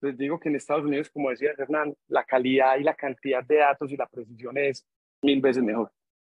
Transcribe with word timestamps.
les 0.00 0.16
digo 0.16 0.38
que 0.38 0.48
en 0.48 0.56
Estados 0.56 0.84
Unidos, 0.84 1.10
como 1.10 1.30
decía 1.30 1.52
Hernán, 1.56 1.94
la 2.08 2.24
calidad 2.24 2.76
y 2.78 2.82
la 2.82 2.94
cantidad 2.94 3.44
de 3.44 3.56
datos 3.56 3.90
y 3.90 3.96
la 3.96 4.06
precisión 4.06 4.56
es 4.58 4.86
mil 5.22 5.40
veces 5.40 5.62
mejor. 5.62 5.92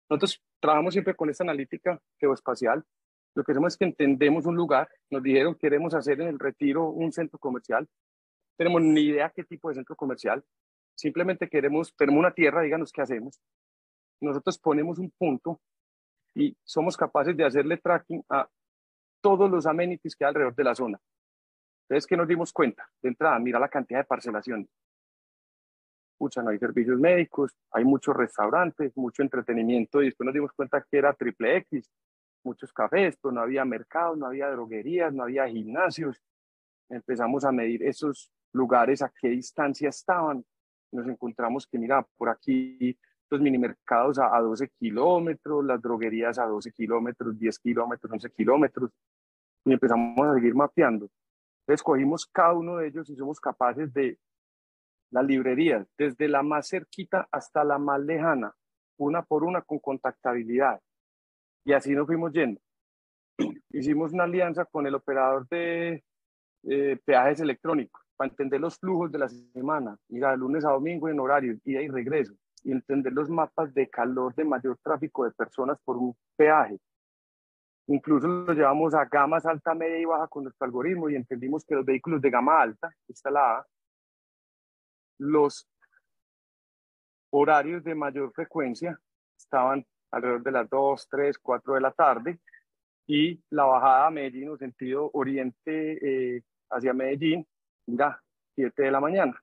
Nosotros 0.08 0.42
trabajamos 0.60 0.94
siempre 0.94 1.14
con 1.14 1.30
esta 1.30 1.44
analítica 1.44 2.00
geoespacial. 2.18 2.84
Lo 3.34 3.44
que 3.44 3.52
hacemos 3.52 3.72
es 3.72 3.76
que 3.78 3.84
entendemos 3.84 4.46
un 4.46 4.56
lugar. 4.56 4.88
Nos 5.10 5.22
dijeron 5.22 5.54
queremos 5.54 5.94
hacer 5.94 6.20
en 6.20 6.28
el 6.28 6.38
retiro 6.38 6.90
un 6.90 7.12
centro 7.12 7.38
comercial. 7.38 7.88
Tenemos 8.56 8.82
ni 8.82 9.02
idea 9.02 9.32
qué 9.34 9.44
tipo 9.44 9.68
de 9.68 9.74
centro 9.74 9.96
comercial. 9.96 10.44
Simplemente 10.94 11.48
queremos, 11.48 11.94
tenemos 11.96 12.20
una 12.20 12.32
tierra, 12.32 12.62
díganos 12.62 12.92
qué 12.92 13.02
hacemos. 13.02 13.38
Nosotros 14.20 14.58
ponemos 14.58 14.98
un 14.98 15.10
punto 15.10 15.60
y 16.34 16.56
somos 16.64 16.96
capaces 16.96 17.36
de 17.36 17.44
hacerle 17.44 17.76
tracking 17.76 18.24
a 18.30 18.48
todos 19.20 19.50
los 19.50 19.66
amenities 19.66 20.14
que 20.14 20.24
hay 20.24 20.28
alrededor 20.28 20.54
de 20.54 20.64
la 20.64 20.74
zona. 20.74 21.00
Entonces, 21.88 22.06
¿qué 22.06 22.16
nos 22.16 22.26
dimos 22.26 22.52
cuenta? 22.52 22.88
De 23.00 23.08
entrada, 23.10 23.38
mira 23.38 23.60
la 23.60 23.68
cantidad 23.68 24.00
de 24.00 24.04
parcelaciones. 24.04 24.68
Pucha, 26.18 26.42
no 26.42 26.50
hay 26.50 26.58
servicios 26.58 26.98
médicos, 26.98 27.54
hay 27.70 27.84
muchos 27.84 28.16
restaurantes, 28.16 28.96
mucho 28.96 29.22
entretenimiento 29.22 30.02
y 30.02 30.06
después 30.06 30.24
nos 30.24 30.34
dimos 30.34 30.52
cuenta 30.52 30.84
que 30.90 30.98
era 30.98 31.12
triple 31.12 31.58
X, 31.58 31.92
muchos 32.42 32.72
cafés, 32.72 33.16
pero 33.22 33.32
no 33.32 33.40
había 33.40 33.64
mercados, 33.64 34.18
no 34.18 34.26
había 34.26 34.50
droguerías, 34.50 35.12
no 35.12 35.24
había 35.24 35.46
gimnasios. 35.46 36.20
Empezamos 36.88 37.44
a 37.44 37.52
medir 37.52 37.82
esos 37.82 38.32
lugares, 38.52 39.02
a 39.02 39.12
qué 39.20 39.28
distancia 39.28 39.90
estaban. 39.90 40.44
Nos 40.90 41.06
encontramos 41.06 41.66
que, 41.66 41.78
mira, 41.78 42.04
por 42.16 42.30
aquí 42.30 42.98
los 43.28 43.40
mini 43.40 43.58
mercados 43.58 44.18
a, 44.18 44.34
a 44.34 44.40
12 44.40 44.70
kilómetros, 44.78 45.64
las 45.64 45.80
droguerías 45.80 46.38
a 46.38 46.46
12 46.46 46.72
kilómetros, 46.72 47.38
10 47.38 47.58
kilómetros, 47.58 48.12
11 48.12 48.30
kilómetros. 48.30 48.90
Y 49.64 49.72
empezamos 49.72 50.26
a 50.26 50.34
seguir 50.34 50.54
mapeando. 50.54 51.10
Escogimos 51.66 52.26
cada 52.26 52.52
uno 52.52 52.76
de 52.76 52.88
ellos 52.88 53.08
y 53.10 53.16
somos 53.16 53.40
capaces 53.40 53.92
de 53.92 54.18
las 55.10 55.24
librerías, 55.24 55.86
desde 55.96 56.28
la 56.28 56.42
más 56.42 56.68
cerquita 56.68 57.28
hasta 57.30 57.64
la 57.64 57.78
más 57.78 58.00
lejana, 58.00 58.54
una 58.98 59.22
por 59.22 59.44
una 59.44 59.62
con 59.62 59.78
contactabilidad. 59.78 60.80
Y 61.64 61.72
así 61.72 61.94
nos 61.94 62.06
fuimos 62.06 62.32
yendo. 62.32 62.60
Hicimos 63.70 64.12
una 64.12 64.24
alianza 64.24 64.64
con 64.64 64.86
el 64.86 64.94
operador 64.94 65.48
de 65.48 66.04
eh, 66.64 66.98
peajes 67.04 67.40
electrónicos 67.40 68.02
para 68.16 68.30
entender 68.30 68.60
los 68.60 68.78
flujos 68.78 69.12
de 69.12 69.18
la 69.18 69.28
semana, 69.28 69.96
mira, 70.08 70.30
de 70.30 70.38
lunes 70.38 70.64
a 70.64 70.70
domingo 70.70 71.08
en 71.08 71.20
horario, 71.20 71.58
ida 71.64 71.82
y 71.82 71.88
regreso, 71.88 72.34
y 72.64 72.72
entender 72.72 73.12
los 73.12 73.28
mapas 73.28 73.72
de 73.74 73.88
calor 73.88 74.34
de 74.34 74.44
mayor 74.44 74.78
tráfico 74.82 75.24
de 75.24 75.32
personas 75.32 75.78
por 75.84 75.96
un 75.96 76.16
peaje. 76.36 76.78
Incluso 77.88 78.26
lo 78.26 78.52
llevamos 78.52 78.94
a 78.94 79.04
gamas 79.04 79.46
alta, 79.46 79.74
media 79.74 79.98
y 79.98 80.04
baja 80.04 80.26
con 80.28 80.44
nuestro 80.44 80.64
algoritmo 80.64 81.08
y 81.08 81.14
entendimos 81.14 81.64
que 81.64 81.76
los 81.76 81.84
vehículos 81.84 82.20
de 82.20 82.30
gama 82.30 82.60
alta, 82.60 82.90
esta 83.06 83.30
la 83.30 83.58
A, 83.58 83.66
los 85.18 85.68
horarios 87.30 87.84
de 87.84 87.94
mayor 87.94 88.32
frecuencia 88.32 88.98
estaban 89.36 89.86
alrededor 90.10 90.42
de 90.42 90.50
las 90.50 90.68
2, 90.68 91.08
3, 91.08 91.38
4 91.38 91.74
de 91.74 91.80
la 91.80 91.92
tarde 91.92 92.40
y 93.06 93.40
la 93.50 93.64
bajada 93.64 94.06
a 94.08 94.10
Medellín 94.10 94.48
o 94.48 94.56
sentido 94.56 95.10
oriente 95.12 96.36
eh, 96.36 96.42
hacia 96.70 96.92
Medellín, 96.92 97.46
mira, 97.86 98.20
7 98.56 98.82
de 98.82 98.90
la 98.90 99.00
mañana. 99.00 99.40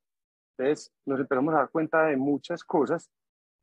Entonces 0.58 0.92
nos 1.06 1.20
empezamos 1.20 1.54
a 1.54 1.60
dar 1.60 1.70
cuenta 1.70 2.06
de 2.06 2.18
muchas 2.18 2.64
cosas 2.64 3.10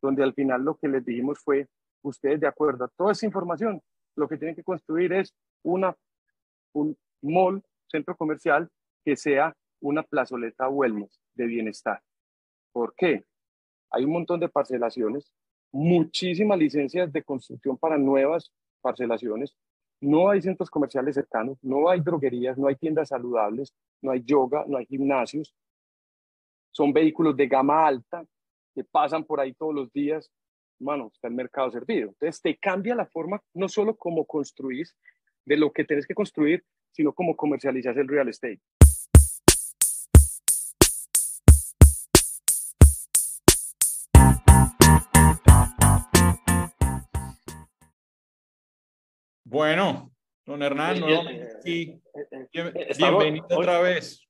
donde 0.01 0.23
al 0.23 0.33
final 0.33 0.63
lo 0.63 0.77
que 0.77 0.89
les 0.89 1.05
dijimos 1.05 1.39
fue, 1.41 1.69
ustedes 2.03 2.41
de 2.41 2.47
acuerdo 2.47 2.85
a 2.85 2.89
toda 2.89 3.13
esa 3.13 3.27
información, 3.27 3.83
lo 4.17 4.29
que 4.29 4.37
tienen 4.37 4.55
que 4.55 4.65
construir 4.65 5.13
es 5.13 5.35
una, 5.63 5.97
un 6.73 6.97
mall, 7.23 7.63
centro 7.89 8.17
comercial, 8.17 8.69
que 9.05 9.17
sea 9.17 9.55
una 9.81 10.03
plazoleta 10.03 10.69
wellness 10.69 11.21
de 11.35 11.47
bienestar. 11.47 12.03
¿Por 12.73 12.95
qué? 12.95 13.25
Hay 13.91 14.05
un 14.05 14.13
montón 14.13 14.41
de 14.41 14.49
parcelaciones, 14.49 15.33
muchísimas 15.73 16.59
licencias 16.59 17.13
de 17.13 17.23
construcción 17.23 17.77
para 17.77 17.99
nuevas 17.99 18.53
parcelaciones, 18.81 19.57
no 20.01 20.31
hay 20.31 20.41
centros 20.41 20.71
comerciales 20.71 21.15
cercanos, 21.15 21.59
no 21.63 21.91
hay 21.91 22.01
droguerías, 22.01 22.57
no 22.57 22.69
hay 22.69 22.77
tiendas 22.77 23.09
saludables, 23.09 23.75
no 24.01 24.11
hay 24.11 24.23
yoga, 24.23 24.65
no 24.67 24.79
hay 24.79 24.87
gimnasios. 24.87 25.55
Son 26.71 26.93
vehículos 26.93 27.37
de 27.37 27.47
gama 27.47 27.87
alta 27.87 28.25
que 28.75 28.83
pasan 28.85 29.25
por 29.25 29.41
ahí 29.41 29.53
todos 29.53 29.75
los 29.75 29.93
días 29.93 30.31
bueno, 30.81 31.11
está 31.13 31.29
el 31.29 31.35
mercado 31.35 31.71
servido. 31.71 32.09
Entonces 32.09 32.41
te 32.41 32.57
cambia 32.57 32.95
la 32.95 33.07
forma, 33.07 33.43
no 33.55 33.69
solo 33.69 33.97
como 33.97 34.25
construís 34.25 34.97
de 35.45 35.57
lo 35.57 35.73
que 35.73 35.85
tienes 35.85 36.07
que 36.07 36.15
construir, 36.15 36.65
sino 36.91 37.13
como 37.13 37.37
comercializas 37.37 37.97
el 37.97 38.09
real 38.09 38.29
estate. 38.29 38.61
Bueno, 49.45 50.13
don 50.47 50.63
Hernán, 50.63 51.03
bienvenido 52.53 53.47
otra 53.51 53.81
vez. 53.81 54.27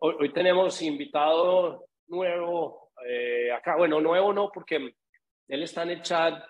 Hoy, 0.00 0.32
tenemos 0.32 0.82
invitado 0.82 1.86
nuevo 2.08 2.90
eh, 3.06 3.52
acá. 3.52 3.76
Bueno, 3.76 4.00
nuevo 4.00 4.32
no, 4.32 4.50
porque 4.52 4.94
él 5.50 5.62
está 5.62 5.82
en 5.82 5.90
el 5.90 6.02
chat. 6.02 6.42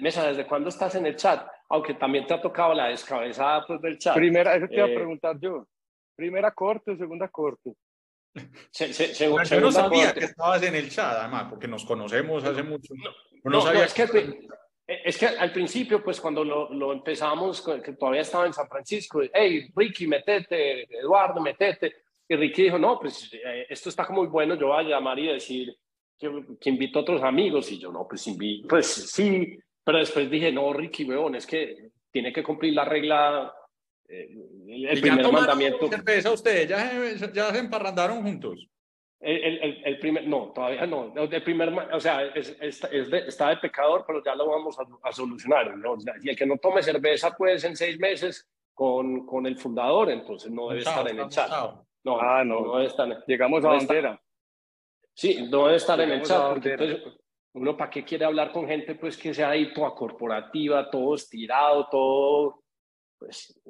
Mesa, 0.00 0.28
¿desde 0.28 0.46
cuándo 0.46 0.68
estás 0.68 0.94
en 0.94 1.06
el 1.06 1.16
chat? 1.16 1.46
Aunque 1.70 1.94
también 1.94 2.26
te 2.26 2.34
ha 2.34 2.40
tocado 2.40 2.74
la 2.74 2.88
descabezada 2.88 3.64
pues, 3.66 3.80
del 3.80 3.98
chat. 3.98 4.14
Primera, 4.14 4.54
eso 4.54 4.68
te 4.68 4.76
iba 4.76 4.84
a 4.84 4.90
eh, 4.90 4.94
preguntar 4.94 5.38
yo. 5.40 5.66
¿Primera 6.14 6.50
corte 6.52 6.92
o 6.92 6.96
segunda 6.96 7.28
corte? 7.28 7.72
yo 8.34 9.60
no 9.60 9.72
sabía 9.72 10.12
que 10.14 10.24
estabas 10.24 10.62
en 10.62 10.74
el 10.74 10.90
chat, 10.90 11.16
además, 11.18 11.46
porque 11.50 11.68
nos 11.68 11.84
conocemos 11.84 12.44
hace 12.44 12.62
mucho. 12.62 12.94
No, 13.44 13.50
no, 13.50 13.60
sabía 13.60 13.84
es, 13.84 13.94
que, 13.94 14.48
es 14.86 15.18
que 15.18 15.26
al 15.26 15.52
principio, 15.52 16.02
pues 16.02 16.20
cuando 16.20 16.44
lo, 16.44 16.72
lo, 16.72 16.92
empezamos, 16.92 17.62
que 17.82 17.92
todavía 17.92 18.22
estaba 18.22 18.46
en 18.46 18.52
San 18.52 18.68
Francisco, 18.68 19.20
hey, 19.32 19.70
Ricky, 19.74 20.06
metete, 20.06 20.82
Eduardo, 20.98 21.40
metete. 21.40 21.94
Y 22.28 22.36
Ricky 22.36 22.64
dijo, 22.64 22.78
no, 22.78 22.98
pues 22.98 23.30
eh, 23.32 23.66
esto 23.68 23.88
está 23.88 24.08
muy 24.08 24.26
bueno, 24.26 24.54
yo 24.54 24.68
voy 24.68 24.84
a 24.84 24.88
llamar 24.88 25.18
y 25.18 25.32
decir, 25.32 25.76
que, 26.60 26.70
invitó 26.70 27.00
a 27.00 27.02
otros 27.02 27.22
amigos 27.22 27.70
y 27.72 27.78
yo 27.78 27.90
no, 27.90 28.06
pues, 28.06 28.24
pues 28.68 28.86
sí, 28.86 29.58
pero 29.84 29.98
después 29.98 30.30
dije, 30.30 30.52
no, 30.52 30.72
Ricky, 30.72 31.04
weón, 31.04 31.34
es 31.34 31.46
que 31.46 31.90
tiene 32.10 32.32
que 32.32 32.42
cumplir 32.42 32.74
la 32.74 32.84
regla, 32.84 33.52
eh, 34.08 34.28
el 34.68 35.00
primer 35.00 35.24
ya 35.24 35.32
mandamiento. 35.32 35.88
cerveza 35.88 36.30
ustedes? 36.30 36.68
¿Ya, 36.68 36.92
¿Ya 37.32 37.50
se 37.50 37.58
emparrandaron 37.58 38.22
juntos? 38.22 38.68
El, 39.18 39.62
el, 39.62 39.82
el, 39.84 39.98
primer, 40.00 40.26
no, 40.26 40.52
todavía 40.52 40.84
no. 40.84 41.12
El 41.14 41.42
primer, 41.44 41.72
o 41.92 42.00
sea, 42.00 42.24
es, 42.26 42.56
es, 42.60 42.82
está 42.90 43.50
de 43.50 43.56
pecador, 43.58 44.02
pero 44.04 44.22
ya 44.22 44.34
lo 44.34 44.48
vamos 44.48 44.76
a, 45.02 45.12
solucionar. 45.12 45.76
¿no? 45.78 45.96
Y 46.22 46.30
el 46.30 46.36
que 46.36 46.44
no 46.44 46.58
tome 46.58 46.82
cerveza, 46.82 47.30
pues 47.36 47.62
en 47.62 47.76
seis 47.76 48.00
meses 48.00 48.48
con, 48.74 49.24
con 49.24 49.46
el 49.46 49.56
fundador, 49.56 50.10
entonces 50.10 50.50
no 50.50 50.70
debe 50.70 50.80
estar 50.80 51.08
en 51.08 51.20
el 51.20 51.28
chat. 51.28 51.50
No, 52.04 52.20
ah, 52.20 52.42
no, 52.44 52.62
no, 52.62 52.76
debe 52.78 52.88
estar. 52.88 53.24
Llegamos 53.28 53.64
a 53.64 53.68
bandera. 53.68 54.20
Sí, 55.14 55.48
no 55.50 55.66
debe 55.66 55.76
estar 55.76 56.00
en 56.00 56.10
el 56.10 56.22
chat, 56.22 56.52
porque 56.52 56.70
entonces 56.70 57.02
uno 57.54 57.76
para 57.76 57.90
qué 57.90 58.04
quiere 58.04 58.24
hablar 58.24 58.50
con 58.50 58.66
gente 58.66 58.94
pues 58.94 59.16
que 59.16 59.34
sea 59.34 59.50
ahí 59.50 59.72
toda 59.72 59.94
corporativa, 59.94 60.90
todo 60.90 61.14
estirado, 61.14 61.86
todo, 61.90 62.62
pues, 63.18 63.60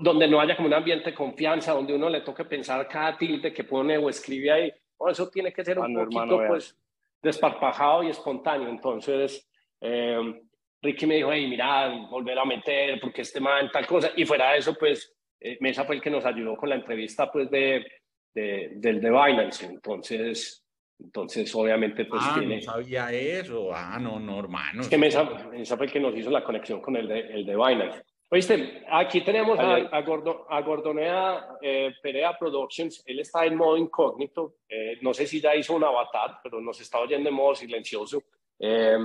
donde 0.00 0.26
no 0.26 0.40
haya 0.40 0.56
como 0.56 0.68
un 0.68 0.74
ambiente 0.74 1.10
de 1.10 1.16
confianza, 1.16 1.72
donde 1.72 1.94
uno 1.94 2.08
le 2.08 2.22
toque 2.22 2.44
pensar 2.44 2.88
cada 2.88 3.16
tilde 3.16 3.52
que 3.52 3.64
pone 3.64 3.98
o 3.98 4.08
escribe 4.08 4.50
ahí. 4.50 4.72
eso 5.08 5.28
tiene 5.28 5.52
que 5.52 5.64
ser 5.64 5.78
un 5.78 5.94
poquito 5.94 6.38
pues 6.48 6.76
desparpajado 7.22 8.02
y 8.02 8.10
espontáneo. 8.10 8.68
Entonces, 8.68 9.48
eh, 9.80 10.42
Ricky 10.80 11.06
me 11.06 11.16
dijo, 11.16 11.32
hey, 11.32 11.48
mira, 11.48 11.88
volver 12.08 12.38
a 12.38 12.44
meter, 12.44 13.00
porque 13.00 13.22
este 13.22 13.40
man, 13.40 13.70
tal 13.70 13.86
cosa. 13.86 14.10
Y 14.16 14.24
fuera 14.24 14.52
de 14.52 14.58
eso, 14.58 14.74
pues, 14.74 15.14
eh, 15.40 15.58
Mesa 15.60 15.84
fue 15.84 15.96
el 15.96 16.02
que 16.02 16.10
nos 16.10 16.24
ayudó 16.24 16.56
con 16.56 16.68
la 16.68 16.76
entrevista, 16.76 17.30
pues, 17.30 17.50
de, 17.50 17.84
de 18.32 18.72
del 18.74 19.00
de 19.00 19.10
Binance. 19.10 19.66
Entonces, 19.66 20.64
entonces, 21.00 21.54
obviamente, 21.54 22.04
pues 22.04 22.22
ah, 22.24 22.36
tiene... 22.38 22.56
no 22.56 22.62
sabía 22.62 23.12
eso. 23.12 23.70
Ah, 23.72 23.98
no, 24.00 24.18
no, 24.18 24.40
hermano. 24.40 24.82
Es 24.82 24.88
que 24.88 24.98
Mesa, 24.98 25.26
fue 25.26 25.86
el 25.86 25.92
que 25.92 26.00
nos 26.00 26.16
hizo 26.16 26.30
la 26.30 26.42
conexión 26.42 26.80
con 26.80 26.96
el 26.96 27.06
de, 27.06 27.20
el 27.20 27.46
de 27.46 27.56
Binance. 27.56 28.02
Oíste, 28.30 28.84
aquí 28.90 29.22
tenemos 29.22 29.58
a, 29.58 29.76
a, 29.76 29.98
a 29.98 30.60
Gordonea 30.60 31.48
eh, 31.62 31.94
Perea 32.02 32.36
Productions. 32.36 33.02
Él 33.06 33.20
está 33.20 33.46
en 33.46 33.56
modo 33.56 33.78
incógnito. 33.78 34.56
Eh, 34.68 34.98
no 35.00 35.14
sé 35.14 35.26
si 35.26 35.40
ya 35.40 35.54
hizo 35.54 35.74
un 35.74 35.84
avatar, 35.84 36.40
pero 36.42 36.60
nos 36.60 36.78
está 36.80 36.98
oyendo 36.98 37.30
en 37.30 37.34
modo 37.34 37.54
silencioso. 37.54 38.24
Eh, 38.58 38.98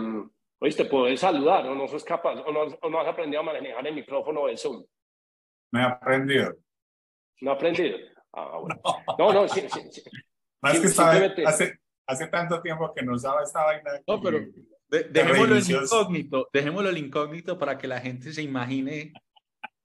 oíste, 0.59 0.85
¿puedes 0.85 1.21
saludar 1.21 1.65
o 1.67 1.75
no 1.75 1.87
sos 1.87 2.03
capaz? 2.03 2.41
¿O 2.41 2.51
no, 2.51 2.61
o 2.81 2.89
no 2.89 2.99
has 2.99 3.07
aprendido 3.07 3.39
a 3.41 3.45
manejar 3.45 3.87
el 3.87 3.95
micrófono 3.95 4.47
del 4.47 4.57
Zoom? 4.57 4.83
No 5.71 5.79
he 5.79 5.83
aprendido. 5.83 6.53
¿No 7.39 7.51
ha 7.51 7.53
aprendido? 7.53 7.97
Ah, 8.33 8.57
bueno. 8.59 8.81
No, 9.17 9.31
no, 9.31 9.47
sí, 9.47 9.61
sí, 9.69 9.81
sí. 9.89 10.03
Más 10.61 10.79
que 10.79 10.87
estaba, 10.87 11.11
hace, 11.45 11.79
hace 12.05 12.27
tanto 12.27 12.61
tiempo 12.61 12.93
que 12.93 13.03
no 13.03 13.13
usaba 13.13 13.43
esta 13.43 13.63
vaina. 13.63 13.91
No, 14.07 14.21
pero 14.21 14.39
dejémoslo 14.89 15.55
en 15.55 15.83
incógnito, 15.83 16.49
dejémoslo 16.53 16.89
el 16.89 16.97
incógnito 16.97 17.57
para 17.57 17.77
que 17.77 17.87
la 17.87 17.99
gente 17.99 18.31
se 18.31 18.41
imagine 18.41 19.13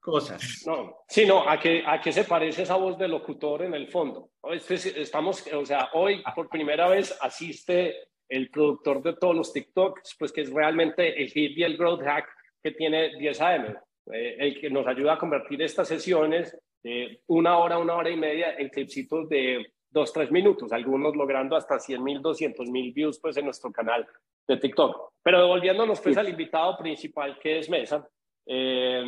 cosas. 0.01 0.65
No, 0.67 0.97
sí, 1.09 1.27
no, 1.27 1.49
¿a 1.49 1.59
qué, 1.59 1.83
¿a 1.87 2.01
qué 2.01 2.13
se 2.13 2.25
parece 2.25 2.63
esa 2.63 2.77
voz 2.77 2.99
del 2.99 3.11
locutor 3.11 3.63
en 3.63 3.75
el 3.75 3.89
fondo? 3.89 4.31
Estamos, 4.53 5.45
o 5.53 5.65
sea, 5.65 5.91
hoy 5.95 6.23
por 6.35 6.49
primera 6.49 6.89
vez 6.89 7.17
asiste 7.21 7.95
el 8.29 8.51
productor 8.51 9.03
de 9.03 9.15
todos 9.15 9.35
los 9.35 9.53
TikToks, 9.53 10.17
pues 10.19 10.33
que 10.33 10.43
es 10.43 10.51
realmente 10.51 11.21
el 11.21 11.29
hit 11.31 11.57
y 11.57 11.63
el 11.63 11.77
growth 11.77 12.03
hack 12.03 12.27
que 12.63 12.73
tiene 12.73 13.17
10 13.19 13.41
AM, 13.41 13.77
eh, 14.13 14.37
el 14.39 14.61
que 14.61 14.71
nos 14.71 14.87
ayuda 14.87 15.15
a 15.15 15.19
convertir 15.19 15.63
estas 15.63 15.89
sesiones 15.89 16.57
de 16.83 17.23
una 17.27 17.59
hora, 17.59 17.79
una 17.79 17.95
hora 17.95 18.11
y 18.11 18.17
media 18.17 18.55
en 18.57 18.69
clipsitos 18.69 19.29
de 19.29 19.73
dos, 19.91 20.13
tres 20.13 20.31
minutos, 20.31 20.73
algunos 20.73 21.17
logrando 21.17 21.57
hasta 21.57 21.79
100 21.79 22.03
mil, 22.03 22.23
200 22.23 22.69
mil 22.71 22.93
views 22.93 23.19
pues 23.21 23.37
en 23.37 23.47
nuestro 23.47 23.73
canal 23.73 24.07
de 24.47 24.57
TikTok. 24.57 25.13
Pero 25.23 25.41
devolviéndonos 25.41 26.01
pues 26.01 26.17
al 26.17 26.29
invitado 26.29 26.77
principal 26.77 27.39
que 27.39 27.59
es 27.59 27.69
Mesa, 27.69 28.07
eh, 28.47 29.05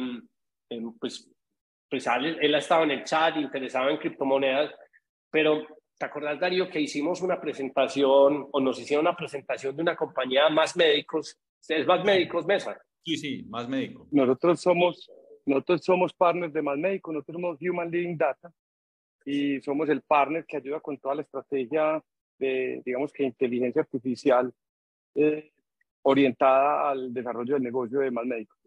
eh, 0.71 0.83
pues, 0.99 1.31
pues 1.89 2.07
él, 2.07 2.55
ha 2.55 2.59
estado 2.59 2.85
en 2.85 2.93
el 2.93 3.05
chat, 3.05 3.37
interesado 3.37 3.91
en 3.91 3.99
criptomonedas, 3.99 4.73
pero 5.31 5.63
¿te 5.99 6.07
acordás 6.07 6.41
Darío 6.41 6.69
que 6.69 6.81
hicimos 6.81 7.21
una 7.21 7.41
presentación 7.41 8.49
o 8.51 8.61
nos 8.61 8.79
hicieron 8.79 9.07
una 9.07 9.17
presentación 9.17 9.77
de 9.77 9.83
una 9.83 9.97
compañía 9.97 10.49
más 10.49 10.77
médicos? 10.77 11.39
¿Es 11.69 11.87
más 11.87 12.05
médicos 12.05 12.47
Mesa? 12.47 12.81
Sí, 13.03 13.17
sí, 13.17 13.43
más 13.49 13.69
médicos. 13.69 14.09
Nosotros 14.13 14.61
somos, 14.61 15.11
nosotros 15.47 15.85
somos 15.85 16.13
partners 16.13 16.53
de 16.53 16.63
más 16.63 16.79
médicos, 16.79 17.15
nosotros 17.15 17.35
somos 17.35 17.59
Human 17.63 17.91
Living 17.91 18.17
Data 18.17 18.53
y 19.31 19.61
somos 19.63 19.89
el 19.89 20.03
partner 20.03 20.45
que 20.45 20.57
ayuda 20.57 20.81
con 20.81 20.99
toda 20.99 21.15
la 21.15 21.23
estrategia 21.23 22.03
de, 22.39 22.83
digamos 22.85 23.13
que, 23.13 23.23
inteligencia 23.23 23.83
artificial 23.83 24.53
eh, 25.15 25.53
orientada 26.03 26.91
al 26.91 27.15
desarrollo 27.15 27.55
del 27.55 27.63
negocio 27.63 28.01
de 28.01 28.11
más 28.11 28.27
médicos. 28.27 28.59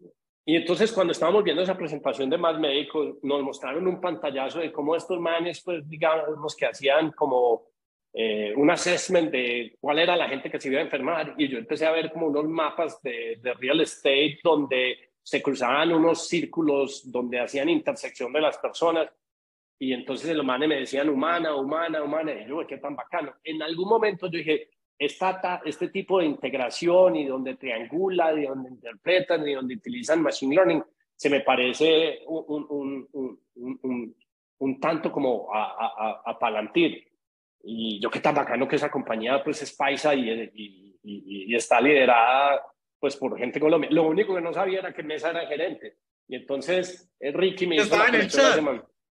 Y 0.46 0.56
entonces 0.56 0.92
cuando 0.92 1.12
estábamos 1.12 1.44
viendo 1.44 1.62
esa 1.62 1.76
presentación 1.76 2.30
de 2.30 2.38
más 2.38 2.58
médicos, 2.58 3.16
nos 3.22 3.42
mostraron 3.42 3.86
un 3.86 4.00
pantallazo 4.00 4.60
de 4.60 4.72
cómo 4.72 4.96
estos 4.96 5.20
manes, 5.20 5.60
pues 5.62 5.86
digamos 5.88 6.54
que 6.54 6.66
hacían 6.66 7.12
como 7.12 7.64
eh, 8.12 8.54
un 8.56 8.70
assessment 8.70 9.30
de 9.30 9.76
cuál 9.80 9.98
era 9.98 10.16
la 10.16 10.28
gente 10.28 10.50
que 10.50 10.60
se 10.60 10.68
iba 10.68 10.80
a 10.80 10.84
enfermar. 10.84 11.34
Y 11.36 11.48
yo 11.48 11.58
empecé 11.58 11.86
a 11.86 11.92
ver 11.92 12.10
como 12.12 12.28
unos 12.28 12.46
mapas 12.46 13.02
de, 13.02 13.38
de 13.42 13.54
real 13.54 13.80
estate 13.80 14.38
donde 14.42 15.10
se 15.22 15.42
cruzaban 15.42 15.92
unos 15.92 16.28
círculos, 16.28 17.10
donde 17.10 17.40
hacían 17.40 17.68
intersección 17.68 18.32
de 18.32 18.40
las 18.40 18.58
personas. 18.58 19.10
Y 19.78 19.92
entonces 19.92 20.34
los 20.36 20.46
manes 20.46 20.68
me 20.68 20.76
decían 20.76 21.08
humana, 21.08 21.54
humana, 21.54 22.02
humana. 22.02 22.32
Y 22.32 22.48
yo, 22.48 22.66
qué 22.66 22.78
tan 22.78 22.94
bacano. 22.94 23.34
En 23.42 23.62
algún 23.62 23.88
momento 23.88 24.26
yo 24.26 24.38
dije, 24.38 24.70
esta, 24.98 25.60
este 25.64 25.88
tipo 25.88 26.20
de 26.20 26.26
integración 26.26 27.16
y 27.16 27.26
donde 27.26 27.56
triangula, 27.56 28.32
y 28.32 28.46
donde 28.46 28.70
interpretan 28.70 29.46
y 29.46 29.54
donde 29.54 29.74
utilizan 29.74 30.22
machine 30.22 30.54
learning, 30.54 30.82
se 31.16 31.30
me 31.30 31.40
parece 31.40 32.20
un, 32.26 32.66
un, 33.12 33.38
un, 33.54 34.16
un 34.58 34.80
tanto 34.80 35.10
como 35.10 35.52
a, 35.52 35.64
a, 35.64 36.22
a, 36.24 36.38
Palantir. 36.38 37.06
Y 37.62 38.00
yo 38.00 38.10
qué 38.10 38.20
tan 38.20 38.34
bacano 38.34 38.68
que 38.68 38.76
esa 38.76 38.90
compañía 38.90 39.42
pues 39.42 39.62
es 39.62 39.74
paisa 39.74 40.14
y, 40.14 40.30
y, 40.54 40.98
y, 41.02 41.54
está 41.54 41.80
liderada 41.80 42.62
pues 42.98 43.16
por 43.16 43.38
gente 43.38 43.60
colombiana. 43.60 43.94
Lo 43.94 44.08
único 44.08 44.34
que 44.34 44.40
no 44.40 44.52
sabía 44.52 44.80
era 44.80 44.92
que 44.92 45.02
Mesa 45.02 45.30
era 45.30 45.46
gerente. 45.46 45.98
Y 46.28 46.36
entonces 46.36 47.10
eh, 47.20 47.32
Ricky 47.32 47.66
me 47.66 47.76
hizo 47.76 48.06
en 48.06 48.14
el 48.14 48.28
chat 48.28 48.60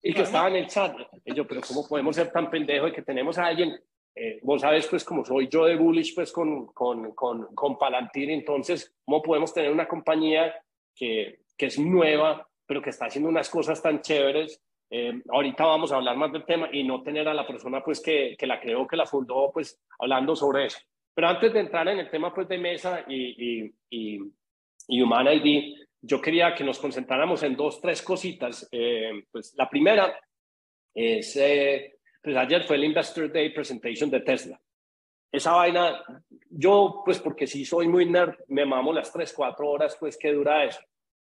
y 0.02 0.14
que 0.14 0.22
estaba 0.22 0.48
en 0.48 0.56
el 0.56 0.66
chat. 0.66 0.96
Y 1.24 1.34
yo, 1.34 1.46
pero 1.46 1.60
¿cómo 1.66 1.86
podemos 1.86 2.14
ser 2.14 2.30
tan 2.30 2.50
pendejos 2.50 2.90
de 2.90 2.96
que 2.96 3.02
tenemos 3.02 3.38
a 3.38 3.46
alguien? 3.46 3.78
Eh, 4.14 4.40
vos 4.42 4.62
sabes, 4.62 4.86
pues, 4.86 5.04
como 5.04 5.24
soy 5.24 5.48
yo 5.48 5.66
de 5.66 5.76
Bullish, 5.76 6.14
pues, 6.14 6.32
con, 6.32 6.66
con, 6.68 7.12
con, 7.12 7.54
con 7.54 7.78
Palantir, 7.78 8.30
entonces, 8.30 8.94
¿cómo 9.04 9.20
podemos 9.20 9.52
tener 9.52 9.70
una 9.70 9.86
compañía 9.86 10.54
que, 10.94 11.40
que 11.56 11.66
es 11.66 11.78
nueva, 11.78 12.48
pero 12.66 12.80
que 12.80 12.90
está 12.90 13.06
haciendo 13.06 13.28
unas 13.28 13.50
cosas 13.50 13.82
tan 13.82 14.00
chéveres? 14.00 14.62
Eh, 14.88 15.20
ahorita 15.28 15.66
vamos 15.66 15.92
a 15.92 15.96
hablar 15.96 16.16
más 16.16 16.32
del 16.32 16.46
tema 16.46 16.68
y 16.72 16.84
no 16.84 17.02
tener 17.02 17.28
a 17.28 17.34
la 17.34 17.46
persona, 17.46 17.82
pues, 17.84 18.00
que, 18.00 18.36
que 18.38 18.46
la 18.46 18.58
creó, 18.58 18.86
que 18.86 18.96
la 18.96 19.04
fundó, 19.04 19.50
pues, 19.52 19.78
hablando 19.98 20.34
sobre 20.34 20.66
eso. 20.66 20.78
Pero 21.12 21.28
antes 21.28 21.52
de 21.52 21.60
entrar 21.60 21.86
en 21.88 21.98
el 21.98 22.10
tema, 22.10 22.32
pues, 22.32 22.48
de 22.48 22.56
mesa 22.56 23.04
y, 23.06 23.64
y, 23.64 23.74
y, 23.90 24.20
y 24.88 25.02
Human 25.02 25.26
ID, 25.26 25.85
yo 26.06 26.20
quería 26.20 26.54
que 26.54 26.64
nos 26.64 26.78
concentráramos 26.78 27.42
en 27.42 27.56
dos, 27.56 27.80
tres 27.80 28.00
cositas. 28.00 28.68
Eh, 28.70 29.24
pues 29.30 29.54
la 29.56 29.68
primera 29.68 30.18
es, 30.94 31.36
eh, 31.36 31.98
pues 32.22 32.36
ayer 32.36 32.62
fue 32.64 32.76
el 32.76 32.84
Investor 32.84 33.32
Day 33.32 33.52
Presentation 33.52 34.08
de 34.08 34.20
Tesla. 34.20 34.60
Esa 35.32 35.52
vaina, 35.52 36.02
yo 36.48 37.02
pues 37.04 37.18
porque 37.18 37.46
si 37.46 37.64
soy 37.64 37.88
muy 37.88 38.06
nerd, 38.06 38.36
me 38.48 38.64
mamo 38.64 38.92
las 38.92 39.12
tres, 39.12 39.32
cuatro 39.32 39.68
horas 39.68 39.96
pues 39.98 40.16
que 40.16 40.32
dura 40.32 40.64
eso. 40.64 40.80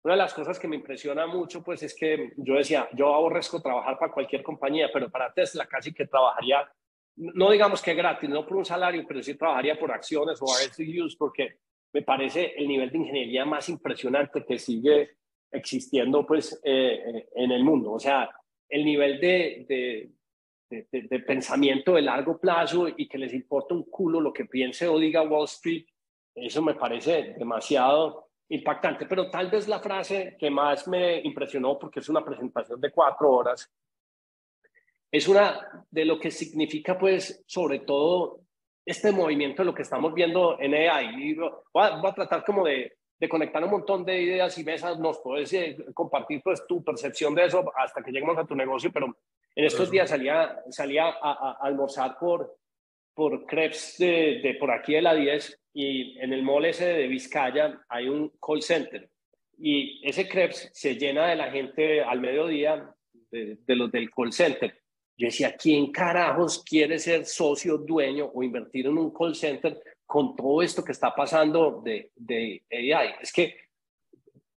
Una 0.04 0.14
de 0.14 0.18
las 0.18 0.34
cosas 0.34 0.58
que 0.58 0.68
me 0.68 0.76
impresiona 0.76 1.26
mucho 1.26 1.62
pues 1.62 1.82
es 1.82 1.94
que 1.94 2.32
yo 2.36 2.54
decía, 2.54 2.88
yo 2.92 3.14
aborrezco 3.14 3.62
trabajar 3.62 3.98
para 3.98 4.12
cualquier 4.12 4.42
compañía, 4.42 4.90
pero 4.92 5.10
para 5.10 5.32
Tesla 5.32 5.66
casi 5.66 5.94
que 5.94 6.06
trabajaría, 6.06 6.70
no 7.16 7.50
digamos 7.50 7.82
que 7.82 7.94
gratis, 7.94 8.28
no 8.28 8.46
por 8.46 8.58
un 8.58 8.64
salario, 8.64 9.04
pero 9.08 9.22
sí 9.22 9.34
trabajaría 9.34 9.78
por 9.78 9.90
acciones 9.90 10.38
o 10.42 10.44
RSUs 10.44 11.16
porque 11.16 11.56
me 11.92 12.02
parece 12.02 12.54
el 12.56 12.68
nivel 12.68 12.90
de 12.90 12.98
ingeniería 12.98 13.44
más 13.44 13.68
impresionante 13.68 14.44
que 14.44 14.58
sigue 14.58 15.10
existiendo 15.50 16.26
pues 16.26 16.60
eh, 16.64 17.02
eh, 17.06 17.28
en 17.34 17.52
el 17.52 17.64
mundo. 17.64 17.92
O 17.92 17.98
sea, 17.98 18.30
el 18.68 18.84
nivel 18.84 19.20
de, 19.20 20.10
de, 20.70 20.86
de, 20.90 21.20
pensamiento 21.20 21.94
de 21.94 22.02
largo 22.02 22.38
plazo 22.38 22.88
y 22.88 23.08
que 23.08 23.18
les 23.18 23.32
importa 23.32 23.74
un 23.74 23.84
culo 23.84 24.20
lo 24.20 24.32
que 24.32 24.44
piense 24.44 24.86
o 24.86 24.98
diga 24.98 25.22
Wall 25.22 25.46
Street, 25.46 25.86
eso 26.34 26.62
me 26.62 26.74
parece 26.74 27.34
demasiado 27.38 28.28
impactante. 28.50 29.06
Pero 29.06 29.30
tal 29.30 29.50
vez 29.50 29.66
la 29.66 29.80
frase 29.80 30.36
que 30.38 30.50
más 30.50 30.86
me 30.86 31.20
impresionó, 31.20 31.78
porque 31.78 32.00
es 32.00 32.08
una 32.08 32.24
presentación 32.24 32.80
de 32.80 32.90
cuatro 32.90 33.30
horas, 33.32 33.72
es 35.10 35.26
una 35.26 35.86
de 35.90 36.04
lo 36.04 36.20
que 36.20 36.30
significa 36.30 36.98
pues 36.98 37.42
sobre 37.46 37.80
todo 37.80 38.42
este 38.88 39.12
movimiento 39.12 39.62
de 39.62 39.66
lo 39.66 39.74
que 39.74 39.82
estamos 39.82 40.14
viendo 40.14 40.58
en 40.58 40.74
AI. 40.74 41.34
voy, 41.34 41.52
a, 41.84 42.14
tratar 42.14 42.42
como 42.42 42.64
de, 42.64 42.96
de, 43.20 43.28
conectar 43.28 43.62
un 43.62 43.70
montón 43.70 44.02
de 44.02 44.22
ideas 44.22 44.56
y 44.56 44.64
mesas. 44.64 44.98
Nos 44.98 45.18
puedes 45.18 45.52
eh, 45.52 45.76
compartir 45.92 46.40
pues, 46.42 46.66
tu 46.66 46.82
percepción 46.82 47.34
de 47.34 47.44
eso 47.44 47.70
hasta 47.76 48.02
que 48.02 48.10
lleguemos 48.10 48.38
a 48.38 48.46
tu 48.46 48.54
negocio, 48.54 48.90
pero 48.90 49.14
en 49.54 49.64
estos 49.64 49.90
días 49.90 50.08
salía, 50.08 50.62
salía 50.70 51.06
a, 51.20 51.58
almorzar 51.60 52.16
por, 52.18 52.56
por 53.12 53.44
crepes 53.44 53.96
de, 53.98 54.40
de, 54.42 54.54
por 54.54 54.70
aquí 54.70 54.94
de 54.94 55.02
la 55.02 55.14
10 55.14 55.60
y 55.74 56.18
en 56.20 56.32
el 56.32 56.42
mall 56.42 56.64
ese 56.64 56.86
de 56.86 57.08
Vizcaya 57.08 57.78
hay 57.90 58.08
un 58.08 58.32
call 58.40 58.62
center 58.62 59.10
y 59.58 60.00
ese 60.08 60.26
crepes 60.28 60.70
se 60.72 60.94
llena 60.94 61.26
de 61.26 61.36
la 61.36 61.50
gente 61.50 62.02
al 62.02 62.20
mediodía 62.20 62.90
de, 63.30 63.58
de 63.66 63.76
los 63.76 63.92
del 63.92 64.10
call 64.10 64.32
center 64.32 64.80
yo 65.18 65.26
decía, 65.26 65.56
¿quién 65.56 65.90
carajos 65.90 66.62
quiere 66.62 66.96
ser 67.00 67.26
socio, 67.26 67.76
dueño 67.76 68.30
o 68.32 68.44
invertir 68.44 68.86
en 68.86 68.96
un 68.96 69.12
call 69.12 69.34
center 69.34 69.76
con 70.06 70.36
todo 70.36 70.62
esto 70.62 70.84
que 70.84 70.92
está 70.92 71.12
pasando 71.12 71.82
de, 71.84 72.12
de 72.14 72.62
AI? 72.70 73.16
Es 73.20 73.32
que, 73.32 73.56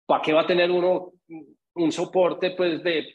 ¿para 0.04 0.20
qué 0.20 0.34
va 0.34 0.42
a 0.42 0.46
tener 0.46 0.70
uno 0.70 1.12
un 1.74 1.92
soporte, 1.92 2.50
pues, 2.50 2.82
de, 2.82 3.14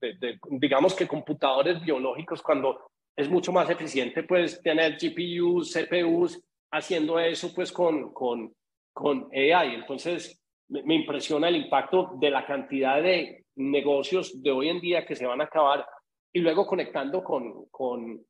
de, 0.00 0.38
digamos 0.50 0.94
que 0.94 1.08
computadores 1.08 1.80
biológicos 1.80 2.42
cuando 2.42 2.90
es 3.16 3.30
mucho 3.30 3.52
más 3.52 3.70
eficiente, 3.70 4.24
pues, 4.24 4.60
tener 4.62 4.98
GPUs, 5.00 5.72
CPUs 5.72 6.42
haciendo 6.72 7.18
eso, 7.18 7.54
pues, 7.54 7.72
con, 7.72 8.12
con, 8.12 8.52
con 8.92 9.30
AI? 9.32 9.76
Entonces, 9.76 10.38
me, 10.68 10.82
me 10.82 10.96
impresiona 10.96 11.48
el 11.48 11.56
impacto 11.56 12.10
de 12.20 12.30
la 12.30 12.44
cantidad 12.44 13.02
de 13.02 13.46
negocios 13.54 14.42
de 14.42 14.50
hoy 14.50 14.68
en 14.68 14.80
día 14.80 15.06
que 15.06 15.16
se 15.16 15.24
van 15.24 15.40
a 15.40 15.44
acabar 15.44 15.86
y 16.32 16.40
luego 16.40 16.66
conectando 16.66 17.22
con, 17.22 17.66
con, 17.66 18.24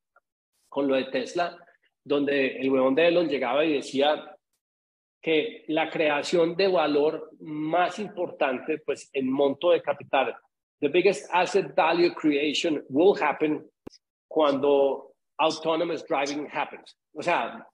con 0.69 0.89
lo 0.89 0.97
de 0.97 1.05
Tesla, 1.05 1.57
donde 2.05 2.57
el 2.59 2.71
huevón 2.71 2.95
de 2.95 3.09
Elon 3.09 3.29
llegaba 3.29 3.65
y 3.65 3.75
decía 3.75 4.37
que 5.21 5.65
la 5.69 5.89
creación 5.89 6.57
de 6.57 6.67
valor 6.67 7.31
más 7.41 7.99
importante, 8.01 8.79
pues 8.79 9.09
en 9.13 9.31
monto 9.31 9.71
de 9.71 9.81
capital, 9.81 10.35
the 10.81 10.89
biggest 10.89 11.29
asset 11.33 11.75
value 11.77 12.13
creation 12.13 12.85
will 12.89 13.17
happen 13.23 13.65
cuando 14.29 15.15
autonomous 15.39 16.05
driving 16.09 16.49
happens. 16.53 16.97
O 17.15 17.23
sea, 17.23 17.65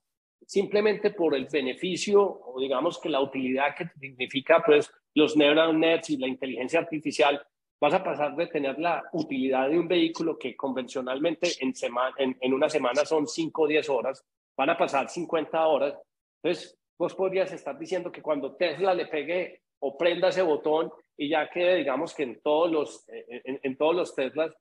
simplemente 0.47 1.11
por 1.11 1.35
el 1.35 1.47
beneficio 1.47 2.23
o 2.23 2.61
digamos 2.61 2.99
que 2.99 3.09
la 3.09 3.21
utilidad 3.21 3.75
que 3.77 3.89
significa 3.99 4.63
pues 4.65 4.91
los 5.15 5.37
neural 5.37 5.79
nets 5.79 6.11
y 6.11 6.19
la 6.19 6.27
inteligencia 6.27 6.81
artificial 6.81 7.41
vas 7.81 7.95
a 7.95 8.03
pasar 8.03 8.35
de 8.35 8.47
tener 8.49 8.79
la 8.79 9.05
utilidad 9.13 9.69
de 9.69 9.79
un 9.79 9.87
vehículo 9.87 10.39
que 10.39 10.57
convencionalmente 10.57 11.49
en, 11.61 11.75
semana, 11.75 12.15
en, 12.19 12.53
una 12.53 12.69
semana 12.69 13.05
son 13.05 13.27
5 13.27 13.63
o 13.63 13.67
10 13.67 13.89
horas, 13.89 14.25
van 14.57 14.71
a 14.71 14.79
pasar 14.79 15.09
50 15.09 15.67
horas. 15.67 15.95
Entonces, 16.43 16.77
vos 16.99 17.15
podrías 17.15 17.53
estar 17.53 17.79
diciendo 17.79 18.11
que 18.11 18.23
cuando 18.23 18.57
Tesla 18.57 18.95
le 18.95 19.07
pegue 19.07 19.63
o 19.81 19.97
prenda 19.97 20.29
ese 20.29 20.43
botón 20.43 20.93
y 21.17 21.29
ya 21.29 21.49
que 21.49 21.77
digamos 21.77 22.15
que 22.15 22.25
en 22.25 22.41
todos 22.41 22.71
los, 22.71 23.05
en, 23.09 23.61
en 23.63 23.77
todos 23.77 23.95
los 23.95 24.15
Teslas, 24.15 24.53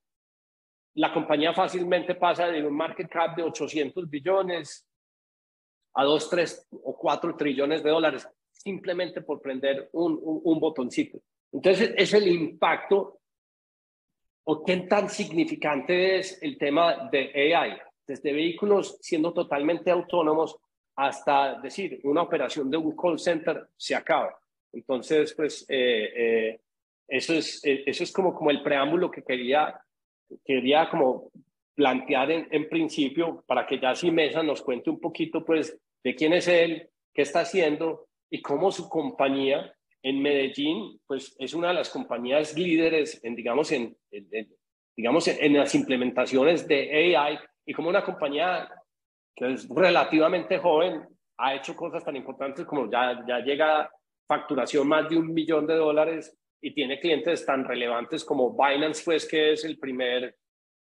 la 0.93 1.13
compañía 1.13 1.53
fácilmente 1.53 2.15
pasa 2.15 2.47
de 2.47 2.65
un 2.65 2.75
market 2.75 3.09
cap 3.09 3.35
de 3.35 3.43
800 3.43 4.09
billones 4.09 4.87
a 5.93 6.03
2, 6.03 6.29
3 6.29 6.67
o 6.83 6.97
4 6.97 7.35
trillones 7.35 7.83
de 7.83 7.89
dólares 7.89 8.27
simplemente 8.51 9.21
por 9.21 9.41
prender 9.41 9.89
un, 9.93 10.19
un, 10.21 10.41
un 10.43 10.59
botoncito. 10.59 11.19
Entonces, 11.51 11.93
es 11.95 12.13
el 12.13 12.27
impacto 12.27 13.19
o 14.49 14.63
qué 14.63 14.77
tan 14.77 15.09
significante 15.09 16.19
es 16.19 16.41
el 16.41 16.57
tema 16.57 17.09
de 17.11 17.53
AI, 17.53 17.77
desde 18.05 18.31
vehículos 18.31 18.97
siendo 19.01 19.33
totalmente 19.33 19.91
autónomos 19.91 20.57
hasta 20.95 21.59
decir, 21.61 21.99
una 22.03 22.23
operación 22.23 22.71
de 22.71 22.77
un 22.77 22.95
call 22.95 23.19
center 23.19 23.67
se 23.75 23.93
acaba. 23.93 24.37
Entonces, 24.73 25.33
pues, 25.35 25.65
eh, 25.69 26.13
eh, 26.15 26.59
eso, 27.07 27.33
es, 27.33 27.63
eh, 27.63 27.83
eso 27.85 28.03
es 28.03 28.11
como, 28.11 28.33
como 28.33 28.49
el 28.49 28.63
preámbulo 28.63 29.11
que 29.11 29.23
quería, 29.23 29.79
quería 30.43 30.89
como 30.89 31.29
plantear 31.75 32.31
en, 32.31 32.47
en 32.49 32.67
principio 32.67 33.43
para 33.45 33.67
que 33.67 33.79
ya 33.79 33.93
si 33.93 34.09
Mesa 34.09 34.41
nos 34.41 34.61
cuente 34.61 34.89
un 34.89 34.99
poquito, 34.99 35.45
pues, 35.45 35.77
de 36.03 36.15
quién 36.15 36.33
es 36.33 36.47
él, 36.47 36.89
qué 37.13 37.21
está 37.21 37.41
haciendo 37.41 38.07
y 38.29 38.41
cómo 38.41 38.71
su 38.71 38.89
compañía 38.89 39.76
en 40.03 40.21
Medellín, 40.21 40.99
pues 41.05 41.35
es 41.39 41.53
una 41.53 41.69
de 41.69 41.73
las 41.75 41.89
compañías 41.89 42.57
líderes 42.57 43.23
en, 43.23 43.35
digamos, 43.35 43.71
en, 43.71 43.97
digamos, 44.95 45.27
en 45.27 45.53
las 45.53 45.73
implementaciones 45.75 46.67
de 46.67 47.15
AI 47.15 47.39
y 47.65 47.73
como 47.73 47.89
una 47.89 48.03
compañía 48.03 48.69
que 49.35 49.53
es 49.53 49.67
relativamente 49.69 50.57
joven, 50.57 51.03
ha 51.37 51.55
hecho 51.55 51.75
cosas 51.75 52.03
tan 52.03 52.15
importantes 52.15 52.65
como 52.65 52.89
ya, 52.89 53.23
ya 53.27 53.39
llega 53.39 53.89
facturación 54.27 54.87
más 54.87 55.07
de 55.09 55.17
un 55.17 55.33
millón 55.33 55.67
de 55.67 55.75
dólares 55.75 56.35
y 56.59 56.73
tiene 56.73 56.99
clientes 56.99 57.45
tan 57.45 57.63
relevantes 57.63 58.25
como 58.25 58.51
Binance, 58.51 59.03
pues 59.05 59.27
que 59.27 59.53
es 59.53 59.63
el 59.63 59.77
primer, 59.77 60.35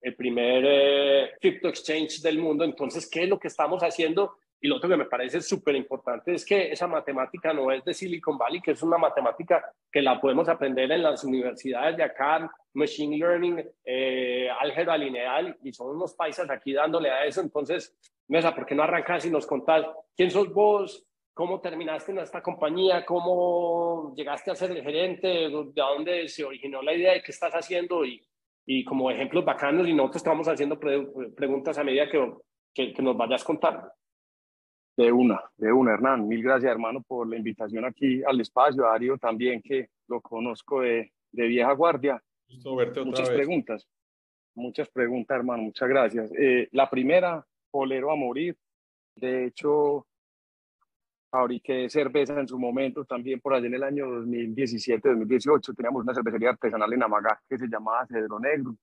el 0.01 0.15
primer 0.15 0.63
eh, 0.67 1.31
crypto 1.39 1.69
exchange 1.69 2.21
del 2.21 2.39
mundo. 2.39 2.65
Entonces, 2.65 3.09
¿qué 3.09 3.23
es 3.23 3.29
lo 3.29 3.39
que 3.39 3.47
estamos 3.47 3.81
haciendo? 3.81 4.37
Y 4.63 4.67
lo 4.67 4.75
otro 4.75 4.87
que 4.87 4.95
me 4.95 5.05
parece 5.05 5.41
súper 5.41 5.75
importante 5.75 6.35
es 6.35 6.45
que 6.45 6.71
esa 6.71 6.85
matemática 6.85 7.51
no 7.51 7.71
es 7.71 7.83
de 7.83 7.95
Silicon 7.95 8.37
Valley, 8.37 8.61
que 8.61 8.71
es 8.71 8.83
una 8.83 8.99
matemática 8.99 9.65
que 9.91 10.03
la 10.03 10.21
podemos 10.21 10.47
aprender 10.47 10.91
en 10.91 11.01
las 11.01 11.23
universidades 11.23 11.97
de 11.97 12.03
acá, 12.03 12.49
Machine 12.73 13.17
Learning, 13.17 13.63
eh, 13.83 14.49
álgebra 14.59 14.97
lineal, 14.97 15.57
y 15.63 15.73
son 15.73 15.95
unos 15.95 16.13
paisas 16.13 16.47
aquí 16.51 16.73
dándole 16.73 17.09
a 17.09 17.25
eso. 17.25 17.41
Entonces, 17.41 17.97
Mesa, 18.27 18.53
¿por 18.53 18.67
qué 18.67 18.75
no 18.75 18.83
arrancas 18.83 19.25
y 19.25 19.31
nos 19.31 19.47
contás 19.47 19.83
quién 20.15 20.29
sos 20.29 20.53
vos? 20.53 21.07
¿Cómo 21.33 21.59
terminaste 21.59 22.11
en 22.11 22.19
esta 22.19 22.43
compañía? 22.43 23.03
¿Cómo 23.03 24.13
llegaste 24.15 24.51
a 24.51 24.55
ser 24.55 24.71
el 24.71 24.83
gerente? 24.83 25.27
¿De 25.27 25.73
dónde 25.73 26.27
se 26.27 26.43
originó 26.43 26.83
la 26.83 26.93
idea? 26.93 27.15
¿Y 27.15 27.23
qué 27.23 27.31
estás 27.31 27.53
haciendo? 27.53 28.05
Y, 28.05 28.21
y 28.65 28.85
como 28.85 29.09
ejemplos 29.09 29.43
bacanos, 29.43 29.87
y 29.87 29.93
nosotros 29.93 30.17
estamos 30.17 30.47
haciendo 30.47 30.79
preguntas 30.79 31.79
a 31.79 31.83
medida 31.83 32.07
que, 32.07 32.31
que, 32.75 32.93
que 32.93 33.01
nos 33.01 33.17
vayas 33.17 33.43
contando. 33.43 33.91
De 34.97 35.11
una, 35.11 35.41
de 35.57 35.71
una, 35.71 35.93
Hernán. 35.93 36.27
Mil 36.27 36.43
gracias, 36.43 36.71
hermano, 36.71 37.01
por 37.01 37.27
la 37.27 37.37
invitación 37.37 37.85
aquí 37.85 38.21
al 38.23 38.39
espacio. 38.41 38.85
A 38.85 38.91
Darío 38.91 39.17
también, 39.17 39.61
que 39.61 39.89
lo 40.07 40.21
conozco 40.21 40.81
de, 40.81 41.11
de 41.31 41.47
vieja 41.47 41.71
guardia. 41.73 42.21
Muchas 43.05 43.29
preguntas. 43.29 43.87
Muchas 44.55 44.89
preguntas, 44.89 45.37
hermano. 45.37 45.63
Muchas 45.63 45.87
gracias. 45.87 46.31
Eh, 46.37 46.67
la 46.71 46.89
primera, 46.89 47.45
polero 47.71 48.11
a 48.11 48.15
morir. 48.15 48.57
De 49.15 49.45
hecho, 49.45 50.05
fabriqué 51.31 51.89
cerveza 51.89 52.39
en 52.39 52.47
su 52.47 52.59
momento, 52.59 53.05
también 53.05 53.39
por 53.39 53.53
allá 53.53 53.67
en 53.67 53.75
el 53.75 53.83
año 53.83 54.09
2017, 54.09 55.09
2018, 55.09 55.73
teníamos 55.73 56.03
una 56.03 56.13
cervecería 56.13 56.49
artesanal 56.49 56.91
en 56.91 57.03
Amagá 57.03 57.41
que 57.47 57.57
se 57.57 57.67
llamaba 57.67 58.05
Cedro 58.05 58.39
Negro. 58.39 58.75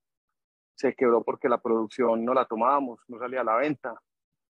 Se 0.75 0.95
quebró 0.95 1.23
porque 1.23 1.49
la 1.49 1.59
producción 1.59 2.25
no 2.25 2.33
la 2.33 2.47
tomábamos, 2.47 3.01
no 3.09 3.19
salía 3.19 3.43
a 3.43 3.45
la 3.45 3.57
venta 3.57 4.01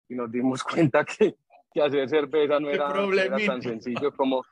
y 0.09 0.15
nos 0.15 0.29
dimos 0.31 0.63
cuenta 0.63 1.05
que, 1.05 1.35
que 1.71 1.81
hacer 1.81 2.09
cerveza 2.09 2.59
no 2.59 2.69
era, 2.69 2.91
tan 3.45 3.61
sencillo 3.61 4.11
como, 4.13 4.43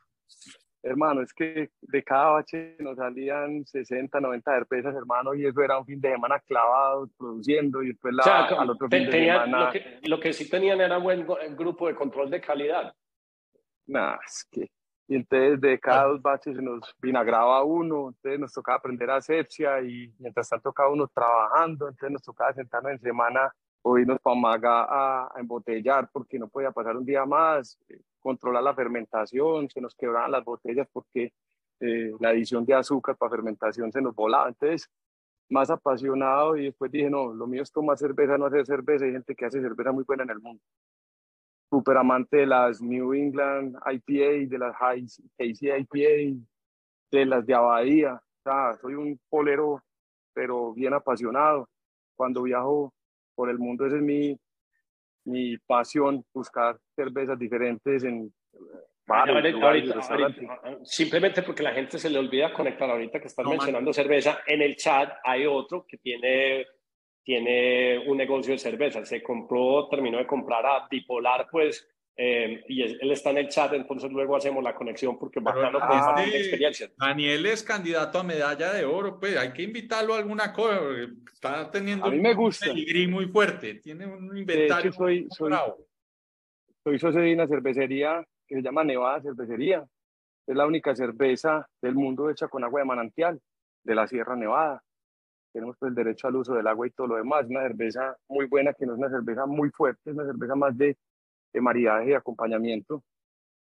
hermano, 0.83 1.21
es 1.21 1.33
que 1.33 1.71
de 1.81 2.03
cada 2.03 2.29
bache 2.31 2.77
nos 2.79 2.95
salían 2.97 3.65
60, 3.65 4.19
90 4.19 4.51
cervezas, 4.51 4.95
hermano, 4.95 5.33
y 5.33 5.45
eso 5.45 5.61
era 5.61 5.79
un 5.79 5.85
fin 5.85 5.99
de 5.99 6.11
semana 6.11 6.39
clavado 6.39 7.09
produciendo 7.17 7.83
y 7.83 7.87
después 7.87 8.13
la, 8.13 8.45
al 8.45 8.69
otro 8.69 8.87
fin 8.87 9.05
de 9.05 9.11
semana... 9.11 9.65
Lo 9.65 9.71
que, 9.71 9.99
lo 10.03 10.19
que 10.19 10.33
sí 10.33 10.49
tenían 10.49 10.79
era 10.79 10.97
buen 10.97 11.27
grupo 11.57 11.87
de 11.87 11.95
control 11.95 12.29
de 12.29 12.39
calidad. 12.39 12.93
Nada, 13.87 14.19
es 14.25 14.47
que... 14.49 14.69
Y 15.09 15.15
entonces 15.15 15.61
de 15.61 15.79
cada 15.79 16.03
dos 16.03 16.21
baches 16.21 16.57
se 16.57 16.61
nos 16.61 16.93
vinagraba 17.01 17.63
uno, 17.63 18.09
entonces 18.09 18.37
nos 18.41 18.51
tocaba 18.51 18.77
aprender 18.77 19.09
asepsia 19.09 19.79
y 19.81 20.13
mientras 20.19 20.49
tanto 20.49 20.73
cada 20.73 20.89
uno 20.89 21.07
trabajando, 21.07 21.87
entonces 21.87 22.11
nos 22.11 22.21
tocaba 22.21 22.53
sentarnos 22.53 22.91
en 22.91 22.99
semana 22.99 23.49
o 23.81 23.97
irnos 23.97 24.19
para 24.19 24.35
Maga 24.35 24.85
a, 24.89 25.31
embotellar 25.39 26.09
porque 26.11 26.37
no 26.39 26.47
podía 26.47 26.71
pasar 26.71 26.97
un 26.97 27.05
día 27.05 27.25
más, 27.25 27.77
eh, 27.89 27.99
controlar 28.19 28.63
la 28.63 28.73
fermentación, 28.73 29.69
se 29.69 29.81
nos 29.81 29.95
quebraban 29.95 30.31
las 30.31 30.43
botellas 30.43 30.87
porque 30.91 31.33
eh, 31.79 32.11
la 32.19 32.29
adición 32.29 32.65
de 32.65 32.73
azúcar 32.73 33.15
para 33.15 33.31
fermentación 33.31 33.91
se 33.91 34.01
nos 34.01 34.15
volaba. 34.15 34.49
Entonces, 34.49 34.89
más 35.49 35.69
apasionado 35.69 36.57
y 36.57 36.65
después 36.65 36.91
dije, 36.91 37.09
no, 37.09 37.33
lo 37.33 37.47
mío 37.47 37.63
es 37.63 37.71
tomar 37.71 37.97
cerveza, 37.97 38.37
no 38.37 38.45
hacer 38.45 38.65
cerveza. 38.65 39.05
Hay 39.05 39.11
gente 39.11 39.35
que 39.35 39.45
hace 39.45 39.61
cerveza 39.61 39.91
muy 39.91 40.03
buena 40.03 40.23
en 40.23 40.31
el 40.31 40.39
mundo. 40.39 40.61
Súper 41.69 41.97
amante 41.97 42.37
de 42.37 42.45
las 42.45 42.81
New 42.81 43.13
England 43.13 43.77
IPA, 43.85 44.49
de 44.49 44.57
las 44.57 44.75
Hazy 44.79 45.23
IPA, 45.37 46.41
de 47.11 47.25
las 47.25 47.45
de 47.45 47.53
Abadía. 47.53 48.15
O 48.15 48.41
sea, 48.43 48.77
soy 48.81 48.95
un 48.95 49.19
polero, 49.29 49.81
pero 50.33 50.73
bien 50.73 50.93
apasionado. 50.93 51.69
Cuando 52.15 52.43
viajo 52.43 52.93
por 53.37 53.51
el 53.51 53.59
mundo, 53.59 53.85
esa 53.85 53.97
es 53.97 54.01
mi, 54.01 54.35
mi 55.25 55.57
pasión, 55.59 56.25
buscar 56.33 56.75
cervezas 56.95 57.37
diferentes 57.37 58.03
en 58.03 58.33
bares, 59.05 59.55
simplemente 60.83 61.43
porque 61.43 61.61
la 61.61 61.71
gente 61.71 61.99
se 61.99 62.09
le 62.09 62.17
olvida 62.17 62.51
conectar 62.51 62.89
ahorita 62.89 63.21
que 63.21 63.27
están 63.27 63.47
mencionando 63.47 63.93
cerveza, 63.93 64.39
en 64.47 64.63
el 64.63 64.75
chat 64.75 65.13
hay 65.23 65.45
otro 65.45 65.85
que 65.87 65.97
tiene, 65.97 66.65
tiene 67.23 67.99
un 68.07 68.17
negocio 68.17 68.53
de 68.53 68.57
cerveza, 68.57 69.05
se 69.05 69.21
compró, 69.21 69.87
terminó 69.87 70.17
de 70.17 70.25
comprar 70.25 70.65
a 70.65 70.87
Bipolar, 70.89 71.47
pues 71.51 71.87
eh, 72.19 72.63
y 72.67 72.81
él 72.81 73.11
está 73.11 73.29
en 73.29 73.37
el 73.37 73.47
chat, 73.47 73.73
entonces 73.73 74.11
luego 74.11 74.35
hacemos 74.35 74.63
la 74.63 74.73
conexión 74.73 75.19
porque 75.19 75.39
bacano 75.39 75.77
este, 75.77 76.37
experiencia. 76.37 76.91
Daniel 76.97 77.45
es 77.45 77.61
candidato 77.61 78.17
a 78.17 78.23
medalla 78.23 78.73
de 78.73 78.85
oro, 78.85 79.19
pues 79.19 79.37
hay 79.37 79.53
que 79.53 79.61
invitarlo 79.61 80.15
a 80.15 80.17
alguna 80.17 80.51
cosa, 80.51 80.79
está 81.31 81.69
teniendo 81.69 82.07
a 82.07 82.09
mí 82.09 82.19
me 82.19 82.33
gusta. 82.33 82.71
un 82.71 83.11
muy 83.11 83.27
fuerte, 83.27 83.75
tiene 83.75 84.07
un 84.07 84.35
inventario. 84.35 84.91
soy, 84.91 85.27
soy, 85.29 85.53
soy 86.83 86.99
socio 86.99 87.21
de 87.21 87.35
una 87.35 87.47
cervecería 87.47 88.25
que 88.47 88.55
se 88.55 88.61
llama 88.61 88.83
Nevada 88.83 89.21
Cervecería. 89.21 89.85
Es 90.47 90.55
la 90.55 90.65
única 90.65 90.95
cerveza 90.95 91.67
del 91.81 91.95
mundo 91.95 92.29
hecha 92.29 92.47
con 92.47 92.63
agua 92.63 92.79
de 92.79 92.85
manantial 92.85 93.39
de 93.83 93.95
la 93.95 94.07
Sierra 94.07 94.35
Nevada. 94.35 94.81
Tenemos 95.53 95.75
pues, 95.77 95.89
el 95.89 95.95
derecho 95.95 96.27
al 96.27 96.37
uso 96.37 96.53
del 96.55 96.67
agua 96.67 96.87
y 96.87 96.91
todo 96.91 97.07
lo 97.07 97.15
demás. 97.17 97.45
Una 97.49 97.61
cerveza 97.61 98.15
muy 98.29 98.45
buena, 98.45 98.73
que 98.73 98.85
no 98.85 98.93
es 98.93 98.99
una 98.99 99.09
cerveza 99.09 99.45
muy 99.45 99.69
fuerte, 99.69 100.09
es 100.09 100.15
una 100.15 100.25
cerveza 100.25 100.55
más 100.55 100.77
de 100.77 100.97
de 101.53 101.61
maridaje 101.61 102.11
y 102.11 102.13
acompañamiento 102.13 103.03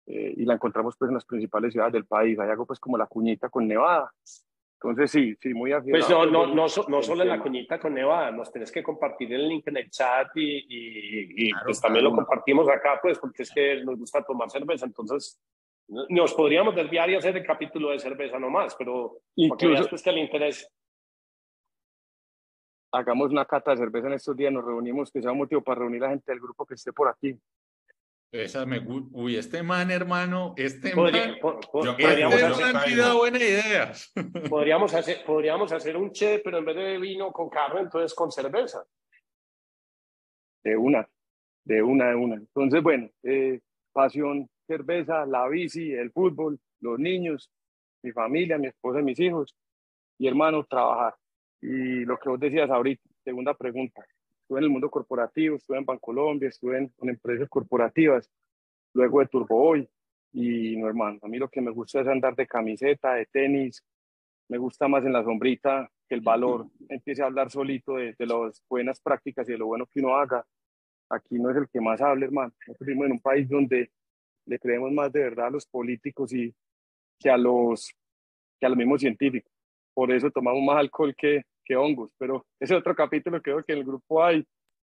eh, 0.07 0.33
y 0.37 0.45
la 0.45 0.53
encontramos 0.53 0.95
pues 0.97 1.09
en 1.09 1.15
las 1.15 1.25
principales 1.25 1.73
ciudades 1.73 1.93
del 1.93 2.05
país. 2.05 2.37
Hay 2.39 2.49
algo 2.49 2.65
pues 2.65 2.79
como 2.79 2.97
la 2.97 3.07
cuñita 3.07 3.49
con 3.49 3.67
Nevada. 3.67 4.11
Entonces 4.79 5.09
sí, 5.09 5.35
sí, 5.41 5.53
muy 5.53 5.71
aficionado. 5.71 6.07
Pues 6.07 6.31
no, 6.31 6.45
no, 6.47 6.53
no, 6.53 6.65
no 6.87 7.01
solo 7.01 7.23
en 7.23 7.29
la 7.29 7.41
cuñita 7.41 7.79
con 7.79 7.93
Nevada, 7.93 8.31
nos 8.31 8.51
tenés 8.51 8.71
que 8.71 8.83
compartir 8.83 9.33
el 9.33 9.47
link 9.47 9.67
en 9.67 9.77
el 9.77 9.89
chat 9.89 10.27
y, 10.35 11.47
y, 11.47 11.51
pues 11.63 11.81
también 11.81 12.03
lo 12.05 12.11
compartimos 12.13 12.69
acá 12.69 12.99
pues 13.01 13.17
porque 13.17 13.43
es 13.43 13.51
que 13.51 13.83
nos 13.83 13.97
gusta 13.97 14.23
tomar 14.23 14.49
cerveza, 14.49 14.85
entonces 14.85 15.41
nos 15.87 16.33
podríamos 16.33 16.75
desviar 16.75 17.09
y 17.09 17.15
hacer 17.15 17.37
el 17.37 17.45
capítulo 17.45 17.91
de 17.91 17.99
cerveza 17.99 18.37
nomás, 18.37 18.75
pero 18.75 19.19
incluso 19.35 19.87
pues, 19.89 20.03
que 20.03 20.09
el 20.09 20.19
interés 20.19 20.69
hagamos 22.91 23.31
una 23.31 23.45
cata 23.45 23.71
de 23.71 23.77
cerveza 23.77 24.07
en 24.07 24.13
estos 24.13 24.35
días, 24.35 24.51
nos 24.51 24.65
reunimos, 24.65 25.11
que 25.11 25.21
sea 25.21 25.31
un 25.31 25.39
motivo 25.39 25.61
para 25.61 25.79
reunir 25.79 26.03
a 26.03 26.07
la 26.07 26.13
gente 26.13 26.31
del 26.31 26.41
grupo 26.41 26.65
que 26.65 26.75
esté 26.75 26.93
por 26.93 27.07
aquí. 27.07 27.37
Esa 28.31 28.65
me 28.65 28.79
Uy, 28.79 29.37
este 29.37 29.63
man, 29.63 29.89
hermano, 29.91 30.53
este 30.57 30.93
man. 30.93 31.11
podríamos 31.71 32.41
hacer, 32.43 33.13
buena 33.13 33.37
idea. 33.37 33.93
Podríamos 34.49 34.93
hacer, 34.93 35.23
podríamos 35.25 35.71
hacer 35.71 35.95
un 35.95 36.11
che, 36.11 36.39
pero 36.39 36.57
en 36.57 36.65
vez 36.65 36.75
de 36.75 36.99
vino 36.99 37.31
con 37.31 37.49
carne, 37.49 37.81
entonces 37.81 38.13
con 38.13 38.31
cerveza. 38.31 38.85
De 40.63 40.75
una, 40.75 41.07
de 41.63 41.81
una, 41.81 42.09
de 42.09 42.15
una. 42.15 42.35
Entonces, 42.35 42.83
bueno, 42.83 43.09
eh, 43.23 43.61
pasión, 43.93 44.49
cerveza, 44.67 45.25
la 45.25 45.47
bici, 45.47 45.93
el 45.93 46.11
fútbol, 46.11 46.59
los 46.81 46.99
niños, 46.99 47.49
mi 48.03 48.11
familia, 48.11 48.57
mi 48.57 48.67
esposa 48.67 48.99
y 48.99 49.03
mis 49.03 49.19
hijos. 49.19 49.55
Y 50.17 50.27
hermano, 50.27 50.65
trabajar. 50.65 51.15
Y 51.61 52.03
lo 52.03 52.17
que 52.17 52.29
vos 52.29 52.39
decías 52.39 52.69
ahorita, 52.69 53.03
segunda 53.23 53.53
pregunta 53.53 54.05
estuve 54.45 54.59
en 54.59 54.65
el 54.65 54.69
mundo 54.69 54.91
corporativo, 54.91 55.55
estuve 55.55 55.79
en 55.79 55.85
Bancolombia, 55.85 56.49
estuve 56.49 56.77
en, 56.77 56.93
empresas 57.09 57.49
corporativas, 57.49 58.29
luego 58.93 59.19
de 59.19 59.25
Turbo 59.25 59.69
Hoy. 59.69 59.89
Y 60.33 60.77
no, 60.77 60.87
hermano, 60.87 61.19
a 61.23 61.27
mí 61.27 61.39
lo 61.39 61.49
que 61.49 61.61
me 61.61 61.71
gusta 61.71 62.01
es 62.01 62.07
andar 62.07 62.35
de 62.35 62.45
camiseta, 62.45 63.15
de 63.15 63.25
tenis, 63.25 63.83
me 64.47 64.59
gusta 64.59 64.87
más 64.87 65.03
en 65.03 65.13
la 65.13 65.23
sombrita 65.23 65.89
que 66.07 66.13
el 66.13 66.21
valor 66.21 66.67
empiece 66.89 67.23
a 67.23 67.25
hablar 67.25 67.49
solito 67.49 67.95
de, 67.95 68.13
de 68.13 68.25
las 68.27 68.63
buenas 68.69 68.99
prácticas 68.99 69.49
y 69.49 69.53
de 69.53 69.57
lo 69.57 69.65
bueno 69.65 69.87
que 69.87 69.99
uno 69.99 70.15
haga. 70.15 70.45
Aquí 71.09 71.39
no 71.39 71.49
es 71.49 71.57
el 71.57 71.67
que 71.67 71.81
más 71.81 71.99
hable, 71.99 72.25
hermano. 72.25 72.53
Nosotros 72.67 72.85
vivimos 72.85 73.07
en 73.07 73.11
un 73.13 73.21
país 73.21 73.49
donde 73.49 73.91
le 74.45 74.59
creemos 74.59 74.91
más 74.91 75.11
de 75.11 75.21
verdad 75.21 75.47
a 75.47 75.51
los 75.51 75.65
políticos 75.65 76.31
y 76.33 76.53
que 77.19 77.31
a 77.31 77.37
los 77.37 77.89
que 78.59 78.65
a 78.67 78.69
los 78.69 78.77
mismos 78.77 79.01
científicos. 79.01 79.51
Por 79.95 80.11
eso 80.11 80.29
tomamos 80.29 80.61
más 80.61 80.77
alcohol 80.77 81.15
que, 81.17 81.45
que 81.65 81.75
hongos, 81.75 82.11
pero 82.17 82.45
ese 82.59 82.75
otro 82.75 82.95
capítulo 82.95 83.41
creo 83.41 83.63
que 83.63 83.73
el 83.73 83.83
grupo 83.83 84.23
hay 84.23 84.45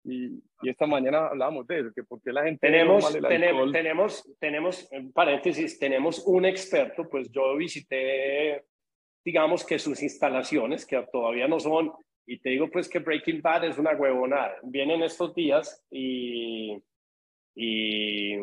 y, 0.05 0.43
y, 0.63 0.71
esta 0.71 0.87
mañana 0.87 1.27
hablábamos 1.27 1.67
de 1.67 1.81
eso, 1.81 1.93
que 1.95 2.03
porque 2.05 2.33
la 2.33 2.45
gente 2.45 2.67
tenemos, 2.67 3.13
tenemos, 3.13 3.73
tenemos, 3.73 4.37
tenemos, 4.39 4.93
en 4.93 5.13
paréntesis, 5.13 5.79
tenemos 5.79 6.25
un 6.27 6.47
experto, 6.47 7.07
pues 7.09 7.31
yo 7.31 7.55
visité, 7.57 8.65
digamos 9.23 9.65
que 9.65 9.79
sus 9.79 10.03
instalaciones, 10.03 10.87
que 10.87 11.05
todavía 11.13 11.47
no 11.49 11.61
son, 11.61 11.93
y 12.27 12.39
te 12.39 12.51
digo 12.51 12.71
pues 12.71 12.89
que 12.89 13.01
Breaking 13.01 13.43
Bad 13.43 13.65
es 13.65 13.79
una 13.79 13.93
huevonada. 13.93 14.57
Vienen 14.63 15.03
estos 15.03 15.35
días 15.35 15.85
y, 15.91 16.81
y, 17.55 18.37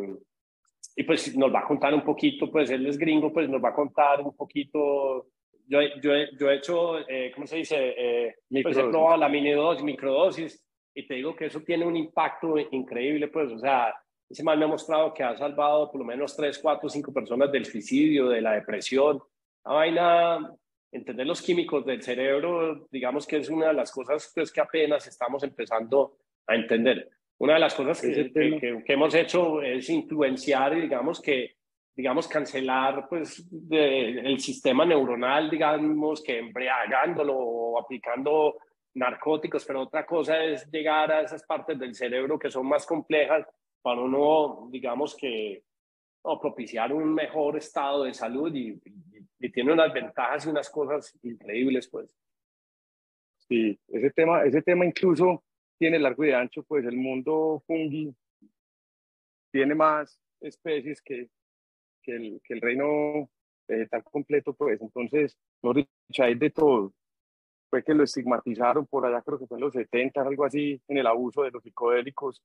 y 0.96 1.03
pues 1.03 1.36
nos 1.36 1.53
va 1.53 1.62
a 1.62 1.67
contar 1.67 1.93
un 1.93 2.03
poquito, 2.03 2.51
pues 2.51 2.69
él 2.69 2.86
es 2.86 2.98
gringo, 2.98 3.34
pues 3.34 3.50
nos 3.50 3.63
va 3.63 3.69
a 3.69 3.75
contar 3.75 4.22
un 4.22 4.36
poquito 4.36 5.27
yo, 5.67 5.79
yo, 6.01 6.12
yo, 6.39 6.50
he 6.50 6.55
hecho, 6.55 7.00
eh, 7.07 7.31
¿cómo 7.33 7.45
se 7.45 7.57
dice? 7.57 7.93
Eh, 7.97 8.36
pues 8.63 8.77
he 8.77 8.83
probado 8.83 9.17
la 9.17 9.29
mini 9.29 9.51
dosis, 9.51 9.83
microdosis, 9.83 10.65
y 10.95 11.05
te 11.05 11.15
digo 11.15 11.36
que 11.36 11.45
eso 11.45 11.62
tiene 11.62 11.86
un 11.86 11.95
impacto 11.95 12.55
increíble, 12.57 13.27
pues, 13.27 13.51
o 13.51 13.59
sea, 13.59 13.93
ese 14.29 14.43
mal 14.43 14.57
me 14.57 14.65
ha 14.65 14.69
mostrado 14.69 15.13
que 15.13 15.24
ha 15.24 15.38
salvado 15.38 15.91
por 15.91 16.00
lo 16.00 16.05
menos 16.05 16.36
3, 16.36 16.57
4, 16.59 16.89
5 16.89 17.13
personas 17.13 17.51
del 17.51 17.65
suicidio, 17.65 18.29
de 18.29 18.41
la 18.41 18.53
depresión. 18.53 19.21
La 19.63 19.74
vaina, 19.74 20.53
entender 20.91 21.25
los 21.25 21.41
químicos 21.41 21.86
del 21.86 22.01
cerebro, 22.01 22.88
digamos 22.91 23.25
que 23.25 23.38
es 23.38 23.50
una 23.50 23.67
de 23.67 23.74
las 23.74 23.91
cosas 23.91 24.31
pues, 24.33 24.51
que 24.51 24.62
apenas 24.62 25.07
estamos 25.07 25.43
empezando 25.43 26.17
a 26.47 26.55
entender. 26.55 27.09
Una 27.39 27.53
de 27.53 27.59
las 27.59 27.75
cosas 27.75 28.01
que, 28.01 28.31
que, 28.31 28.93
hemos 28.93 29.13
hecho 29.13 29.62
es 29.62 29.89
influenciar, 29.89 30.75
digamos 30.75 31.21
que, 31.21 31.56
digamos, 31.98 32.27
cancelar 32.27 33.10
pues, 33.10 33.44
el 33.72 34.39
sistema 34.39 34.86
neuronal, 34.86 35.50
digamos, 35.50 36.22
que 36.22 36.38
embriagándolo 36.38 37.36
o 37.36 37.80
aplicando 37.80 38.60
narcóticos, 38.94 39.66
pero 39.66 39.82
otra 39.82 40.06
cosa 40.06 40.44
es 40.44 40.70
llegar 40.70 41.12
a 41.12 41.22
esas 41.22 41.44
partes 41.44 41.80
del 41.80 41.96
cerebro 41.96 42.38
que 42.38 42.51
son 42.51 42.68
más 42.68 42.86
complejas 42.86 43.48
para 43.82 44.00
uno, 44.00 44.70
digamos 44.72 45.16
que, 45.16 45.63
propiciar 46.42 46.94
un 46.94 47.13
mejor 47.13 47.58
estado 47.58 48.04
de 48.04 48.13
salud 48.13 48.54
y, 48.54 48.80
tiene 49.54 49.72
unas 49.72 49.94
ventajas 49.94 50.46
y 50.46 50.50
unas 50.50 50.70
cosas 50.70 51.18
increíbles, 51.24 51.88
pues. 51.89 52.10
Sí, 53.48 53.80
ese 53.88 54.12
tema, 54.12 54.44
ese 54.44 54.62
tema 54.62 54.86
incluso 54.86 55.44
tiene 55.80 56.00
largo 56.00 56.25
y 56.25 56.32
ancho, 56.32 56.63
pues 56.63 56.86
el 56.86 56.98
mundo 56.98 57.63
fungi 57.66 58.13
tiene 59.51 59.74
más 59.74 60.20
especies 60.42 61.01
que, 61.01 61.30
que, 62.07 62.15
el, 62.15 62.41
que 62.43 62.53
el 62.53 62.61
reino 62.61 63.29
vegetal 63.67 64.03
completo, 64.05 64.53
pues 64.53 64.81
entonces, 64.81 65.37
no 65.61 65.73
hay 66.19 66.35
de 66.35 66.49
todo. 66.49 66.93
Fue 67.69 67.83
que 67.83 67.93
lo 67.93 68.03
estigmatizaron 68.03 68.85
por 68.87 69.05
allá, 69.05 69.21
creo 69.21 69.37
que 69.37 69.45
fue 69.45 69.57
en 69.57 69.65
los 69.65 69.73
70, 69.73 70.21
algo 70.21 70.45
así, 70.45 70.81
en 70.87 70.97
el 70.97 71.07
abuso 71.07 71.43
de 71.43 71.51
los 71.51 71.63
psicodélicos, 71.63 72.41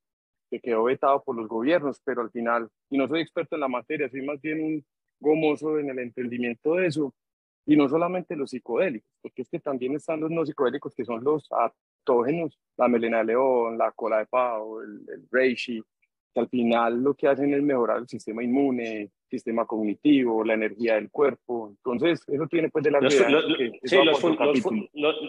que 0.50 0.60
quedó 0.60 0.84
vetado 0.84 1.22
por 1.22 1.36
los 1.36 1.48
gobiernos, 1.48 2.00
pero 2.04 2.22
al 2.22 2.30
final, 2.30 2.68
y 2.90 2.98
no 2.98 3.06
soy 3.06 3.20
experto 3.20 3.54
en 3.54 3.60
la 3.60 3.68
materia, 3.68 4.10
soy 4.10 4.22
más 4.22 4.40
bien 4.40 4.60
un 4.60 4.84
gomoso 5.20 5.78
en 5.78 5.90
el 5.90 6.00
entendimiento 6.00 6.74
de 6.74 6.88
eso, 6.88 7.14
y 7.64 7.76
no 7.76 7.88
solamente 7.88 8.34
los 8.34 8.50
psicodélicos, 8.50 9.08
porque 9.22 9.42
es 9.42 9.48
que 9.48 9.60
también 9.60 9.94
están 9.94 10.20
los 10.20 10.30
no 10.32 10.44
psicodélicos, 10.44 10.92
que 10.96 11.04
son 11.04 11.22
los 11.22 11.48
atógenos, 11.52 12.58
la 12.76 12.88
melena 12.88 13.18
de 13.18 13.26
león, 13.26 13.78
la 13.78 13.92
cola 13.92 14.18
de 14.18 14.26
pavo, 14.26 14.82
el, 14.82 15.06
el 15.08 15.28
reishi, 15.30 15.80
que 16.32 16.40
al 16.40 16.48
final 16.48 17.02
lo 17.02 17.14
que 17.14 17.28
hacen 17.28 17.52
es 17.54 17.62
mejorar 17.62 17.98
el 17.98 18.08
sistema 18.08 18.42
inmune, 18.42 19.10
sistema 19.28 19.66
cognitivo, 19.66 20.44
la 20.44 20.54
energía 20.54 20.94
del 20.94 21.10
cuerpo. 21.10 21.68
Entonces, 21.70 22.22
eso 22.28 22.46
tiene 22.46 22.68
pues 22.70 22.84
de 22.84 22.90
la 22.90 23.00
los, 23.00 23.14
sí, 23.14 23.96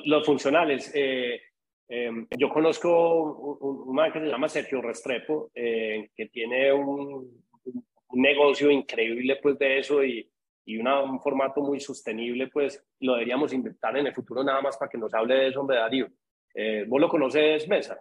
los, 0.06 0.26
funcionales. 0.26 0.92
Eh, 0.94 1.42
em, 1.88 2.28
yo 2.38 2.50
conozco 2.50 3.58
un, 3.60 3.96
man 3.96 4.12
que 4.12 4.20
se 4.20 4.28
llama 4.28 4.50
Sergio 4.50 4.82
Restrepo, 4.82 5.52
eh, 5.54 6.10
que 6.16 6.28
tiene 6.28 6.72
un, 6.72 7.44
un, 7.64 8.22
negocio 8.22 8.70
increíble 8.70 9.40
pues 9.42 9.58
de 9.58 9.80
eso 9.80 10.04
y, 10.04 10.30
y 10.66 10.78
un 10.78 11.20
formato 11.20 11.62
muy 11.62 11.80
sostenible, 11.80 12.48
pues 12.48 12.84
lo 13.00 13.14
deberíamos 13.14 13.54
inventar 13.54 13.98
en 13.98 14.08
el 14.08 14.14
futuro 14.14 14.44
nada 14.44 14.62
más 14.62 14.78
para 14.78 14.90
que 14.90 14.98
nos 14.98 15.14
hable 15.14 15.36
de 15.36 15.48
eso, 15.48 15.62
hombre 15.62 15.78
Darío. 15.78 16.08
Eh, 16.54 16.86
¿Vos 16.88 17.02
lo 17.02 17.10
conoces, 17.10 17.68
Mesa? 17.68 18.00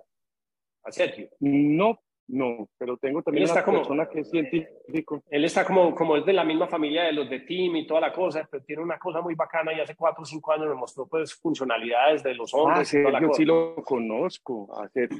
A 0.85 0.93
Sergio. 0.93 1.29
No, 1.41 2.01
no, 2.33 2.66
pero 2.79 2.97
tengo 2.97 3.23
también 3.23 3.51
una 3.51 3.62
persona 3.62 4.09
que 4.09 4.21
es 4.21 4.31
científico. 4.31 5.23
Él 5.29 5.45
está 5.45 5.66
como, 5.66 5.95
como 5.95 6.16
es 6.16 6.25
de 6.25 6.33
la 6.33 6.45
misma 6.45 6.66
familia 6.66 7.05
de 7.05 7.12
los 7.12 7.29
de 7.29 7.40
Team 7.40 7.77
y 7.77 7.87
toda 7.87 8.01
la 8.01 8.11
cosa, 8.11 8.49
pero 8.51 8.64
tiene 8.64 8.83
una 8.83 8.99
cosa 8.99 9.21
muy 9.21 9.35
bacana 9.35 9.71
y 9.75 9.81
hace 9.81 9.95
cuatro 9.95 10.23
o 10.23 10.25
cinco 10.25 10.51
años 10.51 10.68
me 10.68 10.75
mostró 10.75 11.07
pues 11.07 11.35
funcionalidades 11.35 12.23
de 12.23 12.35
los 12.35 12.55
hombres. 12.55 12.90
Ah, 12.95 13.21
yo 13.21 13.35
sí 13.35 13.45
lo 13.45 13.75
conozco, 13.85 14.66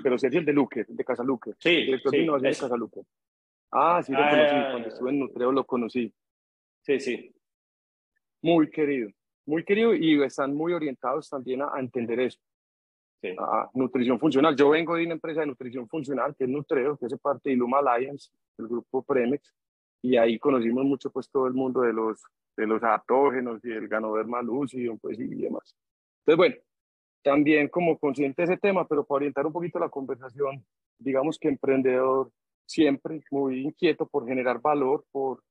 pero 0.03 0.17
Sergio 0.17 0.41
el 0.41 0.47
de 0.47 0.53
Luque, 0.55 0.87
de 0.89 1.05
Casa 1.05 1.23
Luque. 1.23 1.51
Sí, 1.59 1.87
sí 2.11 2.25
no, 2.25 2.39
de 2.39 2.49
Casa 2.49 2.77
Luque. 2.79 3.03
Ah, 3.71 4.03
sí 4.03 4.13
lo 4.13 4.19
conocí, 4.19 4.55
ah, 4.55 4.69
cuando 4.71 4.89
estuve 4.89 5.11
en 5.11 5.19
Nutreo 5.19 5.53
lo 5.53 5.65
conocí. 5.65 6.15
Sí, 6.81 6.99
sí. 6.99 7.35
Muy 8.41 8.71
querido, 8.71 9.11
muy 9.45 9.65
querido 9.65 9.95
y 9.95 10.23
están 10.23 10.55
muy 10.55 10.73
orientados 10.73 11.29
también 11.29 11.61
a 11.61 11.79
entender 11.79 12.21
eso 12.21 12.41
nutrición 13.75 14.19
funcional. 14.19 14.57
Yo 14.57 14.71
vengo 14.71 14.97
de 14.97 15.05
una 15.05 15.15
empresa 15.15 15.41
de 15.41 15.47
nutrición 15.47 15.89
funcional 15.89 16.35
que 16.37 16.45
es 16.45 16.51
Nutreo, 16.51 16.97
que 16.97 17.07
es 17.07 17.19
parte 17.19 17.51
de 17.51 17.55
Iluma 17.55 17.79
Alliance, 17.79 18.31
el 18.59 18.69
grupo 18.69 19.03
Premex, 19.03 19.55
y 20.03 20.17
ahí 20.17 20.39
conocimos 20.39 20.85
mucho 20.85 21.11
pues 21.11 21.31
todo 21.31 21.47
el 21.47 21.55
mundo 21.55 21.83
de 21.83 21.93
los, 21.93 22.23
de 22.57 22.67
los 22.67 22.83
atógenos 22.83 23.65
y 23.65 23.71
el 23.71 23.89
ganoderma 23.89 24.43
lucidum 24.43 24.99
pues, 24.99 25.19
y 25.19 25.27
demás. 25.27 25.77
Entonces, 26.21 26.37
bueno, 26.37 26.57
también 27.23 27.69
como 27.69 27.99
consciente 27.99 28.43
de 28.43 28.53
ese 28.53 28.57
tema, 28.61 28.87
pero 28.87 29.05
para 29.05 29.17
orientar 29.17 29.47
un 29.47 29.53
poquito 29.53 29.79
la 29.79 29.89
conversación, 29.89 30.65
digamos 30.99 31.39
que 31.39 31.49
emprendedor 31.49 32.31
siempre 32.67 33.23
muy 33.31 33.61
inquieto 33.61 34.07
por 34.07 34.27
generar 34.27 34.61
valor, 34.61 35.05
por, 35.13 35.43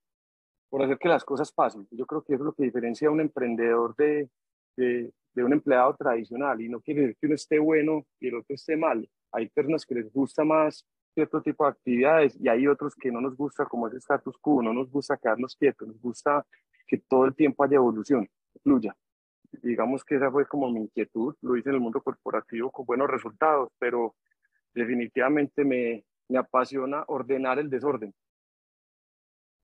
por 0.70 0.84
hacer 0.84 0.98
que 0.98 1.08
las 1.08 1.24
cosas 1.24 1.52
pasen. 1.52 1.88
Yo 1.92 2.06
creo 2.06 2.24
que 2.24 2.34
eso 2.34 2.44
es 2.44 2.46
lo 2.46 2.54
que 2.54 2.64
diferencia 2.64 3.08
a 3.08 3.12
un 3.12 3.22
emprendedor 3.22 3.96
de, 3.96 4.30
de, 4.76 5.12
de 5.34 5.44
un 5.44 5.54
empleado 5.54 5.96
tradicional 5.96 6.62
y 6.62 6.70
no 6.70 6.82
quiere 6.82 7.02
decir 7.02 7.18
que 7.20 7.26
uno 7.28 7.36
esté 7.36 7.60
bueno 7.60 8.06
y 8.20 8.28
el 8.28 8.36
otro 8.36 8.56
esté 8.56 8.76
mal. 8.76 9.08
Hay 9.32 9.50
personas 9.50 9.86
que 9.86 9.96
les 9.96 10.12
gusta 10.12 10.44
más 10.44 10.86
cierto 11.14 11.42
tipo 11.42 11.66
de 11.66 11.72
actividades 11.72 12.38
y 12.40 12.48
hay 12.48 12.68
otros 12.68 12.96
que 12.96 13.12
no 13.12 13.22
nos 13.22 13.36
gusta 13.36 13.66
como 13.66 13.88
ese 13.88 13.98
status 13.98 14.38
quo, 14.38 14.62
no 14.62 14.74
nos 14.74 14.90
gusta 14.90 15.18
quedarnos 15.18 15.56
quietos, 15.56 15.88
nos 15.88 16.02
gusta 16.02 16.46
que 16.88 16.98
todo 16.98 17.26
el 17.26 17.36
tiempo 17.36 17.64
haya 17.64 17.76
evolución, 17.76 18.28
fluya. 18.64 18.96
Digamos 19.62 20.04
que 20.06 20.16
esa 20.16 20.32
fue 20.32 20.46
como 20.48 20.70
mi 20.70 20.82
inquietud, 20.82 21.36
lo 21.42 21.58
hice 21.58 21.70
en 21.70 21.76
el 21.76 21.82
mundo 21.82 22.02
corporativo 22.02 22.72
con 22.72 22.86
buenos 22.86 23.10
resultados, 23.10 23.70
pero 23.78 24.16
definitivamente 24.74 25.66
me, 25.66 26.06
me 26.30 26.38
apasiona 26.38 27.04
ordenar 27.08 27.60
el 27.60 27.70
desorden. 27.70 28.14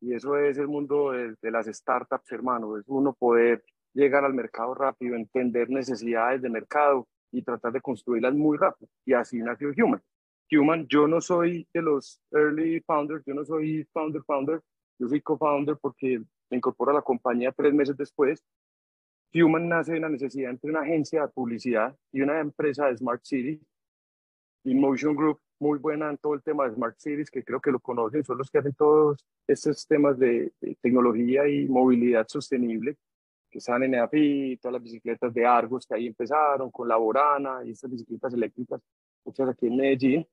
Y 0.02 0.14
eso 0.14 0.38
es 0.38 0.58
el 0.58 0.68
mundo 0.68 1.12
de, 1.12 1.36
de 1.42 1.52
las 1.52 1.66
startups, 1.66 2.32
hermano, 2.32 2.78
es 2.78 2.84
uno 2.88 3.14
poder 3.14 3.64
llegar 3.98 4.24
al 4.24 4.34
mercado 4.34 4.76
rápido, 4.76 5.16
entender 5.16 5.70
necesidades 5.70 6.42
de 6.42 6.50
mercado 6.50 7.08
y 7.32 7.42
tratar 7.42 7.74
de 7.74 7.82
construirlas 7.82 8.34
muy 8.36 8.58
rápido. 8.58 8.90
Y 9.06 9.14
así 9.14 9.40
nació 9.40 9.72
Human. 9.76 10.02
Human, 10.52 10.88
yo 10.88 11.08
no 11.08 11.20
soy 11.20 11.68
de 11.74 11.82
los 11.82 12.22
early 12.32 12.80
founders, 12.82 13.24
yo 13.26 13.34
no 13.34 13.44
soy 13.44 13.86
founder 13.92 14.22
founder, 14.24 14.62
yo 15.00 15.08
soy 15.10 15.20
co-founder 15.22 15.78
porque 15.82 16.20
me 16.50 16.58
incorporo 16.58 16.92
a 16.92 16.94
la 16.94 17.02
compañía 17.02 17.52
tres 17.52 17.74
meses 17.74 17.98
después. 17.98 18.44
Human 19.34 19.68
nace 19.68 19.94
de 19.94 19.98
una 19.98 20.10
necesidad 20.10 20.52
entre 20.52 20.70
una 20.70 20.82
agencia 20.82 21.24
de 21.24 21.28
publicidad 21.30 21.96
y 22.12 22.22
una 22.22 22.40
empresa 22.40 22.86
de 22.88 22.98
Smart 22.98 23.22
Cities. 23.24 23.60
Motion 24.64 25.16
Group, 25.16 25.40
muy 25.60 25.80
buena 25.80 26.10
en 26.10 26.18
todo 26.18 26.34
el 26.34 26.44
tema 26.44 26.66
de 26.66 26.76
Smart 26.76 26.98
Cities, 27.00 27.32
que 27.32 27.44
creo 27.44 27.60
que 27.60 27.72
lo 27.72 27.80
conocen, 27.80 28.24
son 28.24 28.38
los 28.38 28.52
que 28.52 28.60
hacen 28.60 28.74
todos 28.74 29.26
estos 29.48 29.88
temas 29.88 30.20
de, 30.20 30.52
de 30.62 30.78
tecnología 30.82 31.48
y 31.48 31.68
movilidad 31.68 32.28
sostenible 32.28 32.98
que 33.50 33.60
están 33.60 33.84
en 33.84 33.96
EAPI, 33.96 34.58
todas 34.58 34.74
las 34.74 34.84
bicicletas 34.84 35.34
de 35.34 35.46
Argos 35.46 35.86
que 35.86 35.96
ahí 35.96 36.08
empezaron, 36.08 36.70
con 36.72 36.88
la 36.88 36.98
Borana 36.98 37.62
y 37.64 37.72
estas 37.72 37.92
bicicletas 37.92 38.34
eléctricas, 38.34 38.82
muchas 39.24 39.50
aquí 39.50 39.68
en 39.68 39.78
Medellín. 39.78 40.28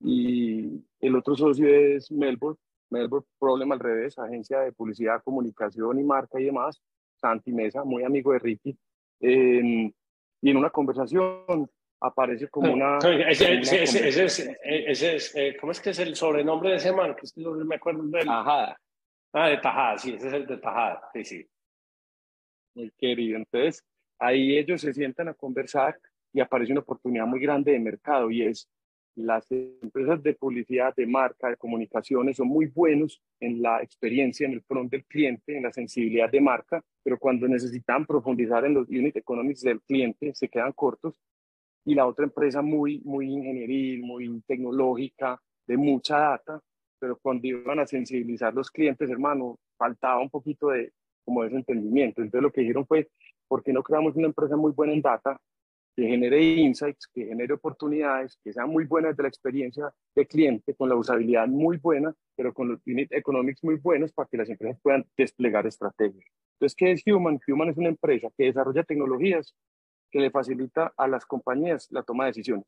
Y 0.00 0.84
el 1.00 1.16
otro 1.16 1.36
socio 1.36 1.68
es 1.68 2.10
Melbourne, 2.10 2.58
Melbourne 2.90 3.26
Problem 3.38 3.72
al 3.72 3.80
revés, 3.80 4.18
agencia 4.18 4.60
de 4.60 4.72
publicidad, 4.72 5.22
comunicación 5.22 5.98
y 5.98 6.04
marca 6.04 6.40
y 6.40 6.44
demás, 6.44 6.80
Santi 7.16 7.52
Mesa, 7.52 7.84
muy 7.84 8.04
amigo 8.04 8.32
de 8.32 8.38
Ricky. 8.38 8.78
y 9.20 10.50
en 10.50 10.56
una 10.56 10.70
conversación 10.70 11.68
aparece 12.00 12.48
como 12.48 12.72
una... 12.72 12.98
Ese, 12.98 13.58
ese, 13.58 13.82
ese, 13.82 15.16
es, 15.16 15.34
eh, 15.34 15.56
¿cómo 15.60 15.72
es 15.72 15.80
que 15.80 15.90
es 15.90 15.98
el 15.98 16.14
sobrenombre 16.14 16.70
de 16.70 16.76
ese 16.76 16.92
man? 16.92 17.16
Que 17.16 17.26
es 17.26 17.32
que 17.32 17.40
no 17.40 17.52
me 17.52 17.74
acuerdo 17.74 18.04
de 18.04 18.20
Tajada. 18.20 18.78
Ah, 19.32 19.48
de 19.48 19.58
Tajada, 19.58 19.98
sí, 19.98 20.14
ese 20.14 20.28
es 20.28 20.32
el 20.32 20.46
de 20.46 20.56
Tajada, 20.58 21.10
sí, 21.12 21.24
sí 21.24 21.48
muy 22.74 22.90
querido. 22.98 23.36
Entonces, 23.36 23.84
ahí 24.18 24.56
ellos 24.56 24.80
se 24.80 24.92
sientan 24.92 25.28
a 25.28 25.34
conversar 25.34 25.98
y 26.32 26.40
aparece 26.40 26.72
una 26.72 26.82
oportunidad 26.82 27.26
muy 27.26 27.40
grande 27.40 27.72
de 27.72 27.78
mercado 27.78 28.30
y 28.30 28.42
es 28.42 28.68
las 29.18 29.50
empresas 29.50 30.22
de 30.22 30.34
publicidad, 30.34 30.94
de 30.94 31.06
marca, 31.06 31.48
de 31.48 31.56
comunicaciones 31.56 32.36
son 32.36 32.48
muy 32.48 32.66
buenos 32.66 33.20
en 33.40 33.60
la 33.60 33.82
experiencia, 33.82 34.46
en 34.46 34.52
el 34.52 34.62
front 34.62 34.92
del 34.92 35.04
cliente, 35.06 35.56
en 35.56 35.64
la 35.64 35.72
sensibilidad 35.72 36.30
de 36.30 36.40
marca, 36.40 36.84
pero 37.02 37.18
cuando 37.18 37.48
necesitan 37.48 38.06
profundizar 38.06 38.64
en 38.64 38.74
los 38.74 38.88
unit 38.88 39.16
economics 39.16 39.62
del 39.62 39.80
cliente 39.82 40.32
se 40.34 40.48
quedan 40.48 40.72
cortos. 40.72 41.20
Y 41.84 41.94
la 41.94 42.06
otra 42.06 42.26
empresa 42.26 42.62
muy, 42.62 43.00
muy 43.04 43.26
ingenieril, 43.28 44.02
muy 44.02 44.40
tecnológica, 44.46 45.40
de 45.66 45.76
mucha 45.76 46.18
data, 46.18 46.60
pero 47.00 47.18
cuando 47.18 47.46
iban 47.46 47.80
a 47.80 47.86
sensibilizar 47.86 48.54
los 48.54 48.70
clientes, 48.70 49.10
hermano, 49.10 49.58
faltaba 49.76 50.20
un 50.20 50.30
poquito 50.30 50.68
de 50.68 50.92
como 51.28 51.44
ese 51.44 51.56
entendimiento. 51.56 52.22
Entonces 52.22 52.42
lo 52.42 52.50
que 52.50 52.62
dijeron 52.62 52.86
fue, 52.86 53.06
¿por 53.48 53.62
qué 53.62 53.70
no 53.70 53.82
creamos 53.82 54.16
una 54.16 54.28
empresa 54.28 54.56
muy 54.56 54.72
buena 54.72 54.94
en 54.94 55.02
data 55.02 55.38
que 55.94 56.06
genere 56.06 56.42
insights, 56.42 57.06
que 57.12 57.26
genere 57.26 57.52
oportunidades, 57.52 58.38
que 58.42 58.50
sean 58.50 58.70
muy 58.70 58.86
buenas 58.86 59.14
de 59.14 59.24
la 59.24 59.28
experiencia 59.28 59.92
de 60.14 60.26
cliente, 60.26 60.74
con 60.74 60.88
la 60.88 60.94
usabilidad 60.94 61.46
muy 61.46 61.76
buena, 61.76 62.14
pero 62.34 62.54
con 62.54 62.68
los 62.68 62.80
unit 62.86 63.12
economics 63.12 63.62
muy 63.62 63.76
buenos 63.76 64.10
para 64.12 64.26
que 64.26 64.38
las 64.38 64.48
empresas 64.48 64.80
puedan 64.82 65.04
desplegar 65.18 65.66
estrategias. 65.66 66.24
Entonces, 66.54 66.74
¿qué 66.74 66.92
es 66.92 67.02
Human? 67.06 67.38
Human 67.46 67.68
es 67.68 67.76
una 67.76 67.90
empresa 67.90 68.28
que 68.38 68.44
desarrolla 68.44 68.84
tecnologías 68.84 69.54
que 70.10 70.20
le 70.20 70.30
facilita 70.30 70.94
a 70.96 71.06
las 71.08 71.26
compañías 71.26 71.88
la 71.90 72.02
toma 72.04 72.24
de 72.24 72.30
decisiones. 72.30 72.64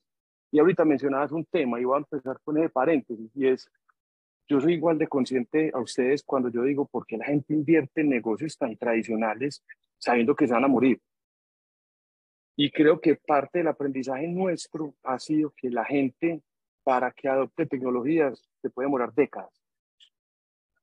Y 0.52 0.58
ahorita 0.58 0.84
mencionabas 0.84 1.32
un 1.32 1.46
tema 1.46 1.80
y 1.80 1.84
voy 1.84 1.96
a 1.96 1.98
empezar 2.00 2.38
con 2.44 2.58
ese 2.58 2.68
paréntesis 2.68 3.30
y 3.34 3.46
es, 3.46 3.70
yo 4.50 4.60
soy 4.60 4.74
igual 4.74 4.98
de 4.98 5.06
consciente 5.06 5.70
a 5.72 5.78
ustedes 5.78 6.24
cuando 6.24 6.48
yo 6.48 6.64
digo 6.64 6.84
por 6.84 7.06
qué 7.06 7.16
la 7.16 7.24
gente 7.24 7.54
invierte 7.54 8.00
en 8.00 8.08
negocios 8.08 8.58
tan 8.58 8.76
tradicionales 8.76 9.64
sabiendo 9.96 10.34
que 10.34 10.48
se 10.48 10.52
van 10.54 10.64
a 10.64 10.68
morir. 10.68 11.00
Y 12.56 12.72
creo 12.72 13.00
que 13.00 13.14
parte 13.14 13.58
del 13.58 13.68
aprendizaje 13.68 14.26
nuestro 14.26 14.96
ha 15.04 15.20
sido 15.20 15.54
que 15.56 15.70
la 15.70 15.84
gente, 15.84 16.42
para 16.82 17.12
que 17.12 17.28
adopte 17.28 17.64
tecnologías, 17.64 18.42
se 18.60 18.70
puede 18.70 18.86
demorar 18.86 19.14
décadas. 19.14 19.52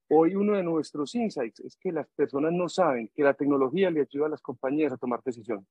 Hoy 0.07 0.35
uno 0.35 0.55
de 0.55 0.63
nuestros 0.63 1.13
insights 1.15 1.59
es 1.59 1.75
que 1.75 1.91
las 1.91 2.07
personas 2.15 2.53
no 2.53 2.69
saben 2.69 3.11
que 3.13 3.21
la 3.21 3.33
tecnología 3.33 3.91
le 3.91 3.99
ayuda 3.99 4.27
a 4.27 4.29
las 4.29 4.41
compañías 4.41 4.93
a 4.93 4.97
tomar 4.97 5.21
decisiones. 5.25 5.67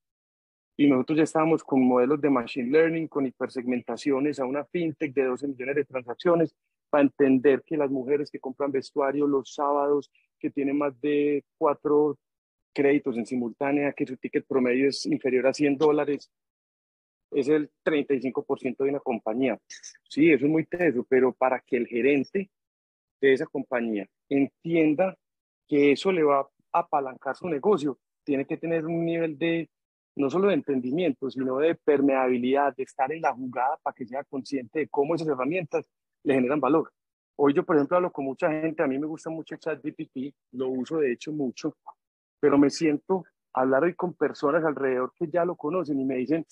Y 0.76 0.86
nosotros 0.86 1.16
ya 1.16 1.24
estábamos 1.24 1.64
con 1.64 1.80
modelos 1.82 2.20
de 2.20 2.28
machine 2.28 2.70
learning, 2.70 3.08
con 3.08 3.24
hipersegmentaciones 3.24 4.38
a 4.38 4.44
una 4.44 4.66
fintech 4.66 5.14
de 5.14 5.24
12 5.24 5.48
millones 5.48 5.76
de 5.76 5.84
transacciones, 5.86 6.54
para 6.90 7.04
entender 7.04 7.62
que 7.64 7.76
las 7.76 7.90
mujeres 7.90 8.30
que 8.30 8.40
compran 8.40 8.72
vestuario 8.72 9.26
los 9.26 9.54
sábados, 9.54 10.10
que 10.38 10.50
tienen 10.50 10.78
más 10.78 10.98
de 11.00 11.44
cuatro 11.58 12.18
créditos 12.72 13.16
en 13.16 13.26
simultánea, 13.26 13.92
que 13.92 14.06
su 14.06 14.16
ticket 14.16 14.46
promedio 14.46 14.88
es 14.88 15.06
inferior 15.06 15.46
a 15.46 15.54
100 15.54 15.78
dólares, 15.78 16.30
es 17.30 17.48
el 17.48 17.70
35% 17.84 18.84
de 18.84 18.90
una 18.90 19.00
compañía. 19.00 19.58
Sí, 20.08 20.30
eso 20.30 20.44
es 20.44 20.50
muy 20.50 20.64
teso, 20.66 21.04
pero 21.08 21.32
para 21.32 21.60
que 21.60 21.76
el 21.76 21.86
gerente 21.86 22.50
de 23.20 23.32
esa 23.32 23.46
compañía 23.46 24.06
entienda 24.28 25.16
que 25.66 25.92
eso 25.92 26.12
le 26.12 26.22
va 26.22 26.40
a 26.72 26.78
apalancar 26.80 27.34
su 27.34 27.48
negocio, 27.48 27.98
tiene 28.24 28.44
que 28.44 28.56
tener 28.56 28.86
un 28.86 29.04
nivel 29.04 29.38
de, 29.38 29.68
no 30.16 30.30
solo 30.30 30.48
de 30.48 30.54
entendimiento, 30.54 31.30
sino 31.30 31.58
de 31.58 31.74
permeabilidad, 31.74 32.74
de 32.76 32.82
estar 32.82 33.10
en 33.12 33.22
la 33.22 33.32
jugada 33.32 33.78
para 33.82 33.94
que 33.94 34.06
sea 34.06 34.24
consciente 34.24 34.80
de 34.80 34.88
cómo 34.88 35.14
esas 35.14 35.28
herramientas 35.28 35.88
le 36.26 36.34
generan 36.34 36.60
valor. 36.60 36.92
Hoy 37.36 37.54
yo, 37.54 37.64
por 37.64 37.76
ejemplo, 37.76 37.96
hablo 37.96 38.10
con 38.10 38.24
mucha 38.24 38.50
gente, 38.50 38.82
a 38.82 38.86
mí 38.86 38.98
me 38.98 39.06
gusta 39.06 39.30
mucho 39.30 39.56
ChatGPT, 39.56 40.34
lo 40.52 40.68
uso 40.68 40.98
de 40.98 41.12
hecho 41.12 41.32
mucho, 41.32 41.76
pero 42.40 42.58
me 42.58 42.68
siento 42.68 43.24
hablar 43.52 43.84
hoy 43.84 43.94
con 43.94 44.14
personas 44.14 44.64
alrededor 44.64 45.12
que 45.14 45.28
ya 45.28 45.44
lo 45.44 45.54
conocen 45.54 46.00
y 46.00 46.04
me 46.04 46.16
dicen, 46.16 46.44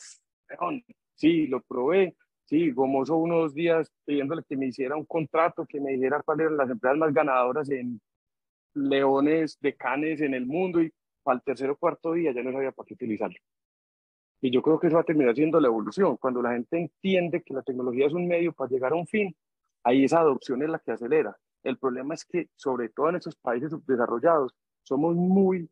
sí, 1.14 1.46
lo 1.48 1.60
probé, 1.62 2.16
sí, 2.44 2.70
gomoso 2.70 3.16
unos 3.16 3.52
días 3.52 3.90
pidiéndole 4.04 4.44
que 4.48 4.56
me 4.56 4.66
hiciera 4.66 4.96
un 4.96 5.06
contrato, 5.06 5.66
que 5.66 5.80
me 5.80 5.92
dijera 5.92 6.22
cuáles 6.22 6.46
eran 6.46 6.56
las 6.58 6.70
empresas 6.70 6.98
más 6.98 7.12
ganadoras 7.12 7.68
en 7.70 8.00
leones 8.74 9.58
de 9.60 9.74
canes 9.74 10.20
en 10.20 10.34
el 10.34 10.46
mundo 10.46 10.82
y 10.82 10.92
al 11.24 11.42
tercer 11.42 11.70
o 11.70 11.76
cuarto 11.76 12.12
día 12.12 12.32
ya 12.32 12.42
no 12.42 12.52
sabía 12.52 12.70
para 12.70 12.87
qué 12.87 12.94
utilizarlo. 12.94 13.38
Y 14.40 14.50
yo 14.50 14.60
creo 14.62 14.78
que 14.78 14.88
eso 14.88 14.96
va 14.96 15.02
a 15.02 15.06
terminar 15.06 15.34
siendo 15.34 15.58
la 15.58 15.68
evolución. 15.68 16.18
Cuando 16.18 16.42
la 16.42 16.52
gente 16.52 16.78
entiende 16.78 17.42
que 17.42 17.54
la 17.54 17.62
tecnología 17.62 18.06
es 18.06 18.12
un 18.12 18.28
medio 18.28 18.52
para 18.52 18.68
llegar 18.68 18.92
a 18.92 18.96
un 18.96 19.06
fin, 19.06 19.34
ahí 19.85 20.05
esa 20.05 20.20
adopción 20.20 20.62
es 20.62 20.70
la 20.70 20.79
que 20.79 20.92
acelera. 20.92 21.37
El 21.62 21.79
problema 21.79 22.14
es 22.14 22.25
que, 22.25 22.49
sobre 22.57 22.88
todo 22.88 23.11
en 23.11 23.16
esos 23.16 23.37
países 23.37 23.70
subdesarrollados, 23.70 24.55
somos 24.83 25.14
muy 25.14 25.70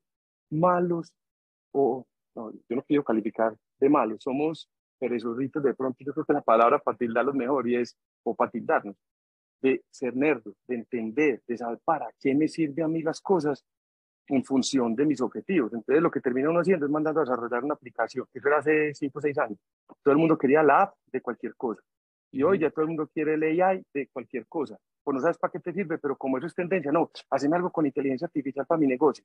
malos 0.51 1.12
o, 1.72 2.07
no, 2.35 2.53
yo 2.53 2.77
no 2.77 2.83
quiero 2.83 3.05
calificar 3.05 3.57
de 3.79 3.88
malos, 3.88 4.22
somos 4.22 4.70
perezosos 4.98 5.38
de 5.38 5.75
pronto, 5.75 5.98
yo 6.01 6.12
creo 6.12 6.25
que 6.25 6.33
la 6.33 6.42
palabra 6.42 6.79
para 6.79 6.96
tildarlos 6.96 7.35
mejor 7.35 7.68
y 7.68 7.77
es, 7.77 7.96
o 8.22 8.35
para 8.35 8.51
tildarnos, 8.51 8.96
de 9.61 9.83
ser 9.90 10.14
nerdos, 10.16 10.55
de 10.66 10.77
entender, 10.77 11.42
de 11.46 11.57
saber 11.57 11.81
para 11.85 12.09
qué 12.20 12.35
me 12.35 12.46
sirven 12.48 12.85
a 12.85 12.88
mí 12.88 13.03
las 13.03 13.20
cosas 13.20 13.64
en 14.29 14.44
función 14.44 14.94
de 14.94 15.05
mis 15.05 15.20
objetivos. 15.20 15.72
Entonces, 15.72 16.03
lo 16.03 16.11
que 16.11 16.20
termina 16.20 16.51
uno 16.51 16.61
haciendo 16.61 16.87
es 16.87 16.92
mandando 16.92 17.20
a 17.20 17.25
desarrollar 17.25 17.64
una 17.64 17.75
aplicación. 17.75 18.27
Eso 18.33 18.48
era 18.48 18.59
hace 18.59 18.94
5 18.94 19.18
o 19.18 19.22
6 19.22 19.38
años. 19.38 19.59
Todo 20.03 20.12
el 20.12 20.18
mundo 20.18 20.38
quería 20.38 20.62
la 20.62 20.83
app 20.83 20.94
de 21.07 21.20
cualquier 21.20 21.55
cosa. 21.57 21.83
Y 22.32 22.42
hoy 22.42 22.58
ya 22.58 22.70
todo 22.70 22.82
el 22.82 22.88
mundo 22.88 23.08
quiere 23.12 23.34
el 23.34 23.60
AI 23.60 23.84
de 23.92 24.08
cualquier 24.08 24.46
cosa. 24.46 24.78
Pues 25.04 25.14
no 25.14 25.20
sabes 25.20 25.38
para 25.38 25.52
qué 25.52 25.60
te 25.60 25.72
sirve, 25.72 25.98
pero 25.98 26.16
como 26.16 26.38
eso 26.38 26.46
es 26.46 26.54
tendencia, 26.54 26.90
no, 26.90 27.10
hacen 27.30 27.52
algo 27.54 27.70
con 27.70 27.86
inteligencia 27.86 28.26
artificial 28.26 28.66
para 28.66 28.80
mi 28.80 28.86
negocio 28.86 29.24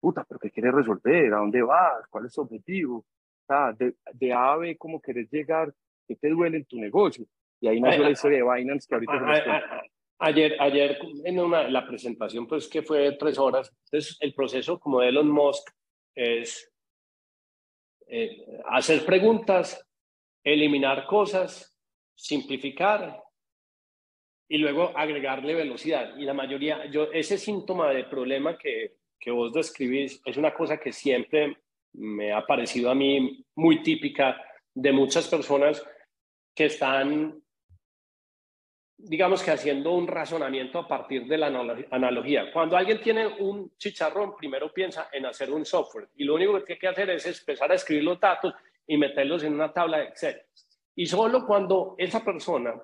puta, 0.00 0.24
pero 0.24 0.40
¿qué 0.40 0.50
quieres 0.50 0.74
resolver? 0.74 1.34
¿A 1.34 1.38
dónde 1.38 1.62
vas? 1.62 2.06
¿Cuál 2.08 2.26
es 2.26 2.32
tu 2.32 2.40
objetivo? 2.40 3.04
de, 3.78 3.96
de 4.12 4.32
A 4.32 4.52
a 4.52 4.56
B, 4.58 4.76
¿cómo 4.78 5.02
querés 5.02 5.28
llegar? 5.28 5.74
¿Qué 6.06 6.14
te 6.14 6.28
duele 6.28 6.58
en 6.58 6.64
tu 6.66 6.78
negocio? 6.78 7.26
Y 7.60 7.66
ahí 7.66 7.80
nació 7.80 8.04
la 8.04 8.10
historia 8.10 8.38
de 8.38 8.44
Binance 8.44 8.86
que 8.88 8.94
ahorita 8.94 9.82
Ayer, 10.22 10.54
ayer 10.60 10.98
en 11.24 11.40
una, 11.40 11.66
la 11.68 11.84
presentación, 11.84 12.46
pues 12.46 12.68
que 12.68 12.82
fue 12.82 13.16
tres 13.18 13.38
horas, 13.38 13.74
entonces 13.86 14.18
el 14.20 14.34
proceso 14.34 14.78
como 14.78 15.00
de 15.00 15.08
Elon 15.08 15.30
Musk 15.30 15.68
es 16.14 16.70
eh, 18.06 18.60
hacer 18.66 19.04
preguntas, 19.06 19.84
eliminar 20.44 21.06
cosas, 21.06 21.74
simplificar 22.20 23.22
y 24.48 24.58
luego 24.58 24.92
agregarle 24.96 25.54
velocidad. 25.54 26.16
Y 26.16 26.24
la 26.24 26.34
mayoría, 26.34 26.84
yo, 26.86 27.10
ese 27.12 27.38
síntoma 27.38 27.90
de 27.90 28.04
problema 28.04 28.58
que, 28.58 28.96
que 29.18 29.30
vos 29.30 29.52
describís 29.52 30.20
es 30.24 30.36
una 30.36 30.52
cosa 30.52 30.78
que 30.78 30.92
siempre 30.92 31.56
me 31.94 32.32
ha 32.32 32.46
parecido 32.46 32.90
a 32.90 32.94
mí 32.94 33.44
muy 33.54 33.82
típica 33.82 34.40
de 34.74 34.92
muchas 34.92 35.28
personas 35.28 35.82
que 36.54 36.66
están, 36.66 37.42
digamos 38.98 39.42
que 39.42 39.52
haciendo 39.52 39.92
un 39.92 40.06
razonamiento 40.06 40.78
a 40.78 40.86
partir 40.86 41.26
de 41.26 41.38
la 41.38 41.46
analogía. 41.90 42.52
Cuando 42.52 42.76
alguien 42.76 43.00
tiene 43.00 43.26
un 43.26 43.76
chicharrón, 43.78 44.36
primero 44.36 44.72
piensa 44.72 45.08
en 45.10 45.24
hacer 45.26 45.50
un 45.50 45.64
software 45.64 46.08
y 46.16 46.24
lo 46.24 46.34
único 46.34 46.54
que 46.54 46.64
tiene 46.64 46.80
que 46.80 46.88
hacer 46.88 47.10
es 47.10 47.26
empezar 47.26 47.72
a 47.72 47.76
escribir 47.76 48.04
los 48.04 48.20
datos 48.20 48.52
y 48.86 48.98
meterlos 48.98 49.42
en 49.42 49.54
una 49.54 49.72
tabla 49.72 49.98
de 49.98 50.04
Excel. 50.04 50.42
Y 50.94 51.06
solo 51.06 51.46
cuando 51.46 51.94
esa 51.98 52.24
persona 52.24 52.74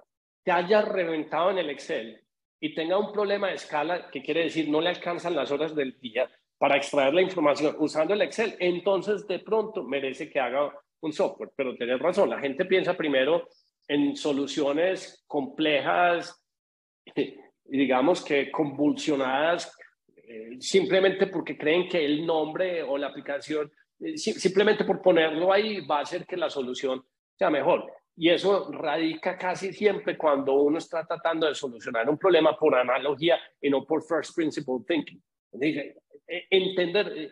te 0.43 0.53
haya 0.53 0.83
reventado 0.83 1.51
en 1.51 1.59
el 1.59 1.71
Excel 1.71 2.21
y 2.61 2.75
tenga 2.75 2.99
un 2.99 3.13
problema 3.13 3.49
de 3.49 3.55
escala, 3.55 4.11
que 4.11 4.23
quiere 4.23 4.45
decir 4.45 4.69
no 4.69 4.81
le 4.81 4.91
alcanzan 4.91 5.35
las 5.35 5.51
horas 5.51 5.75
del 5.75 5.99
día 6.01 6.31
para 6.59 6.77
extraer 6.77 7.13
la 7.13 7.23
información 7.23 7.77
usando 7.79 8.15
el 8.15 8.23
Excel, 8.23 8.57
entonces 8.61 9.27
de 9.27 9.41
pronto 9.41 9.83
merece 9.83 10.31
que 10.31 10.41
haga 10.41 10.73
un 11.01 11.13
software. 11.13 11.51
Pero 11.55 11.77
tienes 11.77 11.99
razón, 11.99 12.31
la 12.31 12.41
gente 12.41 12.65
piensa 12.65 12.97
primero 12.97 13.49
en 13.89 14.17
soluciones 14.17 15.25
complejas, 15.27 16.43
digamos 17.65 18.25
que 18.25 18.51
convulsionadas, 18.51 19.77
eh, 20.17 20.57
simplemente 20.61 21.27
porque 21.27 21.57
creen 21.57 21.89
que 21.89 22.05
el 22.05 22.25
nombre 22.25 22.83
o 22.83 22.97
la 22.97 23.09
aplicación, 23.09 23.71
eh, 24.01 24.17
simplemente 24.17 24.85
por 24.85 25.03
ponerlo 25.03 25.53
ahí, 25.53 25.87
va 25.87 25.99
a 25.99 26.03
hacer 26.03 26.27
que 26.27 26.37
la 26.37 26.51
solución 26.51 27.05
sea 27.37 27.51
mejor. 27.51 27.93
Y 28.17 28.31
eso 28.31 28.71
radica 28.73 29.37
casi 29.37 29.73
siempre 29.73 30.17
cuando 30.17 30.55
uno 30.55 30.79
está 30.79 31.07
tratando 31.07 31.47
de 31.47 31.55
solucionar 31.55 32.09
un 32.09 32.17
problema 32.17 32.57
por 32.59 32.75
analogía 32.75 33.39
y 33.61 33.69
no 33.69 33.85
por 33.85 34.03
first 34.03 34.35
principle 34.35 34.77
thinking. 34.87 35.23
E, 35.61 36.47
entender, 36.51 37.13
eh, 37.15 37.31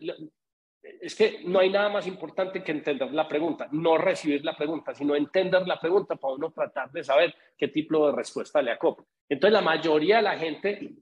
es 1.00 1.14
que 1.14 1.40
no 1.44 1.58
hay 1.58 1.70
nada 1.70 1.88
más 1.88 2.06
importante 2.06 2.62
que 2.62 2.72
entender 2.72 3.10
la 3.12 3.26
pregunta, 3.26 3.68
no 3.72 3.96
recibir 3.96 4.44
la 4.44 4.54
pregunta, 4.54 4.94
sino 4.94 5.16
entender 5.16 5.66
la 5.66 5.80
pregunta 5.80 6.16
para 6.16 6.34
uno 6.34 6.52
tratar 6.52 6.90
de 6.90 7.02
saber 7.02 7.34
qué 7.56 7.68
tipo 7.68 8.06
de 8.06 8.16
respuesta 8.16 8.60
le 8.60 8.72
acopla. 8.72 9.06
Entonces, 9.28 9.52
la 9.54 9.62
mayoría 9.62 10.16
de 10.16 10.22
la 10.22 10.38
gente 10.38 10.94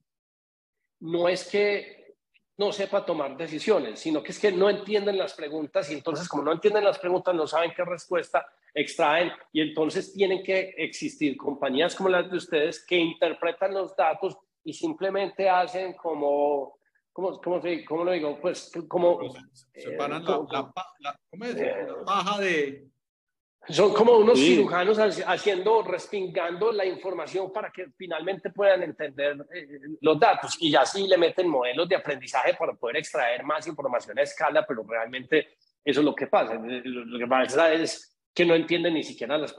no 1.00 1.28
es 1.28 1.50
que 1.50 2.01
no 2.58 2.72
sepa 2.72 3.04
tomar 3.04 3.36
decisiones, 3.36 4.00
sino 4.00 4.22
que 4.22 4.32
es 4.32 4.38
que 4.38 4.52
no 4.52 4.68
entienden 4.68 5.18
las 5.18 5.34
preguntas 5.34 5.90
y 5.90 5.94
entonces 5.94 6.28
como 6.28 6.42
no 6.42 6.52
entienden 6.52 6.84
las 6.84 6.98
preguntas 6.98 7.34
no 7.34 7.46
saben 7.46 7.72
qué 7.74 7.84
respuesta 7.84 8.46
extraen 8.74 9.32
y 9.52 9.60
entonces 9.60 10.12
tienen 10.12 10.42
que 10.42 10.74
existir 10.76 11.36
compañías 11.36 11.94
como 11.94 12.08
las 12.08 12.30
de 12.30 12.36
ustedes 12.36 12.84
que 12.84 12.96
interpretan 12.96 13.74
los 13.74 13.96
datos 13.96 14.36
y 14.64 14.72
simplemente 14.72 15.48
hacen 15.48 15.94
como, 15.94 16.78
¿cómo, 17.12 17.40
cómo, 17.40 17.60
cómo 17.88 18.04
lo 18.04 18.12
digo? 18.12 18.38
Pues 18.40 18.70
como... 18.86 19.20
Separan 19.74 20.22
eh, 20.22 20.26
la, 20.26 20.72
la, 21.00 21.20
¿cómo 21.30 21.44
es? 21.44 21.56
Eh, 21.56 21.86
la 21.88 22.04
paja 22.04 22.40
de... 22.40 22.91
Son 23.68 23.92
como 23.92 24.16
unos 24.16 24.38
cirujanos 24.38 24.98
haciendo, 24.98 25.82
respingando 25.82 26.72
la 26.72 26.84
información 26.84 27.52
para 27.52 27.70
que 27.70 27.86
finalmente 27.96 28.50
puedan 28.50 28.82
entender 28.82 29.46
eh, 29.54 29.78
los 30.00 30.18
datos 30.18 30.56
y 30.60 30.74
así 30.74 31.06
le 31.06 31.16
meten 31.16 31.48
modelos 31.48 31.88
de 31.88 31.94
aprendizaje 31.94 32.54
para 32.54 32.74
poder 32.74 32.96
extraer 32.96 33.44
más 33.44 33.66
información 33.68 34.18
a 34.18 34.22
escala, 34.22 34.66
pero 34.66 34.84
realmente 34.88 35.54
eso 35.84 36.00
es 36.00 36.04
lo 36.04 36.14
que 36.14 36.26
pasa. 36.26 36.54
Lo 36.54 37.18
que 37.18 37.26
pasa 37.26 37.72
es 37.72 38.12
que 38.34 38.44
no 38.44 38.54
entienden 38.54 38.94
ni 38.94 39.04
siquiera 39.04 39.38
las 39.38 39.54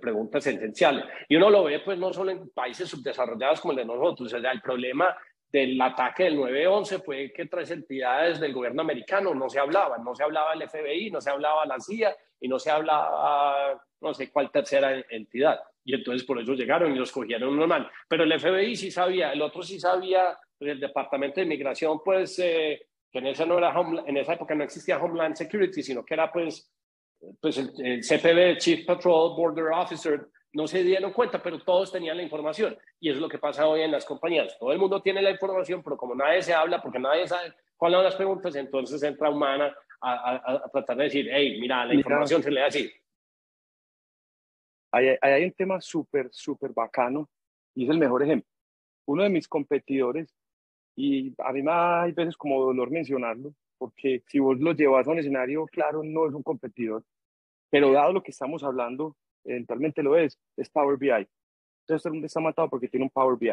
preguntas 0.00 0.46
esenciales. 0.46 1.04
Y 1.28 1.36
uno 1.36 1.50
lo 1.50 1.64
ve 1.64 1.80
pues 1.80 1.98
no 1.98 2.12
solo 2.12 2.30
en 2.30 2.48
países 2.50 2.88
subdesarrollados 2.88 3.60
como 3.60 3.72
el 3.72 3.78
de 3.78 3.84
nosotros, 3.84 4.32
o 4.32 4.40
sea, 4.40 4.50
el 4.50 4.60
problema 4.60 5.16
del 5.52 5.80
ataque 5.80 6.24
del 6.24 6.38
9-11 6.38 7.02
fue 7.02 7.32
que 7.32 7.46
tres 7.46 7.70
entidades 7.70 8.38
del 8.40 8.52
gobierno 8.52 8.82
americano 8.82 9.34
no 9.34 9.48
se 9.48 9.58
hablaban, 9.58 10.04
no 10.04 10.14
se 10.14 10.22
hablaba 10.22 10.52
el 10.52 10.68
FBI, 10.68 11.10
no 11.10 11.20
se 11.20 11.30
hablaba 11.30 11.66
la 11.66 11.80
CIA 11.80 12.16
y 12.40 12.48
no 12.48 12.58
se 12.58 12.70
hablaba 12.70 13.82
no 14.00 14.14
sé 14.14 14.30
cuál 14.30 14.50
tercera 14.50 15.04
entidad. 15.10 15.60
Y 15.84 15.94
entonces 15.94 16.26
por 16.26 16.40
eso 16.40 16.52
llegaron 16.54 16.94
y 16.94 16.98
los 16.98 17.12
cogieron 17.12 17.56
normal. 17.56 17.90
Pero 18.08 18.24
el 18.24 18.38
FBI 18.38 18.76
sí 18.76 18.90
sabía, 18.90 19.32
el 19.32 19.42
otro 19.42 19.62
sí 19.62 19.78
sabía, 19.80 20.36
pues, 20.58 20.70
el 20.72 20.80
Departamento 20.80 21.36
de 21.36 21.46
Inmigración, 21.46 22.00
pues, 22.04 22.38
eh, 22.38 22.86
que 23.10 23.18
en 23.18 23.26
esa, 23.26 23.44
no 23.44 23.58
era 23.58 23.74
en 24.06 24.16
esa 24.16 24.34
época 24.34 24.54
no 24.54 24.64
existía 24.64 24.98
Homeland 24.98 25.36
Security, 25.36 25.82
sino 25.82 26.04
que 26.04 26.14
era 26.14 26.30
pues 26.30 26.70
pues 27.40 27.58
el, 27.58 28.00
CPB, 28.02 28.58
Chief 28.58 28.86
Patrol 28.86 29.36
Border 29.36 29.72
Officer, 29.72 30.28
no 30.52 30.66
se 30.66 30.82
dieron 30.82 31.12
cuenta, 31.12 31.42
pero 31.42 31.58
todos 31.60 31.92
tenían 31.92 32.16
la 32.16 32.22
información. 32.22 32.76
Y 32.98 33.08
eso 33.08 33.16
es 33.16 33.22
lo 33.22 33.28
que 33.28 33.38
pasa 33.38 33.66
hoy 33.66 33.82
en 33.82 33.92
las 33.92 34.04
compañías. 34.04 34.58
Todo 34.58 34.72
el 34.72 34.78
mundo 34.78 35.00
tiene 35.00 35.22
la 35.22 35.30
información, 35.30 35.82
pero 35.82 35.96
como 35.96 36.14
nadie 36.14 36.42
se 36.42 36.54
habla, 36.54 36.82
porque 36.82 36.98
nadie 36.98 37.28
sabe 37.28 37.52
cuáles 37.76 37.96
son 37.96 38.04
las 38.04 38.16
preguntas, 38.16 38.54
entonces 38.56 39.02
entra 39.02 39.30
humana 39.30 39.74
a, 40.00 40.68
tratar 40.72 40.96
de 40.96 41.04
decir, 41.04 41.28
hey, 41.30 41.58
mira, 41.60 41.84
la 41.86 41.94
información 41.94 42.42
se 42.42 42.50
le 42.50 42.60
da 42.60 42.66
así. 42.66 42.90
Hay, 44.92 45.16
hay 45.20 45.44
un 45.44 45.52
tema 45.52 45.80
súper, 45.80 46.28
súper 46.32 46.72
bacano 46.72 47.28
y 47.74 47.84
es 47.84 47.90
el 47.90 47.98
mejor 47.98 48.22
ejemplo. 48.22 48.50
Uno 49.06 49.22
de 49.22 49.30
mis 49.30 49.46
competidores, 49.46 50.34
y 50.96 51.34
a 51.38 51.52
mí 51.52 51.62
me 51.62 51.70
da 51.70 52.02
hay 52.02 52.12
veces 52.12 52.36
como 52.36 52.62
dolor 52.62 52.90
mencionarlo, 52.90 53.54
porque 53.78 54.22
si 54.26 54.38
vos 54.38 54.58
lo 54.58 54.72
llevas 54.72 55.06
a 55.06 55.10
un 55.10 55.18
escenario 55.18 55.66
claro, 55.66 56.02
no 56.02 56.26
es 56.26 56.34
un 56.34 56.42
competidor, 56.42 57.04
pero 57.70 57.92
dado 57.92 58.12
lo 58.12 58.22
que 58.22 58.30
estamos 58.30 58.62
hablando, 58.62 59.16
eventualmente 59.44 60.02
lo 60.02 60.16
es, 60.16 60.38
es 60.56 60.70
Power 60.70 60.96
BI. 60.96 61.10
Entonces, 61.10 62.02
todo 62.02 62.08
el 62.08 62.14
mundo 62.14 62.26
está 62.26 62.40
matado 62.40 62.68
porque 62.68 62.88
tiene 62.88 63.04
un 63.04 63.10
Power 63.10 63.38
BI. 63.38 63.52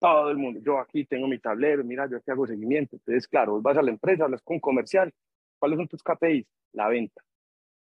Todo 0.00 0.30
el 0.30 0.36
mundo. 0.36 0.60
Yo 0.62 0.78
aquí 0.78 1.04
tengo 1.04 1.26
mi 1.26 1.38
tablero, 1.38 1.84
mira, 1.84 2.08
yo 2.08 2.18
aquí 2.18 2.30
hago 2.30 2.46
seguimiento. 2.46 2.96
Entonces, 2.96 3.26
claro, 3.26 3.52
vos 3.52 3.62
vas 3.62 3.76
a 3.76 3.82
la 3.82 3.90
empresa, 3.90 4.24
hablas 4.24 4.42
con 4.42 4.60
comercial. 4.60 5.12
¿Cuáles 5.58 5.78
son 5.78 5.88
tus 5.88 6.02
KPIs? 6.02 6.46
La 6.72 6.88
venta. 6.88 7.22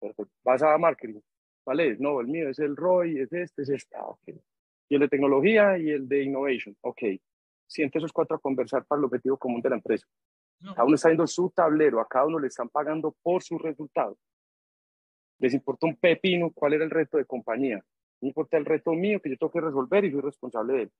Perfecto. 0.01 0.33
Vas 0.45 0.63
a 0.63 0.79
marketing. 0.79 1.21
¿Cuál 1.65 1.81
es? 1.81 1.99
No, 1.99 2.21
el 2.21 2.29
mío 2.29 2.49
es 2.49 2.61
el 2.61 2.77
ROI, 2.77 3.21
es 3.21 3.33
este, 3.33 3.63
es 3.63 3.69
este. 3.71 3.97
Ah, 3.97 4.07
okay. 4.07 4.41
Y 4.89 4.95
el 4.95 5.01
de 5.01 5.09
tecnología 5.09 5.77
y 5.79 5.91
el 5.91 6.09
de 6.09 6.23
innovation. 6.23 6.77
Ok. 6.83 7.03
Siente 7.67 7.99
esos 7.99 8.13
cuatro 8.13 8.37
a 8.37 8.41
conversar 8.41 8.85
para 8.85 9.01
el 9.01 9.07
objetivo 9.07 9.37
común 9.37 9.61
de 9.61 9.71
la 9.71 9.77
empresa. 9.77 10.07
Cada 10.61 10.85
uno 10.85 10.95
está 10.95 11.09
viendo 11.09 11.27
su 11.27 11.51
tablero, 11.51 12.01
a 12.01 12.09
cada 12.09 12.27
uno 12.27 12.39
le 12.39 12.47
están 12.47 12.69
pagando 12.69 13.15
por 13.23 13.43
sus 13.43 13.61
resultados. 13.61 14.17
Les 15.39 15.55
importa 15.55 15.87
un 15.87 15.97
pepino 15.97 16.51
cuál 16.53 16.75
era 16.75 16.85
el 16.85 16.91
reto 16.91 17.19
de 17.19 17.25
compañía. 17.25 17.85
No 18.21 18.29
importa 18.29 18.57
el 18.57 18.65
reto 18.65 18.93
mío 18.93 19.21
que 19.21 19.31
yo 19.31 19.37
tengo 19.37 19.53
que 19.53 19.61
resolver 19.61 20.05
y 20.05 20.11
soy 20.11 20.21
responsable 20.21 20.73
de 20.73 20.83
él. 20.83 20.93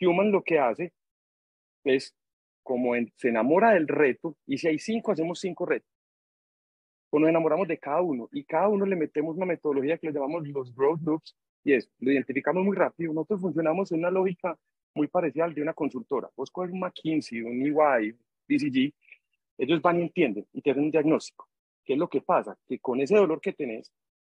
Human 0.00 0.30
lo 0.30 0.42
que 0.42 0.58
hace 0.58 0.92
es, 1.84 2.14
como 2.62 2.92
se 3.16 3.28
enamora 3.28 3.72
del 3.72 3.88
reto, 3.88 4.36
y 4.46 4.58
si 4.58 4.68
hay 4.68 4.78
cinco, 4.78 5.12
hacemos 5.12 5.40
cinco 5.40 5.66
retos. 5.66 5.90
Pues 7.10 7.20
nos 7.20 7.30
enamoramos 7.30 7.68
de 7.68 7.78
cada 7.78 8.00
uno 8.00 8.28
y 8.32 8.44
cada 8.44 8.68
uno 8.68 8.86
le 8.86 8.96
metemos 8.96 9.36
una 9.36 9.46
metodología 9.46 9.98
que 9.98 10.08
le 10.08 10.12
llamamos 10.12 10.48
los 10.48 10.74
growth 10.74 11.00
loops 11.02 11.36
y 11.62 11.72
es, 11.74 11.88
lo 11.98 12.12
identificamos 12.12 12.64
muy 12.64 12.76
rápido. 12.76 13.12
Nosotros 13.12 13.40
funcionamos 13.40 13.92
en 13.92 14.00
una 14.00 14.10
lógica 14.10 14.58
muy 14.94 15.06
parecida 15.08 15.44
al 15.44 15.54
de 15.54 15.62
una 15.62 15.74
consultora. 15.74 16.28
Vos 16.36 16.50
coges 16.50 16.72
un 16.72 16.80
McKinsey, 16.80 17.42
un 17.42 17.62
EY, 17.62 18.16
BCG, 18.48 18.92
ellos 19.58 19.80
van 19.80 20.00
y 20.00 20.02
entienden 20.02 20.46
y 20.52 20.60
te 20.60 20.70
hacen 20.70 20.84
un 20.84 20.90
diagnóstico. 20.90 21.48
¿Qué 21.84 21.94
es 21.94 21.98
lo 21.98 22.08
que 22.08 22.20
pasa? 22.20 22.56
Que 22.66 22.78
con 22.78 23.00
ese 23.00 23.16
dolor 23.16 23.40
que 23.40 23.52
tenés, 23.52 23.92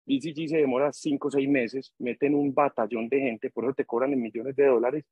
BCG 0.06 0.48
se 0.48 0.56
demora 0.58 0.92
cinco 0.92 1.28
o 1.28 1.30
seis 1.30 1.48
meses, 1.48 1.94
meten 1.98 2.34
un 2.34 2.54
batallón 2.54 3.08
de 3.08 3.20
gente, 3.20 3.50
por 3.50 3.64
eso 3.64 3.74
te 3.74 3.84
cobran 3.84 4.12
en 4.12 4.22
millones 4.22 4.56
de 4.56 4.66
dólares, 4.66 5.04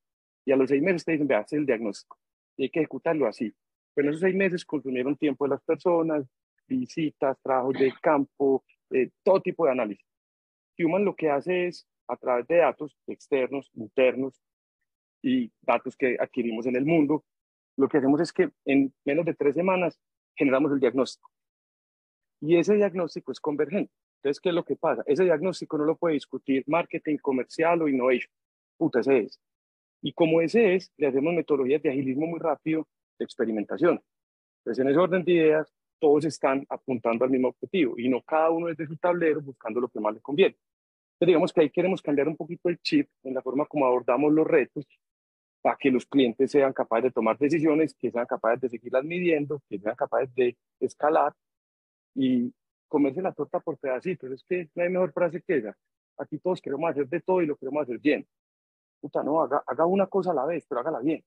y 0.45 0.53
a 0.53 0.57
los 0.57 0.69
seis 0.69 0.83
meses 0.83 1.05
te 1.05 1.13
dicen, 1.13 1.27
vea, 1.27 1.45
el 1.51 1.67
diagnóstico. 1.67 2.19
Y 2.57 2.65
hay 2.65 2.71
que 2.71 2.81
ejecutarlo 2.81 3.27
así. 3.27 3.53
Pero 3.95 4.09
en 4.09 4.11
esos 4.11 4.21
seis 4.21 4.35
meses 4.35 4.65
consumieron 4.65 5.17
tiempo 5.17 5.45
de 5.45 5.51
las 5.51 5.63
personas, 5.63 6.27
visitas, 6.69 7.37
trabajos 7.43 7.75
de 7.75 7.93
campo, 8.01 8.65
eh, 8.91 9.11
todo 9.23 9.41
tipo 9.41 9.67
de 9.67 9.73
análisis. 9.73 10.07
Human 10.79 11.05
lo 11.05 11.17
que 11.17 11.31
hace 11.31 11.67
es, 11.67 11.87
a 12.09 12.17
través 12.17 12.47
de 12.47 12.57
datos 12.59 12.97
externos, 13.07 13.71
internos 13.75 14.41
y 15.23 15.51
datos 15.63 15.97
que 15.97 16.17
adquirimos 16.21 16.67
en 16.67 16.77
el 16.77 16.85
mundo, 16.85 17.25
lo 17.77 17.89
que 17.89 17.99
hacemos 17.99 18.21
es 18.21 18.33
que 18.33 18.51
en 18.65 18.95
menos 19.05 19.25
de 19.25 19.35
tres 19.35 19.55
semanas 19.55 19.99
generamos 20.35 20.73
el 20.73 20.81
diagnóstico. 20.81 21.31
Y 22.41 22.57
ese 22.57 22.75
diagnóstico 22.75 23.33
es 23.33 23.41
convergente. 23.41 23.93
Entonces, 24.17 24.41
¿qué 24.41 24.49
es 24.51 24.55
lo 24.55 24.65
que 24.65 24.77
pasa? 24.77 25.03
Ese 25.07 25.25
diagnóstico 25.25 25.79
no 25.79 25.85
lo 25.85 25.97
puede 25.97 26.15
discutir 26.15 26.65
marketing, 26.67 27.17
comercial 27.19 27.83
o 27.83 27.89
innovation. 27.89 28.31
Puta, 28.77 29.01
ese 29.01 29.21
es. 29.21 29.41
Y 30.03 30.13
como 30.13 30.41
ese 30.41 30.75
es, 30.75 30.93
le 30.97 31.07
hacemos 31.07 31.35
metodologías 31.35 31.83
de 31.83 31.91
agilismo 31.91 32.27
muy 32.27 32.41
rápido, 32.41 32.87
de 33.19 33.25
experimentación. 33.25 34.03
Entonces, 34.59 34.85
en 34.85 34.91
ese 34.91 34.99
orden 34.99 35.25
de 35.25 35.33
ideas, 35.33 35.73
todos 35.99 36.25
están 36.25 36.67
apuntando 36.69 37.25
al 37.25 37.31
mismo 37.31 37.49
objetivo 37.49 37.95
y 37.99 38.09
no 38.09 38.21
cada 38.23 38.51
uno 38.51 38.67
desde 38.67 38.87
su 38.87 38.97
tablero 38.97 39.41
buscando 39.41 39.81
lo 39.81 39.89
que 39.89 40.01
más 40.01 40.15
le 40.15 40.21
conviene. 40.21 40.57
Entonces, 41.15 41.29
digamos 41.29 41.53
que 41.53 41.61
ahí 41.63 41.71
queremos 41.71 42.03
cambiar 42.03 42.29
un 42.29 42.37
poquito 42.37 42.69
el 42.69 42.79
chip 42.81 43.09
en 43.23 43.35
la 43.35 43.43
forma 43.43 43.65
como 43.67 43.87
abordamos 43.87 44.33
los 44.33 44.47
retos 44.47 44.87
para 45.63 45.77
que 45.77 45.91
los 45.91 46.05
clientes 46.05 46.51
sean 46.51 46.73
capaces 46.73 47.05
de 47.05 47.11
tomar 47.13 47.39
decisiones, 47.39 47.95
que 47.95 48.11
sean 48.11 48.27
capaces 48.27 48.61
de 48.61 48.69
seguirlas 48.69 49.05
midiendo, 49.05 49.63
que 49.69 49.79
sean 49.79 49.97
capaces 49.97 50.35
de 50.35 50.57
escalar 50.79 51.33
y 52.17 52.53
comerse 52.89 53.23
la 53.23 53.33
torta 53.33 53.61
por 53.61 53.79
pedacitos. 53.79 54.33
Es 54.33 54.45
que 54.49 54.69
no 54.75 54.83
hay 54.83 54.89
mejor 54.89 55.13
frase 55.13 55.43
que 55.43 55.59
esa. 55.59 55.77
Aquí 56.19 56.39
todos 56.39 56.61
queremos 56.61 56.91
hacer 56.91 57.07
de 57.09 57.21
todo 57.21 57.43
y 57.43 57.47
lo 57.47 57.57
queremos 57.57 57.83
hacer 57.83 57.99
bien. 57.99 58.27
Puta, 59.01 59.23
no, 59.23 59.43
haga, 59.43 59.63
haga 59.67 59.87
una 59.87 60.07
cosa 60.07 60.31
a 60.31 60.35
la 60.35 60.47
vez, 60.47 60.65
pero 60.69 60.81
hágala 60.81 61.01
bien. 61.01 61.23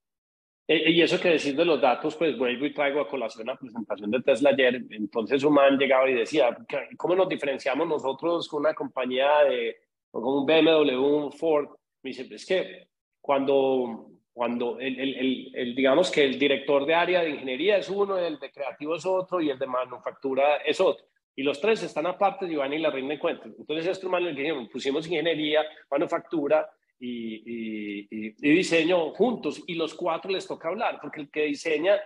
E, 0.67 0.91
y 0.91 1.01
eso 1.01 1.19
que 1.19 1.29
decir 1.29 1.55
de 1.55 1.65
los 1.65 1.81
datos, 1.81 2.15
pues 2.15 2.37
vuelvo 2.37 2.65
y 2.65 2.73
traigo 2.73 3.01
a 3.01 3.07
colación 3.07 3.47
la 3.47 3.57
presentación 3.57 4.11
de 4.11 4.21
Tesla 4.21 4.51
ayer. 4.51 4.85
Entonces 4.91 5.43
un 5.43 5.53
man 5.53 5.77
llegaba 5.77 6.09
y 6.09 6.13
decía, 6.13 6.55
¿cómo 6.97 7.15
nos 7.15 7.27
diferenciamos 7.27 7.87
nosotros 7.87 8.47
con 8.47 8.61
una 8.61 8.73
compañía 8.73 9.43
de, 9.49 9.77
con 10.11 10.23
un 10.23 10.45
BMW, 10.45 10.95
un 10.95 11.31
Ford? 11.31 11.69
Me 12.03 12.11
dice, 12.11 12.27
es 12.33 12.45
que 12.45 12.87
cuando 13.19 14.11
cuando 14.39 14.79
el, 14.79 14.97
el, 14.97 15.51
el, 15.53 15.75
digamos 15.75 16.09
que 16.09 16.23
el 16.23 16.39
director 16.39 16.85
de 16.85 16.95
área 16.95 17.21
de 17.21 17.31
ingeniería 17.31 17.75
es 17.75 17.89
uno, 17.89 18.17
el 18.17 18.39
de 18.39 18.49
creativo 18.49 18.95
es 18.95 19.05
otro 19.05 19.41
y 19.41 19.49
el 19.49 19.59
de 19.59 19.67
manufactura 19.67 20.55
es 20.65 20.79
otro. 20.79 21.05
Y 21.35 21.43
los 21.43 21.59
tres 21.59 21.83
están 21.83 22.05
aparte 22.07 22.45
y 22.45 22.55
van 22.55 22.71
y 22.71 22.79
la 22.79 22.89
rinden 22.89 23.19
cuenta. 23.19 23.43
Entonces, 23.47 23.85
estos 23.87 24.09
manos 24.09 24.33
pusimos 24.71 25.05
ingeniería, 25.07 25.65
manufactura 25.91 26.71
y, 26.97 27.35
y, 27.35 28.07
y, 28.09 28.49
diseño 28.49 29.09
juntos 29.09 29.61
y 29.67 29.75
los 29.75 29.93
cuatro 29.93 30.31
les 30.31 30.47
toca 30.47 30.69
hablar, 30.69 30.99
porque 31.01 31.19
el 31.19 31.29
que 31.29 31.43
diseña 31.43 31.99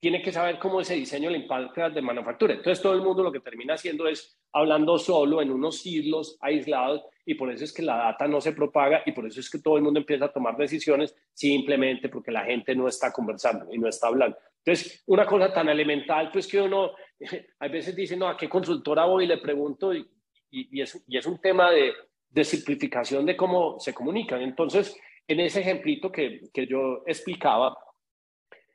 tiene 0.00 0.22
que 0.22 0.32
saber 0.32 0.58
cómo 0.58 0.80
ese 0.80 0.94
diseño 0.94 1.28
le 1.28 1.38
impacta 1.38 1.90
de 1.90 2.02
manufactura. 2.02 2.54
Entonces, 2.54 2.80
todo 2.80 2.94
el 2.94 3.02
mundo 3.02 3.22
lo 3.22 3.32
que 3.32 3.40
termina 3.40 3.74
haciendo 3.74 4.06
es 4.06 4.38
hablando 4.52 4.96
solo 4.98 5.42
en 5.42 5.50
unos 5.50 5.80
siglos 5.80 6.38
aislados 6.40 7.02
y 7.26 7.34
por 7.34 7.50
eso 7.50 7.64
es 7.64 7.72
que 7.72 7.82
la 7.82 7.96
data 7.96 8.28
no 8.28 8.40
se 8.40 8.52
propaga 8.52 9.02
y 9.04 9.12
por 9.12 9.26
eso 9.26 9.40
es 9.40 9.50
que 9.50 9.58
todo 9.58 9.76
el 9.76 9.82
mundo 9.82 9.98
empieza 10.00 10.26
a 10.26 10.32
tomar 10.32 10.56
decisiones 10.56 11.14
simplemente 11.34 12.08
porque 12.08 12.30
la 12.30 12.44
gente 12.44 12.74
no 12.74 12.86
está 12.86 13.12
conversando 13.12 13.66
y 13.72 13.78
no 13.78 13.88
está 13.88 14.06
hablando. 14.06 14.36
Entonces, 14.64 15.02
una 15.06 15.26
cosa 15.26 15.52
tan 15.52 15.68
elemental, 15.68 16.30
pues 16.32 16.46
que 16.46 16.60
uno 16.60 16.92
a 17.60 17.68
veces 17.68 17.96
dice, 17.96 18.16
no, 18.16 18.28
¿a 18.28 18.36
qué 18.36 18.48
consultora 18.48 19.04
voy? 19.04 19.24
Y 19.24 19.28
le 19.28 19.38
pregunto 19.38 19.92
y, 19.92 20.06
y, 20.50 20.80
es, 20.80 21.04
y 21.08 21.18
es, 21.18 21.26
un 21.26 21.40
tema 21.40 21.70
de, 21.70 21.92
de, 22.30 22.44
simplificación 22.44 23.26
de 23.26 23.36
cómo 23.36 23.80
se 23.80 23.92
comunican. 23.92 24.42
Entonces, 24.42 24.96
en 25.26 25.40
ese 25.40 25.60
ejemplito 25.60 26.10
que, 26.12 26.42
que 26.52 26.66
yo 26.66 27.02
explicaba, 27.06 27.76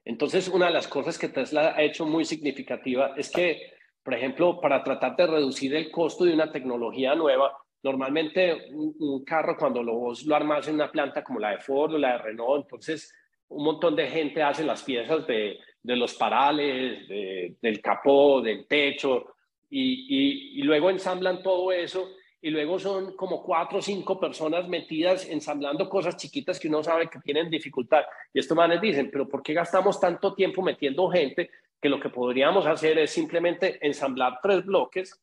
entonces 0.05 0.47
una 0.47 0.67
de 0.67 0.73
las 0.73 0.87
cosas 0.87 1.17
que 1.17 1.29
Tesla 1.29 1.73
ha 1.75 1.81
hecho 1.81 2.05
muy 2.05 2.25
significativa 2.25 3.13
es 3.15 3.31
que, 3.31 3.73
por 4.03 4.13
ejemplo, 4.13 4.59
para 4.59 4.83
tratar 4.83 5.15
de 5.15 5.27
reducir 5.27 5.75
el 5.75 5.91
costo 5.91 6.25
de 6.25 6.33
una 6.33 6.51
tecnología 6.51 7.15
nueva, 7.15 7.57
Normalmente 7.83 8.69
un, 8.71 9.25
carro 9.25 9.57
cuando 9.57 9.83
lo, 9.83 9.93
vos 9.95 10.23
lo 10.23 10.35
armas 10.37 10.65
en 10.69 10.75
una 10.75 10.89
planta 10.89 11.21
como 11.21 11.39
la 11.39 11.51
de 11.51 11.59
Ford 11.59 11.93
o 11.93 11.97
la 11.97 12.13
de 12.13 12.17
Renault, 12.19 12.63
entonces 12.63 13.13
un 13.49 13.65
montón 13.65 13.93
de 13.93 14.07
gente 14.07 14.41
hace 14.41 14.63
las 14.63 14.81
piezas 14.83 15.27
de, 15.27 15.59
los 15.83 16.13
parales, 16.13 17.07
del 17.09 17.81
capó, 17.81 18.41
del 18.41 18.65
techo, 18.67 19.35
y, 19.69 20.61
luego 20.63 20.89
ensamblan 20.89 21.43
todo 21.43 21.73
eso, 21.73 22.09
y 22.43 22.49
luego 22.49 22.77
son 22.77 23.15
como 23.15 23.41
cuatro 23.41 23.79
o 23.79 23.81
cinco 23.81 24.19
personas 24.19 24.67
metidas 24.67 25.25
ensamblando 25.29 25.87
cosas 25.87 26.17
chiquitas 26.17 26.59
que 26.59 26.67
uno 26.67 26.83
sabe 26.83 27.09
que 27.09 27.19
tienen 27.19 27.49
dificultad. 27.49 28.03
Y 28.33 28.39
estos 28.39 28.57
manes 28.57 28.81
dicen, 28.81 29.09
pero 29.09 29.29
¿por 29.29 29.41
qué 29.41 29.53
gastamos 29.53 29.97
tanto 29.97 30.35
tiempo 30.35 30.61
metiendo 30.61 31.09
gente 31.09 31.49
que 31.81 31.87
lo 31.87 32.01
que 32.01 32.09
podríamos 32.09 32.65
hacer 32.65 32.99
es 32.99 33.11
simplemente 33.11 33.79
ensamblar 33.81 34.39
tres 34.43 34.63
bloques 34.65 35.19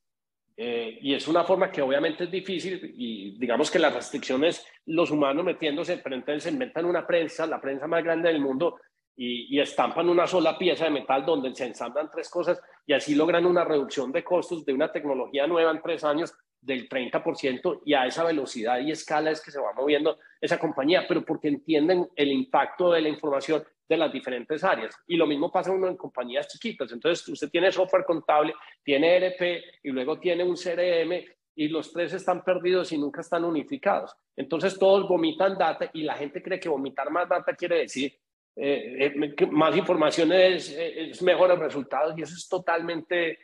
Eh, 0.62 0.98
y 1.00 1.14
es 1.14 1.26
una 1.26 1.42
forma 1.44 1.70
que 1.70 1.80
obviamente 1.80 2.24
es 2.24 2.30
difícil 2.30 2.74
y 2.94 3.38
digamos 3.38 3.70
que 3.70 3.78
las 3.78 3.94
restricciones, 3.94 4.66
los 4.86 5.10
humanos 5.10 5.42
metiéndose, 5.42 5.96
pero 6.02 6.14
entonces 6.14 6.42
se 6.42 6.50
inventan 6.50 6.84
una 6.84 7.06
prensa, 7.06 7.46
la 7.46 7.58
prensa 7.58 7.86
más 7.86 8.04
grande 8.04 8.28
del 8.28 8.42
mundo, 8.42 8.76
y, 9.16 9.56
y, 9.56 9.60
estampan 9.60 10.08
una 10.08 10.26
sola 10.26 10.58
pieza 10.58 10.84
de 10.84 10.90
metal 10.90 11.24
donde 11.24 11.54
se 11.54 11.64
ensamblan 11.64 12.10
tres 12.10 12.28
cosas 12.28 12.60
y 12.86 12.92
así 12.92 13.14
logran 13.14 13.46
una 13.46 13.64
reducción 13.64 14.12
de 14.12 14.22
costos 14.22 14.64
de 14.66 14.74
una 14.74 14.92
tecnología 14.92 15.46
nueva 15.46 15.70
en 15.70 15.80
tres 15.80 16.04
años 16.04 16.34
del 16.60 16.88
30% 16.88 17.82
y 17.84 17.94
a 17.94 18.06
esa 18.06 18.24
velocidad 18.24 18.80
y 18.80 18.90
escala 18.90 19.30
es 19.30 19.40
que 19.40 19.50
se 19.50 19.60
va 19.60 19.72
moviendo 19.72 20.18
esa 20.40 20.58
compañía, 20.58 21.06
pero 21.08 21.24
porque 21.24 21.48
entienden 21.48 22.08
el 22.14 22.30
impacto 22.32 22.92
de 22.92 23.00
la 23.00 23.08
información 23.08 23.64
de 23.88 23.96
las 23.96 24.12
diferentes 24.12 24.62
áreas. 24.62 24.94
Y 25.06 25.16
lo 25.16 25.26
mismo 25.26 25.50
pasa 25.50 25.72
uno 25.72 25.88
en 25.88 25.96
compañías 25.96 26.46
chiquitas. 26.48 26.92
Entonces, 26.92 27.26
usted 27.28 27.50
tiene 27.50 27.72
software 27.72 28.04
contable, 28.04 28.54
tiene 28.84 29.16
ERP 29.16 29.62
y 29.82 29.90
luego 29.90 30.18
tiene 30.18 30.44
un 30.44 30.54
CRM 30.54 31.24
y 31.56 31.68
los 31.68 31.92
tres 31.92 32.12
están 32.12 32.44
perdidos 32.44 32.92
y 32.92 32.98
nunca 32.98 33.20
están 33.20 33.44
unificados. 33.44 34.14
Entonces, 34.36 34.78
todos 34.78 35.08
vomitan 35.08 35.58
data 35.58 35.90
y 35.92 36.02
la 36.02 36.14
gente 36.14 36.42
cree 36.42 36.60
que 36.60 36.68
vomitar 36.68 37.10
más 37.10 37.28
data 37.28 37.54
quiere 37.54 37.78
decir 37.78 38.16
eh, 38.56 39.12
eh, 39.16 39.46
más 39.50 39.76
información 39.76 40.32
es, 40.32 40.70
es 40.76 41.22
mejores 41.22 41.58
resultados 41.58 42.14
y 42.18 42.22
eso 42.22 42.34
es 42.34 42.48
totalmente, 42.48 43.38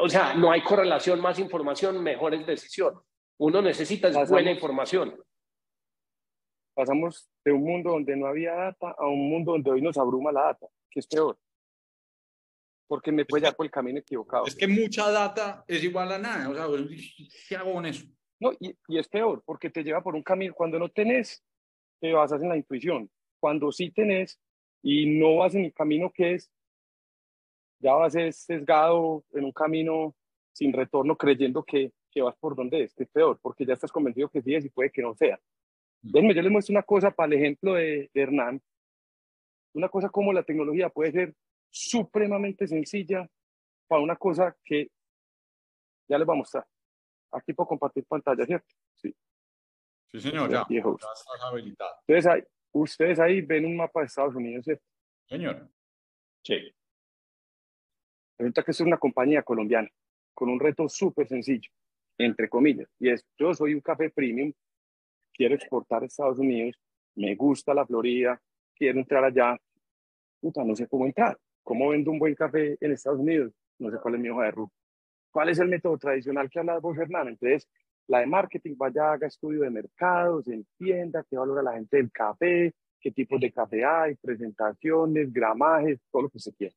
o 0.00 0.08
sea, 0.08 0.34
no 0.34 0.50
hay 0.50 0.62
correlación, 0.62 1.20
más 1.20 1.38
información, 1.38 2.02
mejores 2.02 2.46
decisiones. 2.46 3.00
Uno 3.38 3.60
necesita 3.62 4.10
buena 4.24 4.52
información. 4.52 5.16
Pasamos 6.74 7.30
de 7.44 7.52
un 7.52 7.62
mundo 7.62 7.90
donde 7.90 8.16
no 8.16 8.26
había 8.26 8.54
data 8.54 8.94
a 8.98 9.06
un 9.06 9.28
mundo 9.28 9.52
donde 9.52 9.70
hoy 9.70 9.82
nos 9.82 9.96
abruma 9.96 10.32
la 10.32 10.44
data, 10.44 10.66
que 10.90 11.00
es 11.00 11.06
peor. 11.06 11.38
Porque 12.86 13.12
me 13.12 13.24
puede 13.24 13.42
llevar 13.42 13.56
por 13.56 13.66
el 13.66 13.72
camino 13.72 13.98
equivocado. 13.98 14.46
Es 14.46 14.56
que 14.56 14.68
mucha 14.68 15.10
data 15.10 15.64
es 15.66 15.82
igual 15.82 16.12
a 16.12 16.18
nada. 16.18 16.48
O 16.48 16.54
sea, 16.54 16.66
¿qué 17.48 17.56
hago 17.56 17.74
con 17.74 17.86
eso? 17.86 18.04
No, 18.40 18.52
y, 18.60 18.76
y 18.88 18.98
es 18.98 19.08
peor, 19.08 19.42
porque 19.44 19.70
te 19.70 19.82
lleva 19.82 20.02
por 20.02 20.14
un 20.14 20.22
camino. 20.22 20.54
Cuando 20.54 20.78
no 20.78 20.88
tenés, 20.88 21.42
te 22.00 22.12
basas 22.12 22.42
en 22.42 22.48
la 22.48 22.56
intuición 22.56 23.10
cuando 23.44 23.70
sí 23.70 23.90
tenés 23.90 24.40
y 24.82 25.18
no 25.18 25.36
vas 25.36 25.54
en 25.54 25.66
el 25.66 25.74
camino 25.74 26.10
que 26.10 26.32
es, 26.32 26.50
ya 27.84 27.92
vas 27.92 28.14
sesgado 28.14 29.24
en 29.32 29.44
un 29.44 29.52
camino 29.52 30.14
sin 30.52 30.72
retorno 30.72 31.16
creyendo 31.16 31.62
que, 31.62 31.92
que 32.10 32.22
vas 32.22 32.34
por 32.36 32.56
donde 32.56 32.84
es, 32.84 32.94
que 32.94 33.02
es 33.02 33.10
peor, 33.10 33.38
porque 33.42 33.66
ya 33.66 33.74
estás 33.74 33.92
convencido 33.92 34.30
que 34.30 34.40
sí 34.40 34.54
es 34.54 34.64
y 34.64 34.70
puede 34.70 34.90
que 34.90 35.02
no 35.02 35.14
sea. 35.14 35.38
Mm. 36.02 36.10
Déjenme, 36.12 36.34
yo 36.34 36.42
les 36.42 36.52
muestro 36.52 36.72
una 36.72 36.82
cosa 36.82 37.10
para 37.10 37.26
el 37.26 37.40
ejemplo 37.40 37.74
de, 37.74 38.10
Hernán. 38.14 38.62
Una 39.74 39.88
cosa 39.88 40.08
como 40.08 40.32
la 40.32 40.42
tecnología 40.42 40.88
puede 40.88 41.12
ser 41.12 41.34
supremamente 41.68 42.66
sencilla 42.66 43.28
para 43.86 44.00
una 44.00 44.16
cosa 44.16 44.56
que 44.64 44.88
ya 46.08 46.16
les 46.16 46.26
voy 46.26 46.36
a 46.36 46.38
mostrar. 46.38 46.66
Aquí 47.32 47.52
puedo 47.52 47.66
compartir 47.66 48.06
pantalla, 48.06 48.46
¿cierto? 48.46 48.72
Sí. 48.94 49.14
Sí, 50.12 50.20
señor, 50.20 50.50
ya. 50.50 50.64
ya 50.70 50.78
estás 50.78 51.42
habilitado. 51.42 51.96
Entonces, 52.06 52.26
hay, 52.32 52.44
Ustedes 52.74 53.20
ahí 53.20 53.40
ven 53.40 53.64
un 53.64 53.76
mapa 53.76 54.00
de 54.00 54.06
Estados 54.06 54.34
Unidos, 54.34 54.64
¿cierto? 54.64 54.84
Señor. 55.28 55.68
Sí. 56.42 56.74
Resulta 58.38 58.62
que 58.62 58.70
es 58.72 58.80
una 58.80 58.98
compañía 58.98 59.42
colombiana 59.42 59.88
con 60.34 60.48
un 60.48 60.58
reto 60.58 60.88
súper 60.88 61.28
sencillo, 61.28 61.70
entre 62.18 62.48
comillas, 62.48 62.88
y 62.98 63.10
es, 63.10 63.24
yo 63.38 63.54
soy 63.54 63.74
un 63.74 63.80
café 63.80 64.10
premium, 64.10 64.52
quiero 65.32 65.54
exportar 65.54 66.02
a 66.02 66.06
Estados 66.06 66.38
Unidos, 66.38 66.76
me 67.14 67.34
gusta 67.36 67.72
la 67.74 67.86
Florida, 67.86 68.40
quiero 68.74 68.98
entrar 68.98 69.24
allá, 69.24 69.56
puta, 70.40 70.64
no 70.64 70.74
sé 70.74 70.88
cómo 70.88 71.06
entrar, 71.06 71.38
cómo 71.62 71.90
vendo 71.90 72.10
un 72.10 72.18
buen 72.18 72.34
café 72.34 72.76
en 72.80 72.92
Estados 72.92 73.20
Unidos, 73.20 73.52
no 73.78 73.90
sé 73.90 73.98
cuál 73.98 74.14
es 74.14 74.20
mi 74.20 74.28
hoja 74.28 74.44
de 74.44 74.50
ruta. 74.50 74.74
¿Cuál 75.30 75.48
es 75.48 75.58
el 75.58 75.68
método 75.68 75.98
tradicional 75.98 76.48
que 76.48 76.60
habla 76.60 76.78
vos, 76.78 76.96
Hernán? 76.96 77.28
Entonces, 77.28 77.68
la 78.06 78.20
de 78.20 78.26
marketing 78.26 78.74
vaya, 78.76 79.12
haga 79.12 79.26
estudio 79.26 79.62
de 79.62 79.70
mercados, 79.70 80.46
entienda 80.46 81.24
qué 81.28 81.36
valora 81.36 81.62
la 81.62 81.72
gente 81.72 81.96
del 81.96 82.12
café, 82.12 82.72
qué 83.00 83.10
tipos 83.10 83.40
de 83.40 83.50
café 83.50 83.84
hay, 83.84 84.14
presentaciones, 84.14 85.32
gramajes, 85.32 86.00
todo 86.10 86.22
lo 86.22 86.30
que 86.30 86.38
se 86.38 86.52
quiera. 86.52 86.74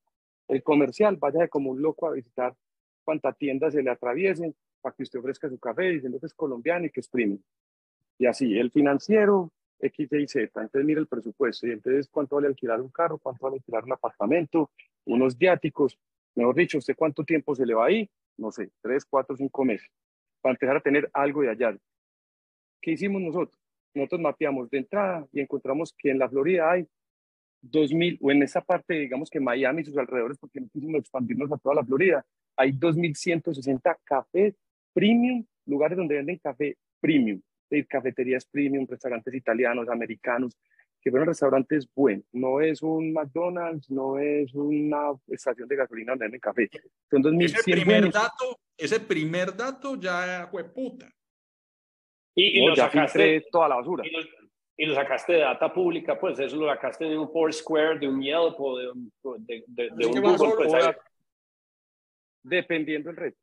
El 0.47 0.63
comercial 0.63 1.17
vaya 1.17 1.47
como 1.47 1.71
un 1.71 1.81
loco 1.81 2.07
a 2.07 2.13
visitar 2.13 2.55
cuántas 3.03 3.37
tiendas 3.37 3.73
se 3.73 3.83
le 3.83 3.89
atraviesen 3.89 4.55
para 4.81 4.95
que 4.95 5.03
usted 5.03 5.19
ofrezca 5.19 5.49
su 5.49 5.59
café 5.59 5.83
diciendo 5.83 6.19
que 6.19 6.25
es 6.25 6.33
colombiano 6.33 6.85
y 6.85 6.89
que 6.89 7.01
es 7.01 7.09
premium. 7.09 7.41
Y 8.17 8.25
así, 8.25 8.57
el 8.57 8.71
financiero, 8.71 9.51
X, 9.79 10.11
Y, 10.11 10.27
Z. 10.27 10.61
Entonces 10.61 10.85
mira 10.85 10.99
el 10.99 11.07
presupuesto 11.07 11.67
y 11.67 11.71
entonces 11.71 12.07
cuánto 12.09 12.35
vale 12.35 12.47
alquilar 12.47 12.81
un 12.81 12.89
carro, 12.89 13.17
cuánto 13.17 13.45
vale 13.45 13.57
alquilar 13.57 13.83
un 13.83 13.93
apartamento, 13.93 14.71
unos 15.05 15.37
viáticos, 15.37 15.97
mejor 16.35 16.55
dicho, 16.55 16.77
usted 16.77 16.95
cuánto 16.95 17.23
tiempo 17.23 17.55
se 17.55 17.65
le 17.65 17.73
va 17.73 17.85
ahí, 17.85 18.09
no 18.37 18.51
sé, 18.51 18.71
tres, 18.81 19.05
cuatro, 19.05 19.35
cinco 19.35 19.65
meses 19.65 19.89
para 20.41 20.53
empezar 20.53 20.77
a 20.77 20.81
tener 20.81 21.09
algo 21.13 21.41
de 21.41 21.49
allá. 21.49 21.77
¿Qué 22.81 22.91
hicimos 22.91 23.21
nosotros? 23.21 23.59
Nosotros 23.93 24.21
mapeamos 24.21 24.69
de 24.69 24.77
entrada 24.77 25.27
y 25.31 25.41
encontramos 25.41 25.93
que 25.97 26.11
en 26.11 26.19
la 26.19 26.29
Florida 26.29 26.71
hay 26.71 26.87
2.000, 27.63 28.17
o 28.21 28.31
en 28.31 28.43
esa 28.43 28.61
parte, 28.61 28.93
digamos 28.93 29.29
que 29.29 29.39
Miami 29.39 29.81
y 29.81 29.85
sus 29.85 29.97
alrededores, 29.97 30.37
porque 30.37 30.61
no 30.61 30.69
quisimos 30.69 30.99
expandirnos 30.99 31.51
a 31.51 31.57
toda 31.57 31.75
la 31.75 31.85
Florida, 31.85 32.25
hay 32.55 32.71
2.160 32.71 33.97
cafés 34.03 34.55
premium, 34.93 35.45
lugares 35.65 35.97
donde 35.97 36.15
venden 36.15 36.37
café 36.37 36.75
premium, 36.99 37.41
es 37.69 37.87
cafeterías 37.87 38.45
premium, 38.45 38.87
restaurantes 38.87 39.33
italianos, 39.33 39.89
americanos, 39.89 40.57
que 41.01 41.11
fueron 41.11 41.27
restaurantes 41.27 41.87
buenos. 41.93 42.25
No 42.31 42.61
es 42.61 42.81
un 42.81 43.13
McDonald's, 43.13 43.89
no 43.89 44.17
es 44.17 44.53
una 44.53 45.11
estación 45.27 45.67
de 45.67 45.75
gasolina 45.75 46.13
donde 46.13 46.25
venden 46.25 46.41
café. 46.41 46.69
Son 47.09 47.21
2.100 47.21 47.43
ese 47.43 47.63
primer 47.63 48.11
dato, 48.11 48.59
ese 48.77 48.99
primer 48.99 49.55
dato 49.55 49.95
ya 49.95 50.47
fue 50.49 50.63
puta. 50.63 51.09
Y, 52.35 52.65
lo 52.65 52.75
sacaste 52.75 53.45
toda 53.51 53.67
la 53.67 53.75
basura. 53.75 54.03
Y 54.05 54.11
lo, 54.77 54.95
sacaste 54.95 55.33
de 55.33 55.39
data 55.39 55.73
pública, 55.73 56.19
pues 56.19 56.39
eso 56.39 56.55
lo 56.55 56.67
sacaste 56.67 57.05
de 57.05 57.17
un 57.17 57.31
Foursquare, 57.31 57.99
de 57.99 58.07
un 58.07 58.21
Yelp 58.21 58.59
o 58.59 58.77
de 58.77 58.91
un, 58.91 59.11
de, 59.39 59.63
de, 59.67 60.05
un 60.05 60.21
Google. 60.21 60.55
Pues, 60.55 60.95
dependiendo 62.43 63.09
del 63.09 63.17
reto. 63.17 63.37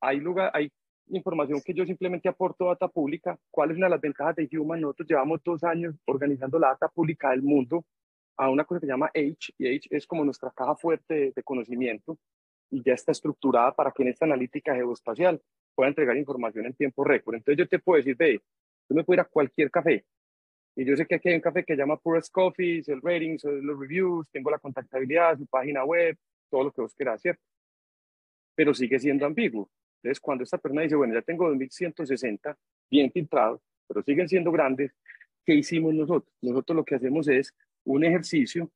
Hay, 0.00 0.20
lugar, 0.20 0.50
hay 0.54 0.70
información 1.08 1.60
que 1.64 1.74
yo 1.74 1.84
simplemente 1.84 2.28
aporto 2.28 2.66
data 2.66 2.88
pública. 2.88 3.38
¿Cuál 3.50 3.70
es 3.70 3.76
una 3.76 3.86
de 3.86 3.90
las 3.90 4.00
ventajas 4.00 4.36
de 4.36 4.48
Human? 4.58 4.80
Nosotros 4.80 5.08
llevamos 5.08 5.40
dos 5.44 5.62
años 5.64 5.94
organizando 6.06 6.58
la 6.58 6.68
data 6.68 6.88
pública 6.88 7.30
del 7.30 7.42
mundo 7.42 7.84
a 8.36 8.48
una 8.50 8.64
cosa 8.64 8.80
que 8.80 8.86
se 8.86 8.92
llama 8.92 9.10
H, 9.14 9.52
y 9.58 9.76
H 9.76 9.88
es 9.90 10.06
como 10.06 10.24
nuestra 10.24 10.50
caja 10.52 10.76
fuerte 10.76 11.32
de, 11.34 11.42
conocimiento 11.42 12.16
y 12.70 12.82
ya 12.84 12.92
está 12.94 13.10
estructurada 13.10 13.72
para 13.72 13.90
que 13.90 14.02
en 14.02 14.10
esta 14.10 14.26
analítica 14.26 14.74
geoespacial 14.74 15.42
pueda 15.74 15.88
entregar 15.88 16.16
información 16.16 16.66
en 16.66 16.74
tiempo 16.74 17.02
récord. 17.02 17.34
Entonces 17.36 17.58
yo 17.58 17.68
te 17.68 17.80
puedo 17.80 17.96
decir, 17.96 18.16
ve, 18.16 18.40
tú 18.86 18.94
me 18.94 19.02
puedes 19.02 19.18
ir 19.18 19.20
a 19.22 19.28
cualquier 19.28 19.70
café, 19.70 20.04
y 20.78 20.84
yo 20.84 20.96
sé 20.96 21.06
que 21.06 21.16
aquí 21.16 21.28
hay 21.28 21.34
un 21.34 21.40
café 21.40 21.64
que 21.64 21.74
llama 21.74 21.96
Purest 21.96 22.32
Coffee, 22.32 22.84
el 22.86 23.02
ratings, 23.02 23.42
los 23.42 23.80
reviews, 23.80 24.30
tengo 24.30 24.48
la 24.48 24.60
contactabilidad, 24.60 25.36
su 25.36 25.44
página 25.46 25.84
web, 25.84 26.16
todo 26.48 26.62
lo 26.62 26.70
que 26.70 26.80
vos 26.80 26.94
quieras, 26.94 27.20
¿cierto? 27.20 27.42
Pero 28.54 28.72
sigue 28.72 28.96
siendo 29.00 29.26
ambiguo. 29.26 29.68
Entonces, 29.96 30.20
cuando 30.20 30.44
esta 30.44 30.56
persona 30.56 30.82
dice, 30.82 30.94
bueno, 30.94 31.14
ya 31.14 31.22
tengo 31.22 31.48
2160 31.48 32.56
bien 32.88 33.10
filtrados, 33.10 33.60
pero 33.88 34.04
siguen 34.04 34.28
siendo 34.28 34.52
grandes, 34.52 34.94
¿qué 35.44 35.54
hicimos 35.54 35.94
nosotros? 35.94 36.32
Nosotros 36.42 36.76
lo 36.76 36.84
que 36.84 36.94
hacemos 36.94 37.26
es 37.26 37.52
un 37.82 38.04
ejercicio 38.04 38.70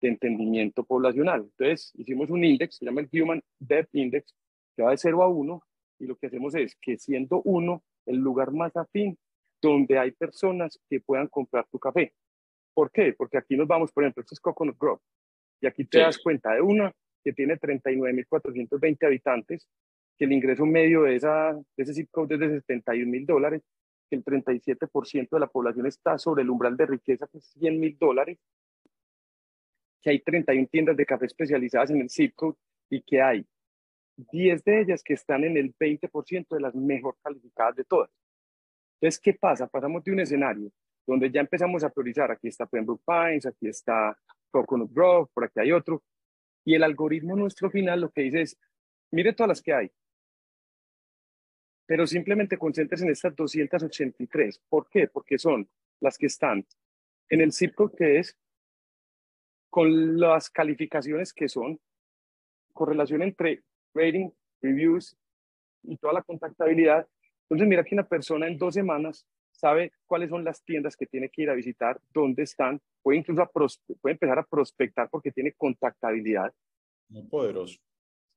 de 0.00 0.08
entendimiento 0.08 0.82
poblacional. 0.82 1.42
Entonces, 1.42 1.92
hicimos 1.94 2.30
un 2.30 2.42
índice, 2.42 2.78
se 2.78 2.84
llama 2.84 3.02
el 3.02 3.22
Human 3.22 3.40
Depth 3.60 3.94
Index, 3.94 4.34
que 4.74 4.82
va 4.82 4.90
de 4.90 4.96
0 4.96 5.22
a 5.22 5.28
1, 5.28 5.62
y 6.00 6.06
lo 6.06 6.16
que 6.16 6.26
hacemos 6.26 6.52
es 6.56 6.74
que 6.80 6.98
siendo 6.98 7.42
1 7.44 7.80
el 8.06 8.16
lugar 8.16 8.50
más 8.50 8.76
afín 8.76 9.16
donde 9.68 9.98
hay 9.98 10.12
personas 10.12 10.78
que 10.88 11.00
puedan 11.00 11.28
comprar 11.28 11.66
tu 11.70 11.78
café. 11.78 12.12
¿Por 12.74 12.90
qué? 12.90 13.12
Porque 13.12 13.38
aquí 13.38 13.56
nos 13.56 13.68
vamos, 13.68 13.92
por 13.92 14.04
ejemplo, 14.04 14.20
esto 14.22 14.34
es 14.34 14.40
Coconut 14.40 14.76
Grove, 14.78 15.00
y 15.60 15.66
aquí 15.66 15.84
te 15.84 16.00
das 16.00 16.18
cuenta 16.18 16.52
de 16.52 16.60
una 16.60 16.92
que 17.22 17.32
tiene 17.32 17.58
39.420 17.58 19.06
habitantes, 19.06 19.68
que 20.18 20.26
el 20.26 20.32
ingreso 20.32 20.66
medio 20.66 21.02
de, 21.02 21.16
esa, 21.16 21.52
de 21.52 21.82
ese 21.82 21.94
zip 21.94 22.10
code 22.10 22.34
es 22.34 22.40
de 22.40 22.60
71 22.60 23.10
mil 23.10 23.24
dólares, 23.24 23.62
que 24.10 24.16
el 24.16 24.24
37% 24.24 25.28
de 25.30 25.40
la 25.40 25.46
población 25.46 25.86
está 25.86 26.18
sobre 26.18 26.42
el 26.42 26.50
umbral 26.50 26.76
de 26.76 26.86
riqueza, 26.86 27.26
que 27.26 27.38
es 27.38 27.46
100 27.58 27.80
mil 27.80 27.96
dólares, 27.98 28.38
que 30.02 30.10
hay 30.10 30.20
31 30.20 30.68
tiendas 30.70 30.96
de 30.96 31.06
café 31.06 31.26
especializadas 31.26 31.90
en 31.90 32.02
el 32.02 32.10
zip 32.10 32.34
code 32.34 32.58
y 32.90 33.00
que 33.00 33.22
hay 33.22 33.46
10 34.16 34.62
de 34.64 34.80
ellas 34.82 35.02
que 35.02 35.14
están 35.14 35.44
en 35.44 35.56
el 35.56 35.74
20% 35.74 36.46
de 36.48 36.60
las 36.60 36.74
mejor 36.74 37.16
calificadas 37.22 37.76
de 37.76 37.84
todas. 37.84 38.10
Entonces, 39.04 39.20
¿qué 39.20 39.34
pasa? 39.34 39.66
Pasamos 39.66 40.02
de 40.02 40.12
un 40.12 40.20
escenario 40.20 40.72
donde 41.06 41.30
ya 41.30 41.42
empezamos 41.42 41.84
a 41.84 41.90
priorizar, 41.90 42.30
aquí 42.30 42.48
está 42.48 42.64
Pembroke 42.64 43.02
Pines, 43.06 43.44
aquí 43.44 43.68
está 43.68 44.18
Coconut 44.50 44.90
Grove, 44.94 45.28
por 45.34 45.44
aquí 45.44 45.60
hay 45.60 45.72
otro, 45.72 46.02
y 46.64 46.74
el 46.74 46.82
algoritmo 46.82 47.36
nuestro 47.36 47.70
final 47.70 48.00
lo 48.00 48.10
que 48.10 48.22
dice 48.22 48.40
es, 48.40 48.58
mire 49.10 49.34
todas 49.34 49.48
las 49.48 49.60
que 49.60 49.74
hay, 49.74 49.92
pero 51.84 52.06
simplemente 52.06 52.56
concéntrese 52.56 53.04
en 53.04 53.10
estas 53.10 53.36
283. 53.36 54.62
¿Por 54.70 54.88
qué? 54.88 55.06
Porque 55.08 55.38
son 55.38 55.68
las 56.00 56.16
que 56.16 56.24
están 56.24 56.66
en 57.28 57.42
el 57.42 57.52
zip 57.52 57.74
code 57.74 57.94
que 57.98 58.18
es 58.20 58.38
con 59.68 60.18
las 60.18 60.48
calificaciones 60.48 61.34
que 61.34 61.50
son, 61.50 61.78
correlación 62.72 63.20
entre 63.20 63.64
rating, 63.92 64.30
reviews 64.62 65.14
y 65.82 65.98
toda 65.98 66.14
la 66.14 66.22
contactabilidad. 66.22 67.06
Entonces, 67.44 67.68
mira 67.68 67.84
que 67.84 67.94
una 67.94 68.06
persona 68.06 68.46
en 68.46 68.58
dos 68.58 68.74
semanas 68.74 69.26
sabe 69.52 69.92
cuáles 70.06 70.30
son 70.30 70.44
las 70.44 70.62
tiendas 70.64 70.96
que 70.96 71.06
tiene 71.06 71.28
que 71.28 71.42
ir 71.42 71.50
a 71.50 71.54
visitar, 71.54 72.00
dónde 72.12 72.42
están, 72.42 72.80
puede 73.02 73.18
incluso 73.18 73.48
puede 73.52 74.12
empezar 74.12 74.38
a 74.38 74.42
prospectar 74.44 75.08
porque 75.10 75.30
tiene 75.30 75.52
contactabilidad. 75.52 76.52
Muy 77.08 77.22
poderoso. 77.22 77.78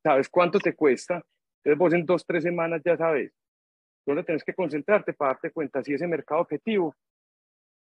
Sabes 0.04 0.30
cuánto 0.30 0.60
te 0.60 0.76
cuesta. 0.76 1.24
Entonces 1.64 1.78
vos 1.78 1.94
en 1.94 2.06
dos, 2.06 2.26
tres 2.26 2.44
semanas 2.44 2.82
ya 2.86 2.96
sabes 2.96 3.34
dónde 4.06 4.24
tienes 4.24 4.44
que 4.44 4.54
concentrarte 4.54 5.14
para 5.14 5.34
darte 5.34 5.52
cuenta 5.52 5.84
si 5.84 5.94
ese 5.94 6.08
mercado 6.08 6.42
objetivo 6.42 6.96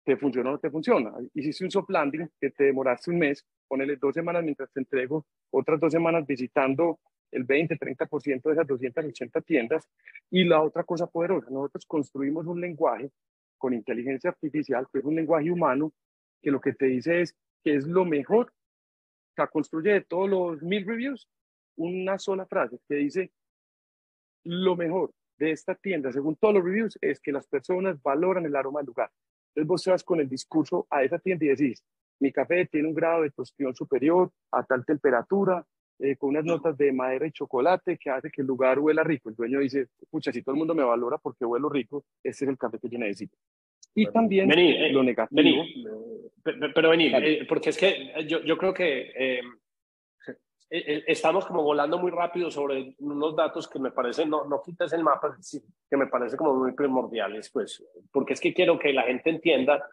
te 0.05 0.17
funciona 0.17 0.51
o 0.51 0.53
no 0.53 0.59
te 0.59 0.71
funciona. 0.71 1.13
Hiciste 1.35 1.65
un 1.65 1.71
soft 1.71 1.91
landing 1.91 2.29
que 2.41 2.51
te 2.51 2.65
demoraste 2.65 3.11
un 3.11 3.19
mes, 3.19 3.45
ponele 3.67 3.97
dos 3.97 4.15
semanas 4.15 4.43
mientras 4.45 4.71
te 4.73 4.81
entrego, 4.81 5.27
otras 5.51 5.81
dos 5.81 5.93
semanas 5.93 6.27
visitando 6.27 7.01
el 7.33 7.45
20, 7.45 7.77
30% 7.77 8.43
de 8.43 8.53
esas 8.53 8.67
280 8.67 9.41
tiendas. 9.41 9.89
Y 10.31 10.45
la 10.45 10.63
otra 10.63 10.85
cosa 10.85 11.07
poderosa, 11.07 11.51
nosotros 11.51 11.85
construimos 11.87 12.47
un 12.47 12.61
lenguaje 12.61 13.11
con 13.59 13.75
inteligencia 13.75 14.31
artificial, 14.31 14.87
que 14.93 15.01
es 15.01 15.05
un 15.05 15.15
lenguaje 15.15 15.51
humano, 15.51 15.93
que 16.41 16.51
lo 16.51 16.61
que 16.61 16.73
te 16.73 16.87
dice 16.87 17.23
es 17.23 17.37
que 17.65 17.77
es 17.77 17.87
lo 17.87 18.05
mejor, 18.05 18.53
que 19.35 19.47
construye 19.49 19.93
de 19.93 20.01
todos 20.03 20.29
los 20.29 20.63
mil 20.63 20.87
reviews 20.87 21.29
una 21.77 22.19
sola 22.19 22.45
frase 22.47 22.79
que 22.89 22.97
dice, 22.97 23.33
lo 24.45 24.77
mejor 24.77 25.13
de 25.39 25.53
esta 25.53 25.75
tienda, 25.75 26.13
según 26.13 26.37
todos 26.37 26.55
los 26.55 26.65
reviews, 26.65 26.99
es 27.01 27.21
que 27.21 27.33
las 27.33 27.47
personas 27.47 28.01
valoran 28.03 28.45
el 28.45 28.55
aroma 28.55 28.81
del 28.81 28.89
lugar. 28.89 29.11
Entonces 29.49 29.69
vos 29.69 29.83
te 29.83 29.91
vas 29.91 30.05
con 30.05 30.21
el 30.21 30.29
discurso 30.29 30.87
a 30.91 31.03
esa 31.03 31.19
tienda 31.19 31.45
y 31.45 31.49
decís, 31.49 31.83
mi 32.21 32.33
café 32.33 32.67
tiene 32.67 32.89
un 32.89 32.95
grado 32.95 33.23
de 33.23 33.31
tostión 33.31 33.75
superior 33.75 34.31
a 34.51 34.65
tal 34.65 34.85
temperatura, 34.85 35.67
eh, 36.03 36.17
con 36.17 36.31
unas 36.31 36.45
notas 36.45 36.77
de 36.77 36.91
madera 36.91 37.29
y 37.29 37.31
chocolate 37.31 37.97
que 37.97 38.11
hace 38.11 38.29
que 38.29 38.41
el 38.41 38.49
lugar 38.49 38.81
huela 38.81 39.05
rico. 39.05 39.29
El 39.29 39.37
dueño 39.37 39.61
dice, 39.61 39.87
pucha, 40.11 40.33
si 40.33 40.43
todo 40.43 40.53
el 40.53 40.59
mundo 40.59 40.75
me 40.75 40.83
valora 40.83 41.17
porque 41.17 41.45
huelo 41.45 41.69
rico, 41.69 42.05
ese 42.25 42.45
es 42.45 42.51
el 42.51 42.59
café 42.59 42.81
que 42.81 42.89
yo 42.89 42.99
necesito. 42.99 43.37
Y 43.95 44.07
también 44.07 44.51
eh, 44.51 44.91
lo 44.91 45.05
negativo. 45.05 45.65
pero 46.75 46.91
vení, 46.91 47.07
eh, 47.15 47.47
porque 47.49 47.71
es 47.71 47.79
que 47.79 48.27
yo, 48.27 48.41
yo 48.43 48.59
creo 48.59 48.75
que 48.75 49.41
estamos 50.69 51.47
como 51.47 51.63
volando 51.63 51.99
muy 51.99 52.11
rápido 52.11 52.51
sobre 52.51 52.97
unos 52.99 53.37
datos 53.37 53.69
que 53.69 53.79
me 53.79 53.93
parecen, 53.93 54.29
no, 54.29 54.45
no 54.45 54.61
quites 54.61 54.93
el 54.95 55.05
mapa, 55.05 55.37
que 55.89 55.97
me 55.97 56.09
parece 56.09 56.37
como 56.37 56.55
muy 56.55 56.73
primordiales, 56.73 57.49
pues, 57.51 57.85
porque 58.11 58.33
es 58.33 58.41
que 58.41 58.53
quiero 58.53 58.77
que 58.77 58.93
la 58.93 59.05
gente 59.05 59.31
entienda 59.31 59.89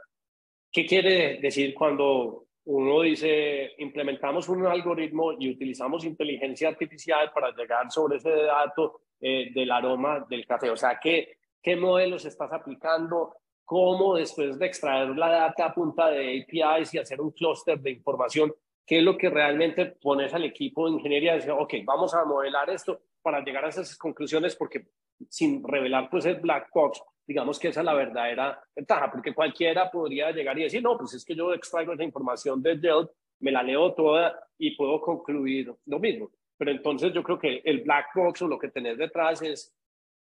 qué 0.72 0.88
quiere 0.88 1.40
decir 1.40 1.76
cuando 1.76 2.49
uno 2.66 3.02
dice, 3.02 3.72
implementamos 3.78 4.48
un 4.50 4.66
algoritmo 4.66 5.34
y 5.40 5.50
utilizamos 5.50 6.06
inteligencia 6.06 6.70
artificial 6.70 7.32
para 7.34 7.52
llegar 7.52 7.92
sobre 7.92 8.18
ese 8.18 8.30
dato 8.30 9.02
eh, 9.20 9.52
del 9.54 9.72
aroma 9.72 10.26
del 10.30 10.46
café. 10.46 10.70
O 10.70 10.78
sea, 10.78 11.00
¿qué, 11.02 11.38
¿qué 11.62 11.76
modelos 11.76 12.26
estás 12.26 12.52
aplicando? 12.54 13.36
¿Cómo 13.66 14.16
después 14.16 14.60
de 14.60 14.66
extraer 14.66 15.10
la 15.10 15.30
data 15.30 15.66
a 15.66 15.74
punta 15.74 16.10
de 16.10 16.42
APIs 16.42 16.94
y 16.94 16.98
hacer 16.98 17.22
un 17.22 17.32
clúster 17.32 17.80
de 17.80 17.92
información, 17.92 18.54
qué 18.86 18.98
es 18.98 19.04
lo 19.04 19.18
que 19.18 19.30
realmente 19.30 19.86
pones 19.86 20.34
al 20.34 20.44
equipo 20.44 20.88
de 20.88 20.94
ingeniería? 20.94 21.36
Decir, 21.36 21.52
ok, 21.52 21.74
vamos 21.86 22.14
a 22.14 22.26
modelar 22.26 22.70
esto 22.70 23.02
para 23.22 23.44
llegar 23.44 23.66
a 23.66 23.70
esas 23.70 23.98
conclusiones 23.98 24.56
porque 24.56 24.88
sin 25.30 25.64
revelar 25.64 26.10
pues 26.10 26.26
el 26.26 26.36
black 26.36 26.70
box, 26.74 27.02
digamos 27.28 27.60
que 27.60 27.70
esa 27.70 27.82
es 27.82 27.86
la 27.86 27.94
verdadera 27.94 28.62
ventaja, 28.76 29.12
porque 29.12 29.34
cualquiera 29.34 29.90
podría 29.92 30.32
llegar 30.32 30.58
y 30.58 30.64
decir, 30.64 30.82
no, 30.82 30.98
pues 30.98 31.14
es 31.14 31.26
que 31.26 31.36
yo 31.36 31.54
extraigo 31.54 31.94
esa 31.94 32.04
información 32.04 32.62
de 32.62 32.80
Yelp, 32.80 33.12
me 33.42 33.52
la 33.52 33.64
leo 33.64 33.94
toda 33.94 34.40
y 34.58 34.76
puedo 34.76 35.00
concluir 35.02 35.74
lo 35.86 36.00
mismo. 36.00 36.32
Pero 36.58 36.72
entonces 36.72 37.14
yo 37.14 37.24
creo 37.24 37.40
que 37.40 37.62
el 37.64 37.82
black 37.82 38.08
box 38.16 38.42
o 38.42 38.48
lo 38.48 38.60
que 38.60 38.70
tenés 38.70 38.98
detrás 38.98 39.42
es 39.42 39.74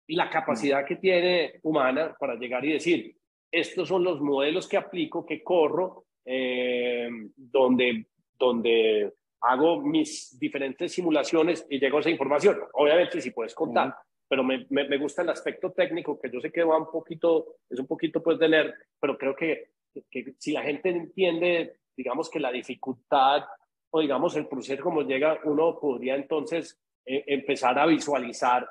la 0.08 0.28
capacidad 0.28 0.84
que 0.84 0.96
tiene 0.96 1.60
humana 1.62 2.14
para 2.18 2.34
llegar 2.34 2.64
y 2.64 2.72
decir, 2.72 3.16
estos 3.50 3.88
son 3.88 4.04
los 4.04 4.20
modelos 4.20 4.68
que 4.68 4.76
aplico, 4.76 5.26
que 5.26 5.42
corro, 5.42 6.06
eh, 6.24 7.08
donde, 7.36 8.06
donde 8.38 9.12
hago 9.40 9.80
mis 9.80 10.38
diferentes 10.38 10.92
simulaciones 10.92 11.66
y 11.68 11.78
llego 11.78 11.98
a 11.98 12.00
esa 12.00 12.10
información. 12.10 12.58
Obviamente, 12.74 13.20
si 13.20 13.30
puedes 13.30 13.54
contar, 13.54 13.96
pero 14.28 14.44
me, 14.44 14.66
me, 14.70 14.98
gusta 14.98 15.22
el 15.22 15.30
aspecto 15.30 15.72
técnico, 15.72 16.18
que 16.20 16.30
yo 16.30 16.40
sé 16.40 16.52
que 16.52 16.62
va 16.62 16.78
un 16.78 16.90
poquito, 16.90 17.56
es 17.68 17.78
un 17.80 17.86
poquito 17.86 18.22
pues 18.22 18.38
de 18.38 18.48
leer, 18.48 18.74
pero 19.00 19.18
creo 19.18 19.34
que, 19.34 19.72
que, 20.10 20.34
si 20.38 20.52
la 20.52 20.62
gente 20.62 20.90
entiende, 20.90 21.80
digamos 21.96 22.30
que 22.30 22.38
la 22.38 22.52
dificultad 22.52 23.42
o 23.90 24.00
digamos 24.00 24.36
el 24.36 24.46
proceso 24.46 24.82
como 24.82 25.02
llega, 25.02 25.40
uno 25.44 25.78
podría 25.80 26.14
entonces 26.14 26.80
eh, 27.04 27.24
empezar 27.26 27.78
a 27.78 27.86
visualizar 27.86 28.68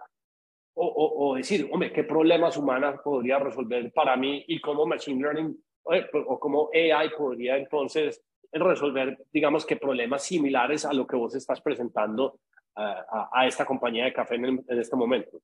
o, 0.76 1.28
o, 1.28 1.36
decir, 1.36 1.68
hombre, 1.74 1.92
qué 1.92 2.06
problemas 2.06 2.56
humanos 2.56 3.02
podría 3.04 3.38
resolver 3.38 3.92
para 3.92 4.16
mí 4.16 4.46
y 4.48 4.62
cómo 4.62 4.86
Machine 4.86 5.22
Learning 5.22 5.62
o 5.84 6.40
cómo 6.40 6.70
AI 6.74 7.10
podría 7.18 7.58
entonces 7.58 8.24
resolver, 8.52 9.18
digamos 9.32 9.66
que 9.66 9.76
problemas 9.76 10.24
similares 10.24 10.86
a 10.86 10.94
lo 10.94 11.06
que 11.06 11.16
vos 11.16 11.36
estás 11.36 11.62
presentando 11.62 12.40
a, 12.76 13.46
esta 13.46 13.66
compañía 13.66 14.06
de 14.06 14.14
café 14.14 14.36
en, 14.36 14.64
este 14.70 14.96
momento? 14.96 15.42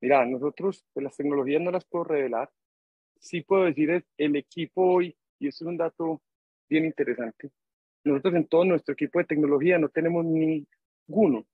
Mira, 0.00 0.26
nosotros 0.26 0.84
pues, 0.92 1.04
las 1.04 1.16
tecnologías 1.16 1.62
no 1.62 1.70
las 1.70 1.84
puedo 1.84 2.04
revelar. 2.04 2.50
Sí 3.18 3.40
puedo 3.40 3.64
decir 3.64 3.90
es 3.90 4.04
el 4.18 4.36
equipo 4.36 4.82
hoy, 4.82 5.16
y 5.38 5.48
eso 5.48 5.64
es 5.64 5.68
un 5.68 5.76
dato 5.76 6.20
bien 6.68 6.84
interesante. 6.84 7.50
Nosotros 8.04 8.34
en 8.34 8.46
todo 8.46 8.64
nuestro 8.64 8.92
equipo 8.92 9.18
de 9.18 9.24
tecnología 9.24 9.78
no 9.78 9.88
tenemos 9.88 10.24
ninguno 10.24 11.46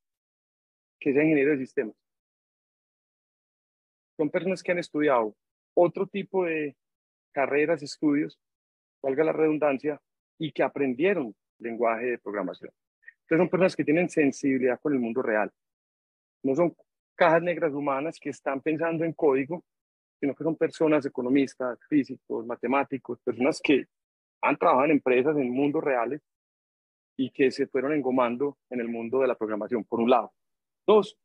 que 0.99 1.13
sea 1.13 1.23
ingeniero 1.23 1.53
de 1.53 1.59
sistemas. 1.59 1.95
Son 4.17 4.31
personas 4.31 4.63
que 4.63 4.73
han 4.73 4.79
estudiado 4.79 5.35
otro 5.75 6.07
tipo 6.07 6.45
de 6.45 6.77
carreras, 7.33 7.83
estudios, 7.83 8.39
valga 9.03 9.25
la 9.25 9.33
redundancia, 9.33 10.01
y 10.39 10.53
que 10.53 10.63
aprendieron 10.63 11.35
lenguaje 11.59 12.07
de 12.07 12.19
programación. 12.19 12.73
Entonces 13.23 13.39
son 13.39 13.49
personas 13.49 13.77
que 13.77 13.85
tienen 13.85 14.09
sensibilidad 14.09 14.81
con 14.81 14.95
el 14.95 14.99
mundo 14.99 15.23
real. 15.23 15.53
No 16.43 16.55
son 16.55 16.75
cajas 17.15 17.43
negras 17.43 17.75
humanas 17.75 18.19
que 18.19 18.31
están 18.31 18.63
pensando 18.63 19.05
en 19.05 19.13
código, 19.13 19.63
sino 20.19 20.35
que 20.35 20.43
son 20.43 20.57
personas 20.57 21.05
economistas, 21.05 21.79
físicos, 21.89 22.47
matemáticos, 22.47 23.21
personas 23.21 23.61
que 23.63 23.85
han 24.41 24.57
trabajado 24.57 24.87
en 24.87 24.93
empresas 24.93 25.37
en 25.37 25.51
mundos 25.51 25.85
reales 25.85 26.23
y 27.17 27.31
que 27.31 27.51
se 27.51 27.67
fueron 27.67 27.93
engomando 27.93 28.57
en 28.71 28.81
el 28.81 28.89
mundo 28.89 29.21
de 29.21 29.29
la 29.29 29.35
programación, 29.35 29.85
por 29.85 30.01
un 30.01 30.09
lado. 30.09 30.33
Dos, 30.87 31.19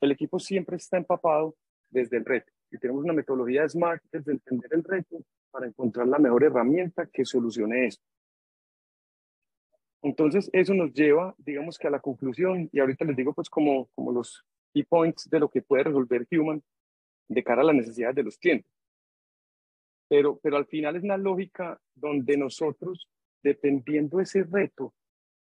el 0.00 0.12
equipo 0.12 0.38
siempre 0.38 0.76
está 0.76 0.96
empapado 0.96 1.54
desde 1.90 2.16
el 2.16 2.24
reto 2.24 2.50
y 2.70 2.78
tenemos 2.78 3.04
una 3.04 3.12
metodología 3.12 3.68
SMART 3.68 4.02
desde 4.10 4.32
entender 4.32 4.72
el 4.72 4.84
reto 4.84 5.18
para 5.50 5.66
encontrar 5.66 6.06
la 6.06 6.18
mejor 6.18 6.44
herramienta 6.44 7.06
que 7.06 7.24
solucione 7.24 7.86
esto. 7.86 8.04
Entonces, 10.02 10.48
eso 10.52 10.74
nos 10.74 10.92
lleva, 10.92 11.34
digamos 11.38 11.78
que 11.78 11.88
a 11.88 11.90
la 11.90 12.00
conclusión, 12.00 12.68
y 12.72 12.78
ahorita 12.78 13.04
les 13.04 13.16
digo 13.16 13.32
pues 13.32 13.50
como, 13.50 13.88
como 13.94 14.12
los 14.12 14.44
key 14.72 14.84
points 14.84 15.28
de 15.28 15.40
lo 15.40 15.48
que 15.48 15.62
puede 15.62 15.84
resolver 15.84 16.26
Human 16.30 16.62
de 17.28 17.44
cara 17.44 17.62
a 17.62 17.64
las 17.64 17.74
necesidades 17.74 18.16
de 18.16 18.22
los 18.22 18.38
clientes. 18.38 18.70
Pero, 20.08 20.38
pero 20.38 20.56
al 20.56 20.66
final 20.66 20.96
es 20.96 21.02
una 21.02 21.16
lógica 21.16 21.80
donde 21.94 22.36
nosotros, 22.36 23.08
dependiendo 23.42 24.18
de 24.18 24.22
ese 24.22 24.44
reto, 24.44 24.94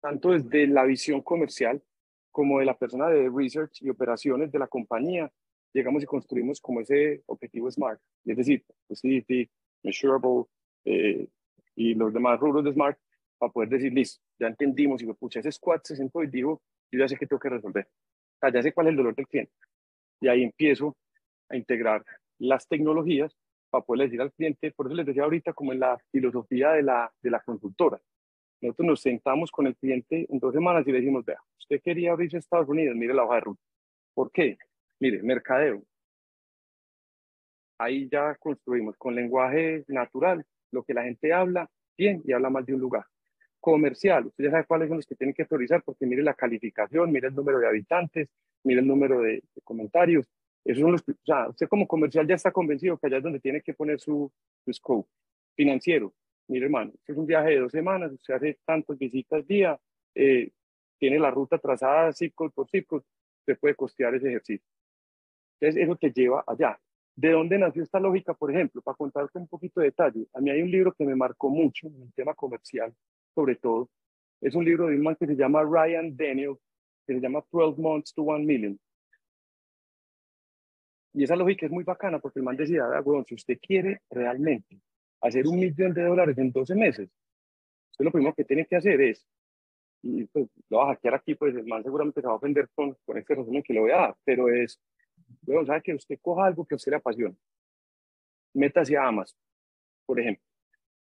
tanto 0.01 0.31
desde 0.31 0.67
la 0.67 0.83
visión 0.85 1.21
comercial 1.21 1.81
como 2.31 2.59
de 2.59 2.65
la 2.65 2.77
persona 2.77 3.09
de 3.09 3.29
research 3.29 3.81
y 3.81 3.89
operaciones 3.89 4.51
de 4.51 4.59
la 4.59 4.67
compañía, 4.67 5.31
llegamos 5.73 6.03
y 6.03 6.05
construimos 6.05 6.61
como 6.61 6.81
ese 6.81 7.23
objetivo 7.25 7.69
SMART, 7.69 7.99
es 8.25 8.37
decir, 8.37 8.63
Facility, 8.87 9.49
Measurable 9.83 10.45
eh, 10.85 11.27
y 11.75 11.93
los 11.95 12.13
demás 12.13 12.39
rubros 12.39 12.63
de 12.63 12.73
SMART, 12.73 12.97
para 13.37 13.51
poder 13.51 13.69
decir, 13.69 13.93
listo, 13.93 14.21
ya 14.39 14.47
entendimos, 14.47 15.01
y 15.01 15.07
me 15.07 15.13
pucha, 15.13 15.39
ese 15.39 15.51
squad 15.51 15.81
se 15.83 16.01
y 16.01 16.27
dijo, 16.27 16.61
yo 16.91 16.99
ya 16.99 17.07
sé 17.07 17.17
qué 17.17 17.27
tengo 17.27 17.39
que 17.39 17.49
resolver, 17.49 17.85
o 17.85 18.39
sea, 18.39 18.51
ya 18.51 18.61
sé 18.61 18.73
cuál 18.73 18.87
es 18.87 18.91
el 18.91 18.97
dolor 18.97 19.15
del 19.15 19.27
cliente. 19.27 19.53
Y 20.21 20.27
ahí 20.27 20.43
empiezo 20.43 20.95
a 21.49 21.57
integrar 21.57 22.05
las 22.39 22.67
tecnologías 22.67 23.35
para 23.69 23.83
poder 23.83 24.07
decir 24.07 24.21
al 24.21 24.31
cliente, 24.31 24.71
por 24.71 24.85
eso 24.85 24.95
les 24.95 25.05
decía 25.05 25.23
ahorita 25.23 25.53
como 25.53 25.73
en 25.73 25.79
la 25.79 25.97
filosofía 26.11 26.71
de 26.71 26.83
la, 26.83 27.11
de 27.21 27.29
la 27.29 27.39
consultora. 27.41 27.99
Nosotros 28.61 28.87
nos 28.87 29.01
sentamos 29.01 29.51
con 29.51 29.67
el 29.67 29.75
cliente 29.75 30.25
en 30.29 30.39
dos 30.39 30.53
semanas 30.53 30.87
y 30.87 30.91
le 30.91 30.99
decimos, 30.99 31.25
vea, 31.25 31.41
usted 31.59 31.81
quería 31.81 32.11
abrirse 32.11 32.37
a 32.37 32.39
Estados 32.39 32.69
Unidos, 32.69 32.95
mire 32.95 33.13
la 33.13 33.23
hoja 33.23 33.35
de 33.35 33.41
ruta. 33.41 33.61
¿Por 34.13 34.31
qué? 34.31 34.57
Mire, 34.99 35.21
mercadeo. 35.23 35.83
Ahí 37.77 38.07
ya 38.09 38.35
construimos 38.35 38.95
con 38.97 39.15
lenguaje 39.15 39.83
natural 39.87 40.45
lo 40.71 40.83
que 40.83 40.93
la 40.93 41.03
gente 41.03 41.33
habla 41.33 41.69
bien 41.97 42.21
y 42.25 42.33
habla 42.33 42.49
mal 42.49 42.65
de 42.65 42.73
un 42.73 42.81
lugar 42.81 43.05
comercial. 43.59 44.25
Usted 44.25 44.43
ya 44.45 44.51
sabe 44.51 44.65
cuáles 44.65 44.89
son 44.89 44.97
los 44.97 45.05
que 45.05 45.15
tienen 45.15 45.33
que 45.33 45.45
priorizar 45.45 45.81
porque 45.83 46.05
mire 46.05 46.21
la 46.21 46.33
calificación, 46.33 47.11
mire 47.11 47.29
el 47.29 47.35
número 47.35 47.59
de 47.59 47.67
habitantes, 47.67 48.29
mire 48.63 48.81
el 48.81 48.87
número 48.87 49.21
de, 49.21 49.41
comentarios. 49.63 50.27
Esos 50.65 50.81
son 50.81 50.91
los, 50.91 51.01
o 51.01 51.25
sea, 51.25 51.49
usted 51.49 51.67
como 51.67 51.87
comercial 51.87 52.27
ya 52.27 52.35
está 52.35 52.51
convencido 52.51 52.97
que 52.97 53.07
allá 53.07 53.17
es 53.17 53.23
donde 53.23 53.39
tiene 53.39 53.61
que 53.61 53.73
poner 53.73 53.99
su, 53.99 54.31
su 54.65 54.73
scope. 54.73 55.09
Financiero, 55.55 56.13
mire 56.47 56.65
hermano, 56.65 56.91
es 57.05 57.15
un 57.15 57.25
viaje 57.25 57.51
de 57.51 57.59
dos 57.59 57.71
semanas, 57.71 58.11
usted 58.11 58.33
hace 58.33 58.59
tantas 58.65 58.97
visitas 58.97 59.45
día, 59.47 59.79
eh, 60.15 60.51
tiene 60.97 61.19
la 61.19 61.31
ruta 61.31 61.57
trazada 61.57 62.11
zip 62.11 62.33
por 62.35 62.69
zip 62.69 62.91
usted 62.91 63.59
puede 63.59 63.75
costear 63.75 64.15
ese 64.15 64.27
ejercicio. 64.27 64.67
Entonces, 65.59 65.83
eso 65.83 65.95
te 65.95 66.11
lleva 66.11 66.43
allá. 66.45 66.77
¿De 67.15 67.31
dónde 67.31 67.59
nació 67.59 67.83
esta 67.83 67.99
lógica, 67.99 68.33
por 68.33 68.51
ejemplo? 68.51 68.81
Para 68.81 68.97
contarte 68.97 69.37
un 69.37 69.47
poquito 69.47 69.79
de 69.79 69.87
detalle. 69.87 70.25
A 70.33 70.41
mí 70.41 70.49
hay 70.49 70.61
un 70.61 70.71
libro 70.71 70.93
que 70.93 71.05
me 71.05 71.15
marcó 71.15 71.49
mucho 71.49 71.87
en 71.87 72.01
el 72.01 72.13
tema 72.13 72.33
comercial, 72.33 72.93
sobre 73.35 73.55
todo. 73.55 73.89
Es 74.41 74.55
un 74.55 74.65
libro 74.65 74.87
de 74.87 74.95
un 74.95 75.03
man 75.03 75.15
que 75.15 75.27
se 75.27 75.35
llama 75.35 75.63
Ryan 75.63 76.15
Daniel, 76.15 76.55
que 77.05 77.13
se 77.13 77.19
llama 77.19 77.43
12 77.51 77.79
Months 77.79 78.13
to 78.13 78.23
1 78.23 78.39
Million. 78.39 78.79
Y 81.13 81.23
esa 81.23 81.35
lógica 81.35 81.67
es 81.67 81.71
muy 81.71 81.83
bacana 81.83 82.19
porque 82.19 82.39
el 82.39 82.45
man 82.45 82.57
decía, 82.57 82.85
ah, 82.85 83.01
bueno, 83.01 83.23
si 83.27 83.35
usted 83.35 83.59
quiere 83.61 84.01
realmente 84.09 84.79
hacer 85.21 85.47
un 85.47 85.59
millón 85.59 85.93
de 85.93 86.03
dólares 86.03 86.35
en 86.39 86.51
12 86.51 86.75
meses, 86.75 87.09
usted 87.91 88.05
lo 88.05 88.11
primero 88.11 88.33
que 88.33 88.43
tiene 88.43 88.65
que 88.65 88.75
hacer 88.75 88.99
es, 88.99 89.25
y 90.01 90.25
pues 90.25 90.47
lo 90.69 90.79
va 90.79 90.85
a 90.85 90.87
hackear 90.95 91.13
aquí, 91.13 91.35
pues 91.35 91.55
el 91.55 91.65
man 91.67 91.83
seguramente 91.83 92.19
se 92.19 92.27
va 92.27 92.33
a 92.33 92.37
ofender 92.37 92.67
con, 92.73 92.97
con 93.05 93.17
este 93.17 93.35
resumen 93.35 93.61
que 93.61 93.73
le 93.73 93.79
voy 93.79 93.91
a 93.91 93.97
dar, 93.97 94.15
pero 94.25 94.49
es, 94.49 94.81
bueno, 95.41 95.65
sabe 95.65 95.81
que 95.81 95.93
usted 95.93 96.19
coja 96.21 96.45
algo 96.45 96.65
que 96.65 96.75
a 96.75 96.77
usted 96.77 96.91
le 96.91 96.97
apasiona, 96.97 97.35
métase 98.53 98.97
a 98.97 99.07
Amazon, 99.07 99.37
por 100.05 100.19
ejemplo, 100.19 100.43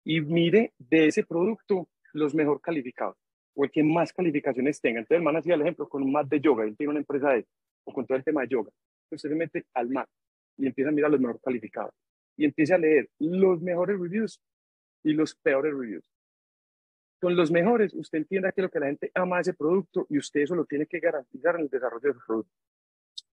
y 0.05 0.21
mire 0.21 0.73
de 0.79 1.07
ese 1.09 1.25
producto 1.25 1.89
los 2.13 2.35
mejor 2.35 2.61
calificados 2.61 3.17
o 3.55 3.65
el 3.65 3.71
que 3.71 3.83
más 3.83 4.13
calificaciones 4.13 4.81
tenga. 4.81 5.01
Entonces 5.01 5.19
el 5.19 5.23
man 5.23 5.37
hacía 5.37 5.55
el 5.55 5.61
ejemplo 5.63 5.89
con 5.89 6.03
un 6.03 6.13
mat 6.13 6.27
de 6.27 6.41
yoga, 6.41 6.65
él 6.65 6.77
tiene 6.77 6.91
una 6.91 7.01
empresa 7.01 7.31
de 7.31 7.47
o 7.85 7.93
con 7.93 8.07
todo 8.07 8.17
el 8.17 8.25
tema 8.25 8.43
de 8.43 8.49
yoga 8.49 8.71
usted 9.17 9.29
se 9.31 9.35
mete 9.35 9.67
al 9.75 9.89
mar 9.89 10.09
y 10.57 10.67
empieza 10.67 10.91
a 10.91 10.93
mirar 10.93 11.11
los 11.11 11.21
mejor 11.21 11.41
calificados 11.41 11.95
y 12.37 12.45
empieza 12.45 12.77
a 12.77 12.79
leer 12.79 13.09
los 13.19 13.61
mejores 13.61 13.99
reviews 13.99 14.41
y 15.03 15.13
los 15.13 15.35
peores 15.35 15.73
reviews. 15.73 16.09
Con 17.21 17.37
los 17.37 17.51
mejores, 17.51 17.95
usted 17.95 18.19
entienda 18.19 18.53
que 18.53 18.63
lo 18.63 18.71
que 18.71 18.81
la 18.81 18.87
gente 18.87 19.11
ama 19.15 19.41
ese 19.41 19.55
producto 19.55 20.07
y 20.09 20.19
usted 20.19 20.41
eso 20.41 20.55
lo 20.55 20.65
tiene 20.65 20.87
que 20.87 20.99
garantizar 20.99 21.55
en 21.57 21.63
el 21.63 21.69
desarrollo 21.69 22.09
de 22.09 22.15
su 22.15 22.27
producto. 22.27 22.53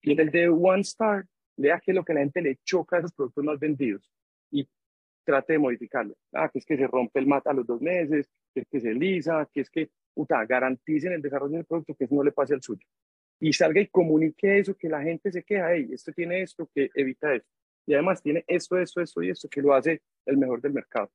Y 0.05 0.11
en 0.11 0.19
el 0.19 0.29
de 0.29 0.49
One 0.49 0.81
Star, 0.81 1.25
lea 1.57 1.81
qué 1.83 1.91
es 1.91 1.95
lo 1.95 2.05
que 2.05 2.13
la 2.13 2.19
gente 2.19 2.41
le 2.41 2.57
choca 2.63 2.97
a 2.97 2.99
esos 2.99 3.13
productos 3.13 3.43
más 3.43 3.59
vendidos 3.59 4.11
y 4.51 4.67
trate 5.23 5.53
de 5.53 5.59
modificarlo. 5.59 6.15
Ah, 6.31 6.47
que 6.49 6.59
es 6.59 6.65
que 6.65 6.77
se 6.77 6.85
rompe 6.85 7.19
el 7.19 7.27
mat 7.27 7.47
a 7.47 7.53
los 7.53 7.65
dos 7.65 7.81
meses, 7.81 8.29
que 8.53 8.61
es 8.61 8.67
que 8.67 8.79
se 8.79 8.93
lisa, 8.93 9.49
que 9.51 9.61
es 9.61 9.69
que, 9.69 9.89
puta, 10.13 10.45
garanticen 10.45 11.13
el 11.13 11.21
desarrollo 11.21 11.55
del 11.55 11.65
producto 11.65 11.95
que 11.95 12.07
no 12.11 12.23
le 12.23 12.31
pase 12.31 12.53
al 12.53 12.61
suyo 12.61 12.85
y 13.39 13.53
salga 13.53 13.81
y 13.81 13.87
comunique 13.87 14.59
eso, 14.59 14.75
que 14.75 14.89
la 14.89 15.01
gente 15.01 15.31
se 15.31 15.43
queja, 15.43 15.73
hey, 15.73 15.89
esto 15.91 16.11
tiene 16.13 16.41
esto, 16.41 16.69
que 16.73 16.89
evita 16.93 17.33
esto. 17.33 17.49
Y 17.85 17.93
además 17.93 18.21
tiene 18.21 18.43
esto, 18.47 18.77
esto, 18.77 19.01
esto 19.01 19.21
y 19.21 19.29
esto, 19.29 19.49
que 19.49 19.61
lo 19.61 19.73
hace 19.73 20.01
el 20.25 20.37
mejor 20.37 20.61
del 20.61 20.73
mercado. 20.73 21.11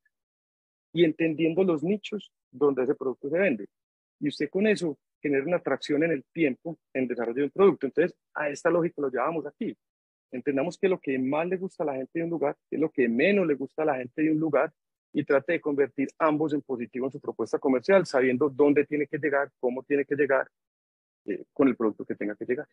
Y 0.93 1.05
entendiendo 1.05 1.65
los 1.65 1.83
nichos 1.83 2.33
donde 2.51 2.85
ese 2.85 2.95
producto 2.95 3.29
se 3.29 3.39
vende. 3.39 3.67
Y 4.21 4.29
usted 4.29 4.51
con 4.51 4.67
eso 4.67 4.99
genera 5.21 5.45
una 5.45 5.57
atracción 5.57 6.03
en 6.03 6.13
el 6.13 6.25
tiempo 6.33 6.79
en 6.93 7.03
el 7.03 7.09
desarrollo 7.09 7.37
de 7.37 7.45
un 7.45 7.51
producto. 7.51 7.87
Entonces, 7.87 8.17
a 8.35 8.49
esta 8.49 8.71
lógica 8.71 9.03
lo 9.03 9.11
llevamos 9.11 9.47
aquí. 9.47 9.77
Entendamos 10.33 10.79
que 10.79 10.89
lo 10.89 11.01
que 11.01 11.19
más 11.19 11.47
le 11.49 11.57
gusta 11.57 11.83
a 11.83 11.87
la 11.87 11.95
gente 11.95 12.19
de 12.19 12.25
un 12.25 12.31
lugar 12.31 12.57
es 12.71 12.79
lo 12.79 12.91
que 12.91 13.09
menos 13.09 13.47
le 13.47 13.55
gusta 13.55 13.83
a 13.83 13.87
la 13.87 13.97
gente 13.97 14.23
de 14.23 14.31
un 14.31 14.39
lugar 14.39 14.73
y 15.13 15.25
trate 15.25 15.55
de 15.55 15.61
convertir 15.61 16.09
ambos 16.19 16.53
en 16.55 16.63
positivo 16.63 17.07
en 17.07 17.13
su 17.13 17.21
propuesta 17.21 17.59
comercial, 17.59 18.07
sabiendo 18.07 18.49
dónde 18.49 18.85
tiene 18.87 19.07
que 19.07 19.19
llegar, 19.19 19.51
cómo 19.59 19.83
tiene 19.83 20.05
que 20.05 20.15
llegar 20.15 20.49
eh, 21.25 21.45
con 21.53 21.69
el 21.69 21.77
producto 21.77 22.05
que 22.05 22.15
tenga 22.15 22.37
que 22.37 22.45
llegar. 22.45 22.67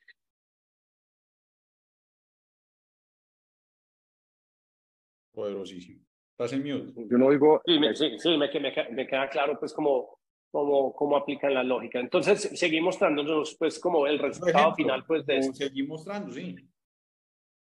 Poderosísimo. 5.32 6.02
Estás 6.32 6.54
en 6.54 6.64
mute. 6.64 7.08
Yo 7.10 7.18
no 7.18 7.28
oigo. 7.28 7.62
Sí, 7.66 7.80
me, 7.80 7.96
sí, 7.96 8.18
sí 8.20 8.38
me, 8.38 8.48
me, 8.92 9.08
queda 9.08 9.28
claro, 9.30 9.60
pues, 9.60 9.74
cómo, 9.74 10.17
cómo, 10.58 10.92
cómo 10.96 11.16
aplican 11.16 11.54
la 11.54 11.64
lógica. 11.64 12.00
Entonces, 12.00 12.50
seguimos 12.56 12.96
mostrándonos, 12.96 13.56
pues, 13.60 13.78
como 13.78 14.08
el 14.08 14.18
resultado 14.18 14.74
final, 14.74 15.06
pues, 15.06 15.24
de 15.24 15.38
eso. 15.38 15.54
Seguimos 15.54 16.00
mostrando, 16.00 16.32
sí. 16.32 16.56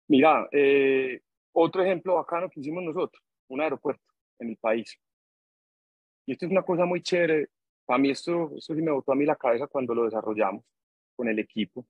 Mira, 0.08 0.48
eh, 0.52 1.20
otro 1.52 1.82
ejemplo 1.82 2.14
bacano 2.14 2.48
que 2.48 2.60
hicimos 2.60 2.82
nosotros, 2.82 3.22
un 3.48 3.60
aeropuerto 3.60 4.02
en 4.38 4.48
el 4.48 4.56
país. 4.56 4.98
Y 6.24 6.32
esto 6.32 6.46
es 6.46 6.50
una 6.50 6.62
cosa 6.62 6.86
muy 6.86 7.02
chévere 7.02 7.48
para 7.84 7.98
mí 7.98 8.10
esto, 8.10 8.52
esto 8.56 8.74
sí 8.74 8.80
me 8.80 8.90
botó 8.90 9.12
a 9.12 9.14
mí 9.14 9.26
la 9.26 9.36
cabeza 9.36 9.66
cuando 9.66 9.94
lo 9.94 10.04
desarrollamos 10.04 10.64
con 11.14 11.28
el 11.28 11.38
equipo. 11.38 11.86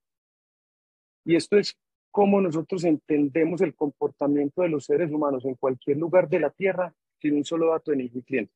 Y 1.25 1.37
esto 1.37 1.57
es 1.59 1.79
cómo 2.11 2.41
nosotros 2.41 2.83
entendemos 2.83 3.61
el 3.61 3.75
comportamiento 3.77 4.63
de 4.63 4.69
los 4.69 4.85
seres 4.85 5.13
humanos 5.13 5.45
en 5.45 5.55
cualquier 5.55 5.99
lugar 5.99 6.29
de 6.29 6.41
la 6.41 6.51
Tierra 6.51 6.93
sin 7.21 7.37
un 7.37 7.45
solo 7.45 7.71
dato 7.71 7.93
de 7.93 7.99
ningún 7.99 8.23
cliente. 8.23 8.53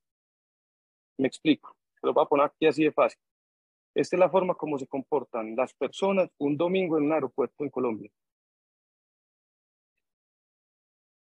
Me 1.19 1.29
explico, 1.29 1.77
lo 2.03 2.13
voy 2.13 2.25
a 2.25 2.29
poner 2.29 2.47
aquí 2.47 2.67
así 2.67 2.85
de 2.85 2.93
fácil. 2.93 3.21
Esta 3.95 4.17
es 4.17 4.21
la 4.21 4.31
forma 4.31 4.55
como 4.55 4.79
se 4.79 4.87
comportan 4.87 5.55
las 5.55 5.75
personas 5.75 6.31
un 6.39 6.57
domingo 6.57 6.99
en 6.99 7.05
un 7.05 7.13
aeropuerto 7.13 7.63
en 7.65 7.71
Colombia. 7.71 8.11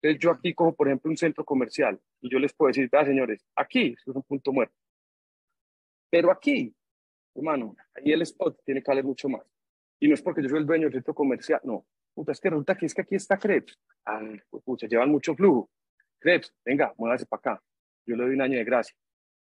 Entonces 0.00 0.20
yo 0.20 0.30
aquí 0.32 0.52
cojo, 0.54 0.74
por 0.74 0.88
ejemplo, 0.88 1.10
un 1.10 1.16
centro 1.16 1.44
comercial 1.44 2.00
y 2.20 2.30
yo 2.30 2.38
les 2.38 2.52
puedo 2.52 2.68
decir, 2.68 2.88
vea 2.90 3.04
señores, 3.04 3.46
aquí 3.54 3.94
es 3.94 4.06
un 4.06 4.22
punto 4.22 4.52
muerto. 4.52 4.74
Pero 6.10 6.30
aquí, 6.30 6.74
hermano, 7.34 7.76
ahí 7.94 8.12
el 8.12 8.22
spot 8.22 8.60
tiene 8.64 8.82
que 8.82 8.90
valer 8.90 9.04
mucho 9.04 9.28
más. 9.28 9.42
Y 10.00 10.08
no 10.08 10.14
es 10.14 10.22
porque 10.22 10.42
yo 10.42 10.48
soy 10.48 10.58
el 10.58 10.66
dueño 10.66 10.84
del 10.86 10.94
centro 10.94 11.14
comercial, 11.14 11.60
no. 11.62 11.86
Puta, 12.14 12.32
es 12.32 12.40
que 12.40 12.50
resulta 12.50 12.76
que 12.76 12.86
es 12.86 12.94
que 12.94 13.02
aquí 13.02 13.14
está 13.14 13.38
Krebs. 13.38 13.78
Ah, 14.04 14.20
pues 14.64 14.82
llevan 14.82 15.10
mucho 15.10 15.34
flujo. 15.34 15.70
Krebs, 16.18 16.52
venga, 16.64 16.92
muévase 16.98 17.26
para 17.26 17.38
acá. 17.38 17.62
Yo 18.04 18.16
le 18.16 18.24
doy 18.24 18.34
un 18.34 18.42
año 18.42 18.58
de 18.58 18.64
gracia. 18.64 18.96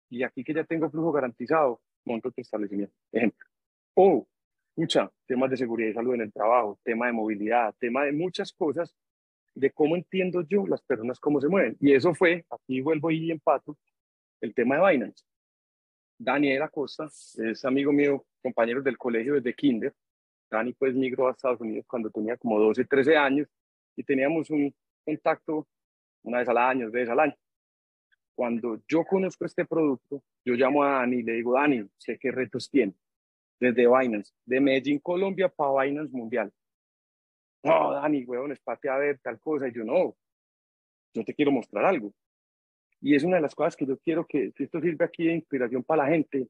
Y 0.09 0.23
aquí 0.23 0.43
que 0.43 0.53
ya 0.53 0.63
tengo 0.63 0.89
flujo 0.89 1.11
garantizado, 1.11 1.81
monto 2.05 2.31
tu 2.31 2.41
establecimiento. 2.41 2.93
Ejemplo. 3.11 3.45
O, 3.95 4.27
pucha, 4.75 5.11
temas 5.25 5.49
de 5.49 5.57
seguridad 5.57 5.89
y 5.89 5.93
salud 5.93 6.13
en 6.15 6.21
el 6.21 6.33
trabajo, 6.33 6.79
tema 6.83 7.07
de 7.07 7.13
movilidad, 7.13 7.75
tema 7.79 8.05
de 8.05 8.11
muchas 8.11 8.53
cosas, 8.53 8.95
de 9.53 9.71
cómo 9.71 9.95
entiendo 9.95 10.41
yo 10.41 10.67
las 10.67 10.81
personas, 10.81 11.19
cómo 11.19 11.41
se 11.41 11.47
mueven. 11.47 11.75
Y 11.79 11.93
eso 11.93 12.13
fue, 12.13 12.45
aquí 12.49 12.81
vuelvo 12.81 13.11
y 13.11 13.31
empato, 13.31 13.77
el 14.39 14.53
tema 14.53 14.77
de 14.77 14.91
Binance. 14.91 15.25
Daniel 16.19 16.63
Acosta, 16.63 17.05
es 17.05 17.65
amigo 17.65 17.91
mío, 17.91 18.25
compañero 18.41 18.81
del 18.81 18.97
colegio 18.97 19.35
desde 19.35 19.53
kinder. 19.53 19.93
Dani 20.49 20.73
pues 20.73 20.95
migró 20.95 21.27
a 21.27 21.31
Estados 21.31 21.59
Unidos 21.61 21.85
cuando 21.87 22.09
tenía 22.09 22.37
como 22.37 22.59
12, 22.59 22.85
13 22.85 23.17
años 23.17 23.47
y 23.95 24.03
teníamos 24.03 24.49
un 24.49 24.73
contacto 25.03 25.67
una 26.23 26.39
vez 26.39 26.49
al 26.49 26.57
año, 26.57 26.85
dos 26.85 26.93
veces 26.93 27.09
al 27.09 27.19
año. 27.19 27.35
Cuando 28.37 28.83
yo 28.87 29.03
conozco 29.03 29.45
este 29.45 29.65
producto, 29.65 30.23
yo 30.45 30.53
llamo 30.53 30.83
a 30.83 30.99
Dani 30.99 31.17
y 31.17 31.23
le 31.23 31.33
digo, 31.33 31.55
Dani, 31.55 31.83
sé 31.97 32.19
qué 32.19 32.31
retos 32.31 32.69
tiene. 32.69 32.93
Desde 33.59 33.87
Binance, 33.87 34.31
de 34.45 34.61
Medellín, 34.61 34.99
Colombia, 34.99 35.49
para 35.49 35.81
Binance 35.81 36.15
Mundial. 36.15 36.53
No, 37.63 37.93
Dani, 37.93 38.23
huevón, 38.25 38.51
espate 38.51 38.89
a 38.89 38.97
ver 38.97 39.17
tal 39.23 39.39
cosa. 39.39 39.67
Y 39.67 39.73
yo, 39.73 39.83
no, 39.83 40.15
yo 41.15 41.25
te 41.25 41.33
quiero 41.33 41.51
mostrar 41.51 41.85
algo. 41.85 42.13
Y 43.01 43.15
es 43.15 43.23
una 43.23 43.37
de 43.37 43.41
las 43.41 43.55
cosas 43.55 43.75
que 43.75 43.87
yo 43.87 43.97
quiero 43.97 44.27
que, 44.27 44.51
si 44.55 44.65
esto 44.65 44.79
sirve 44.81 45.03
aquí 45.03 45.25
de 45.25 45.33
inspiración 45.33 45.83
para 45.83 46.03
la 46.03 46.09
gente, 46.09 46.47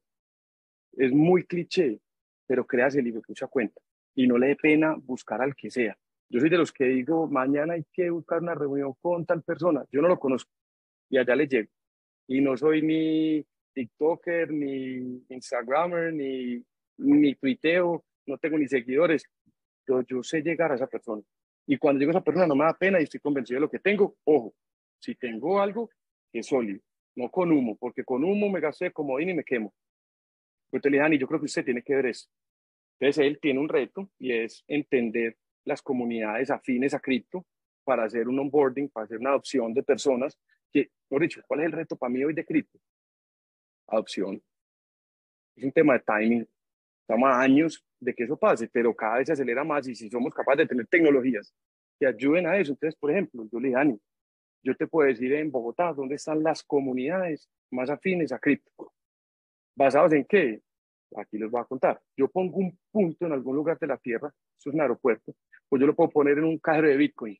es 0.92 1.10
muy 1.10 1.44
cliché, 1.44 2.02
pero 2.46 2.66
créase 2.66 2.98
el 2.98 3.06
libro, 3.06 3.22
mucha 3.26 3.46
cuenta. 3.46 3.80
Y 4.14 4.26
no 4.26 4.36
le 4.36 4.48
dé 4.48 4.56
pena 4.56 4.94
buscar 4.94 5.40
al 5.40 5.56
que 5.56 5.70
sea. 5.70 5.96
Yo 6.28 6.38
soy 6.38 6.50
de 6.50 6.58
los 6.58 6.70
que 6.70 6.84
digo, 6.84 7.28
mañana 7.28 7.72
hay 7.72 7.86
que 7.90 8.10
buscar 8.10 8.42
una 8.42 8.54
reunión 8.54 8.92
con 9.00 9.24
tal 9.24 9.42
persona. 9.42 9.86
Yo 9.90 10.02
no 10.02 10.08
lo 10.08 10.18
conozco 10.18 10.52
y 11.08 11.16
allá 11.16 11.34
le 11.34 11.48
llego. 11.48 11.70
Y 12.28 12.40
no 12.40 12.56
soy 12.56 12.82
ni 12.82 13.44
TikToker, 13.72 14.52
ni 14.52 15.24
Instagramer, 15.28 16.12
ni, 16.12 16.62
ni 16.98 17.34
tuiteo, 17.34 18.04
no 18.26 18.38
tengo 18.38 18.58
ni 18.58 18.68
seguidores. 18.68 19.24
Yo, 19.86 20.02
yo 20.02 20.22
sé 20.22 20.42
llegar 20.42 20.70
a 20.70 20.76
esa 20.76 20.86
persona. 20.86 21.22
Y 21.66 21.78
cuando 21.78 21.98
llego 21.98 22.10
a 22.10 22.18
esa 22.18 22.24
persona 22.24 22.46
no 22.46 22.54
me 22.54 22.64
da 22.64 22.74
pena 22.74 23.00
y 23.00 23.04
estoy 23.04 23.20
convencido 23.20 23.56
de 23.56 23.62
lo 23.62 23.70
que 23.70 23.78
tengo. 23.78 24.16
Ojo, 24.24 24.54
si 24.98 25.14
tengo 25.14 25.60
algo, 25.60 25.90
que 26.30 26.40
es 26.40 26.46
sólido, 26.46 26.80
no 27.16 27.30
con 27.30 27.50
humo, 27.50 27.76
porque 27.76 28.04
con 28.04 28.24
humo 28.24 28.50
me 28.50 28.60
gasté 28.60 28.92
como 28.92 29.18
y 29.18 29.34
me 29.34 29.44
quemo. 29.44 29.72
Te 30.70 30.90
le 30.90 30.98
dije, 30.98 31.18
yo 31.18 31.26
creo 31.26 31.40
que 31.40 31.46
usted 31.46 31.64
tiene 31.64 31.82
que 31.82 31.94
ver 31.94 32.06
eso. 32.06 32.28
Entonces 32.98 33.26
él 33.26 33.38
tiene 33.40 33.60
un 33.60 33.68
reto 33.68 34.10
y 34.18 34.32
es 34.32 34.64
entender 34.66 35.36
las 35.64 35.82
comunidades 35.82 36.50
afines 36.50 36.94
a 36.94 37.00
cripto 37.00 37.46
para 37.84 38.04
hacer 38.04 38.28
un 38.28 38.38
onboarding, 38.38 38.88
para 38.88 39.04
hacer 39.04 39.18
una 39.18 39.30
adopción 39.30 39.72
de 39.72 39.82
personas 39.82 40.38
que, 40.72 40.90
por 41.08 41.22
dicho, 41.22 41.40
¿cuál 41.46 41.60
es 41.60 41.66
el 41.66 41.72
reto 41.72 41.96
para 41.96 42.10
mí 42.10 42.24
hoy 42.24 42.34
de 42.34 42.44
cripto? 42.44 42.78
Adopción. 43.88 44.42
Es 45.56 45.64
un 45.64 45.72
tema 45.72 45.94
de 45.94 46.00
timing. 46.00 46.48
Estamos 47.00 47.28
a 47.30 47.40
años 47.40 47.84
de 47.98 48.14
que 48.14 48.24
eso 48.24 48.36
pase, 48.36 48.68
pero 48.68 48.94
cada 48.94 49.18
vez 49.18 49.26
se 49.26 49.32
acelera 49.32 49.64
más 49.64 49.88
y 49.88 49.94
si 49.94 50.10
somos 50.10 50.32
capaces 50.32 50.58
de 50.58 50.66
tener 50.66 50.86
tecnologías 50.86 51.54
que 51.98 52.06
ayuden 52.06 52.46
a 52.46 52.56
eso. 52.58 52.72
Entonces, 52.72 52.98
por 52.98 53.10
ejemplo, 53.10 53.48
yo 53.50 53.58
le 53.58 53.68
dije, 53.68 53.98
yo 54.62 54.76
te 54.76 54.86
puedo 54.86 55.08
decir 55.08 55.32
en 55.32 55.50
Bogotá 55.50 55.92
dónde 55.92 56.16
están 56.16 56.42
las 56.42 56.62
comunidades 56.62 57.48
más 57.70 57.90
afines 57.90 58.32
a 58.32 58.38
cripto. 58.38 58.92
¿Basados 59.76 60.12
en 60.12 60.24
qué? 60.24 60.60
Aquí 61.16 61.38
les 61.38 61.50
voy 61.50 61.60
a 61.60 61.64
contar. 61.64 62.00
Yo 62.16 62.28
pongo 62.28 62.58
un 62.58 62.78
punto 62.90 63.26
en 63.26 63.32
algún 63.32 63.56
lugar 63.56 63.78
de 63.78 63.86
la 63.86 63.96
Tierra, 63.96 64.28
eso 64.58 64.70
es 64.70 64.74
un 64.74 64.80
aeropuerto, 64.80 65.34
pues 65.68 65.80
yo 65.80 65.86
lo 65.86 65.94
puedo 65.94 66.10
poner 66.10 66.38
en 66.38 66.44
un 66.44 66.58
cajero 66.58 66.88
de 66.88 66.96
Bitcoin. 66.96 67.38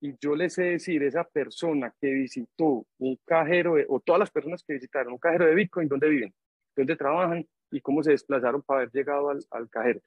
Y 0.00 0.14
yo 0.20 0.36
les 0.36 0.54
sé 0.54 0.62
decir, 0.62 1.02
esa 1.02 1.24
persona 1.24 1.92
que 2.00 2.12
visitó 2.12 2.86
un 2.98 3.18
cajero, 3.24 3.74
o 3.88 4.00
todas 4.00 4.20
las 4.20 4.30
personas 4.30 4.62
que 4.62 4.74
visitaron 4.74 5.14
un 5.14 5.18
cajero 5.18 5.46
de 5.46 5.54
Bitcoin, 5.54 5.88
dónde 5.88 6.08
viven, 6.08 6.32
dónde 6.76 6.96
trabajan 6.96 7.46
y 7.70 7.80
cómo 7.80 8.02
se 8.02 8.12
desplazaron 8.12 8.62
para 8.62 8.80
haber 8.80 8.92
llegado 8.92 9.30
al, 9.30 9.44
al 9.50 9.68
cajero. 9.68 10.00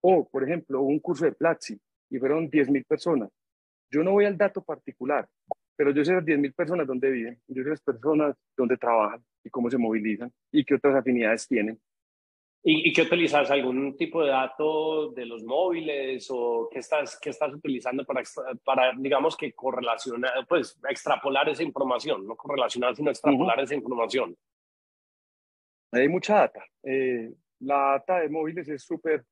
O, 0.00 0.26
por 0.28 0.44
ejemplo, 0.44 0.80
un 0.80 0.98
curso 0.98 1.26
de 1.26 1.32
Platzi, 1.32 1.78
y 2.10 2.18
fueron 2.18 2.50
10.000 2.50 2.84
personas. 2.86 3.30
Yo 3.90 4.02
no 4.02 4.12
voy 4.12 4.24
al 4.24 4.36
dato 4.36 4.62
particular, 4.62 5.28
pero 5.76 5.92
yo 5.92 6.04
sé 6.04 6.12
las 6.12 6.24
10.000 6.24 6.54
personas 6.54 6.86
dónde 6.86 7.10
viven, 7.10 7.40
yo 7.48 7.62
sé 7.62 7.70
las 7.70 7.80
personas 7.80 8.36
dónde 8.56 8.76
trabajan 8.76 9.24
y 9.42 9.50
cómo 9.50 9.70
se 9.70 9.78
movilizan 9.78 10.32
y 10.52 10.64
qué 10.64 10.74
otras 10.74 10.96
afinidades 10.96 11.46
tienen. 11.48 11.80
¿Y, 12.62 12.92
qué 12.92 13.02
utilizas? 13.02 13.50
¿Algún 13.50 13.96
tipo 13.96 14.22
de 14.22 14.30
dato 14.30 15.10
de 15.12 15.24
los 15.24 15.42
móviles 15.42 16.26
o 16.30 16.68
qué 16.70 16.80
estás, 16.80 17.18
qué 17.18 17.30
estás 17.30 17.54
utilizando 17.54 18.04
para, 18.04 18.22
para, 18.62 18.92
digamos 18.98 19.34
que 19.34 19.52
correlacionar, 19.54 20.46
pues 20.46 20.78
extrapolar 20.88 21.48
esa 21.48 21.62
información? 21.62 22.26
No 22.26 22.36
correlacionar, 22.36 22.94
sino 22.94 23.10
extrapolar 23.10 23.60
esa 23.60 23.74
información. 23.74 24.36
Hay 25.92 26.08
mucha 26.08 26.34
data. 26.34 26.62
Eh, 26.82 27.32
la 27.60 27.92
data 27.92 28.20
de 28.20 28.28
móviles 28.28 28.68
es 28.68 28.82
súper, 28.82 29.24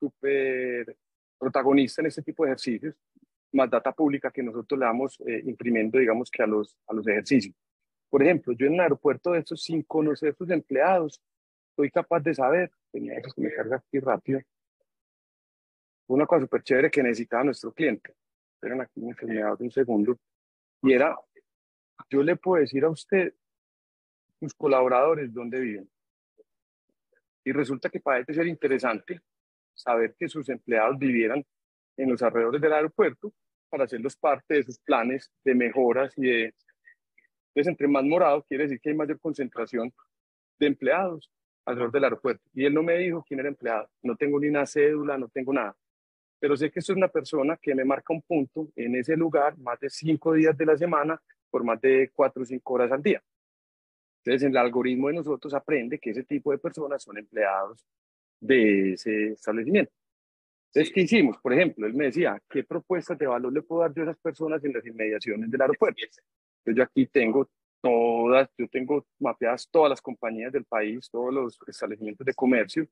súper 0.00 0.96
protagonista 1.38 2.00
en 2.00 2.06
este 2.06 2.22
tipo 2.22 2.44
de 2.44 2.52
ejercicios, 2.52 2.94
más 3.52 3.70
data 3.70 3.92
pública 3.92 4.30
que 4.30 4.42
nosotros 4.42 4.80
le 4.80 4.86
damos 4.86 5.20
eh, 5.26 5.42
imprimiendo, 5.44 5.98
digamos 5.98 6.30
que 6.30 6.42
a 6.42 6.46
los, 6.46 6.74
a 6.86 6.94
los 6.94 7.06
ejercicios. 7.06 7.54
Por 8.08 8.22
ejemplo, 8.22 8.54
yo 8.54 8.66
en 8.66 8.74
un 8.74 8.80
aeropuerto 8.80 9.32
de 9.32 9.40
estos, 9.40 9.62
sin 9.62 9.82
conocer 9.82 10.34
sus 10.34 10.48
empleados, 10.50 11.20
soy 11.76 11.90
capaz 11.90 12.20
de 12.20 12.34
saber, 12.34 12.70
tenía 12.90 13.20
que 13.20 13.30
me 13.40 13.52
carga 13.52 13.76
aquí 13.76 14.00
rápido, 14.00 14.40
una 16.08 16.26
cosa 16.26 16.42
súper 16.42 16.62
chévere 16.62 16.90
que 16.90 17.02
necesitaba 17.02 17.44
nuestro 17.44 17.72
cliente. 17.72 18.14
Esperen 18.54 18.80
aquí 18.80 19.00
una 19.00 19.10
enfermedad 19.10 19.58
de 19.58 19.64
un 19.64 19.70
segundo. 19.70 20.18
Y 20.82 20.92
era, 20.92 21.16
yo 22.08 22.22
le 22.22 22.36
puedo 22.36 22.60
decir 22.60 22.84
a 22.84 22.88
usted, 22.88 23.34
sus 24.38 24.54
colaboradores, 24.54 25.32
dónde 25.32 25.60
viven. 25.60 25.90
Y 27.44 27.52
resulta 27.52 27.90
que 27.90 28.00
para 28.00 28.20
este 28.20 28.34
ser 28.34 28.46
interesante 28.46 29.20
saber 29.74 30.14
que 30.18 30.28
sus 30.28 30.48
empleados 30.48 30.98
vivieran 30.98 31.44
en 31.96 32.10
los 32.10 32.22
alrededores 32.22 32.60
del 32.60 32.72
aeropuerto 32.72 33.32
para 33.68 33.84
hacerlos 33.84 34.16
parte 34.16 34.54
de 34.54 34.62
sus 34.62 34.78
planes 34.78 35.30
de 35.44 35.54
mejoras 35.54 36.12
y 36.16 36.22
de... 36.22 36.54
Entonces, 37.48 37.70
entre 37.70 37.88
más 37.88 38.04
morado, 38.04 38.44
quiere 38.44 38.64
decir 38.64 38.80
que 38.80 38.90
hay 38.90 38.96
mayor 38.96 39.18
concentración 39.18 39.92
de 40.58 40.66
empleados 40.66 41.30
alrededor 41.66 41.92
del 41.92 42.04
aeropuerto. 42.04 42.42
Y 42.54 42.64
él 42.64 42.72
no 42.72 42.82
me 42.82 42.96
dijo 42.96 43.24
quién 43.26 43.40
era 43.40 43.48
empleado. 43.48 43.88
No 44.02 44.16
tengo 44.16 44.40
ni 44.40 44.48
una 44.48 44.64
cédula, 44.66 45.18
no 45.18 45.28
tengo 45.28 45.52
nada. 45.52 45.76
Pero 46.38 46.56
sé 46.56 46.70
que 46.70 46.78
esto 46.78 46.92
es 46.92 46.96
una 46.96 47.08
persona 47.08 47.58
que 47.60 47.74
me 47.74 47.84
marca 47.84 48.12
un 48.12 48.22
punto 48.22 48.68
en 48.76 48.94
ese 48.96 49.16
lugar 49.16 49.58
más 49.58 49.78
de 49.80 49.90
cinco 49.90 50.32
días 50.32 50.56
de 50.56 50.66
la 50.66 50.76
semana 50.76 51.20
por 51.50 51.64
más 51.64 51.80
de 51.80 52.10
cuatro 52.14 52.42
o 52.42 52.46
cinco 52.46 52.74
horas 52.74 52.92
al 52.92 53.02
día. 53.02 53.22
Entonces, 54.24 54.48
el 54.48 54.56
algoritmo 54.56 55.08
de 55.08 55.14
nosotros 55.14 55.54
aprende 55.54 55.98
que 55.98 56.10
ese 56.10 56.24
tipo 56.24 56.50
de 56.50 56.58
personas 56.58 57.02
son 57.02 57.18
empleados 57.18 57.86
de 58.40 58.92
ese 58.92 59.32
establecimiento. 59.32 59.92
Entonces, 60.68 60.92
¿qué 60.92 61.02
hicimos? 61.02 61.38
Por 61.38 61.52
ejemplo, 61.52 61.86
él 61.86 61.94
me 61.94 62.06
decía, 62.06 62.40
¿qué 62.50 62.64
propuestas 62.64 63.16
de 63.18 63.26
valor 63.26 63.52
le 63.52 63.62
puedo 63.62 63.82
dar 63.82 63.94
yo 63.94 64.02
a 64.02 64.06
esas 64.06 64.18
personas 64.18 64.62
en 64.64 64.72
las 64.72 64.84
inmediaciones 64.84 65.50
del 65.50 65.62
aeropuerto? 65.62 66.02
Entonces, 66.02 66.76
yo 66.76 66.82
aquí 66.82 67.06
tengo 67.06 67.48
todas, 67.86 68.50
yo 68.58 68.68
tengo 68.68 69.06
mapeadas 69.20 69.68
todas 69.70 69.90
las 69.90 70.00
compañías 70.00 70.52
del 70.52 70.64
país, 70.64 71.08
todos 71.10 71.32
los 71.32 71.58
establecimientos 71.66 72.26
de 72.26 72.34
comercio, 72.34 72.86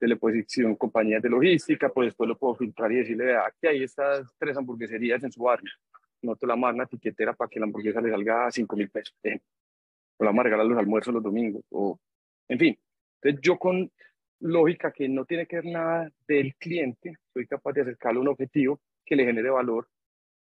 de 0.00 0.08
le 0.08 0.16
puedo 0.16 0.34
decir, 0.34 0.66
compañías 0.76 1.22
de 1.22 1.28
logística, 1.28 1.88
pues 1.88 2.08
después 2.08 2.28
lo 2.28 2.36
puedo 2.36 2.56
filtrar 2.56 2.90
y 2.90 2.96
decirle, 2.96 3.26
vea, 3.26 3.46
aquí 3.46 3.68
hay 3.68 3.84
estas 3.84 4.34
tres 4.38 4.56
hamburgueserías 4.56 5.22
en 5.22 5.30
su 5.30 5.42
barrio. 5.42 5.70
Noto 6.22 6.46
la 6.46 6.56
más 6.56 6.74
una 6.74 6.84
etiquetera 6.84 7.34
para 7.34 7.48
que 7.48 7.60
la 7.60 7.66
hamburguesa 7.66 8.00
le 8.00 8.10
salga 8.10 8.46
a 8.46 8.50
5 8.50 8.76
mil 8.76 8.90
pesos. 8.90 9.14
O 10.16 10.24
la 10.24 10.30
vamos 10.30 10.40
a 10.40 10.44
regalar 10.44 10.66
los 10.66 10.78
almuerzos 10.78 11.14
los 11.14 11.22
domingos. 11.22 11.64
O, 11.70 11.98
en 12.48 12.58
fin, 12.58 12.78
entonces 13.20 13.40
yo 13.42 13.58
con 13.58 13.90
lógica 14.40 14.90
que 14.92 15.08
no 15.08 15.24
tiene 15.24 15.46
que 15.46 15.56
ver 15.56 15.66
nada 15.66 16.10
del 16.26 16.54
cliente, 16.56 17.14
soy 17.32 17.46
capaz 17.46 17.72
de 17.72 17.82
acercarle 17.82 18.20
un 18.20 18.28
objetivo 18.28 18.80
que 19.04 19.14
le 19.14 19.24
genere 19.24 19.50
valor 19.50 19.88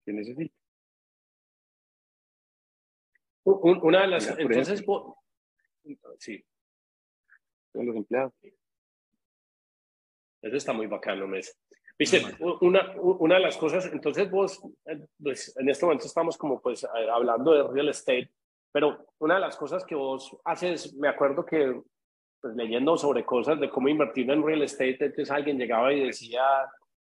que 0.05 0.13
necesita. 0.13 0.58
Una 3.51 4.03
de 4.03 4.07
las, 4.09 4.39
entonces, 4.39 4.85
sí. 6.19 6.45
Con 7.73 7.87
los 7.87 7.97
empleados. 7.97 8.33
Eso 10.43 10.57
está 10.57 10.73
muy 10.73 10.87
bacano, 10.87 11.27
Mes. 11.27 11.59
Viste, 11.99 12.23
una, 12.61 12.93
una 13.01 13.35
de 13.37 13.41
las 13.41 13.57
cosas, 13.57 13.87
entonces 13.87 14.31
vos, 14.31 14.61
eh, 14.85 15.05
pues, 15.21 15.57
en 15.57 15.69
este 15.69 15.85
momento 15.85 16.07
estamos 16.07 16.37
como 16.37 16.61
pues 16.61 16.85
hablando 16.85 17.53
de 17.53 17.65
real 17.65 17.89
estate, 17.89 18.31
pero 18.71 19.07
una 19.19 19.35
de 19.35 19.41
las 19.41 19.57
cosas 19.57 19.85
que 19.85 19.97
vos 19.97 20.37
haces, 20.45 20.95
me 20.95 21.09
acuerdo 21.09 21.45
que 21.45 21.81
pues, 22.41 22.55
leyendo 22.55 22.97
sobre 22.97 23.25
cosas 23.25 23.59
de 23.59 23.69
cómo 23.69 23.89
invertir 23.89 24.31
en 24.31 24.45
real 24.45 24.63
estate, 24.63 25.07
entonces 25.07 25.31
alguien 25.31 25.59
llegaba 25.59 25.93
y 25.93 26.05
decía, 26.05 26.43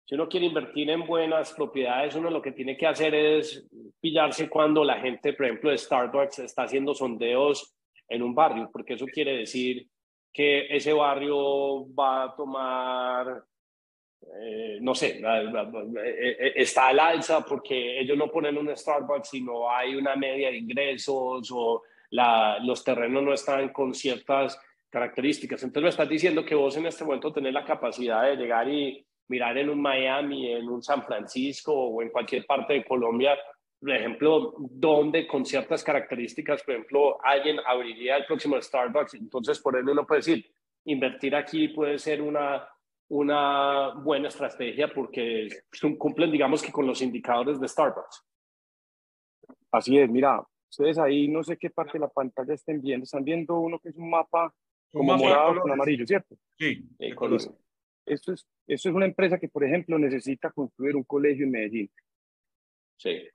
si 0.05 0.15
uno 0.15 0.27
quiere 0.27 0.47
invertir 0.47 0.89
en 0.89 1.05
buenas 1.05 1.53
propiedades, 1.53 2.15
uno 2.15 2.29
lo 2.29 2.41
que 2.41 2.51
tiene 2.51 2.75
que 2.75 2.87
hacer 2.87 3.15
es 3.15 3.65
pillarse 4.01 4.49
cuando 4.49 4.83
la 4.83 4.99
gente, 4.99 5.33
por 5.33 5.45
ejemplo, 5.45 5.71
de 5.71 5.77
Starbucks 5.77 6.39
está 6.39 6.63
haciendo 6.63 6.93
sondeos 6.93 7.73
en 8.09 8.21
un 8.21 8.35
barrio, 8.35 8.69
porque 8.71 8.95
eso 8.95 9.05
quiere 9.05 9.37
decir 9.37 9.87
que 10.33 10.67
ese 10.75 10.91
barrio 10.91 11.87
va 11.95 12.23
a 12.23 12.35
tomar, 12.35 13.43
eh, 14.41 14.79
no 14.81 14.93
sé, 14.93 15.21
eh, 15.21 16.35
eh, 16.39 16.53
está 16.55 16.87
al 16.87 16.99
alza 16.99 17.45
porque 17.45 17.99
ellos 18.01 18.17
no 18.17 18.29
ponen 18.29 18.57
un 18.57 18.75
Starbucks, 18.75 19.29
sino 19.29 19.69
hay 19.69 19.95
una 19.95 20.17
media 20.17 20.49
de 20.49 20.57
ingresos 20.57 21.49
o 21.53 21.83
la, 22.09 22.59
los 22.59 22.83
terrenos 22.83 23.23
no 23.23 23.33
están 23.33 23.69
con 23.69 23.93
ciertas 23.93 24.59
características. 24.89 25.63
Entonces 25.63 25.83
me 25.83 25.89
estás 25.89 26.09
diciendo 26.09 26.43
que 26.43 26.55
vos 26.55 26.75
en 26.75 26.87
este 26.87 27.05
momento 27.05 27.31
tenés 27.31 27.53
la 27.53 27.63
capacidad 27.63 28.23
de 28.23 28.35
llegar 28.35 28.67
y 28.67 29.05
mirar 29.33 29.57
en 29.57 29.71
un 29.71 29.81
Miami, 29.81 30.51
en 30.51 30.69
un 30.69 30.83
San 30.83 31.01
Francisco 31.03 31.73
o 31.73 32.03
en 32.03 32.09
cualquier 32.09 32.45
parte 32.45 32.73
de 32.73 32.85
Colombia, 32.85 33.35
por 33.79 33.89
ejemplo, 33.89 34.53
donde 34.59 35.25
con 35.25 35.43
ciertas 35.43 35.83
características, 35.83 36.61
por 36.61 36.75
ejemplo, 36.75 37.17
alguien 37.25 37.57
abriría 37.65 38.17
el 38.17 38.25
próximo 38.25 38.61
Starbucks. 38.61 39.15
Entonces, 39.15 39.59
por 39.59 39.75
eso 39.75 39.91
uno 39.91 40.05
puede 40.05 40.19
decir, 40.19 40.45
invertir 40.85 41.35
aquí 41.35 41.69
puede 41.69 41.97
ser 41.97 42.21
una, 42.21 42.63
una 43.09 43.95
buena 43.95 44.27
estrategia 44.27 44.87
porque 44.93 45.47
cumplen, 45.97 46.31
digamos 46.31 46.61
que 46.61 46.71
con 46.71 46.85
los 46.85 47.01
indicadores 47.01 47.59
de 47.59 47.67
Starbucks. 47.67 48.23
Así 49.71 49.97
es, 49.97 50.07
mira, 50.11 50.43
ustedes 50.69 50.99
ahí 50.99 51.27
no 51.27 51.43
sé 51.43 51.57
qué 51.57 51.71
parte 51.71 51.93
de 51.93 52.01
la 52.01 52.07
pantalla 52.07 52.53
estén 52.53 52.79
viendo, 52.81 53.05
están 53.05 53.23
viendo 53.23 53.57
uno 53.57 53.79
que 53.79 53.89
es 53.89 53.95
un 53.95 54.11
mapa 54.11 54.53
como 54.91 55.17
morado 55.17 55.59
con 55.59 55.71
amarillo, 55.71 56.05
¿cierto? 56.05 56.35
Sí, 56.59 56.87
eh, 56.99 57.15
Esto 58.05 58.33
es, 58.33 58.47
esto 58.67 58.89
es 58.89 58.95
una 58.95 59.05
empresa 59.05 59.39
que, 59.39 59.47
por 59.47 59.63
ejemplo, 59.63 59.97
necesita 59.97 60.51
construir 60.51 60.95
un 60.95 61.03
colegio 61.03 61.45
en 61.45 61.51
Medellín. 61.51 61.91
Sí. 62.97 63.27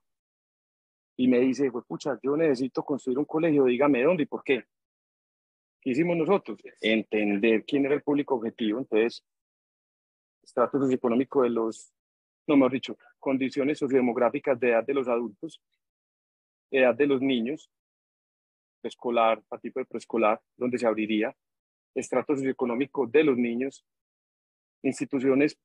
Y 1.17 1.27
me 1.27 1.39
dice, 1.39 1.71
pues 1.71 1.85
pucha, 1.85 2.17
yo 2.23 2.37
necesito 2.37 2.83
construir 2.83 3.17
un 3.19 3.25
colegio, 3.25 3.65
dígame 3.65 4.03
dónde 4.03 4.23
y 4.23 4.25
por 4.27 4.43
qué. 4.43 4.63
¿Qué 5.81 5.91
hicimos 5.91 6.17
nosotros? 6.17 6.59
Entender 6.81 7.63
quién 7.65 7.85
era 7.85 7.95
el 7.95 8.03
público 8.03 8.35
objetivo. 8.35 8.79
Entonces, 8.79 9.23
estrato 10.43 10.79
socioeconómico 10.79 11.43
de 11.43 11.49
los, 11.49 11.93
no 12.47 12.55
mejor 12.55 12.71
dicho, 12.71 12.97
condiciones 13.17 13.79
sociodemográficas 13.79 14.59
de 14.59 14.69
edad 14.69 14.85
de 14.85 14.93
los 14.93 15.07
adultos, 15.07 15.61
edad 16.71 16.95
de 16.95 17.07
los 17.07 17.21
niños, 17.21 17.69
escolar, 18.83 19.43
a 19.49 19.57
tipo 19.57 19.79
de 19.79 19.85
preescolar, 19.85 20.41
donde 20.57 20.77
se 20.77 20.87
abriría, 20.87 21.35
estrato 21.95 22.35
socioeconómico 22.35 23.07
de 23.07 23.23
los 23.23 23.37
niños, 23.37 23.85
instituciones, 24.83 25.57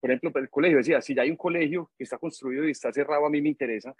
por 0.00 0.10
ejemplo, 0.10 0.40
el 0.40 0.50
colegio 0.50 0.78
decía, 0.78 1.00
si 1.00 1.14
ya 1.14 1.22
hay 1.22 1.30
un 1.30 1.36
colegio 1.36 1.90
que 1.96 2.04
está 2.04 2.18
construido 2.18 2.66
y 2.66 2.70
está 2.70 2.92
cerrado, 2.92 3.26
a 3.26 3.30
mí 3.30 3.40
me 3.40 3.48
interesa, 3.48 3.94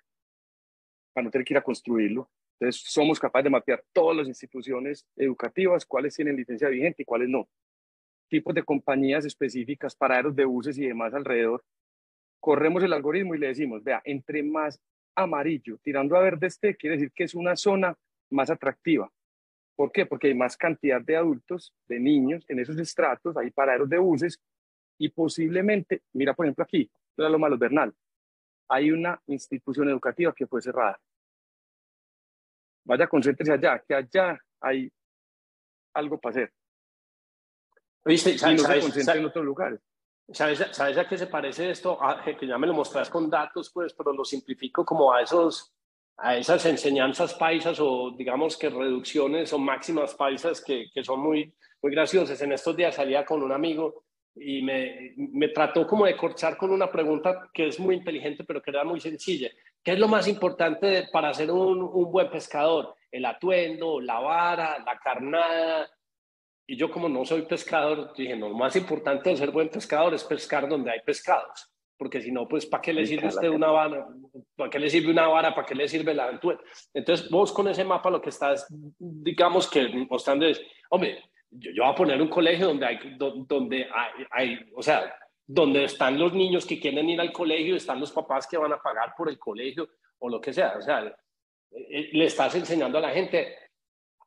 para 1.13 1.25
no 1.25 1.31
tener 1.31 1.45
que 1.45 1.55
ir 1.55 1.59
a 1.59 1.63
construirlo. 1.63 2.31
Entonces, 2.61 2.83
somos 2.87 3.19
capaces 3.19 3.45
de 3.45 3.51
mapear 3.51 3.85
todas 3.93 4.17
las 4.17 4.29
instituciones 4.29 5.07
educativas, 5.17 5.87
cuáles 5.87 6.15
tienen 6.15 6.37
licencia 6.37 6.69
vigente 6.69 7.03
y 7.03 7.05
cuáles 7.05 7.29
no. 7.29 7.49
Tipos 8.29 8.55
de 8.55 8.63
compañías 8.63 9.25
específicas, 9.25 9.95
paraderos 9.95 10.35
de 10.35 10.45
buses 10.45 10.77
y 10.79 10.87
demás 10.87 11.15
alrededor. 11.15 11.65
Corremos 12.41 12.83
el 12.83 12.93
algoritmo 12.93 13.35
y 13.35 13.39
le 13.39 13.49
decimos, 13.49 13.83
vea, 13.83 14.03
entre 14.05 14.43
más 14.43 14.81
amarillo 15.19 15.79
tirando 15.83 16.17
a 16.17 16.21
verde 16.21 16.47
este, 16.47 16.77
quiere 16.77 16.97
decir 16.97 17.13
que 17.13 17.25
es 17.25 17.35
una 17.35 17.57
zona 17.57 17.97
más 18.31 18.51
atractiva. 18.51 19.11
¿Por 19.77 19.93
qué? 19.93 20.07
Porque 20.07 20.29
hay 20.29 20.35
más 20.35 20.57
cantidad 20.57 21.01
de 21.01 21.17
adultos, 21.17 21.75
de 21.89 22.01
niños 22.01 22.45
en 22.49 22.59
esos 22.59 22.79
estratos, 22.79 23.37
hay 23.37 23.51
paraderos 23.51 23.89
de 23.89 23.99
buses 23.99 24.41
y 24.99 25.09
posiblemente, 25.11 26.03
mira 26.13 26.35
por 26.35 26.47
ejemplo 26.47 26.65
aquí, 26.65 26.91
la 27.17 27.29
Loma 27.29 27.49
Los 27.49 27.59
Bernal, 27.59 27.95
hay 28.69 28.91
una 28.91 29.21
institución 29.27 29.89
educativa 29.89 30.35
que 30.35 30.47
fue 30.47 30.61
cerrada. 30.61 31.01
Vaya, 32.85 33.07
concéntrese 33.07 33.53
allá, 33.53 33.83
que 33.87 33.95
allá 33.95 34.39
hay 34.61 34.91
algo 35.95 36.19
para 36.19 36.31
hacer. 36.31 36.53
¿Viste? 38.05 38.39
¿Sabes, 38.39 39.09
en 39.09 39.25
otros 39.25 39.45
lugares. 39.45 39.81
¿Sabes, 40.31 40.59
¿Sabes, 40.73 40.99
a 40.99 41.09
qué 41.09 41.17
se 41.17 41.27
parece 41.27 41.71
esto? 41.71 41.99
Ah, 42.01 42.23
que 42.23 42.47
ya 42.47 42.59
me 42.59 42.67
lo 42.67 42.75
mostrás 42.75 43.09
con 43.11 43.29
datos, 43.31 43.71
pues, 43.73 43.95
pero 43.95 44.13
lo 44.13 44.25
simplifico 44.25 44.85
como 44.85 45.13
a 45.13 45.23
esos 45.23 45.75
a 46.21 46.37
esas 46.37 46.67
enseñanzas 46.67 47.35
paisas 47.35 47.79
o 47.81 48.11
digamos 48.11 48.57
que 48.57 48.69
reducciones 48.69 49.53
o 49.53 49.59
máximas 49.59 50.15
paisas 50.15 50.61
que, 50.61 50.91
que 50.93 51.05
son 51.05 51.21
muy, 51.21 51.55
muy 51.81 51.93
graciosas. 51.93 52.41
En 52.43 52.53
estos 52.53 52.77
días 52.77 52.97
salía 52.97 53.25
con 53.25 53.41
un 53.43 53.53
amigo 53.53 54.05
y 54.41 54.63
me, 54.63 55.15
me 55.17 55.49
trató 55.49 55.87
como 55.87 56.07
de 56.07 56.17
corchar 56.17 56.57
con 56.57 56.71
una 56.71 56.91
pregunta 56.91 57.49
que 57.53 57.69
es 57.69 57.79
muy 57.79 57.97
inteligente, 57.97 58.45
pero 58.45 58.63
que 58.63 58.71
era 58.71 58.85
muy 58.85 59.01
sencilla. 59.01 59.51
¿Qué 59.83 59.93
es 59.93 59.99
lo 59.99 60.09
más 60.09 60.29
importante 60.29 61.09
para 61.13 61.33
ser 61.35 61.51
un, 61.51 61.83
un 61.83 62.11
buen 62.11 62.31
pescador? 62.31 62.95
El 63.11 63.25
atuendo, 63.25 64.01
la 64.01 64.21
vara, 64.21 64.79
la 64.85 64.99
carnada. 64.99 65.89
Y 66.67 66.77
yo 66.77 66.91
como 66.91 67.09
no 67.09 67.25
soy 67.25 67.43
pescador, 67.43 68.13
dije, 68.17 68.37
no, 68.37 68.49
lo 68.49 68.55
más 68.55 68.77
importante 68.77 69.31
de 69.31 69.37
ser 69.37 69.51
buen 69.51 69.69
pescador 69.69 70.13
es 70.13 70.25
pescar 70.25 70.69
donde 70.69 70.91
hay 70.91 71.01
pescados. 71.01 71.73
Porque 71.97 72.21
si 72.21 72.31
no, 72.31 72.47
pues, 72.47 72.65
¿para 72.65 72.81
qué 72.81 72.93
le 72.93 73.05
sirve 73.07 73.27
usted 73.27 73.49
una 73.49 73.73
vara? 73.73 74.07
¿Para 74.55 74.71
qué 74.71 74.79
le 74.79 74.89
sirve 74.89 75.11
una 75.11 75.27
vara? 75.27 75.53
¿Para 75.53 75.67
qué 75.67 75.75
le 75.75 75.89
sirve 75.89 76.15
la 76.15 76.27
atuendo? 76.27 76.63
Entonces, 76.95 77.29
vos 77.29 77.53
con 77.53 77.67
ese 77.67 77.85
mapa 77.85 78.09
lo 78.09 78.21
que 78.21 78.29
estás, 78.29 78.67
digamos 78.99 79.69
que 79.69 79.89
mostrando 80.09 80.47
es, 80.47 80.63
hombre, 80.91 81.25
yo, 81.51 81.71
yo 81.73 81.83
voy 81.83 81.93
a 81.93 81.97
poner 81.97 82.21
un 82.21 82.29
colegio 82.29 82.69
donde 82.69 82.87
hay, 82.87 82.99
donde 83.19 83.89
hay, 83.93 84.27
hay, 84.31 84.71
o 84.75 84.83
sea, 84.83 85.15
donde 85.47 85.85
están 85.85 86.19
los 86.19 86.33
niños 86.35 86.67
que 86.67 86.79
quieren 86.79 87.09
ir 87.09 87.21
al 87.21 87.33
colegio, 87.33 87.77
están 87.77 88.01
los 88.01 88.13
papás 88.13 88.47
que 88.47 88.59
van 88.59 88.73
a 88.73 88.83
pagar 88.83 89.15
por 89.17 89.31
el 89.31 89.39
colegio 89.39 89.89
o 90.19 90.29
lo 90.29 90.41
que 90.41 90.53
sea. 90.53 90.77
O 90.77 90.83
sea, 90.83 91.05
eh, 91.71 92.11
le 92.13 92.25
estás 92.27 92.55
enseñando 92.55 92.99
a 92.99 93.03
la 93.03 93.11
gente 93.11 93.57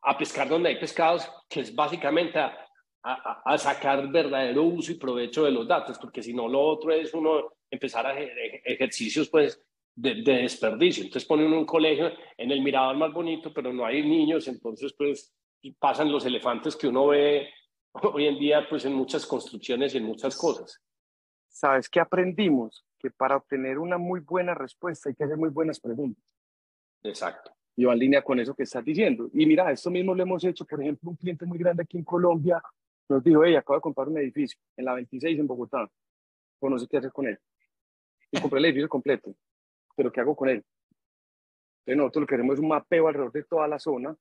a 0.01 0.17
pescar 0.17 0.49
donde 0.49 0.69
hay 0.69 0.79
pescados, 0.79 1.29
que 1.47 1.59
es 1.59 1.75
básicamente 1.75 2.39
a, 2.39 2.57
a, 3.03 3.41
a, 3.45 3.57
sacar 3.59 4.07
verdadero 4.11 4.63
uso 4.63 4.91
y 4.91 4.95
provecho 4.95 5.43
de 5.43 5.51
los 5.51 5.67
datos, 5.67 5.99
porque 5.99 6.23
si 6.23 6.33
no, 6.33 6.47
lo 6.47 6.59
otro 6.59 6.91
es 6.91 7.13
uno 7.13 7.53
empezar 7.69 8.07
a 8.07 8.19
ejercicios 8.19 9.29
pues 9.29 9.63
de, 9.95 10.23
de 10.23 10.37
desperdicio. 10.37 11.03
Entonces 11.03 11.27
ponen 11.27 11.53
un 11.53 11.65
colegio 11.65 12.11
en 12.35 12.51
el 12.51 12.61
mirador 12.61 12.97
más 12.97 13.13
bonito, 13.13 13.53
pero 13.53 13.71
no 13.71 13.85
hay 13.85 14.01
niños, 14.01 14.47
entonces 14.47 14.93
pues 14.97 15.31
pasan 15.79 16.11
los 16.11 16.25
elefantes 16.25 16.75
que 16.75 16.87
uno 16.87 17.07
ve 17.07 17.49
hoy 17.93 18.25
en 18.25 18.39
día 18.39 18.67
pues 18.67 18.85
en 18.85 18.93
muchas 18.93 19.25
construcciones 19.25 19.93
y 19.93 19.97
en 19.97 20.05
muchas 20.05 20.35
cosas. 20.37 20.81
¿Sabes 21.47 21.89
qué 21.89 21.99
aprendimos? 21.99 22.85
Que 22.97 23.11
para 23.11 23.35
obtener 23.35 23.77
una 23.77 23.97
muy 23.97 24.21
buena 24.21 24.53
respuesta 24.55 25.09
hay 25.09 25.15
que 25.15 25.23
hacer 25.23 25.37
muy 25.37 25.49
buenas 25.49 25.79
preguntas. 25.79 26.23
Exacto. 27.03 27.51
Y 27.75 27.85
va 27.85 27.93
en 27.93 27.99
línea 27.99 28.23
con 28.23 28.39
eso 28.39 28.55
que 28.55 28.63
estás 28.63 28.83
diciendo. 28.83 29.29
Y 29.33 29.45
mira, 29.45 29.71
esto 29.71 29.91
mismo 29.91 30.15
lo 30.15 30.23
hemos 30.23 30.43
hecho, 30.43 30.65
por 30.65 30.81
ejemplo, 30.81 31.09
un 31.11 31.15
cliente 31.15 31.45
muy 31.45 31.57
grande 31.57 31.83
aquí 31.83 31.97
en 31.97 32.03
Colombia 32.03 32.61
nos 33.11 33.23
dijo, 33.23 33.43
hey, 33.43 33.55
acabo 33.55 33.77
de 33.77 33.81
comprar 33.81 34.07
un 34.07 34.17
edificio 34.17 34.57
en 34.77 34.85
la 34.85 34.93
26 34.93 35.39
en 35.39 35.47
Bogotá, 35.47 35.89
o 36.59 36.69
no 36.69 36.79
sé 36.79 36.87
qué 36.87 36.97
hacer 36.97 37.11
con 37.11 37.27
él. 37.27 37.37
Y 38.31 38.39
compré 38.39 38.59
el 38.59 38.65
edificio 38.65 38.87
completo, 38.87 39.35
pero 39.95 40.11
¿qué 40.11 40.21
hago 40.21 40.35
con 40.35 40.49
él? 40.49 40.63
Entonces 41.79 41.97
nosotros 41.97 42.21
lo 42.21 42.27
que 42.27 42.35
hacemos 42.35 42.53
es 42.53 42.59
un 42.61 42.69
mapeo 42.69 43.07
alrededor 43.07 43.31
de 43.33 43.43
toda 43.43 43.67
la 43.67 43.79
zona 43.79 44.15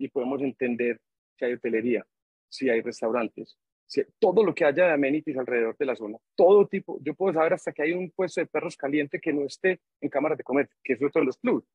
y 0.00 0.08
podemos 0.08 0.40
entender 0.40 0.98
si 1.38 1.44
hay 1.44 1.52
hotelería, 1.52 2.06
si 2.48 2.70
hay 2.70 2.80
restaurantes, 2.80 3.58
si, 3.86 4.02
todo 4.18 4.42
lo 4.42 4.54
que 4.54 4.64
haya 4.64 4.86
de 4.86 4.92
amenities 4.92 5.36
alrededor 5.36 5.76
de 5.76 5.84
la 5.84 5.94
zona, 5.94 6.16
todo 6.34 6.66
tipo, 6.66 6.98
yo 7.02 7.14
puedo 7.14 7.34
saber 7.34 7.52
hasta 7.52 7.70
que 7.72 7.82
hay 7.82 7.92
un 7.92 8.10
puesto 8.10 8.40
de 8.40 8.46
perros 8.46 8.76
caliente 8.76 9.20
que 9.20 9.32
no 9.32 9.44
esté 9.44 9.78
en 10.00 10.08
cámaras 10.08 10.38
de 10.38 10.44
comercio, 10.44 10.74
que 10.82 10.94
es 10.94 11.02
otro 11.02 11.20
de 11.20 11.26
los 11.26 11.36
clubs. 11.36 11.66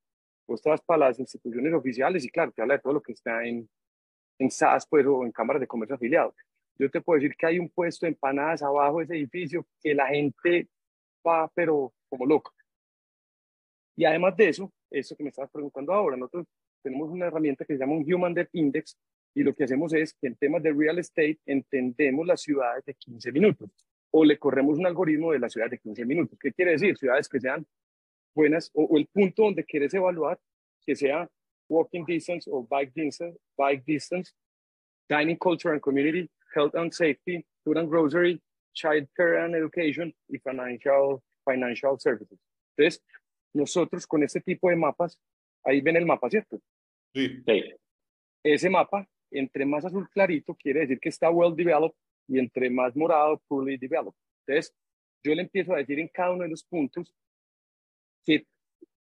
Vos 0.48 0.62
te 0.62 0.70
vas 0.70 0.82
para 0.82 1.08
las 1.08 1.20
instituciones 1.20 1.74
oficiales 1.74 2.26
y 2.26 2.30
claro, 2.30 2.52
te 2.52 2.64
habla 2.64 2.76
de 2.76 2.82
todo 2.82 2.94
lo 2.94 3.02
que 3.02 3.12
está 3.12 3.46
en, 3.46 3.70
en 4.40 4.50
SAS 4.50 4.88
pues, 4.88 5.06
o 5.06 5.24
en 5.24 5.32
cámaras 5.32 5.60
de 5.60 5.68
comercio 5.68 5.96
afiliados. 5.96 6.34
Yo 6.80 6.90
te 6.90 7.02
puedo 7.02 7.20
decir 7.20 7.36
que 7.38 7.46
hay 7.46 7.60
un 7.60 7.70
puesto 7.70 8.08
de 8.08 8.12
empanadas 8.12 8.64
abajo 8.64 9.00
de 9.00 9.06
ese 9.06 9.16
edificio 9.18 9.68
que 9.82 9.94
la 9.94 10.08
gente 10.08 10.68
va, 11.26 11.50
pero 11.54 11.94
como 12.10 12.26
loco. 12.26 12.52
Y 13.96 14.04
además 14.04 14.36
de 14.36 14.50
eso, 14.50 14.74
eso 14.90 15.16
que 15.16 15.24
me 15.24 15.30
estabas 15.30 15.52
preguntando 15.52 15.94
ahora, 15.94 16.18
nosotros 16.18 16.48
tenemos 16.86 17.10
una 17.10 17.26
herramienta 17.26 17.66
que 17.66 17.74
se 17.74 17.80
llama 17.80 17.96
un 17.96 18.14
Human 18.14 18.36
Depth 18.36 18.54
Index 18.54 18.96
y 19.34 19.42
lo 19.42 19.56
que 19.56 19.64
hacemos 19.64 19.92
es 19.94 20.14
que 20.14 20.28
en 20.28 20.36
temas 20.36 20.62
de 20.62 20.72
real 20.72 21.00
estate 21.00 21.40
entendemos 21.48 22.28
las 22.28 22.42
ciudades 22.42 22.86
de 22.86 22.94
15 22.94 23.32
minutos 23.32 23.72
o 24.12 24.24
le 24.24 24.38
corremos 24.38 24.78
un 24.78 24.86
algoritmo 24.86 25.32
de 25.32 25.40
las 25.40 25.52
ciudades 25.52 25.72
de 25.72 25.80
15 25.80 26.06
minutos. 26.06 26.38
¿Qué 26.40 26.54
quiere 26.54 26.74
decir? 26.74 26.96
Ciudades 26.96 27.28
que 27.28 27.40
sean 27.40 27.66
buenas 28.36 28.70
o, 28.76 28.98
el 28.98 29.08
punto 29.08 29.44
donde 29.44 29.66
quieres 29.66 29.96
evaluar 29.96 30.40
que 30.86 30.96
sea 30.96 31.28
walking 31.68 32.06
distance 32.06 32.48
o 32.52 32.62
bike 32.70 32.94
distance, 32.94 33.36
bike 33.58 33.84
distance, 33.84 34.32
dining 35.10 35.38
culture 35.38 35.74
and 35.74 35.82
community, 35.82 36.30
health 36.54 36.76
and 36.76 36.94
safety, 36.94 37.44
food 37.64 37.78
and 37.78 37.90
grocery, 37.90 38.40
child 38.74 39.08
care 39.18 39.44
and 39.44 39.56
education 39.56 40.14
y 40.30 40.38
financial, 40.38 41.24
financial 41.44 42.00
services. 42.00 42.38
Entonces, 42.78 43.04
nosotros 43.54 44.06
con 44.06 44.22
este 44.22 44.40
tipo 44.40 44.70
de 44.70 44.76
mapas, 44.76 45.18
ahí 45.64 45.82
ven 45.82 45.96
el 45.96 46.06
mapa, 46.06 46.30
¿cierto? 46.30 46.62
Sí. 47.16 47.44
Ese 48.44 48.70
mapa, 48.70 49.08
entre 49.32 49.66
más 49.66 49.86
azul 49.86 50.10
clarito, 50.10 50.54
quiere 50.54 50.82
decir 50.82 51.00
que 51.00 51.10
está 51.10 51.30
well 51.30 51.56
developed 51.56 51.98
y 52.28 52.40
entre 52.40 52.70
más 52.70 52.96
morado, 52.96 53.42
poorly 53.48 53.78
developed. 53.78 54.20
Entonces, 54.46 54.76
yo 55.24 55.34
le 55.34 55.44
empiezo 55.44 55.74
a 55.74 55.78
decir 55.78 56.00
en 56.00 56.10
cada 56.10 56.32
uno 56.34 56.44
de 56.44 56.50
los 56.50 56.64
puntos 56.64 57.16
qué 58.26 58.46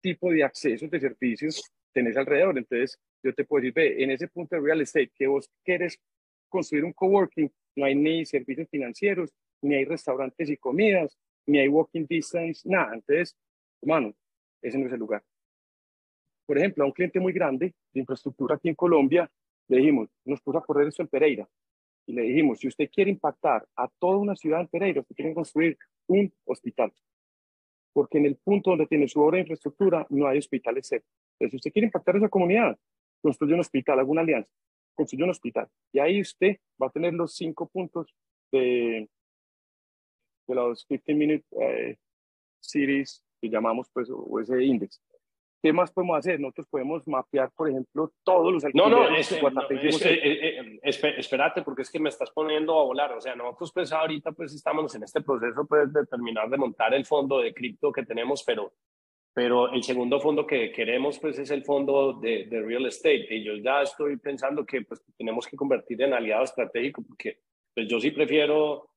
tipo 0.01 0.31
de 0.31 0.43
accesos 0.43 0.89
de 0.89 0.99
servicios 0.99 1.61
tenés 1.93 2.15
alrededor. 2.15 2.57
Entonces, 2.57 2.97
yo 3.21 3.33
te 3.33 3.43
puedo 3.43 3.61
decir, 3.61 3.73
ve, 3.73 4.01
en 4.01 4.11
ese 4.11 4.29
punto 4.29 4.55
de 4.55 4.61
real 4.61 4.79
estate 4.79 5.11
que 5.13 5.27
vos 5.27 5.51
quieres 5.63 5.99
construir 6.47 6.85
un 6.85 6.93
coworking, 6.93 7.51
no 7.75 7.85
hay 7.85 7.95
ni 7.95 8.25
servicios 8.25 8.69
financieros, 8.69 9.31
ni 9.61 9.75
hay 9.75 9.83
restaurantes 9.85 10.49
y 10.49 10.55
comidas, 10.55 11.17
ni 11.45 11.59
hay 11.59 11.67
walking 11.67 12.05
distance, 12.07 12.61
nada. 12.63 12.95
Entonces, 12.95 13.35
hermano, 13.81 14.15
ese 14.61 14.77
no 14.77 14.87
es 14.87 14.93
el 14.93 14.99
lugar. 14.99 15.23
Por 16.49 16.57
ejemplo, 16.57 16.83
a 16.83 16.87
un 16.87 16.93
cliente 16.93 17.19
muy 17.19 17.31
grande 17.31 17.75
de 17.93 17.99
infraestructura 17.99 18.55
aquí 18.55 18.69
en 18.69 18.73
Colombia, 18.73 19.29
le 19.67 19.77
dijimos, 19.77 20.09
nos 20.25 20.41
puso 20.41 20.57
a 20.57 20.65
correr 20.65 20.87
esto 20.87 21.03
en 21.03 21.07
Pereira. 21.07 21.47
Y 22.07 22.13
le 22.13 22.23
dijimos, 22.23 22.57
si 22.57 22.67
usted 22.67 22.89
quiere 22.91 23.11
impactar 23.11 23.67
a 23.75 23.87
toda 23.99 24.17
una 24.17 24.35
ciudad 24.35 24.61
en 24.61 24.67
Pereira, 24.67 25.01
usted 25.01 25.13
tiene 25.13 25.29
que 25.29 25.35
construir 25.35 25.77
un 26.07 26.33
hospital. 26.45 26.91
Porque 27.93 28.17
en 28.17 28.25
el 28.25 28.35
punto 28.37 28.71
donde 28.71 28.87
tiene 28.87 29.07
su 29.07 29.21
obra 29.21 29.35
de 29.35 29.41
infraestructura 29.41 30.07
no 30.09 30.25
hay 30.25 30.39
hospitales 30.39 30.87
cerca. 30.87 31.05
Entonces, 31.33 31.51
si 31.51 31.57
usted 31.57 31.71
quiere 31.71 31.85
impactar 31.85 32.15
a 32.15 32.17
esa 32.17 32.29
comunidad, 32.29 32.75
construye 33.21 33.53
un 33.53 33.59
hospital, 33.59 33.99
alguna 33.99 34.21
alianza, 34.21 34.49
construye 34.95 35.25
un 35.25 35.29
hospital. 35.29 35.67
Y 35.93 35.99
ahí 35.99 36.19
usted 36.19 36.57
va 36.81 36.87
a 36.87 36.89
tener 36.89 37.13
los 37.13 37.35
cinco 37.35 37.69
puntos 37.69 38.11
de, 38.51 39.07
de 40.47 40.55
los 40.55 40.83
15 40.83 41.13
minute 41.13 41.45
eh, 41.61 41.97
cities 42.59 43.23
que 43.39 43.49
llamamos, 43.49 43.87
pues, 43.93 44.09
o 44.11 44.39
ese 44.39 44.63
índice. 44.63 44.99
¿Qué 45.61 45.73
más 45.73 45.91
podemos 45.91 46.17
hacer? 46.17 46.39
Nosotros 46.39 46.67
podemos 46.69 47.05
mapear, 47.05 47.51
por 47.51 47.69
ejemplo, 47.69 48.13
todos 48.23 48.53
los 48.53 48.63
No, 48.73 48.89
no, 48.89 49.13
es, 49.13 49.29
eh, 49.31 49.39
eh, 49.41 50.79
espérate, 51.17 51.63
porque 51.63 51.81
es 51.81 51.91
que 51.91 51.99
me 51.99 52.07
estás 52.07 52.31
poniendo 52.31 52.79
a 52.79 52.83
volar. 52.85 53.11
O 53.11 53.19
sea, 53.19 53.35
nosotros 53.35 53.71
pues 53.73 53.91
ahorita 53.91 54.31
pues 54.31 54.53
estamos 54.53 54.95
en 54.95 55.03
este 55.03 55.21
proceso 55.21 55.65
pues 55.67 55.91
de 55.91 56.05
terminar 56.05 56.49
de 56.49 56.57
montar 56.57 56.93
el 56.93 57.05
fondo 57.05 57.39
de 57.39 57.53
cripto 57.53 57.91
que 57.91 58.05
tenemos, 58.05 58.41
pero, 58.43 58.71
pero 59.33 59.73
el 59.73 59.83
segundo 59.83 60.21
fondo 60.21 60.47
que 60.47 60.71
queremos 60.71 61.19
pues 61.19 61.37
es 61.39 61.51
el 61.51 61.65
fondo 61.65 62.13
de, 62.13 62.45
de 62.45 62.61
real 62.61 62.85
estate. 62.85 63.27
Y 63.29 63.43
yo 63.43 63.57
ya 63.57 63.81
estoy 63.81 64.15
pensando 64.15 64.65
que 64.65 64.83
pues 64.83 65.03
tenemos 65.17 65.45
que 65.45 65.57
convertir 65.57 66.01
en 66.01 66.13
aliado 66.13 66.45
estratégico, 66.45 67.03
porque 67.05 67.39
pues 67.73 67.85
yo 67.85 67.99
sí 67.99 68.11
prefiero 68.11 68.89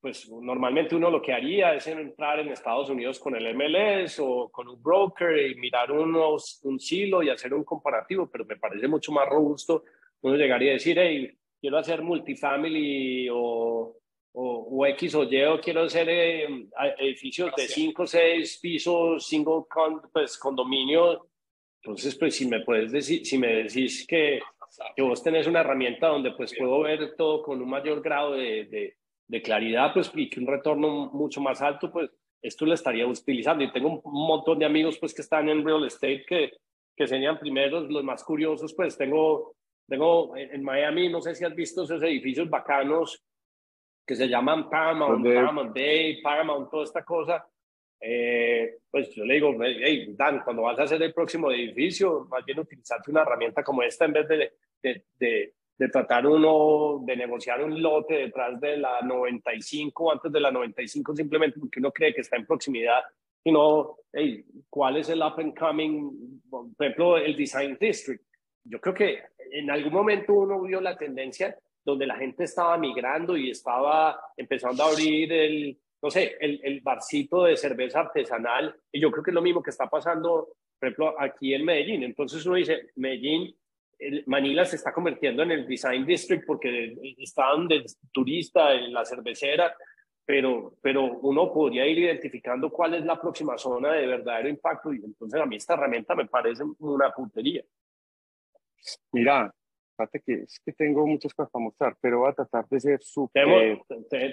pues 0.00 0.30
normalmente 0.30 0.94
uno 0.94 1.10
lo 1.10 1.22
que 1.22 1.32
haría 1.32 1.74
es 1.74 1.86
entrar 1.86 2.38
en 2.40 2.48
Estados 2.48 2.90
Unidos 2.90 3.18
con 3.18 3.34
el 3.34 3.54
MLS 3.54 4.18
o 4.20 4.50
con 4.50 4.68
un 4.68 4.82
broker 4.82 5.38
y 5.38 5.54
mirar 5.54 5.90
unos, 5.90 6.60
un 6.64 6.78
silo 6.78 7.22
y 7.22 7.30
hacer 7.30 7.54
un 7.54 7.64
comparativo, 7.64 8.28
pero 8.30 8.44
me 8.44 8.56
parece 8.56 8.88
mucho 8.88 9.12
más 9.12 9.28
robusto. 9.28 9.84
Uno 10.20 10.36
llegaría 10.36 10.70
a 10.70 10.74
decir, 10.74 10.98
hey, 10.98 11.30
quiero 11.60 11.78
hacer 11.78 12.02
multifamily 12.02 13.28
o, 13.32 13.96
o, 14.32 14.86
X 14.86 15.14
o 15.14 15.24
Y, 15.24 15.42
o 15.44 15.60
quiero 15.60 15.82
hacer 15.82 16.08
eh, 16.10 16.68
edificios 16.98 17.52
de 17.56 17.66
5 17.66 18.02
o 18.02 18.06
6 18.06 18.58
pisos, 18.60 19.26
single 19.26 19.62
con, 19.68 20.02
pues, 20.12 20.36
condominio. 20.36 21.28
Entonces, 21.82 22.14
pues 22.16 22.36
si 22.36 22.46
me 22.46 22.60
puedes 22.60 22.92
decir, 22.92 23.24
si 23.24 23.38
me 23.38 23.62
decís 23.62 24.06
que, 24.06 24.40
que 24.94 25.02
vos 25.02 25.22
tenés 25.22 25.46
una 25.46 25.60
herramienta 25.60 26.08
donde 26.08 26.32
pues 26.32 26.54
puedo 26.56 26.80
ver 26.80 27.16
todo 27.16 27.42
con 27.42 27.62
un 27.62 27.70
mayor 27.70 28.02
grado 28.02 28.32
de 28.32 28.66
de 28.66 28.99
claridad, 29.38 29.92
pues, 29.94 30.10
y 30.14 30.28
que 30.28 30.40
un 30.40 30.46
retorno 30.46 31.10
mucho 31.12 31.40
más 31.40 31.62
alto, 31.62 31.90
pues, 31.90 32.10
esto 32.42 32.66
lo 32.66 32.74
estaría 32.74 33.06
utilizando. 33.06 33.62
Y 33.62 33.72
tengo 33.72 34.00
un 34.02 34.26
montón 34.26 34.58
de 34.58 34.66
amigos, 34.66 34.98
pues, 34.98 35.14
que 35.14 35.22
están 35.22 35.48
en 35.48 35.64
real 35.64 35.84
estate 35.84 36.24
que, 36.26 36.52
que 36.96 37.06
serían 37.06 37.38
primeros, 37.38 37.88
los 37.88 38.02
más 38.02 38.24
curiosos, 38.24 38.74
pues, 38.74 38.96
tengo, 38.98 39.54
tengo 39.86 40.36
en, 40.36 40.62
Miami, 40.62 41.08
no 41.08 41.20
sé 41.20 41.34
si 41.34 41.44
has 41.44 41.54
visto 41.54 41.84
esos 41.84 42.02
edificios 42.02 42.50
bacanos 42.50 43.22
que 44.06 44.16
se 44.16 44.28
llaman 44.28 44.68
Paramount, 44.68 45.24
Paramount 45.24 45.76
Day, 45.76 46.20
Paramount, 46.20 46.68
toda 46.68 46.84
esta 46.84 47.04
cosa. 47.04 47.46
Eh, 48.02 48.78
pues 48.90 49.14
yo 49.14 49.24
le 49.24 49.34
digo, 49.34 49.54
hey, 49.62 50.14
Dan, 50.16 50.42
cuando 50.42 50.62
vas 50.62 50.78
a 50.78 50.84
hacer 50.84 51.00
el 51.02 51.12
próximo 51.12 51.52
edificio, 51.52 52.26
más 52.30 52.44
bien 52.44 52.58
utilizarte 52.58 53.10
una 53.10 53.22
herramienta 53.22 53.62
como 53.62 53.82
esta 53.82 54.06
en 54.06 54.12
vez 54.12 54.26
de, 54.26 54.52
de, 54.82 55.04
de 55.18 55.54
de 55.80 55.88
tratar 55.88 56.26
uno 56.26 57.00
de 57.06 57.16
negociar 57.16 57.64
un 57.64 57.80
lote 57.80 58.12
detrás 58.12 58.60
de 58.60 58.76
la 58.76 59.00
95 59.00 60.12
antes 60.12 60.30
de 60.30 60.38
la 60.38 60.50
95 60.50 61.16
simplemente 61.16 61.58
porque 61.58 61.80
uno 61.80 61.90
cree 61.90 62.12
que 62.12 62.20
está 62.20 62.36
en 62.36 62.44
proximidad, 62.44 63.00
sino, 63.42 63.96
hey, 64.12 64.44
¿cuál 64.68 64.98
es 64.98 65.08
el 65.08 65.22
up 65.22 65.38
and 65.38 65.58
coming? 65.58 66.42
Por 66.50 66.66
ejemplo, 66.78 67.16
el 67.16 67.34
Design 67.34 67.78
District. 67.80 68.22
Yo 68.62 68.78
creo 68.78 68.94
que 68.94 69.20
en 69.52 69.70
algún 69.70 69.94
momento 69.94 70.34
uno 70.34 70.60
vio 70.60 70.82
la 70.82 70.98
tendencia 70.98 71.56
donde 71.82 72.06
la 72.06 72.16
gente 72.16 72.44
estaba 72.44 72.76
migrando 72.76 73.34
y 73.34 73.48
estaba 73.48 74.20
empezando 74.36 74.82
a 74.82 74.90
abrir 74.90 75.32
el, 75.32 75.78
no 76.02 76.10
sé, 76.10 76.36
el, 76.40 76.60
el 76.62 76.82
barcito 76.82 77.44
de 77.44 77.56
cerveza 77.56 78.00
artesanal. 78.00 78.78
Y 78.92 79.00
yo 79.00 79.10
creo 79.10 79.24
que 79.24 79.30
es 79.30 79.34
lo 79.34 79.40
mismo 79.40 79.62
que 79.62 79.70
está 79.70 79.88
pasando, 79.88 80.56
por 80.78 80.88
ejemplo, 80.88 81.14
aquí 81.18 81.54
en 81.54 81.64
Medellín. 81.64 82.02
Entonces 82.02 82.44
uno 82.44 82.56
dice, 82.56 82.90
Medellín, 82.96 83.56
Manila 84.26 84.64
se 84.64 84.76
está 84.76 84.92
convirtiendo 84.92 85.42
en 85.42 85.50
el 85.50 85.66
Design 85.66 86.06
District 86.06 86.44
porque 86.46 86.96
están 87.18 87.68
de 87.68 87.84
turista 88.12 88.72
en 88.74 88.92
la 88.92 89.04
cervecera, 89.04 89.74
pero, 90.24 90.74
pero 90.80 91.18
uno 91.20 91.52
podría 91.52 91.86
ir 91.86 91.98
identificando 91.98 92.70
cuál 92.70 92.94
es 92.94 93.04
la 93.04 93.20
próxima 93.20 93.58
zona 93.58 93.92
de 93.92 94.06
verdadero 94.06 94.48
impacto 94.48 94.92
y 94.92 94.98
entonces 95.04 95.40
a 95.40 95.46
mí 95.46 95.56
esta 95.56 95.74
herramienta 95.74 96.14
me 96.14 96.26
parece 96.26 96.62
una 96.78 97.10
puntería. 97.10 97.64
Mira, 99.12 99.52
fíjate 99.96 100.20
que 100.20 100.32
es 100.44 100.60
que 100.64 100.72
tengo 100.72 101.06
muchas 101.06 101.34
cosas 101.34 101.50
para 101.50 101.64
mostrar, 101.64 101.96
pero 102.00 102.20
voy 102.20 102.30
a 102.30 102.32
tratar 102.32 102.66
de 102.68 102.80
ser 102.80 103.02
súper... 103.02 103.44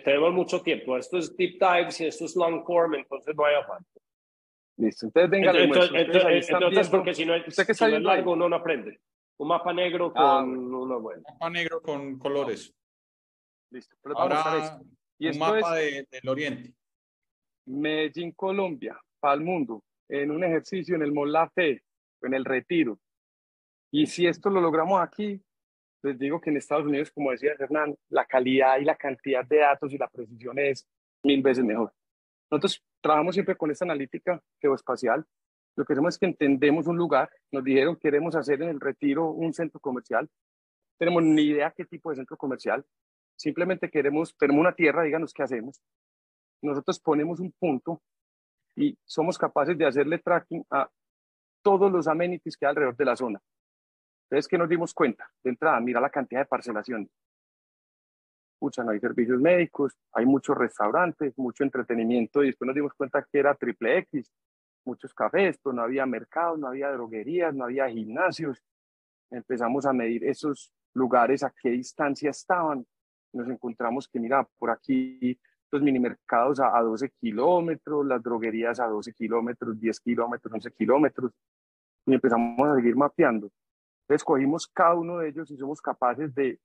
Tenemos, 0.05 0.34
mucho 0.34 0.61
tiempo. 0.61 0.97
Esto 0.97 1.18
es 1.18 1.36
deep 1.36 1.59
dives 1.59 1.99
y 2.01 2.05
esto 2.05 2.26
es 2.26 2.36
long 2.36 2.63
form, 2.63 2.95
entonces 2.95 3.36
no 3.36 3.45
hay 3.45 3.55
afán. 3.55 3.84
Listo, 4.78 5.07
entonces 5.07 5.32
venga, 5.32 5.51
entonces, 5.51 5.91
entonces, 5.93 6.49
entonces 6.49 6.89
porque 6.89 7.13
si 7.15 7.26
no, 7.26 7.34
es, 7.34 7.43
que 7.43 7.74
si 7.74 7.84
no 7.86 7.97
es 7.97 8.03
largo, 8.03 8.34
uno 8.34 8.47
no 8.47 8.55
aprende. 8.57 8.99
Un 9.40 9.48
mapa 9.48 9.72
negro 9.74 10.12
ah, 10.16 10.40
con 10.42 10.74
uno 10.74 11.00
bueno. 11.00 11.24
Mapa 11.30 11.50
negro 11.50 11.82
con 11.82 12.18
colores. 12.18 12.74
Listo, 13.72 13.96
pero 14.02 14.18
Ahora, 14.18 14.44
vamos 14.44 14.54
a 14.54 14.66
eso. 14.66 14.86
Y 15.20 15.28
un 15.30 15.38
mapa 15.38 15.76
de, 15.76 16.08
del 16.10 16.30
Oriente. 16.30 16.74
Medellín, 17.66 18.32
Colombia, 18.32 19.00
para 19.20 19.36
el 19.36 19.42
mundo, 19.42 19.84
en 20.08 20.32
un 20.32 20.44
ejercicio 20.44 20.96
en 20.96 21.02
el 21.02 21.12
Molafe, 21.12 21.84
en 22.22 22.34
el 22.34 22.46
Retiro. 22.46 23.00
Y 23.92 24.08
si 24.08 24.26
esto 24.26 24.50
lo 24.50 24.62
logramos 24.62 25.02
aquí, 25.02 25.42
les 26.04 26.18
digo 26.18 26.40
que 26.40 26.50
en 26.50 26.58
Estados 26.58 26.86
Unidos, 26.86 27.12
como 27.12 27.32
decía 27.32 27.54
Hernán, 27.58 27.96
la 28.10 28.26
calidad 28.26 28.80
y 28.80 28.86
la 28.86 28.96
cantidad 28.96 29.46
de 29.46 29.58
datos 29.58 29.92
y 29.92 29.98
la 29.98 30.08
precisión 30.08 30.58
es 30.60 30.88
mil 31.24 31.42
veces 31.42 31.64
mejor. 31.64 31.94
Nosotros 32.50 32.84
trabajamos 33.02 33.36
siempre 33.36 33.56
con 33.56 33.72
esta 33.72 33.86
analítica 33.86 34.42
geoespacial. 34.62 35.26
Lo 35.78 35.86
que 35.86 35.94
hacemos 35.94 36.16
es 36.16 36.20
que 36.20 36.26
entendemos 36.26 36.88
un 36.88 36.98
lugar. 36.98 37.30
Nos 37.52 37.64
dijeron 37.64 37.96
queremos 37.96 38.36
hacer 38.36 38.62
en 38.64 38.70
el 38.70 38.80
retiro 38.80 39.30
un 39.30 39.54
centro 39.54 39.80
comercial. 39.80 40.28
Tenemos 40.98 41.24
ni 41.24 41.44
idea 41.44 41.72
qué 41.72 41.86
tipo 41.86 42.10
de 42.10 42.16
centro 42.16 42.36
comercial. 42.36 42.84
Simplemente 43.36 43.90
queremos, 43.90 44.36
tenemos 44.36 44.60
una 44.60 44.74
tierra, 44.74 45.04
díganos 45.04 45.32
qué 45.34 45.44
hacemos. 45.44 45.80
Nosotros 46.64 47.00
ponemos 47.00 47.40
un 47.40 47.52
punto 47.52 48.02
y 48.76 48.98
somos 49.06 49.38
capaces 49.38 49.78
de 49.78 49.86
hacerle 49.86 50.18
tracking 50.18 50.66
a 50.72 50.90
todos 51.62 51.92
los 51.92 52.08
amenities 52.08 52.58
que 52.58 52.66
hay 52.66 52.72
alrededor 52.72 52.98
de 52.98 53.06
la 53.06 53.16
zona. 53.16 53.40
Entonces, 54.24 54.48
¿qué 54.48 54.58
nos 54.58 54.68
dimos 54.68 54.96
cuenta? 54.96 55.30
De 55.44 55.52
entrada, 55.52 55.80
mira 55.80 56.02
la 56.02 56.10
cantidad 56.10 56.42
de 56.42 56.46
parcelaciones. 56.48 57.10
Pucha, 58.58 58.84
no 58.84 58.92
hay 58.92 59.00
servicios 59.00 59.40
médicos, 59.40 59.94
hay 60.12 60.26
muchos 60.26 60.58
restaurantes, 60.58 61.38
mucho 61.38 61.64
entretenimiento 61.64 62.44
y 62.44 62.48
después 62.48 62.66
nos 62.66 62.76
dimos 62.76 62.94
cuenta 62.94 63.24
que 63.32 63.38
era 63.38 63.54
triple 63.54 64.00
X, 64.00 64.34
muchos 64.88 65.14
cafés, 65.14 65.60
pero 65.62 65.74
no 65.74 65.84
había 65.84 66.06
mercados, 66.06 66.58
no 66.58 66.68
había 66.68 66.92
droguerías, 66.92 67.54
no 67.54 67.66
había 67.66 67.88
gimnasios. 67.90 68.64
Empezamos 69.30 69.86
a 69.86 69.94
medir 69.94 70.24
esos 70.24 70.74
lugares, 70.94 71.44
a 71.44 71.54
qué 71.62 71.70
distancia 71.70 72.32
estaban, 72.32 72.86
nos 73.34 73.48
encontramos 73.50 74.08
que, 74.08 74.20
mira, 74.20 74.48
por 74.58 74.72
aquí 74.72 75.40
los 75.72 75.82
mini 75.82 76.00
mercados 76.00 76.60
a, 76.60 76.82
12 76.82 77.12
kilómetros, 77.20 78.06
las 78.06 78.24
droguerías 78.24 78.80
a 78.80 78.88
12 78.88 79.14
kilómetros, 79.14 79.80
10 79.80 80.00
kilómetros, 80.00 80.54
11 80.54 80.72
kilómetros, 80.72 81.32
y 82.06 82.14
empezamos 82.14 82.68
a 82.68 82.76
seguir 82.76 82.96
mapeando. 82.96 83.52
Escogimos 84.08 84.68
cada 84.68 84.96
uno 84.96 85.18
de 85.20 85.30
ellos 85.30 85.52
y 85.52 85.58
somos 85.58 85.82
capaces 85.82 86.34
de 86.34 86.60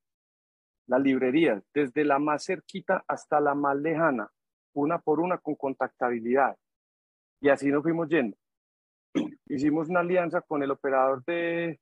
las 0.87 1.03
librerías, 1.03 1.63
desde 1.75 2.05
la 2.05 2.19
más 2.19 2.45
cerquita 2.45 3.05
hasta 3.09 3.41
la 3.41 3.55
más 3.55 3.77
lejana, 3.77 4.31
una 4.73 4.99
por 4.99 5.21
una 5.21 5.39
con 5.39 5.57
contactabilidad. 5.57 6.57
Y 7.43 7.49
así 7.49 7.71
nos 7.71 7.83
fuimos 7.83 8.09
yendo. 8.09 8.37
Hicimos 9.49 9.89
una 9.89 10.01
alianza 10.01 10.41
con 10.43 10.63
el 10.63 10.71
operador 10.71 11.25
de 11.25 11.81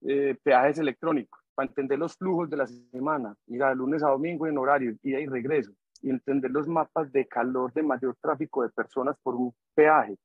eh, 0.00 0.36
peajes 0.42 0.78
electrónicos 0.78 1.38
para 1.54 1.68
entender 1.68 1.98
los 1.98 2.16
flujos 2.16 2.48
de 2.48 2.56
la 2.56 2.66
semana, 2.66 3.36
mira, 3.46 3.68
de 3.68 3.76
lunes 3.76 4.02
a 4.02 4.08
domingo 4.08 4.46
en 4.46 4.56
horario, 4.56 4.96
ida 5.02 5.20
y 5.20 5.26
regreso, 5.26 5.72
y 6.00 6.08
entender 6.08 6.50
los 6.50 6.66
mapas 6.66 7.12
de 7.12 7.28
calor 7.28 7.70
de 7.74 7.82
mayor 7.82 8.16
tráfico 8.18 8.62
de 8.62 8.70
personas 8.70 9.16
por 9.22 9.34
un 9.34 9.54
peaje. 9.74 10.16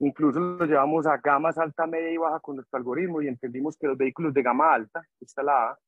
Incluso 0.00 0.40
lo 0.40 0.66
llevamos 0.66 1.06
a 1.06 1.16
gamas 1.16 1.56
alta, 1.56 1.86
media 1.86 2.10
y 2.10 2.16
baja 2.16 2.40
con 2.40 2.56
nuestro 2.56 2.78
algoritmo 2.78 3.22
y 3.22 3.28
entendimos 3.28 3.76
que 3.76 3.86
los 3.86 3.96
vehículos 3.96 4.34
de 4.34 4.42
gama 4.42 4.74
alta, 4.74 5.06
esta 5.20 5.44
la 5.44 5.70
A, 5.70 5.78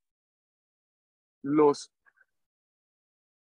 los 1.42 1.92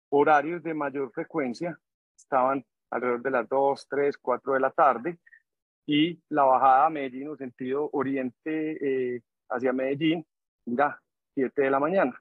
horarios 0.10 0.62
de 0.62 0.74
mayor 0.76 1.12
frecuencia 1.12 1.78
estaban 2.16 2.64
alrededor 2.96 3.22
de 3.22 3.32
las 3.32 3.50
2, 3.50 3.88
3, 3.90 4.18
4 4.18 4.54
de 4.54 4.60
la 4.60 4.72
tarde 4.72 5.20
y 5.86 6.20
la 6.30 6.44
bajada 6.44 6.86
a 6.86 6.90
Medellín 6.90 7.28
o 7.28 7.36
sentido 7.36 7.90
oriente 7.92 9.16
eh, 9.16 9.22
hacia 9.50 9.74
Medellín 9.74 10.26
mira, 10.66 11.02
7 11.36 11.62
de 11.62 11.70
la 11.70 11.80
mañana. 11.80 12.20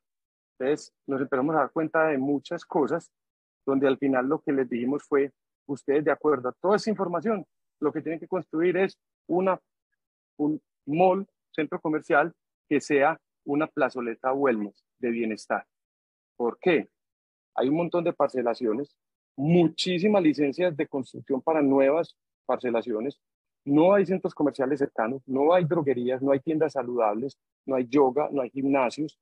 Entonces 0.58 0.92
nos 1.06 1.20
empezamos 1.20 1.54
a 1.54 1.60
dar 1.60 1.70
cuenta 1.70 2.06
de 2.08 2.18
muchas 2.18 2.64
cosas 2.64 3.10
donde 3.64 3.86
al 3.86 3.98
final 3.98 4.26
lo 4.26 4.40
que 4.40 4.52
les 4.52 4.68
dijimos 4.68 5.04
fue, 5.04 5.32
ustedes 5.66 6.04
de 6.04 6.10
acuerdo 6.10 6.50
a 6.50 6.56
toda 6.60 6.76
esa 6.76 6.90
información, 6.90 7.46
lo 7.80 7.92
que 7.92 8.02
tienen 8.02 8.20
que 8.20 8.28
construir 8.28 8.76
es 8.76 8.98
una, 9.26 9.58
un 10.36 10.60
mall, 10.86 11.26
centro 11.52 11.80
comercial, 11.80 12.34
que 12.68 12.80
sea 12.80 13.18
una 13.44 13.66
plazoleta 13.66 14.32
wellness 14.32 14.84
de 14.98 15.10
bienestar. 15.10 15.66
¿Por 16.36 16.58
qué? 16.58 16.88
Hay 17.54 17.68
un 17.68 17.76
montón 17.76 18.04
de 18.04 18.12
parcelaciones, 18.12 18.96
muchísimas 19.36 20.22
licencias 20.22 20.76
de 20.76 20.86
construcción 20.86 21.40
para 21.42 21.62
nuevas 21.62 22.16
parcelaciones, 22.46 23.20
no 23.64 23.94
hay 23.94 24.04
centros 24.04 24.34
comerciales 24.34 24.78
cercanos, 24.78 25.22
no 25.26 25.54
hay 25.54 25.64
droguerías, 25.64 26.20
no 26.20 26.32
hay 26.32 26.40
tiendas 26.40 26.74
saludables, 26.74 27.38
no 27.66 27.76
hay 27.76 27.86
yoga, 27.88 28.28
no 28.30 28.42
hay 28.42 28.50
gimnasios. 28.50 29.18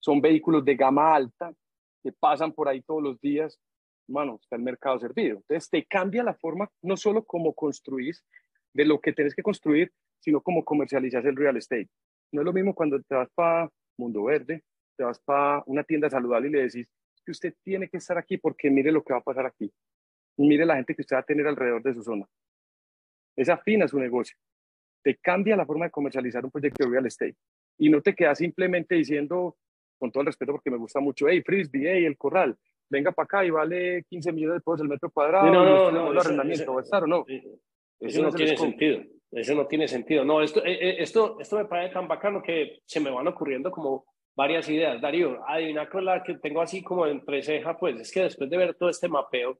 Son 0.00 0.20
vehículos 0.20 0.64
de 0.64 0.76
gama 0.76 1.14
alta 1.14 1.52
que 2.02 2.12
pasan 2.12 2.52
por 2.52 2.68
ahí 2.68 2.80
todos 2.80 3.02
los 3.02 3.20
días. 3.20 3.60
Bueno, 4.06 4.38
está 4.40 4.56
el 4.56 4.62
mercado 4.62 4.98
servido. 4.98 5.36
Entonces 5.36 5.68
te 5.68 5.84
cambia 5.84 6.22
la 6.22 6.34
forma, 6.34 6.70
no 6.80 6.96
solo 6.96 7.22
como 7.24 7.52
construís, 7.52 8.24
de 8.72 8.84
lo 8.84 9.00
que 9.00 9.12
tienes 9.12 9.34
que 9.34 9.42
construir, 9.42 9.92
sino 10.20 10.40
como 10.40 10.64
comercializas 10.64 11.24
el 11.24 11.36
real 11.36 11.56
estate. 11.56 11.88
No 12.32 12.40
es 12.40 12.46
lo 12.46 12.52
mismo 12.52 12.74
cuando 12.74 13.00
te 13.02 13.14
vas 13.14 13.28
para 13.34 13.68
Mundo 13.98 14.24
Verde, 14.24 14.62
te 14.96 15.04
vas 15.04 15.18
para 15.20 15.62
una 15.66 15.84
tienda 15.84 16.08
saludable 16.08 16.48
y 16.48 16.52
le 16.52 16.62
decís 16.62 16.88
que 17.28 17.32
usted 17.32 17.54
tiene 17.62 17.90
que 17.90 17.98
estar 17.98 18.16
aquí 18.16 18.38
porque 18.38 18.70
mire 18.70 18.90
lo 18.90 19.02
que 19.02 19.12
va 19.12 19.18
a 19.18 19.22
pasar 19.22 19.44
aquí. 19.44 19.70
mire 20.38 20.64
la 20.64 20.76
gente 20.76 20.94
que 20.94 21.02
usted 21.02 21.14
va 21.14 21.20
a 21.20 21.24
tener 21.24 21.46
alrededor 21.46 21.82
de 21.82 21.92
su 21.92 22.02
zona 22.02 22.26
es 23.36 23.50
afín 23.50 23.82
a 23.82 23.88
su 23.88 23.98
negocio. 24.00 24.36
Te 25.04 25.16
cambia 25.16 25.54
la 25.56 25.66
forma 25.66 25.84
de 25.84 25.90
comercializar 25.90 26.42
un 26.42 26.50
proyecto 26.50 26.84
de 26.84 26.90
real 26.90 27.06
estate 27.06 27.36
y 27.76 27.90
no 27.90 28.00
te 28.00 28.14
quedas 28.14 28.38
simplemente 28.38 28.94
diciendo, 28.94 29.58
con 29.98 30.10
todo 30.10 30.22
el 30.22 30.26
respeto 30.28 30.52
porque 30.52 30.70
me 30.70 30.78
gusta 30.78 31.00
mucho, 31.00 31.28
hey, 31.28 31.42
Frisbee, 31.44 31.86
hey, 31.86 32.06
el 32.06 32.16
corral, 32.16 32.56
venga 32.88 33.12
para 33.12 33.24
acá 33.24 33.44
y 33.44 33.50
vale 33.50 34.04
15 34.08 34.32
millones 34.32 34.56
de 34.56 34.60
pesos 34.60 34.80
el 34.80 34.88
metro 34.88 35.10
cuadrado. 35.10 35.52
No, 35.52 35.64
no, 35.64 35.90
no, 35.92 36.12
no 36.14 36.20
arrendamiento, 36.20 36.72
¿va 36.72 36.80
a 36.80 36.82
estar 36.82 37.04
o 37.04 37.06
no? 37.06 37.26
Eso, 38.00 38.22
no 38.22 38.32
tiene 38.32 38.56
sentido. 38.56 39.02
Eso 39.30 39.54
no 39.54 39.66
tiene 39.66 39.86
sentido. 39.86 40.24
No, 40.24 40.40
esto, 40.40 40.64
eh, 40.64 40.78
eh, 40.80 40.96
esto, 40.98 41.38
esto 41.38 41.58
me 41.58 41.66
parece 41.66 41.92
tan 41.92 42.08
bacano 42.08 42.42
que 42.42 42.80
se 42.86 43.00
me 43.00 43.10
van 43.10 43.28
ocurriendo 43.28 43.70
como 43.70 44.06
varias 44.38 44.68
ideas. 44.68 45.00
Darío, 45.00 45.40
adivina 45.48 45.88
con 45.88 46.04
la 46.04 46.22
que 46.22 46.34
tengo 46.34 46.62
así 46.62 46.80
como 46.80 47.08
entre 47.08 47.42
ceja, 47.42 47.76
pues 47.76 48.00
es 48.00 48.12
que 48.12 48.22
después 48.22 48.48
de 48.48 48.56
ver 48.56 48.74
todo 48.74 48.88
este 48.88 49.08
mapeo, 49.08 49.58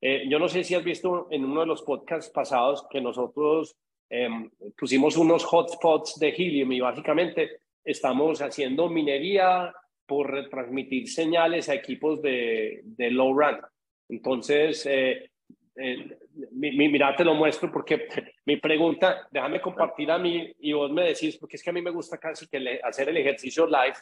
eh, 0.00 0.24
yo 0.28 0.40
no 0.40 0.48
sé 0.48 0.64
si 0.64 0.74
has 0.74 0.82
visto 0.82 1.28
en 1.30 1.44
uno 1.44 1.60
de 1.60 1.66
los 1.66 1.82
podcasts 1.82 2.28
pasados 2.28 2.84
que 2.90 3.00
nosotros 3.00 3.76
em, 4.10 4.50
pusimos 4.76 5.16
unos 5.16 5.44
hotspots 5.44 6.18
de 6.18 6.30
helium 6.30 6.72
y 6.72 6.80
básicamente 6.80 7.60
estamos 7.84 8.42
haciendo 8.42 8.88
minería 8.88 9.72
por 10.04 10.32
retransmitir 10.32 11.08
señales 11.08 11.68
a 11.68 11.74
equipos 11.74 12.20
de, 12.20 12.80
de 12.82 13.12
low 13.12 13.32
run. 13.32 13.60
Entonces, 14.08 14.84
eh, 14.86 15.30
eh, 15.76 16.18
mira, 16.54 17.14
te 17.14 17.24
lo 17.24 17.34
muestro 17.34 17.70
porque 17.70 18.08
mi 18.48 18.56
pregunta, 18.56 19.28
déjame 19.30 19.60
compartir 19.60 20.10
a 20.10 20.18
mí 20.18 20.50
y 20.60 20.72
vos 20.72 20.90
me 20.90 21.08
decís, 21.08 21.36
porque 21.36 21.56
es 21.56 21.62
que 21.62 21.68
a 21.68 21.72
mí 21.74 21.82
me 21.82 21.90
gusta 21.90 22.16
casi 22.16 22.48
que 22.48 22.80
hacer 22.82 23.10
el 23.10 23.18
ejercicio 23.18 23.66
live, 23.66 23.98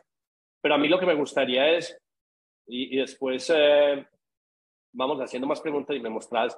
pero 0.60 0.76
a 0.76 0.78
mí 0.78 0.86
lo 0.86 1.00
que 1.00 1.06
me 1.06 1.16
gustaría 1.16 1.68
es, 1.70 1.98
y, 2.68 2.94
y 2.94 3.00
después 3.00 3.52
vamos 4.92 5.18
haciendo 5.20 5.48
más 5.48 5.60
preguntas 5.60 5.96
y 5.96 6.00
me 6.00 6.10
mostrás. 6.10 6.56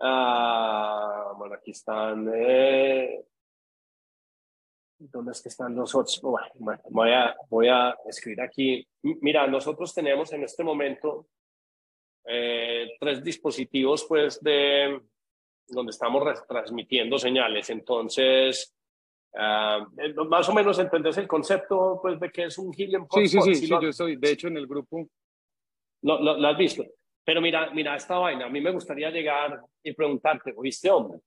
Ah, 0.00 1.32
bueno, 1.38 1.54
aquí 1.54 1.70
están. 1.70 2.28
Eh, 2.34 3.24
¿Dónde 4.98 5.30
es 5.30 5.40
que 5.40 5.48
están 5.48 5.76
los 5.76 5.94
otros? 5.94 6.20
Bueno, 6.20 6.82
voy, 6.90 7.12
a, 7.12 7.36
voy 7.48 7.68
a 7.68 7.96
escribir 8.08 8.40
aquí. 8.40 8.84
Mira, 9.02 9.46
nosotros 9.46 9.94
tenemos 9.94 10.32
en 10.32 10.42
este 10.42 10.64
momento 10.64 11.28
eh, 12.24 12.96
tres 12.98 13.22
dispositivos, 13.22 14.06
pues, 14.08 14.42
de 14.42 15.00
donde 15.68 15.90
estamos 15.90 16.24
transmitiendo 16.46 17.18
señales. 17.18 17.70
Entonces, 17.70 18.74
eh, 19.32 20.14
más 20.28 20.48
o 20.48 20.54
menos 20.54 20.78
entendés 20.78 21.18
el 21.18 21.28
concepto 21.28 21.98
pues, 22.00 22.18
de 22.18 22.30
que 22.30 22.44
es 22.44 22.58
un 22.58 22.72
helium 22.76 23.06
Sí, 23.12 23.28
sí, 23.28 23.40
sí, 23.42 23.54
sí, 23.54 23.68
yo 23.68 23.88
estoy, 23.88 24.16
de 24.16 24.30
hecho, 24.30 24.48
en 24.48 24.56
el 24.56 24.66
grupo. 24.66 25.06
Lo, 26.02 26.20
lo, 26.20 26.48
has 26.48 26.56
visto. 26.56 26.84
Pero 27.24 27.40
mira, 27.40 27.70
mira 27.70 27.96
esta 27.96 28.18
vaina, 28.18 28.46
a 28.46 28.48
mí 28.48 28.60
me 28.60 28.70
gustaría 28.70 29.10
llegar 29.10 29.60
y 29.82 29.92
preguntarte, 29.92 30.54
¿oíste, 30.56 30.90
hombre? 30.90 31.18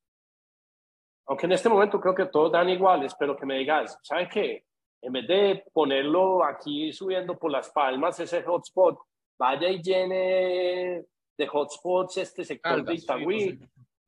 Aunque 1.27 1.45
en 1.45 1.51
este 1.51 1.69
momento 1.69 1.99
creo 1.99 2.15
que 2.15 2.25
todos 2.25 2.51
dan 2.51 2.69
iguales, 2.69 3.13
pero 3.17 3.37
que 3.37 3.45
me 3.45 3.59
digas, 3.59 3.99
¿sabes 4.01 4.27
qué? 4.29 4.65
En 5.01 5.13
vez 5.13 5.27
de 5.27 5.63
ponerlo 5.71 6.43
aquí 6.43 6.91
subiendo 6.91 7.37
por 7.37 7.51
las 7.51 7.69
palmas, 7.69 8.19
ese 8.19 8.41
hotspot, 8.43 8.99
vaya 9.37 9.69
y 9.69 9.81
llene 9.81 11.05
de 11.37 11.49
hotspots 11.51 12.17
este 12.17 12.43
sector 12.43 12.83
de 12.83 12.95
Itagüí, 12.95 13.59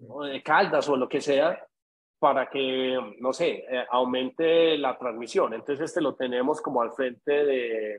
o 0.08 0.24
de 0.24 0.42
Caldas 0.42 0.88
o 0.90 0.98
lo 0.98 1.08
que 1.08 1.22
sea, 1.22 1.66
para 2.20 2.50
que, 2.50 2.98
no 3.20 3.34
sé, 3.34 3.66
eh, 3.70 3.86
aumente 3.92 4.78
la 4.78 4.98
transmisión. 4.98 5.54
Entonces, 5.54 5.86
este 5.86 6.02
lo 6.02 6.16
tenemos 6.16 6.62
como 6.62 6.82
al 6.82 6.94
frente 6.94 7.32
de, 7.46 7.98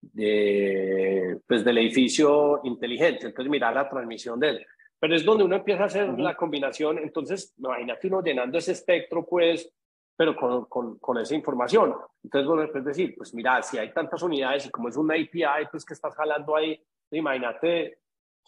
de, 0.00 1.40
pues, 1.46 1.64
del 1.64 1.78
edificio 1.78 2.60
inteligente. 2.64 3.26
Entonces, 3.26 3.50
mira 3.50 3.70
la 3.70 3.88
transmisión 3.88 4.40
de 4.40 4.48
él. 4.48 4.66
Pero 4.98 5.14
es 5.14 5.24
donde 5.24 5.44
uno 5.44 5.56
empieza 5.56 5.82
a 5.82 5.86
hacer 5.86 6.18
la 6.18 6.34
combinación. 6.34 6.98
Entonces, 6.98 7.54
imagínate 7.58 8.06
uno 8.06 8.22
llenando 8.22 8.56
ese 8.56 8.72
espectro, 8.72 9.26
pues, 9.26 9.70
pero 10.16 10.34
con, 10.34 10.64
con, 10.64 10.98
con 10.98 11.18
esa 11.18 11.34
información. 11.34 11.94
Entonces, 12.22 12.48
bueno, 12.48 12.62
es 12.62 12.84
decir, 12.84 13.14
pues 13.16 13.34
mira, 13.34 13.60
si 13.62 13.76
hay 13.76 13.92
tantas 13.92 14.22
unidades 14.22 14.66
y 14.66 14.70
como 14.70 14.88
es 14.88 14.96
una 14.96 15.14
API, 15.14 15.66
pues 15.70 15.84
que 15.84 15.94
estás 15.94 16.14
jalando 16.14 16.56
ahí, 16.56 16.80
imagínate 17.10 17.98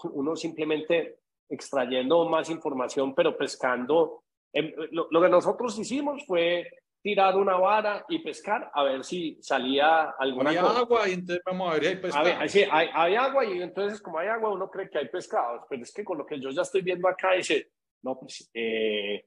uno 0.05 0.37
simplemente 0.37 1.19
extrayendo 1.49 2.29
más 2.29 2.51
información, 2.51 3.15
pero 3.15 3.37
pescando. 3.37 4.23
Em, 4.53 4.73
lo, 4.91 5.21
que 5.21 5.29
nosotros 5.29 5.79
hicimos 5.79 6.25
fue 6.27 6.69
tirar 7.03 7.37
una 7.37 7.57
vara 7.57 8.05
y 8.09 8.19
pescar 8.19 8.71
a 8.75 8.83
ver 8.83 9.05
si 9.05 9.39
salía 9.41 10.11
alguna 10.19 10.51
hay 10.51 10.57
agua 10.57 11.09
y 11.09 11.13
entonces 11.13 11.43
vamos 11.45 11.71
a 11.71 11.75
ver 11.75 11.83
si 11.83 11.89
hay 11.89 11.97
pescado. 11.97 12.49
sí, 12.49 12.65
hay, 12.71 12.89
hay, 12.93 13.15
agua 13.15 13.45
y 13.45 13.63
entonces 13.63 14.01
como 14.01 14.19
hay 14.19 14.29
agua 14.29 14.51
uno 14.51 14.69
cree 14.71 14.91
que 14.91 14.99
hay 14.99 15.09
pescados, 15.09 15.63
pero 15.69 15.83
es 15.83 15.93
que 15.93 16.05
con 16.05 16.19
lo 16.19 16.27
que 16.27 16.41
yo 16.41 16.51
ya 16.51 16.63
estoy 16.63 16.83
viendo 16.83 17.07
acá 17.07 17.35
dice, 17.35 17.71
no, 18.03 18.19
pues 18.19 18.51
eh, 18.55 19.25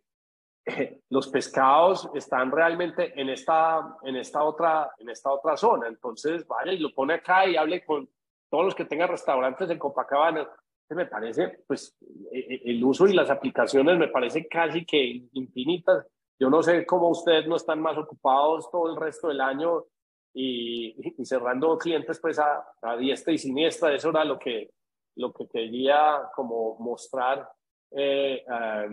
los 1.09 1.27
pescados 1.29 2.09
están 2.13 2.51
realmente 2.51 3.13
en 3.19 3.29
esta, 3.29 3.97
en 4.03 4.15
esta 4.15 4.43
otra, 4.43 4.91
en 4.97 5.09
esta 5.09 5.31
otra 5.31 5.55
zona, 5.57 5.87
entonces 5.87 6.45
vaya 6.47 6.71
y 6.71 6.79
lo 6.79 6.93
pone 6.93 7.15
acá 7.15 7.47
y 7.47 7.55
hable 7.55 7.85
con 7.85 8.09
todos 8.49 8.65
los 8.65 8.75
que 8.75 8.85
tengan 8.85 9.09
restaurantes 9.09 9.69
en 9.69 9.77
Copacabana, 9.77 10.49
me 10.95 11.05
parece, 11.05 11.59
pues, 11.67 11.95
e, 12.31 12.39
e, 12.39 12.61
el 12.71 12.83
uso 12.83 13.07
y 13.07 13.13
las 13.13 13.29
aplicaciones 13.29 13.97
me 13.97 14.07
parece 14.07 14.47
casi 14.47 14.85
que 14.85 15.27
infinitas. 15.33 16.05
Yo 16.39 16.49
no 16.49 16.63
sé 16.63 16.85
cómo 16.85 17.09
ustedes 17.09 17.47
no 17.47 17.55
están 17.55 17.81
más 17.81 17.97
ocupados 17.97 18.69
todo 18.71 18.89
el 18.89 18.95
resto 18.99 19.27
del 19.27 19.41
año 19.41 19.85
y, 20.33 20.95
cerrando 21.23 21.77
clientes 21.77 22.19
pues 22.19 22.39
a, 22.39 22.65
a, 22.81 22.97
diestra 22.97 23.33
y 23.33 23.37
siniestra. 23.37 23.93
Eso 23.93 24.09
era 24.09 24.23
lo 24.23 24.39
que, 24.39 24.71
lo 25.15 25.33
que 25.33 25.47
quería 25.47 26.29
como 26.35 26.77
mostrar. 26.79 27.49
Eh, 27.91 28.43
a 28.47 28.87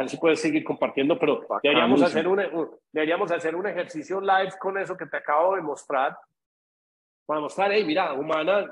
ver 0.00 0.08
si 0.08 0.16
puedes 0.16 0.40
seguir 0.40 0.64
compartiendo, 0.64 1.18
pero 1.18 1.46
deberíamos 1.62 2.02
hacer, 2.02 2.26
un, 2.26 2.40
deberíamos 2.92 3.30
hacer 3.30 3.54
un 3.54 3.66
ejercicio 3.66 4.20
live 4.20 4.52
con 4.58 4.78
eso 4.78 4.96
que 4.96 5.06
te 5.06 5.18
acabo 5.18 5.54
de 5.54 5.62
mostrar 5.62 6.16
para 7.26 7.40
mostrar, 7.40 7.72
hey, 7.72 7.84
mira, 7.84 8.14
humana, 8.14 8.70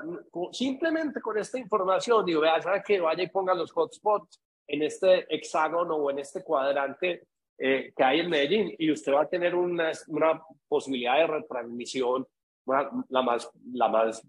simplemente 0.53 1.19
con 1.19 1.37
esta 1.37 1.59
información, 1.59 2.25
digo, 2.25 2.41
vea, 2.41 2.61
¿sabe 2.61 2.81
que 2.85 3.01
Vaya 3.01 3.23
y 3.23 3.29
ponga 3.29 3.53
los 3.53 3.71
hotspots 3.75 4.41
en 4.67 4.81
este 4.81 5.27
hexágono 5.29 5.95
o 5.95 6.09
en 6.09 6.19
este 6.19 6.41
cuadrante 6.41 7.27
eh, 7.57 7.93
que 7.95 8.03
hay 8.03 8.21
en 8.21 8.29
Medellín 8.29 8.75
y 8.77 8.91
usted 8.91 9.13
va 9.13 9.23
a 9.23 9.29
tener 9.29 9.55
una, 9.55 9.91
una 10.07 10.41
posibilidad 10.67 11.17
de 11.17 11.27
retransmisión 11.27 12.25
la, 12.65 13.21
más, 13.21 13.49
la 13.73 13.87
más, 13.87 14.27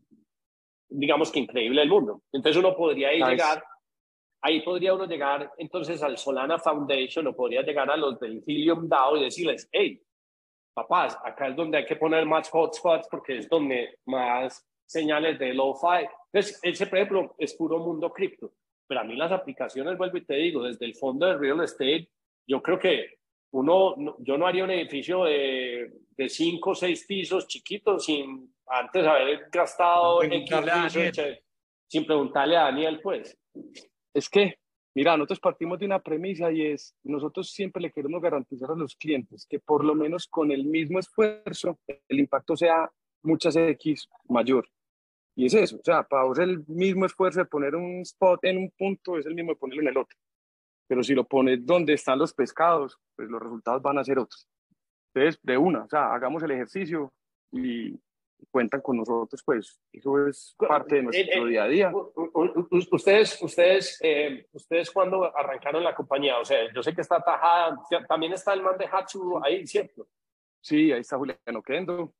digamos 0.89 1.31
que 1.31 1.41
increíble 1.41 1.81
del 1.81 1.91
mundo. 1.91 2.23
Entonces 2.33 2.59
uno 2.59 2.77
podría 2.77 3.15
ir 3.15 3.25
llegar, 3.25 3.65
ahí 4.43 4.61
podría 4.61 4.95
uno 4.95 5.07
llegar 5.07 5.51
entonces 5.57 6.03
al 6.03 6.19
Solana 6.19 6.59
Foundation 6.59 7.29
o 7.29 7.35
podría 7.35 7.63
llegar 7.63 7.91
a 7.91 7.97
los 7.97 8.19
del 8.21 8.43
Helium 8.47 8.89
DAO 8.89 9.17
y 9.17 9.25
decirles, 9.25 9.69
hey, 9.73 10.01
papás, 10.77 11.19
acá 11.25 11.49
es 11.49 11.57
donde 11.57 11.79
hay 11.79 11.87
que 11.87 11.97
poner 11.97 12.27
más 12.27 12.51
hotspots 12.53 13.09
porque 13.11 13.39
es 13.39 13.49
donde 13.49 13.99
más 14.05 14.63
señales 14.85 15.39
de 15.39 15.55
low-fi. 15.55 16.07
Entonces, 16.31 16.61
ese, 16.63 16.87
por 16.87 16.99
ejemplo, 16.99 17.35
es 17.39 17.55
puro 17.55 17.79
mundo 17.79 18.13
cripto. 18.13 18.53
Pero 18.87 19.01
a 19.01 19.05
mí 19.05 19.17
las 19.17 19.33
aplicaciones, 19.33 19.97
vuelvo 19.97 20.19
y 20.19 20.27
te 20.27 20.35
digo, 20.35 20.63
desde 20.63 20.85
el 20.85 20.95
fondo 20.95 21.27
de 21.27 21.39
real 21.39 21.63
estate, 21.63 22.11
yo 22.47 22.63
creo 22.63 22.79
que 22.79 23.19
uno, 23.53 24.17
yo 24.19 24.37
no 24.37 24.47
haría 24.47 24.65
un 24.65 24.71
edificio 24.71 25.25
de, 25.25 25.93
de 26.11 26.29
cinco 26.29 26.71
o 26.71 26.75
seis 26.75 27.07
pisos 27.07 27.49
chiquitos 27.49 28.05
sin 28.05 28.55
antes 28.67 29.07
haber 29.07 29.49
gastado 29.51 30.23
en 30.23 30.45
sin 31.89 32.05
preguntarle 32.05 32.57
a 32.57 32.65
Daniel, 32.65 33.01
pues. 33.01 33.39
Es 34.13 34.29
que 34.29 34.59
Mira, 34.97 35.15
nosotros 35.15 35.41
partimos 35.41 35.79
de 35.79 35.85
una 35.85 35.99
premisa 35.99 36.51
y 36.51 36.69
es, 36.69 36.97
nosotros 37.05 37.51
siempre 37.51 37.83
le 37.83 37.93
queremos 37.93 38.23
garantizar 38.23 38.71
a 38.71 38.75
los 38.75 38.97
clientes 38.97 39.47
que 39.47 39.61
por 39.61 39.85
lo 39.85 39.95
menos 39.95 40.27
con 40.27 40.51
el 40.51 40.65
mismo 40.65 40.99
esfuerzo 40.99 41.79
el 42.09 42.19
impacto 42.19 42.57
sea 42.57 42.91
muchas 43.23 43.57
X 43.57 44.09
mayor. 44.27 44.67
Y 45.35 45.45
es 45.45 45.53
eso, 45.53 45.77
o 45.77 45.85
sea, 45.85 46.03
para 46.03 46.25
vos 46.25 46.39
el 46.39 46.65
mismo 46.67 47.05
esfuerzo 47.05 47.41
de 47.41 47.45
poner 47.45 47.77
un 47.77 48.01
spot 48.01 48.43
en 48.45 48.57
un 48.57 48.71
punto 48.71 49.19
es 49.19 49.27
el 49.27 49.35
mismo 49.35 49.53
de 49.53 49.57
ponerlo 49.57 49.83
en 49.83 49.89
el 49.89 49.99
otro. 49.99 50.17
Pero 50.89 51.03
si 51.03 51.15
lo 51.15 51.25
pones 51.25 51.67
donde 51.67 51.93
están 51.93 52.19
los 52.19 52.33
pescados, 52.33 52.99
pues 53.17 53.29
los 53.29 53.43
resultados 53.43 53.83
van 53.83 53.99
a 53.99 54.05
ser 54.05 54.19
otros. 54.19 54.49
Entonces, 55.13 55.39
de 55.43 55.59
una, 55.59 55.85
o 55.85 55.89
sea, 55.91 56.15
hagamos 56.15 56.43
el 56.43 56.53
ejercicio 56.53 57.13
y 57.53 58.01
cuentan 58.51 58.81
con 58.81 58.97
nosotros, 58.97 59.43
pues 59.45 59.81
eso 59.93 60.27
es 60.27 60.55
parte 60.59 60.97
de 60.97 61.03
nuestro 61.03 61.47
día 61.47 61.65
a 61.65 61.69
día. 61.69 61.93
Ustedes, 62.91 63.41
ustedes, 63.43 63.99
eh, 64.03 64.47
ustedes 64.53 64.91
cuando 64.91 65.37
arrancaron 65.37 65.83
la 65.83 65.95
compañía, 65.95 66.39
o 66.39 66.45
sea, 66.45 66.73
yo 66.73 66.83
sé 66.83 66.95
que 66.95 67.01
está 67.01 67.21
Tajada, 67.21 67.79
también 68.09 68.33
está 68.33 68.53
el 68.55 68.63
man 68.63 68.79
de 68.79 68.87
Hatsu 68.87 69.41
ahí, 69.43 69.67
¿cierto? 69.67 70.09
Sí, 70.61 70.91
ahí 70.93 71.01
está 71.01 71.17
Juliano 71.17 71.63
Kendo. 71.65 72.13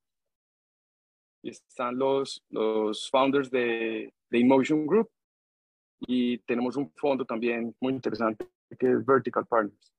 Y 1.43 1.51
están 1.51 1.99
los, 1.99 2.45
los 2.51 3.11
founders 3.11 3.51
de, 3.51 4.13
de 4.31 4.39
Emotion 4.39 4.87
Group. 4.87 5.11
Y 6.01 6.39
tenemos 6.39 6.77
un 6.77 6.93
fondo 6.97 7.25
también 7.25 7.75
muy 7.81 7.93
interesante 7.93 8.47
que 8.79 8.91
es 8.93 9.07
Vertical 9.07 9.47
Partners, 9.47 9.95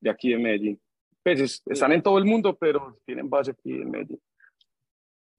de 0.00 0.10
aquí 0.10 0.30
de 0.30 0.38
Medellín. 0.38 0.80
Pues 1.22 1.62
están 1.66 1.92
en 1.92 2.02
todo 2.02 2.18
el 2.18 2.24
mundo, 2.24 2.56
pero 2.56 2.98
tienen 3.04 3.28
base 3.28 3.52
aquí 3.52 3.72
en 3.72 3.90
Medellín. 3.90 4.20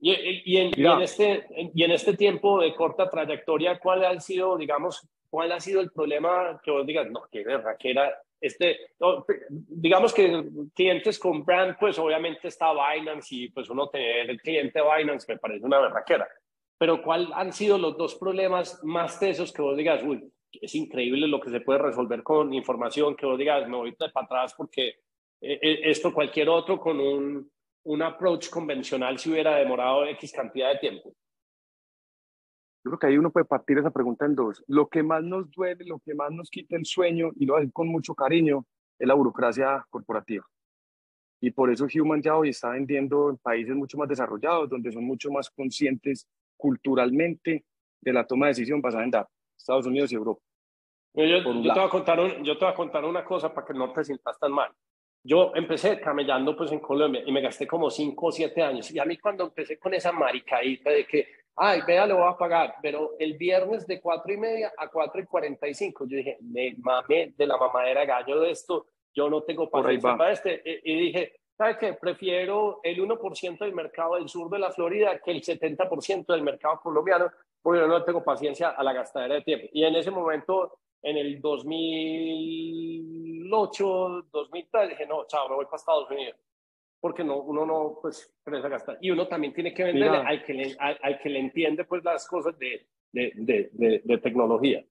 Y, 0.03 0.11
y, 0.45 0.57
en, 0.57 0.71
y, 0.75 0.85
en, 0.85 1.01
este, 1.01 1.45
y 1.75 1.83
en 1.83 1.91
este 1.91 2.17
tiempo 2.17 2.59
de 2.59 2.73
corta 2.75 3.09
trayectoria, 3.09 3.79
¿cuál 3.79 4.03
ha 4.03 4.19
sido, 4.19 4.57
digamos, 4.57 5.07
cuál 5.29 5.51
ha 5.51 5.59
sido 5.59 5.79
el 5.79 5.91
problema 5.91 6.59
que 6.63 6.71
vos 6.71 6.85
digas, 6.85 7.09
no, 7.09 7.21
qué 7.31 7.41
era 7.41 8.19
este, 8.41 8.79
digamos 9.47 10.13
que 10.13 10.43
clientes 10.73 11.19
con 11.19 11.45
brand, 11.45 11.77
pues 11.79 11.99
obviamente 11.99 12.47
está 12.47 12.71
Binance 12.73 13.35
y 13.35 13.49
pues 13.49 13.69
uno 13.69 13.87
tener 13.87 14.31
el 14.31 14.41
cliente 14.41 14.81
Binance 14.81 15.31
me 15.31 15.37
parece 15.37 15.63
una 15.63 15.79
berraquera. 15.79 16.27
Pero 16.79 17.03
¿cuál 17.03 17.29
han 17.35 17.53
sido 17.53 17.77
los 17.77 17.95
dos 17.95 18.15
problemas 18.15 18.83
más 18.83 19.19
tesos 19.19 19.53
que 19.53 19.61
vos 19.61 19.77
digas, 19.77 20.01
uy, 20.03 20.27
es 20.51 20.73
increíble 20.73 21.27
lo 21.27 21.39
que 21.39 21.51
se 21.51 21.61
puede 21.61 21.79
resolver 21.79 22.23
con 22.23 22.51
información, 22.51 23.15
que 23.15 23.27
vos 23.27 23.37
digas, 23.37 23.69
me 23.69 23.77
voy 23.77 23.91
para 23.91 24.11
atrás 24.15 24.55
porque 24.57 24.87
eh, 25.39 25.59
eh, 25.61 25.79
esto 25.83 26.11
cualquier 26.11 26.49
otro 26.49 26.79
con 26.79 26.99
un 26.99 27.51
un 27.83 28.01
approach 28.01 28.49
convencional 28.49 29.17
si 29.17 29.31
hubiera 29.31 29.55
demorado 29.55 30.05
X 30.05 30.31
cantidad 30.31 30.71
de 30.73 30.79
tiempo? 30.79 31.13
Yo 32.83 32.91
creo 32.91 32.99
que 32.99 33.07
ahí 33.07 33.17
uno 33.17 33.31
puede 33.31 33.45
partir 33.45 33.77
esa 33.77 33.91
pregunta 33.91 34.25
en 34.25 34.35
dos. 34.35 34.63
Lo 34.67 34.87
que 34.87 35.03
más 35.03 35.23
nos 35.23 35.51
duele, 35.51 35.85
lo 35.85 35.99
que 35.99 36.15
más 36.15 36.31
nos 36.31 36.49
quita 36.49 36.75
el 36.75 36.85
sueño, 36.85 37.31
y 37.35 37.45
lo 37.45 37.55
hace 37.55 37.71
con 37.71 37.87
mucho 37.87 38.15
cariño, 38.15 38.65
es 38.97 39.07
la 39.07 39.13
burocracia 39.13 39.85
corporativa. 39.89 40.45
Y 41.39 41.51
por 41.51 41.71
eso 41.71 41.87
Human 41.93 42.21
ya 42.21 42.35
hoy 42.35 42.49
está 42.49 42.69
vendiendo 42.69 43.29
en 43.29 43.37
países 43.37 43.75
mucho 43.75 43.97
más 43.97 44.07
desarrollados, 44.07 44.69
donde 44.69 44.91
son 44.91 45.03
mucho 45.03 45.31
más 45.31 45.49
conscientes 45.49 46.27
culturalmente 46.57 47.65
de 47.99 48.13
la 48.13 48.25
toma 48.25 48.47
de 48.47 48.51
decisión 48.51 48.81
basada 48.81 49.03
en 49.03 49.11
datos, 49.11 49.33
Estados 49.57 49.85
Unidos 49.85 50.11
y 50.11 50.15
Europa. 50.15 50.41
Yo, 51.13 51.25
yo, 51.25 51.43
te 51.43 51.49
voy 51.49 51.79
a 51.79 51.89
contar 51.89 52.41
yo 52.43 52.57
te 52.57 52.65
voy 52.65 52.73
a 52.73 52.75
contar 52.75 53.05
una 53.05 53.25
cosa 53.25 53.53
para 53.53 53.67
que 53.67 53.73
no 53.73 53.91
te 53.91 54.03
sientas 54.03 54.39
tan 54.39 54.51
mal. 54.51 54.71
Yo 55.23 55.51
empecé 55.53 55.99
camellando 55.99 56.55
pues 56.55 56.71
en 56.71 56.79
Colombia 56.79 57.21
y 57.25 57.31
me 57.31 57.41
gasté 57.41 57.67
como 57.67 57.89
5 57.89 58.25
o 58.25 58.31
7 58.31 58.61
años. 58.61 58.91
Y 58.91 58.99
a 58.99 59.05
mí 59.05 59.17
cuando 59.17 59.43
empecé 59.45 59.77
con 59.77 59.93
esa 59.93 60.11
maricadita 60.11 60.89
de 60.89 61.05
que, 61.05 61.27
ay, 61.55 61.81
vea, 61.85 62.07
lo 62.07 62.17
voy 62.17 62.29
a 62.29 62.37
pagar, 62.37 62.75
pero 62.81 63.11
el 63.19 63.37
viernes 63.37 63.85
de 63.85 64.01
4 64.01 64.33
y 64.33 64.37
media 64.37 64.73
a 64.75 64.87
4 64.87 65.21
y 65.21 65.25
45, 65.25 66.05
yo 66.07 66.17
dije, 66.17 66.37
me 66.41 66.73
mamé 66.79 67.33
de 67.37 67.45
la 67.45 67.57
mamadera 67.57 68.05
gallo 68.05 68.39
de 68.39 68.51
esto, 68.51 68.87
yo 69.13 69.29
no 69.29 69.43
tengo 69.43 69.69
paciencia 69.69 70.17
para 70.17 70.31
este. 70.31 70.61
Y, 70.83 70.99
dije, 70.99 71.35
¿sabes 71.55 71.77
qué? 71.77 71.93
Prefiero 71.93 72.79
el 72.81 72.99
1% 72.99 73.59
del 73.59 73.73
mercado 73.73 74.15
del 74.15 74.27
sur 74.27 74.49
de 74.49 74.57
la 74.57 74.71
Florida 74.71 75.19
que 75.23 75.31
el 75.31 75.41
70% 75.41 76.25
del 76.25 76.41
mercado 76.41 76.79
colombiano, 76.81 77.29
porque 77.61 77.81
yo 77.81 77.87
no 77.87 78.03
tengo 78.03 78.23
paciencia 78.23 78.69
a 78.69 78.83
la 78.83 78.93
gastadera 78.93 79.35
de 79.35 79.41
tiempo. 79.41 79.67
Y 79.71 79.83
en 79.83 79.95
ese 79.95 80.09
momento, 80.09 80.79
en 81.03 81.17
el 81.17 81.41
2000 81.41 83.11
2008, 83.51 84.27
2003, 84.31 84.89
dije, 84.89 85.05
no, 85.05 85.25
chao, 85.27 85.49
me 85.49 85.55
voy 85.55 85.65
para 85.65 85.77
Estados 85.77 86.09
Unidos. 86.09 86.35
Porque 86.99 87.23
no, 87.23 87.41
uno 87.41 87.65
no, 87.65 87.97
pues, 88.01 88.33
a 88.45 88.51
gastar. 88.51 88.97
Y 89.01 89.11
uno 89.11 89.27
también 89.27 89.53
tiene 89.53 89.73
que 89.73 89.83
venderle 89.83 90.17
al 90.17 90.43
que, 90.43 90.53
le, 90.53 90.75
al, 90.79 91.19
que 91.19 91.29
le 91.29 91.39
entiende, 91.39 91.83
pues, 91.83 92.03
las 92.03 92.27
cosas 92.27 92.57
de, 92.57 92.87
de, 93.11 93.31
de, 93.35 94.01
de, 94.03 94.17
tecnología. 94.19 94.85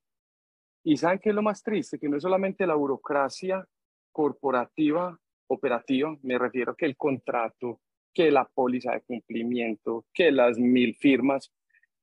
Y 0.85 0.97
¿saben 0.97 1.19
qué 1.19 1.31
es 1.31 1.35
lo 1.35 1.43
más 1.43 1.63
triste? 1.63 1.99
Que 1.99 2.09
no 2.09 2.17
es 2.17 2.23
solamente 2.23 2.67
la 2.67 2.75
burocracia 2.75 3.65
corporativa, 4.13 5.17
operativa, 5.47 6.17
me 6.23 6.39
refiero 6.39 6.75
que 6.75 6.87
el 6.87 6.97
contrato, 6.97 7.81
que 8.13 8.31
la 8.31 8.45
póliza 8.45 8.93
de 8.93 9.03
cumplimiento, 9.03 10.05
que 10.13 10.33
las 10.33 10.59
mil 10.59 10.97
firmas, 10.97 11.53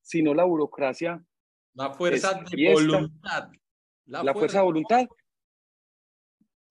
sino 0.01 0.33
la 0.33 0.45
burocracia. 0.45 1.21
La 1.73 1.91
fuerza 1.91 2.41
de 2.49 2.73
voluntad. 2.73 3.49
La, 4.07 4.33
fuerza, 4.33 4.59
de 4.59 4.63
voluntad 4.63 5.07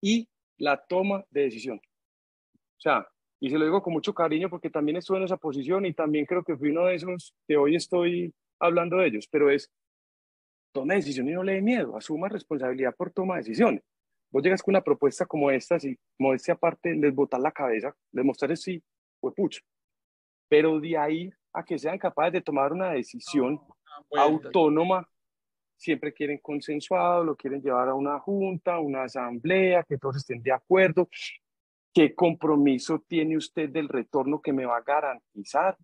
y 0.01 0.28
la 0.59 0.76
toma 0.76 1.24
de 1.30 1.43
decisión. 1.43 1.78
O 1.78 2.80
sea, 2.80 3.07
y 3.41 3.51
se 3.51 3.59
lo 3.59 3.64
digo 3.64 3.82
con 3.82 3.93
mucho 3.93 4.14
cariño 4.14 4.49
porque 4.49 4.70
también 4.70 4.97
estuve 4.97 5.18
en 5.18 5.24
esa 5.24 5.37
posición 5.37 5.84
y 5.84 5.93
también 5.93 6.24
creo 6.24 6.43
que 6.43 6.57
fui 6.57 6.70
uno 6.70 6.87
de 6.87 6.95
esos 6.95 7.34
que 7.47 7.57
hoy 7.57 7.76
estoy 7.76 8.34
hablando 8.59 8.97
de 8.97 9.09
ellos, 9.09 9.28
pero 9.30 9.51
es 9.51 9.70
toma 10.72 10.95
decisión 10.95 11.28
y 11.28 11.32
no 11.32 11.43
le 11.43 11.55
dé 11.55 11.62
miedo, 11.62 11.97
asuma 11.97 12.28
responsabilidad 12.28 12.95
por 12.95 13.11
toma 13.11 13.34
de 13.34 13.41
decisiones. 13.41 13.82
Vos 14.30 14.43
llegas 14.43 14.62
con 14.62 14.72
una 14.72 14.82
propuesta 14.82 15.24
como 15.26 15.51
esta, 15.51 15.78
si 15.78 15.97
como 16.16 16.34
este 16.34 16.53
aparte 16.53 16.95
les 16.95 17.14
botar 17.14 17.41
la 17.41 17.53
cabeza, 17.53 17.95
les 18.12 18.24
mostrar 18.24 18.57
sí, 18.57 18.82
fue 19.20 19.32
pucho. 19.32 19.61
Pero 20.49 20.80
de 20.80 20.97
ahí 20.97 21.30
a 21.53 21.64
que 21.64 21.78
sean 21.78 21.99
capaces 21.99 22.34
de 22.34 22.41
tomar 22.43 22.72
una 22.72 22.91
decisión 22.91 23.61
autónoma, 24.14 25.09
siempre 25.77 26.12
quieren 26.12 26.39
consensuado, 26.39 27.24
lo 27.24 27.37
quieren 27.37 27.62
llevar 27.62 27.89
a 27.89 27.95
una 27.95 28.18
junta, 28.18 28.79
una 28.79 29.05
asamblea, 29.05 29.85
que 29.85 29.99
todos 29.99 30.16
estén 30.16 30.43
de 30.43 30.53
acuerdo. 30.53 31.09
¿Qué 31.93 32.14
compromiso 32.14 33.03
tiene 33.07 33.37
usted 33.37 33.70
del 33.70 33.89
retorno 33.89 34.41
que 34.41 34.53
me 34.53 34.66
va 34.66 34.79
a 34.79 34.83
garantizar? 34.83 35.77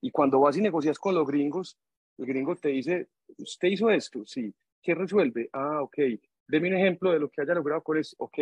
Y 0.00 0.10
cuando 0.10 0.40
vas 0.40 0.56
y 0.56 0.60
negocias 0.60 0.98
con 0.98 1.14
los 1.14 1.26
gringos, 1.26 1.78
el 2.18 2.26
gringo 2.26 2.56
te 2.56 2.68
dice, 2.70 3.08
¿usted 3.38 3.68
hizo 3.68 3.90
esto? 3.90 4.24
Sí. 4.26 4.54
¿Qué 4.82 4.94
resuelve? 4.94 5.48
Ah, 5.52 5.82
ok. 5.82 5.96
Deme 6.46 6.68
un 6.68 6.76
ejemplo 6.76 7.12
de 7.12 7.18
lo 7.18 7.30
que 7.30 7.40
haya 7.40 7.54
logrado 7.54 7.82
con 7.82 7.96
eso. 7.96 8.14
Ok, 8.18 8.38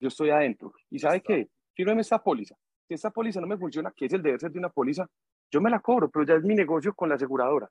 yo 0.00 0.08
estoy 0.08 0.30
adentro. 0.30 0.72
¿Y 0.90 0.98
sabe 0.98 1.22
qué? 1.22 1.48
Fírmeme 1.74 2.00
esta 2.00 2.22
póliza. 2.22 2.56
Si 2.86 2.94
esta 2.94 3.10
póliza 3.10 3.40
no 3.40 3.46
me 3.46 3.56
funciona, 3.56 3.92
que 3.96 4.06
es 4.06 4.12
el 4.12 4.22
deber 4.22 4.40
ser 4.40 4.50
de 4.50 4.58
una 4.58 4.68
póliza, 4.68 5.08
yo 5.50 5.60
me 5.60 5.70
la 5.70 5.80
cobro, 5.80 6.10
pero 6.10 6.24
ya 6.24 6.34
es 6.34 6.42
mi 6.42 6.54
negocio 6.54 6.94
con 6.94 7.08
la 7.08 7.14
aseguradora. 7.14 7.70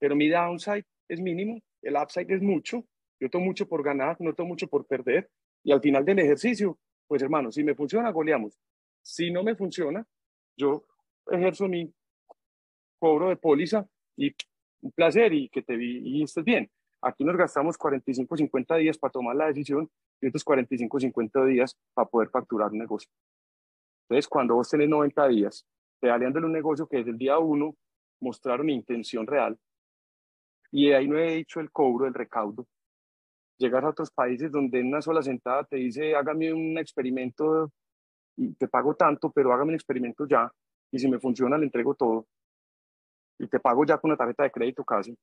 Pero 0.00 0.16
mi 0.16 0.28
downside 0.28 0.84
es 1.08 1.20
mínimo, 1.20 1.60
el 1.82 1.94
upside 1.96 2.34
es 2.34 2.42
mucho. 2.42 2.84
Yo 3.20 3.30
tomo 3.30 3.44
mucho 3.44 3.68
por 3.68 3.84
ganar, 3.84 4.16
no 4.20 4.34
tomo 4.34 4.48
mucho 4.48 4.66
por 4.66 4.86
perder. 4.86 5.30
Y 5.62 5.70
al 5.72 5.80
final 5.80 6.04
del 6.04 6.18
ejercicio, 6.18 6.78
pues 7.06 7.22
hermano, 7.22 7.52
si 7.52 7.62
me 7.62 7.74
funciona, 7.74 8.10
goleamos. 8.10 8.58
Si 9.02 9.30
no 9.30 9.42
me 9.42 9.54
funciona, 9.54 10.04
yo 10.56 10.84
ejerzo 11.30 11.68
mi 11.68 11.92
cobro 12.98 13.28
de 13.28 13.36
póliza 13.36 13.86
y 14.16 14.34
un 14.82 14.92
placer 14.92 15.32
y 15.34 15.48
que 15.48 15.62
te 15.62 15.76
vi 15.76 15.98
y 16.02 16.22
estés 16.22 16.44
bien. 16.44 16.70
Aquí 17.02 17.24
nos 17.24 17.36
gastamos 17.36 17.78
45, 17.78 18.36
50 18.36 18.76
días 18.76 18.98
para 18.98 19.10
tomar 19.10 19.36
la 19.36 19.46
decisión 19.46 19.90
y 20.20 20.28
otros 20.28 20.44
45, 20.44 21.00
50 21.00 21.44
días 21.46 21.76
para 21.94 22.08
poder 22.08 22.28
facturar 22.28 22.70
un 22.70 22.78
negocio. 22.78 23.10
Entonces, 24.08 24.28
cuando 24.28 24.54
vos 24.54 24.68
tenés 24.68 24.88
90 24.88 25.28
días 25.28 25.66
pedaleando 25.98 26.40
un 26.40 26.52
negocio 26.52 26.86
que 26.86 26.98
desde 26.98 27.10
el 27.10 27.18
día 27.18 27.38
uno 27.38 27.76
mostraron 28.20 28.68
intención 28.68 29.26
real, 29.26 29.58
y 30.72 30.88
de 30.88 30.96
ahí 30.96 31.08
no 31.08 31.18
he 31.18 31.36
dicho 31.36 31.60
el 31.60 31.70
cobro, 31.70 32.06
el 32.06 32.14
recaudo, 32.14 32.66
llegas 33.58 33.84
a 33.84 33.90
otros 33.90 34.10
países 34.10 34.50
donde 34.50 34.80
en 34.80 34.88
una 34.88 35.02
sola 35.02 35.22
sentada 35.22 35.64
te 35.64 35.76
dice, 35.76 36.14
hágame 36.14 36.52
un 36.52 36.78
experimento 36.78 37.70
y 38.36 38.54
te 38.54 38.68
pago 38.68 38.94
tanto, 38.94 39.30
pero 39.30 39.52
hágame 39.52 39.70
un 39.70 39.74
experimento 39.74 40.26
ya, 40.26 40.50
y 40.90 40.98
si 40.98 41.08
me 41.08 41.20
funciona 41.20 41.58
le 41.58 41.64
entrego 41.64 41.94
todo, 41.94 42.26
y 43.38 43.46
te 43.48 43.60
pago 43.60 43.84
ya 43.84 43.98
con 43.98 44.10
una 44.10 44.18
tarjeta 44.18 44.44
de 44.44 44.50
crédito 44.50 44.84
casi. 44.84 45.16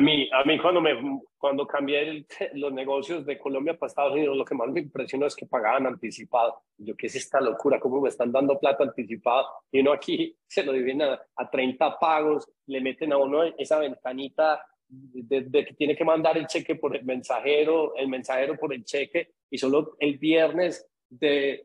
A 0.00 0.02
mí, 0.02 0.30
a 0.32 0.44
mí 0.44 0.58
cuando, 0.58 0.80
me, 0.80 0.92
cuando 1.36 1.66
cambié 1.66 2.24
los 2.54 2.72
negocios 2.72 3.26
de 3.26 3.38
Colombia 3.38 3.78
para 3.78 3.88
Estados 3.88 4.14
Unidos, 4.14 4.34
lo 4.34 4.46
que 4.46 4.54
más 4.54 4.70
me 4.70 4.80
impresionó 4.80 5.26
es 5.26 5.36
que 5.36 5.44
pagaban 5.44 5.86
anticipado. 5.86 6.62
Yo, 6.78 6.96
¿qué 6.96 7.08
es 7.08 7.16
esta 7.16 7.38
locura? 7.38 7.78
¿Cómo 7.78 8.00
me 8.00 8.08
están 8.08 8.32
dando 8.32 8.58
plata 8.58 8.82
anticipada? 8.82 9.44
Y 9.70 9.80
uno 9.80 9.92
aquí 9.92 10.34
se 10.48 10.62
lo 10.62 10.72
dividen 10.72 11.02
a, 11.02 11.20
a 11.36 11.50
30 11.50 11.98
pagos, 11.98 12.50
le 12.64 12.80
meten 12.80 13.12
a 13.12 13.18
uno 13.18 13.42
esa 13.58 13.78
ventanita 13.78 14.64
de, 14.88 15.66
que 15.66 15.74
tiene 15.74 15.94
que 15.94 16.04
mandar 16.06 16.38
el 16.38 16.46
cheque 16.46 16.76
por 16.76 16.96
el 16.96 17.04
mensajero, 17.04 17.94
el 17.94 18.08
mensajero 18.08 18.56
por 18.56 18.72
el 18.72 18.82
cheque, 18.86 19.34
y 19.50 19.58
solo 19.58 19.96
el 19.98 20.16
viernes 20.16 20.88
de, 21.10 21.62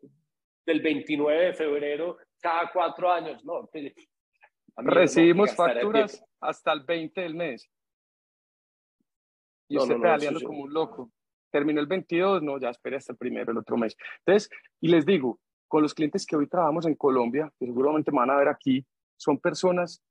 del 0.65 0.81
29 0.81 1.45
de 1.45 1.53
febrero, 1.53 2.17
cada 2.41 2.69
cuatro 2.69 3.09
años. 3.09 3.45
No, 3.45 3.69
Recibimos 4.75 5.55
facturas 5.55 6.21
hasta 6.41 6.73
el 6.73 6.81
20 6.81 7.21
del 7.21 7.35
mes 7.35 7.71
y 9.67 9.77
usted 9.77 9.97
pedaleando 9.97 10.41
como 10.41 10.63
un 10.63 10.73
loco. 10.73 11.11
Terminó 11.51 11.79
el 11.79 11.87
22, 11.87 12.43
no, 12.43 12.59
ya 12.59 12.69
espere 12.69 12.97
hasta 12.97 13.13
el 13.13 13.17
primero, 13.17 13.51
el 13.51 13.57
otro 13.57 13.77
mes. 13.77 13.95
Entonces, 14.25 14.49
y 14.81 14.89
les 14.89 15.05
digo, 15.05 15.39
con 15.67 15.81
los 15.81 15.93
clientes 15.93 16.25
que 16.25 16.35
hoy 16.35 16.47
trabajamos 16.47 16.85
en 16.85 16.95
Colombia, 16.95 17.51
que 17.57 17.65
seguramente 17.65 18.11
me 18.11 18.19
van 18.19 18.29
a 18.31 18.37
ver 18.37 18.49
aquí, 18.49 18.85
son 19.17 19.39
personas, 19.39 20.01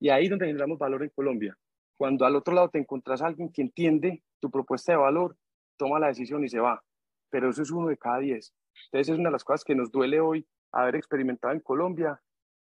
y 0.00 0.10
ahí 0.10 0.28
donde 0.28 0.46
generamos 0.46 0.78
valor 0.78 1.02
en 1.02 1.10
Colombia. 1.10 1.56
Cuando 1.96 2.26
al 2.26 2.34
otro 2.34 2.54
lado 2.54 2.68
te 2.68 2.78
encontrás 2.78 3.22
a 3.22 3.26
alguien 3.26 3.52
que 3.52 3.62
entiende 3.62 4.22
tu 4.40 4.50
propuesta 4.50 4.92
de 4.92 4.98
valor, 4.98 5.36
toma 5.76 6.00
la 6.00 6.08
decisión 6.08 6.44
y 6.44 6.48
se 6.48 6.58
va. 6.58 6.82
Pero 7.30 7.50
eso 7.50 7.62
es 7.62 7.70
uno 7.70 7.88
de 7.88 7.96
cada 7.96 8.18
diez. 8.18 8.52
Entonces, 8.86 9.12
es 9.12 9.18
una 9.18 9.28
de 9.28 9.32
las 9.32 9.44
cosas 9.44 9.62
que 9.64 9.76
nos 9.76 9.92
duele 9.92 10.20
hoy 10.20 10.46
haber 10.72 10.96
experimentado 10.96 11.54
en 11.54 11.60
Colombia, 11.60 12.20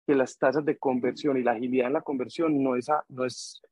que 0.06 0.14
las 0.14 0.36
tasas 0.36 0.64
de 0.64 0.76
conversión 0.76 1.38
y 1.38 1.42
la 1.42 1.52
agilidad 1.52 1.86
en 1.86 1.92
la 1.94 2.02
conversión 2.02 2.62
no 2.62 2.76
es, 2.76 2.88
no 3.08 3.24
es 3.24 3.62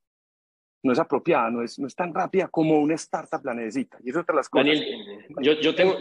no 0.83 0.93
es 0.93 0.99
apropiada, 0.99 1.49
no 1.49 1.63
es, 1.63 1.77
no 1.79 1.87
es 1.87 1.95
tan 1.95 2.13
rápida 2.13 2.47
como 2.47 2.79
una 2.79 2.95
startup 2.95 3.43
la 3.43 3.53
necesita. 3.53 3.97
Y 4.03 4.09
eso 4.09 4.19
es 4.19 4.23
otra 4.23 4.35
las 4.35 4.49
cosas. 4.49 4.67
Daniel, 4.67 5.25
yo, 5.41 5.53
yo, 5.53 5.75
tengo, 5.75 5.97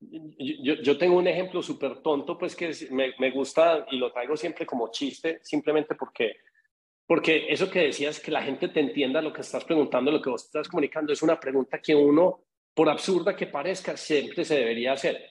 yo, 0.00 0.74
yo, 0.74 0.98
tengo 0.98 1.16
un 1.16 1.26
ejemplo 1.26 1.62
súper 1.62 1.98
tonto, 2.02 2.36
pues 2.36 2.54
que 2.54 2.72
me, 2.90 3.14
me, 3.18 3.30
gusta 3.30 3.86
y 3.90 3.96
lo 3.96 4.12
traigo 4.12 4.36
siempre 4.36 4.66
como 4.66 4.90
chiste, 4.90 5.40
simplemente 5.42 5.94
porque, 5.94 6.36
porque 7.06 7.46
eso 7.48 7.70
que 7.70 7.80
decías, 7.80 8.20
que 8.20 8.30
la 8.30 8.42
gente 8.42 8.68
te 8.68 8.80
entienda 8.80 9.22
lo 9.22 9.32
que 9.32 9.40
estás 9.40 9.64
preguntando, 9.64 10.10
lo 10.10 10.20
que 10.20 10.30
vos 10.30 10.44
estás 10.44 10.68
comunicando, 10.68 11.12
es 11.12 11.22
una 11.22 11.40
pregunta 11.40 11.80
que 11.80 11.94
uno, 11.94 12.42
por 12.74 12.90
absurda 12.90 13.34
que 13.34 13.46
parezca, 13.46 13.96
siempre 13.96 14.44
se 14.44 14.56
debería 14.56 14.92
hacer. 14.92 15.30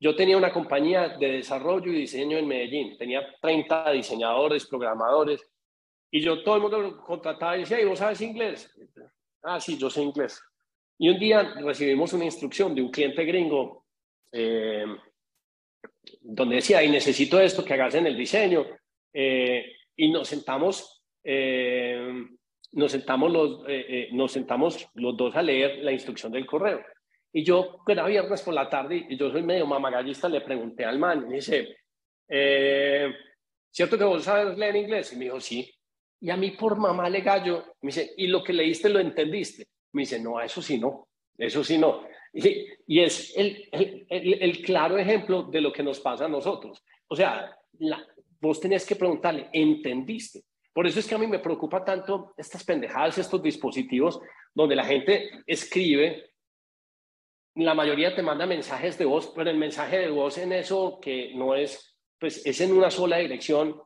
Yo 0.00 0.16
tenía 0.16 0.36
una 0.36 0.50
compañía 0.50 1.10
de 1.10 1.32
desarrollo 1.32 1.92
y 1.92 2.00
diseño 2.00 2.38
en 2.38 2.48
Medellín, 2.48 2.96
tenía 2.96 3.22
30 3.40 3.92
diseñadores, 3.92 4.66
programadores, 4.66 5.49
y 6.10 6.20
yo 6.20 6.42
todo 6.42 6.56
el 6.56 6.62
mundo 6.62 6.80
lo 6.80 7.04
contrataba 7.04 7.56
y 7.56 7.60
decía, 7.60 7.80
¿y 7.80 7.84
vos 7.84 7.98
sabes 7.98 8.20
inglés? 8.20 8.74
Ah, 9.42 9.60
sí, 9.60 9.78
yo 9.78 9.88
sé 9.88 10.02
inglés. 10.02 10.42
Y 10.98 11.08
un 11.08 11.18
día 11.18 11.54
recibimos 11.54 12.12
una 12.12 12.24
instrucción 12.24 12.74
de 12.74 12.82
un 12.82 12.90
cliente 12.90 13.24
gringo 13.24 13.86
eh, 14.32 14.84
donde 16.20 16.56
decía, 16.56 16.82
y 16.82 16.90
necesito 16.90 17.40
esto, 17.40 17.64
que 17.64 17.74
hagas 17.74 17.94
en 17.94 18.06
el 18.06 18.16
diseño. 18.16 18.66
Eh, 19.12 19.72
y 19.96 20.10
nos 20.10 20.28
sentamos, 20.28 21.04
eh, 21.22 22.26
nos, 22.72 22.92
sentamos 22.92 23.32
los, 23.32 23.62
nos 24.12 24.32
sentamos 24.32 24.88
los 24.94 25.16
dos 25.16 25.34
a 25.36 25.42
leer 25.42 25.78
la 25.78 25.92
instrucción 25.92 26.32
del 26.32 26.46
correo. 26.46 26.84
Y 27.32 27.44
yo, 27.44 27.82
era 27.86 28.04
viernes 28.06 28.42
por 28.42 28.54
la 28.54 28.68
tarde, 28.68 29.06
y 29.08 29.16
yo 29.16 29.30
soy 29.30 29.42
medio 29.42 29.66
mamagallista, 29.66 30.28
le 30.28 30.40
pregunté 30.40 30.84
al 30.84 30.98
man, 30.98 31.22
y 31.22 31.26
me 31.28 31.34
dice, 31.36 31.76
¿cierto 33.70 33.96
que 33.96 34.04
vos 34.04 34.24
sabes 34.24 34.58
leer 34.58 34.74
inglés? 34.74 35.12
Y 35.12 35.16
me 35.16 35.24
dijo, 35.26 35.40
sí. 35.40 35.72
Y 36.20 36.30
a 36.30 36.36
mí 36.36 36.52
por 36.52 36.76
mamá 36.76 37.08
le 37.08 37.22
gallo, 37.22 37.76
me 37.80 37.88
dice, 37.88 38.12
¿y 38.16 38.26
lo 38.26 38.44
que 38.44 38.52
leíste 38.52 38.88
lo 38.88 39.00
entendiste? 39.00 39.66
Me 39.92 40.02
dice, 40.02 40.20
no, 40.20 40.40
eso 40.40 40.60
sí 40.60 40.78
no, 40.78 41.08
eso 41.38 41.64
sí 41.64 41.78
no. 41.78 42.04
Y, 42.32 42.66
y 42.86 43.00
es 43.00 43.36
el, 43.36 43.68
el, 43.72 44.06
el, 44.08 44.62
claro 44.62 44.98
ejemplo 44.98 45.44
de 45.44 45.60
lo 45.60 45.72
que 45.72 45.82
nos 45.82 45.98
pasa 45.98 46.26
a 46.26 46.28
nosotros. 46.28 46.84
O 47.08 47.16
sea, 47.16 47.56
la, 47.78 48.06
vos 48.40 48.60
tenés 48.60 48.86
que 48.86 48.96
preguntarle, 48.96 49.48
¿entendiste? 49.52 50.44
Por 50.72 50.86
eso 50.86 51.00
es 51.00 51.06
que 51.06 51.14
a 51.14 51.18
mí 51.18 51.26
me 51.26 51.40
preocupa 51.40 51.84
tanto 51.84 52.34
estas 52.36 52.64
pendejadas, 52.64 53.18
estos 53.18 53.42
dispositivos 53.42 54.20
donde 54.54 54.76
la 54.76 54.84
gente 54.84 55.30
escribe, 55.46 56.30
la 57.56 57.74
mayoría 57.74 58.14
te 58.14 58.22
manda 58.22 58.46
mensajes 58.46 58.96
de 58.96 59.04
voz, 59.04 59.32
pero 59.34 59.50
el 59.50 59.56
mensaje 59.56 59.98
de 59.98 60.10
voz 60.10 60.38
en 60.38 60.52
eso 60.52 60.98
que 61.02 61.34
no 61.34 61.54
es, 61.54 61.96
pues 62.18 62.44
es 62.46 62.60
en 62.60 62.72
una 62.72 62.90
sola 62.90 63.16
dirección 63.18 63.80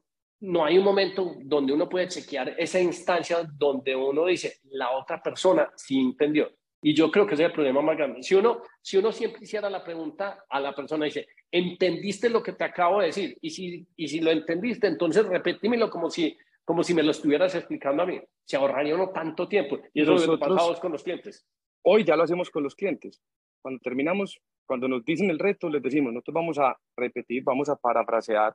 no 0.45 0.65
hay 0.65 0.77
un 0.77 0.85
momento 0.85 1.37
donde 1.43 1.73
uno 1.73 1.89
puede 1.89 2.09
chequear 2.09 2.55
esa 2.59 2.79
instancia 2.79 3.49
donde 3.57 3.97
uno 3.97 4.27
dice, 4.27 4.59
la 4.65 4.91
otra 4.91 5.23
persona 5.23 5.71
sí 5.75 5.99
entendió. 5.99 6.51
Y 6.83 6.95
yo 6.95 7.11
creo 7.11 7.27
que 7.27 7.33
ese 7.33 7.45
es 7.45 7.49
el 7.49 7.55
problema 7.55 7.81
más 7.81 7.97
grande. 7.97 8.23
Si 8.23 8.35
uno, 8.35 8.61
si 8.83 8.99
uno 8.99 9.11
siempre 9.11 9.43
hiciera 9.43 9.71
la 9.71 9.83
pregunta 9.83 10.45
a 10.51 10.61
la 10.61 10.75
persona, 10.75 11.07
dice, 11.07 11.27
¿entendiste 11.51 12.29
lo 12.29 12.43
que 12.43 12.53
te 12.53 12.65
acabo 12.65 13.01
de 13.01 13.07
decir? 13.07 13.39
Y 13.41 13.51
si, 13.51 13.87
y 13.97 14.07
si 14.07 14.21
lo 14.21 14.31
entendiste, 14.31 14.87
entonces 14.87 15.25
repetímelo 15.27 15.89
como 15.89 16.11
si, 16.11 16.37
como 16.63 16.85
si 16.85 16.93
me 16.93 17.03
lo 17.03 17.13
estuvieras 17.13 17.55
explicando 17.55 18.03
a 18.03 18.07
mí. 18.07 18.21
Se 18.45 18.59
ahorraría 18.59 18.95
uno 18.95 19.11
tanto 19.11 19.49
tiempo. 19.49 19.79
Y 19.95 20.03
eso 20.03 20.15
es 20.15 20.27
lo 20.27 20.39
que 20.39 20.47
con 20.79 20.93
los 20.93 21.03
clientes. 21.03 21.47
Hoy 21.83 22.05
ya 22.05 22.17
lo 22.17 22.25
hacemos 22.25 22.51
con 22.51 22.63
los 22.63 22.75
clientes. 22.75 23.23
Cuando 23.63 23.81
terminamos, 23.81 24.39
cuando 24.67 24.87
nos 24.87 25.03
dicen 25.07 25.31
el 25.31 25.39
reto, 25.39 25.71
les 25.71 25.83
decimos, 25.83 26.13
nosotros 26.13 26.35
vamos 26.35 26.59
a 26.59 26.77
repetir, 26.95 27.43
vamos 27.45 27.71
a 27.71 27.77
parafrasear 27.77 28.55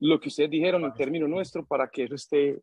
lo 0.00 0.20
que 0.20 0.28
ustedes 0.28 0.50
dijeron 0.50 0.84
en 0.84 0.94
término 0.94 1.26
nuestro 1.28 1.64
para 1.64 1.88
que 1.88 2.04
eso 2.04 2.14
esté, 2.14 2.60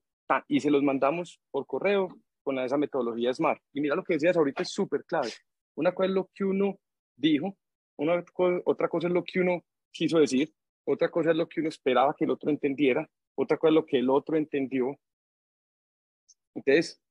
y 0.47 0.59
se 0.59 0.71
los 0.71 0.83
mandamos 0.83 1.39
por 1.51 1.65
correo 1.65 2.09
con 2.43 2.59
esa 2.59 2.77
metodología 2.77 3.33
SMART. 3.33 3.61
Y 3.73 3.81
mira 3.81 3.95
lo 3.95 4.03
que 4.03 4.13
decías 4.13 4.37
ahorita 4.37 4.63
es 4.63 4.69
súper 4.69 5.05
clave. 5.05 5.29
Una 5.75 5.93
cosa 5.93 6.07
es 6.07 6.13
lo 6.13 6.29
que 6.33 6.43
uno 6.43 6.77
dijo, 7.15 7.57
una 7.97 8.23
otra 8.65 8.87
cosa 8.87 9.07
es 9.07 9.13
lo 9.13 9.23
que 9.23 9.39
uno 9.39 9.63
quiso 9.91 10.19
decir, 10.19 10.53
otra 10.85 11.09
cosa 11.09 11.31
es 11.31 11.37
lo 11.37 11.47
que 11.47 11.59
uno 11.61 11.69
esperaba 11.69 12.15
que 12.17 12.25
el 12.25 12.31
otro 12.31 12.49
entendiera, 12.49 13.09
otra 13.35 13.57
cosa 13.57 13.69
es 13.69 13.75
lo 13.75 13.85
que 13.85 13.99
el 13.99 14.09
otro 14.09 14.37
entendió. 14.37 14.97
Entonces, 16.55 17.01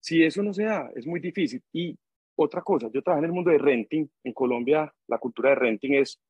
si 0.00 0.22
eso 0.22 0.42
no 0.42 0.54
se 0.54 0.64
da, 0.64 0.90
es 0.94 1.06
muy 1.06 1.20
difícil. 1.20 1.62
Y 1.72 1.98
otra 2.36 2.62
cosa, 2.62 2.88
yo 2.92 3.02
trabajo 3.02 3.24
en 3.24 3.30
el 3.30 3.34
mundo 3.34 3.50
de 3.50 3.58
renting. 3.58 4.08
En 4.24 4.32
Colombia 4.32 4.92
la 5.06 5.18
cultura 5.18 5.50
de 5.50 5.56
renting 5.56 5.94
es 5.94 6.20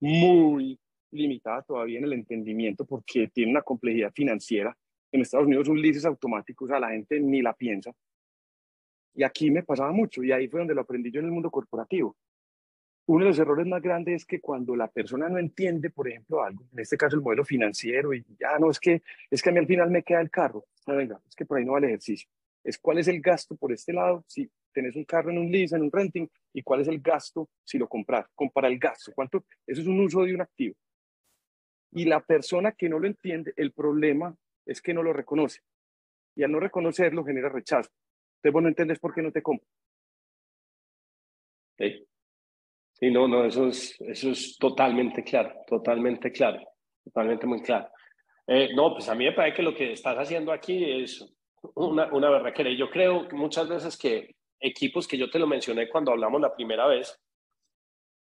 muy 0.00 0.78
limitada 1.10 1.62
todavía 1.62 1.98
en 1.98 2.04
el 2.04 2.12
entendimiento 2.12 2.84
porque 2.84 3.28
tiene 3.28 3.52
una 3.52 3.62
complejidad 3.62 4.12
financiera. 4.12 4.76
En 5.10 5.22
Estados 5.22 5.46
Unidos 5.46 5.68
un 5.68 5.80
leases 5.80 6.04
automáticos 6.04 6.70
a 6.70 6.80
la 6.80 6.90
gente 6.90 7.18
ni 7.20 7.42
la 7.42 7.54
piensa. 7.54 7.92
Y 9.14 9.22
aquí 9.22 9.50
me 9.50 9.62
pasaba 9.62 9.90
mucho 9.92 10.22
y 10.22 10.32
ahí 10.32 10.48
fue 10.48 10.60
donde 10.60 10.74
lo 10.74 10.82
aprendí 10.82 11.10
yo 11.10 11.20
en 11.20 11.26
el 11.26 11.32
mundo 11.32 11.50
corporativo. 11.50 12.16
Uno 13.06 13.24
de 13.24 13.30
los 13.30 13.38
errores 13.38 13.66
más 13.66 13.80
grandes 13.80 14.16
es 14.16 14.26
que 14.26 14.38
cuando 14.38 14.76
la 14.76 14.86
persona 14.86 15.30
no 15.30 15.38
entiende, 15.38 15.88
por 15.88 16.08
ejemplo, 16.08 16.42
algo, 16.42 16.62
en 16.72 16.80
este 16.80 16.98
caso 16.98 17.16
el 17.16 17.22
modelo 17.22 17.42
financiero, 17.42 18.12
y 18.12 18.22
ya 18.38 18.58
no, 18.58 18.70
es 18.70 18.78
que, 18.78 19.02
es 19.30 19.42
que 19.42 19.48
a 19.48 19.52
mí 19.52 19.58
al 19.58 19.66
final 19.66 19.90
me 19.90 20.02
queda 20.02 20.20
el 20.20 20.30
carro. 20.30 20.66
No, 20.86 20.94
venga, 20.94 21.18
es 21.26 21.34
que 21.34 21.46
por 21.46 21.56
ahí 21.56 21.64
no 21.64 21.72
va 21.72 21.78
el 21.78 21.84
ejercicio. 21.84 22.28
Es 22.62 22.78
cuál 22.78 22.98
es 22.98 23.08
el 23.08 23.22
gasto 23.22 23.56
por 23.56 23.72
este 23.72 23.94
lado, 23.94 24.24
si 24.26 24.50
tenés 24.74 24.94
un 24.94 25.04
carro 25.04 25.30
en 25.30 25.38
un 25.38 25.50
lease, 25.50 25.74
en 25.74 25.84
un 25.84 25.90
renting, 25.90 26.28
y 26.52 26.62
cuál 26.62 26.82
es 26.82 26.88
el 26.88 27.00
gasto 27.00 27.48
si 27.64 27.78
lo 27.78 27.88
compras. 27.88 28.26
Compara 28.34 28.68
el 28.68 28.78
gasto. 28.78 29.10
¿Cuánto? 29.14 29.42
Eso 29.66 29.80
es 29.80 29.86
un 29.86 29.98
uso 30.00 30.22
de 30.24 30.34
un 30.34 30.42
activo. 30.42 30.74
Y 31.92 32.04
la 32.04 32.20
persona 32.20 32.72
que 32.72 32.88
no 32.88 32.98
lo 32.98 33.06
entiende, 33.06 33.52
el 33.56 33.72
problema 33.72 34.34
es 34.66 34.82
que 34.82 34.94
no 34.94 35.02
lo 35.02 35.12
reconoce. 35.12 35.60
Y 36.36 36.42
al 36.42 36.52
no 36.52 36.60
reconocerlo 36.60 37.24
genera 37.24 37.48
rechazo. 37.48 37.90
Entonces 38.36 38.52
vos 38.52 38.62
no 38.62 38.68
entiendes 38.68 38.98
por 38.98 39.14
qué 39.14 39.22
no 39.22 39.32
te 39.32 39.42
compro. 39.42 39.66
Sí. 41.78 42.04
sí, 42.94 43.10
no, 43.10 43.28
no, 43.28 43.44
eso 43.44 43.68
es, 43.68 43.96
eso 44.00 44.30
es 44.30 44.58
totalmente 44.58 45.22
claro, 45.22 45.54
totalmente 45.66 46.32
claro, 46.32 46.60
totalmente 47.04 47.46
muy 47.46 47.62
claro. 47.62 47.88
Eh, 48.48 48.70
no, 48.74 48.94
pues 48.94 49.08
a 49.08 49.14
mí 49.14 49.24
me 49.24 49.32
parece 49.32 49.56
que 49.58 49.62
lo 49.62 49.74
que 49.74 49.92
estás 49.92 50.16
haciendo 50.16 50.50
aquí 50.52 51.02
es 51.02 51.24
una, 51.74 52.12
una 52.12 52.52
que 52.52 52.76
yo 52.76 52.90
creo 52.90 53.28
muchas 53.32 53.68
veces 53.68 53.96
que 53.96 54.34
equipos 54.60 55.06
que 55.06 55.18
yo 55.18 55.30
te 55.30 55.38
lo 55.38 55.46
mencioné 55.46 55.88
cuando 55.88 56.12
hablamos 56.12 56.40
la 56.40 56.54
primera 56.54 56.86
vez, 56.86 57.20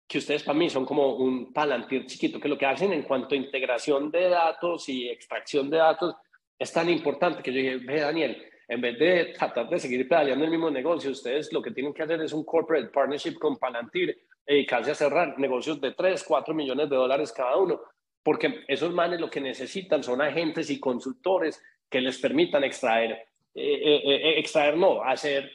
que 0.08 0.20
ustedes 0.20 0.44
para 0.44 0.58
mí 0.58 0.70
son 0.70 0.86
como 0.86 1.16
un 1.16 1.52
palantir 1.52 2.06
chiquito, 2.06 2.40
que 2.40 2.48
lo 2.48 2.58
que 2.58 2.66
hacen 2.66 2.94
en 2.94 3.04
cuanto 3.04 3.34
a 3.34 3.38
integración 3.38 4.12
de 4.12 4.30
datos 4.30 4.88
y 4.90 5.10
extracción 5.10 5.70
de 5.70 5.78
datos 5.78 6.16
es 6.58 6.72
tan 6.72 6.90
importante 6.90 7.42
que 7.42 7.52
yo 7.52 7.58
dije, 7.58 7.78
ve 7.86 8.00
Daniel, 8.02 8.46
en 8.68 8.82
vez 8.82 8.98
de 8.98 9.26
tratar 9.38 9.70
de 9.70 9.80
seguir 9.80 10.08
pedaleando 10.08 10.46
el 10.46 10.52
mismo 10.52 10.70
negocio, 10.70 11.12
ustedes 11.12 11.52
lo 11.52 11.62
que 11.62 11.72
tienen 11.72 11.94
que 11.94 12.04
hacer 12.04 12.22
es 12.22 12.34
un 12.34 12.44
corporate 12.44 12.88
partnership 12.88 13.38
con 13.40 13.58
Palantir, 13.58 14.18
dedicarse 14.46 14.92
a 14.92 14.96
cerrar 14.96 15.38
negocios 15.40 15.82
de 15.82 15.92
3, 15.92 16.24
4 16.24 16.54
millones 16.54 16.90
de 16.90 16.96
dólares 16.96 17.32
cada 17.32 17.58
uno, 17.58 17.82
porque 18.24 18.64
esos 18.68 18.92
manes 18.94 19.20
lo 19.20 19.30
que 19.30 19.42
necesitan 19.42 20.04
son 20.04 20.22
agentes 20.22 20.70
y 20.70 20.80
consultores 20.80 21.62
que 21.90 22.02
les 22.02 22.20
permitan 22.20 22.64
extraer, 22.64 23.12
eh, 23.54 23.80
eh, 23.84 24.02
eh, 24.06 24.40
extraer 24.40 24.78
no, 24.78 25.04
hacer, 25.04 25.52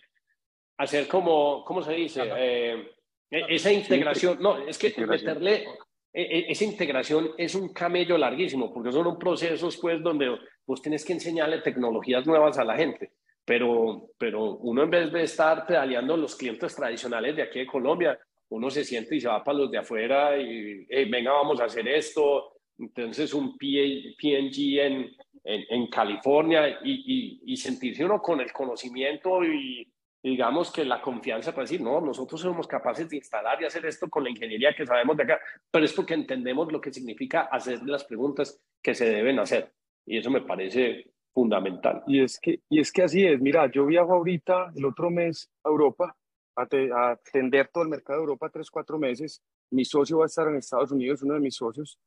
hacer 0.77 1.09
como, 1.09 1.65
¿cómo 1.65 1.83
se 1.83 1.93
dice? 1.93 2.93
Esa 3.31 3.73
integración, 3.73 4.39
no, 4.41 4.67
es 4.67 4.79
que 4.79 4.95
meterle, 5.07 5.67
esa 6.13 6.65
integración 6.65 7.31
es 7.39 7.55
un 7.55 7.73
camello 7.73 8.19
larguísimo, 8.19 8.73
porque 8.73 8.93
son 8.93 9.19
procesos 9.19 9.77
pues 9.77 10.03
donde 10.03 10.37
vos 10.67 10.83
tienes 10.83 11.05
que 11.05 11.13
enseñarle 11.13 11.61
tecnologías 11.61 12.27
nuevas 12.27 12.59
a 12.59 12.65
la 12.65 12.77
gente. 12.77 13.13
Pero, 13.45 14.11
pero 14.19 14.57
uno 14.59 14.83
en 14.83 14.91
vez 14.91 15.13
de 15.13 15.23
estar 15.23 15.67
pedaleando 15.67 16.17
los 16.17 16.37
clientes 16.37 16.75
tradicionales 16.75 17.37
de 17.37 17.43
aquí 17.43 17.61
de 17.61 17.67
Colombia, 17.67 18.19
uno 18.51 18.69
se 18.71 18.85
siente 18.85 19.17
y 19.17 19.21
se 19.21 19.29
va 19.29 19.43
para 19.43 19.59
los 19.59 19.71
de 19.71 19.79
afuera 19.79 20.37
y 20.37 20.85
venga, 21.09 21.33
vamos 21.33 21.61
a 21.61 21.65
hacer 21.65 21.87
esto. 21.89 22.53
Entonces, 22.79 23.33
un 23.35 23.57
PNG 23.57 24.79
en, 24.81 25.11
en, 25.45 25.87
California 25.89 26.81
y, 26.83 27.41
y, 27.45 27.57
sentirse 27.57 28.05
uno 28.05 28.21
con 28.21 28.41
el 28.41 28.53
conocimiento 28.53 29.45
y 29.45 29.87
digamos 30.23 30.71
que 30.71 30.85
la 30.85 31.01
confianza 31.01 31.53
para 31.53 31.63
decir, 31.63 31.81
no, 31.81 32.01
nosotros 32.01 32.41
somos 32.41 32.67
capaces 32.67 33.09
de 33.09 33.17
instalar 33.17 33.61
y 33.61 33.65
hacer 33.65 33.87
esto 33.87 34.09
con 34.09 34.25
la 34.25 34.31
ingeniería 34.31 34.75
que 34.75 34.87
sabemos 34.87 35.17
de 35.17 35.23
acá, 35.23 35.41
pero 35.71 35.85
es 35.85 35.93
porque 35.93 36.15
entendemos 36.15 36.71
lo 36.71 36.81
que 36.81 36.93
significa 36.93 37.43
hacer 37.43 37.83
las 37.85 38.05
preguntas 38.05 38.61
que 38.83 38.95
se 38.95 39.07
deben 39.07 39.39
hacer. 39.39 39.73
Y 40.07 40.19
eso 40.19 40.31
me 40.31 40.43
parece 40.43 41.11
fundamental. 41.33 42.03
Y 42.07 42.23
es 42.23 42.39
que, 42.41 42.61
y 42.69 42.81
es 42.81 42.93
que 42.93 43.03
así 43.03 43.25
es. 43.25 43.41
Mira, 43.41 43.71
yo 43.71 43.87
viajo 43.87 44.15
ahorita 44.15 44.73
el 44.75 44.85
otro 44.85 45.11
mes 45.11 45.51
a 45.65 45.69
Europa 45.69 46.17
a, 46.57 46.63
a 46.63 47.11
atender 47.13 47.69
todo 47.73 47.85
el 47.85 47.91
mercado 47.91 48.19
de 48.19 48.25
Europa 48.25 48.51
tres, 48.51 48.71
cuatro 48.71 48.99
meses. 48.99 49.43
Mi 49.71 49.85
socio 49.85 50.19
va 50.19 50.25
a 50.25 50.27
estar 50.27 50.49
en 50.49 50.57
Estados 50.57 50.91
Unidos, 50.91 51.23
uno 51.23 51.35
de 51.35 51.41
mis 51.41 51.55
socios, 51.55 51.99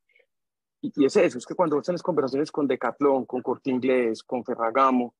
y, 0.84 1.06
es 1.06 1.16
eso, 1.16 1.38
es 1.38 1.46
que 1.46 1.56
cuando 1.56 1.78
vos 1.78 1.86
tenés 1.86 2.04
conversaciones 2.04 2.52
con 2.52 2.68
Decathlon, 2.68 3.26
con 3.26 3.42
Corte 3.42 3.70
Inglés, 3.70 4.22
con 4.22 4.44
Ferragamo, 4.44 5.16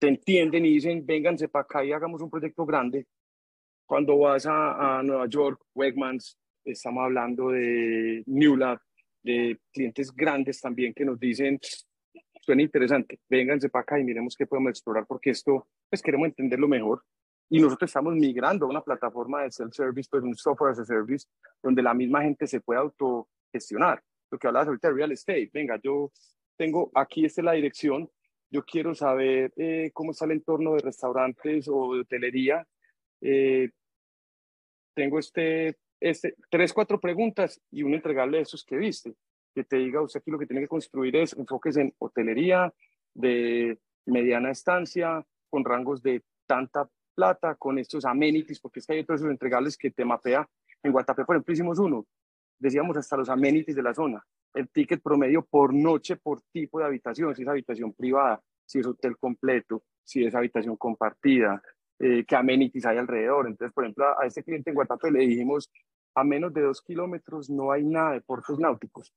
te 0.00 0.08
entienden 0.08 0.64
y 0.64 0.74
dicen, 0.74 1.04
vénganse 1.04 1.48
para 1.48 1.62
acá 1.62 1.84
y 1.84 1.92
hagamos 1.92 2.22
un 2.22 2.30
proyecto 2.30 2.64
grande. 2.64 3.06
Cuando 3.86 4.16
vas 4.18 4.46
a, 4.46 4.98
a 4.98 5.02
Nueva 5.02 5.26
York, 5.28 5.60
Wegmans, 5.74 6.38
estamos 6.64 7.04
hablando 7.04 7.50
de 7.50 8.22
Newlab, 8.26 8.80
de 9.22 9.58
clientes 9.70 10.10
grandes 10.12 10.60
también 10.60 10.94
que 10.94 11.04
nos 11.04 11.20
dicen, 11.20 11.58
suena 12.40 12.62
interesante, 12.62 13.20
vénganse 13.28 13.68
para 13.68 13.82
acá 13.82 14.00
y 14.00 14.04
miremos 14.04 14.34
qué 14.36 14.46
podemos 14.46 14.70
explorar, 14.70 15.04
porque 15.06 15.30
esto, 15.30 15.68
pues 15.90 16.00
queremos 16.00 16.28
entenderlo 16.28 16.66
mejor. 16.66 17.02
Y 17.50 17.60
nosotros 17.60 17.90
estamos 17.90 18.14
migrando 18.14 18.64
a 18.64 18.70
una 18.70 18.80
plataforma 18.80 19.42
de 19.42 19.50
self-service, 19.50 20.08
pues 20.10 20.22
un 20.22 20.34
software 20.34 20.70
as 20.70 20.78
a 20.78 20.84
service, 20.84 21.26
donde 21.62 21.82
la 21.82 21.92
misma 21.92 22.22
gente 22.22 22.46
se 22.46 22.60
puede 22.60 22.80
autogestionar 22.80 24.02
lo 24.30 24.38
que 24.38 24.46
hablabas 24.46 24.68
ahorita 24.68 24.88
de 24.88 24.94
real 24.94 25.12
estate. 25.12 25.50
Venga, 25.52 25.78
yo 25.82 26.10
tengo 26.56 26.90
aquí 26.94 27.24
esta 27.24 27.40
es 27.40 27.44
la 27.44 27.52
dirección, 27.52 28.08
yo 28.50 28.64
quiero 28.64 28.94
saber 28.94 29.52
eh, 29.56 29.90
cómo 29.92 30.10
está 30.10 30.24
el 30.24 30.32
entorno 30.32 30.74
de 30.74 30.80
restaurantes 30.80 31.68
o 31.68 31.94
de 31.94 32.00
hotelería. 32.00 32.66
Eh, 33.20 33.70
tengo 34.94 35.18
este, 35.18 35.76
este, 36.00 36.34
tres, 36.50 36.72
cuatro 36.72 37.00
preguntas 37.00 37.60
y 37.70 37.82
uno 37.82 37.96
entregarle 37.96 38.40
esos 38.40 38.64
que 38.64 38.76
viste. 38.76 39.14
Que 39.54 39.64
te 39.64 39.76
diga, 39.76 40.02
usted 40.02 40.20
aquí 40.20 40.30
lo 40.30 40.38
que 40.38 40.46
tiene 40.46 40.62
que 40.62 40.68
construir 40.68 41.16
es 41.16 41.32
enfoques 41.34 41.76
en 41.76 41.94
hotelería 41.98 42.72
de 43.14 43.78
mediana 44.06 44.50
estancia, 44.50 45.24
con 45.48 45.64
rangos 45.64 46.02
de 46.02 46.22
tanta 46.46 46.88
plata, 47.14 47.54
con 47.54 47.78
estos 47.78 48.04
amenities, 48.04 48.60
porque 48.60 48.80
es 48.80 48.86
que 48.86 48.94
hay 48.94 49.00
otros 49.00 49.22
entregables 49.22 49.76
que 49.76 49.90
te 49.90 50.04
mapea. 50.04 50.48
En 50.82 50.92
Guatapé, 50.92 51.24
por 51.24 51.36
ejemplo, 51.36 51.52
hicimos 51.52 51.78
uno 51.78 52.06
decíamos 52.60 52.96
hasta 52.96 53.16
los 53.16 53.28
amenities 53.28 53.74
de 53.74 53.82
la 53.82 53.94
zona, 53.94 54.24
el 54.54 54.68
ticket 54.68 55.02
promedio 55.02 55.44
por 55.44 55.72
noche 55.74 56.16
por 56.16 56.40
tipo 56.52 56.78
de 56.78 56.86
habitación, 56.86 57.34
si 57.34 57.42
es 57.42 57.48
habitación 57.48 57.92
privada, 57.92 58.42
si 58.64 58.80
es 58.80 58.86
hotel 58.86 59.16
completo, 59.18 59.84
si 60.04 60.24
es 60.24 60.34
habitación 60.34 60.76
compartida, 60.76 61.62
eh, 61.98 62.24
qué 62.26 62.36
amenities 62.36 62.86
hay 62.86 62.98
alrededor. 62.98 63.46
Entonces, 63.46 63.72
por 63.74 63.84
ejemplo, 63.84 64.18
a, 64.18 64.26
este 64.26 64.42
cliente 64.42 64.70
en 64.70 64.74
Guatapé 64.74 65.10
le 65.10 65.20
dijimos, 65.20 65.70
a 66.14 66.24
menos 66.24 66.52
de 66.52 66.62
dos 66.62 66.82
kilómetros 66.82 67.50
no 67.50 67.72
hay 67.72 67.84
nada 67.84 68.12
de 68.12 68.20
puertos 68.20 68.58
náuticos. 68.58 69.12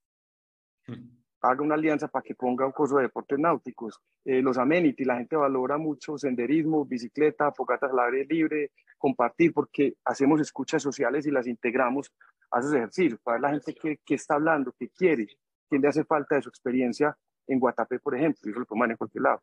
Hmm. 0.85 1.22
Haga 1.43 1.61
una 1.61 1.75
alianza 1.75 2.07
para 2.07 2.23
que 2.23 2.33
ponga 2.33 2.65
un 2.65 2.71
curso 2.71 2.95
de 2.97 3.03
deportes 3.03 3.37
náuticos. 3.37 3.99
Eh, 4.25 4.41
los 4.41 4.57
amenities, 4.57 5.05
la 5.05 5.17
gente 5.17 5.35
valora 5.35 5.77
mucho 5.77 6.17
senderismo, 6.17 6.85
bicicleta, 6.85 7.51
fogatas 7.51 7.91
al 7.91 7.99
aire 7.99 8.25
libre, 8.25 8.71
compartir, 8.97 9.53
porque 9.53 9.95
hacemos 10.05 10.41
escuchas 10.41 10.81
sociales 10.81 11.27
y 11.27 11.31
las 11.31 11.45
integramos 11.45 12.11
haces 12.53 12.73
ejercicio, 12.73 13.19
para 13.23 13.35
ver 13.35 13.41
la 13.41 13.49
gente 13.49 13.73
que, 13.73 14.15
está 14.15 14.35
hablando, 14.35 14.73
que 14.77 14.89
quiere, 14.89 15.27
quién 15.67 15.81
le 15.81 15.87
hace 15.87 16.05
falta 16.05 16.35
de 16.35 16.41
su 16.43 16.49
experiencia 16.49 17.17
en 17.47 17.59
Guatapé, 17.59 17.99
por 17.99 18.15
ejemplo, 18.15 18.49
y 18.49 18.53
lo 18.53 18.65
toman 18.65 18.91
en 18.91 18.97
cualquier 18.97 19.23
lado. 19.23 19.41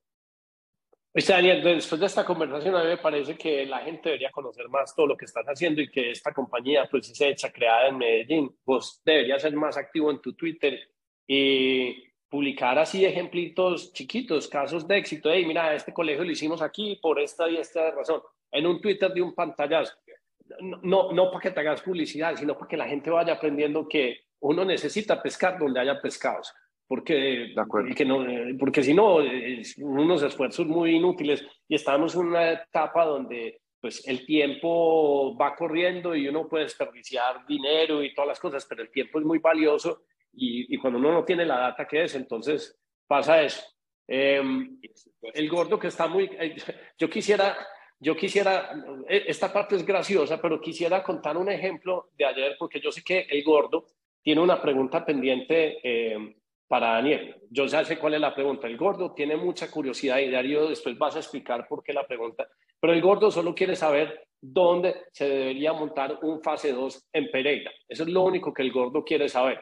Pues 1.13 1.27
Daniel, 1.27 1.63
después 1.63 2.01
de 2.01 2.07
esta 2.07 2.25
conversación 2.25 2.77
a 2.77 2.85
mí 2.85 2.91
me 2.91 2.97
parece 2.99 3.37
que 3.37 3.67
la 3.67 3.81
gente 3.81 4.11
debería 4.11 4.31
conocer 4.31 4.69
más 4.69 4.95
todo 4.95 5.09
lo 5.09 5.17
que 5.17 5.25
estás 5.25 5.45
haciendo 5.45 5.81
y 5.81 5.91
que 5.91 6.13
esta 6.13 6.33
compañía 6.33 6.87
pues 6.89 7.11
es 7.11 7.21
hecha, 7.21 7.51
creada 7.51 7.89
en 7.89 7.99
Medellín. 7.99 8.57
Vos 8.65 9.03
deberías 9.05 9.43
ser 9.43 9.53
más 9.57 9.77
activo 9.77 10.13
en 10.13 10.21
tu 10.21 10.35
Twitter 10.35 10.79
y 11.33 12.09
publicar 12.29 12.77
así 12.77 13.05
ejemplitos 13.05 13.93
chiquitos, 13.93 14.49
casos 14.49 14.89
de 14.89 14.97
éxito. 14.97 15.31
Hey, 15.31 15.47
mira, 15.47 15.73
este 15.77 15.93
colegio 15.93 16.25
lo 16.25 16.33
hicimos 16.33 16.61
aquí 16.61 16.99
por 17.01 17.21
esta 17.21 17.49
y 17.49 17.57
esta 17.57 17.93
razón. 17.93 18.21
En 18.51 18.67
un 18.67 18.81
Twitter 18.81 19.13
de 19.13 19.23
un 19.23 19.33
pantallazo 19.33 19.95
no, 20.83 21.13
no 21.13 21.31
para 21.31 21.41
que 21.41 21.51
te 21.53 21.61
hagas 21.61 21.83
publicidad, 21.83 22.35
sino 22.35 22.55
para 22.55 22.67
que 22.67 22.77
la 22.77 22.89
gente 22.89 23.11
vaya 23.11 23.35
aprendiendo 23.35 23.87
que 23.87 24.23
uno 24.41 24.65
necesita 24.65 25.23
pescar 25.23 25.57
donde 25.57 25.79
haya 25.79 26.01
pescados, 26.01 26.53
porque, 26.89 27.55
porque, 27.69 28.05
no, 28.05 28.27
porque 28.59 28.83
si 28.83 28.93
no, 28.93 29.19
unos 29.79 30.23
esfuerzos 30.25 30.67
muy 30.67 30.97
inútiles 30.97 31.47
y 31.69 31.77
estamos 31.77 32.17
en 32.17 32.23
una 32.23 32.51
etapa 32.51 33.05
donde 33.05 33.61
pues 33.81 34.05
el 34.09 34.27
tiempo 34.27 35.37
va 35.39 35.55
corriendo 35.55 36.17
y 36.17 36.27
uno 36.27 36.49
puede 36.49 36.65
desperdiciar 36.65 37.47
dinero 37.47 38.03
y 38.03 38.13
todas 38.13 38.29
las 38.29 38.41
cosas, 38.41 38.67
pero 38.69 38.83
el 38.83 38.91
tiempo 38.91 39.21
es 39.21 39.25
muy 39.25 39.39
valioso 39.39 40.03
y, 40.33 40.77
cuando 40.79 40.99
uno 40.99 41.13
no 41.13 41.25
tiene 41.25 41.45
la 41.45 41.59
data 41.59 41.87
que 41.87 42.05
es, 42.05 42.15
entonces 42.15 42.79
pasa 43.07 43.43
eso. 43.43 43.63
Em, 44.07 44.81
el 45.35 45.49
gordo 45.49 45.79
que 45.79 45.89
está 45.89 46.07
muy... 46.07 46.25
Eh, 46.39 46.57
yo 46.99 47.09
quisiera, 47.09 47.57
yo 47.99 48.17
quisiera, 48.17 48.73
eh, 49.09 49.25
esta 49.27 49.53
parte 49.53 49.77
es 49.77 49.85
graciosa, 49.85 50.41
pero 50.41 50.61
quisiera 50.61 51.03
contar 51.03 51.37
un 51.37 51.51
ejemplo 51.51 52.11
de 52.17 52.25
ayer 52.25 52.57
porque 52.59 52.81
yo 52.81 52.91
sé 52.91 53.03
que 53.03 53.27
el 53.29 53.43
gordo 53.45 53.87
tiene 54.23 54.41
una 54.41 54.61
pregunta 54.61 55.05
pendiente 55.05 55.79
em, 55.83 56.35
para 56.67 56.93
Daniel. 56.95 57.37
Yo 57.51 57.67
ya 57.67 57.85
sé 57.85 57.99
cuál 57.99 58.15
es 58.15 58.21
la 58.21 58.35
pregunta. 58.35 58.67
El 58.67 58.77
gordo 58.77 59.13
tiene 59.13 59.37
mucha 59.37 59.71
curiosidad 59.71 60.19
y 60.19 60.31
Darío 60.31 60.69
después 60.69 60.97
vas 60.97 61.17
a 61.17 61.21
explicar 61.21 61.67
por 61.67 61.83
qué 61.83 61.93
la 61.93 62.07
pregunta. 62.07 62.49
Pero 62.81 62.93
el 62.93 63.03
gordo 63.03 63.31
solo 63.31 63.55
quiere 63.55 63.77
saber 63.77 64.27
dónde 64.41 65.07
se 65.13 65.29
debería 65.29 65.73
montar 65.73 66.19
un 66.23 66.43
fase 66.43 66.73
2 66.73 67.09
en 67.13 67.31
Pereira. 67.31 67.71
Eso 67.89 68.05
es 68.05 68.09
lo 68.09 68.23
único 68.23 68.55
que 68.55 68.63
el 68.63 68.73
gordo 68.73 69.05
quiere 69.05 69.29
saber. 69.29 69.61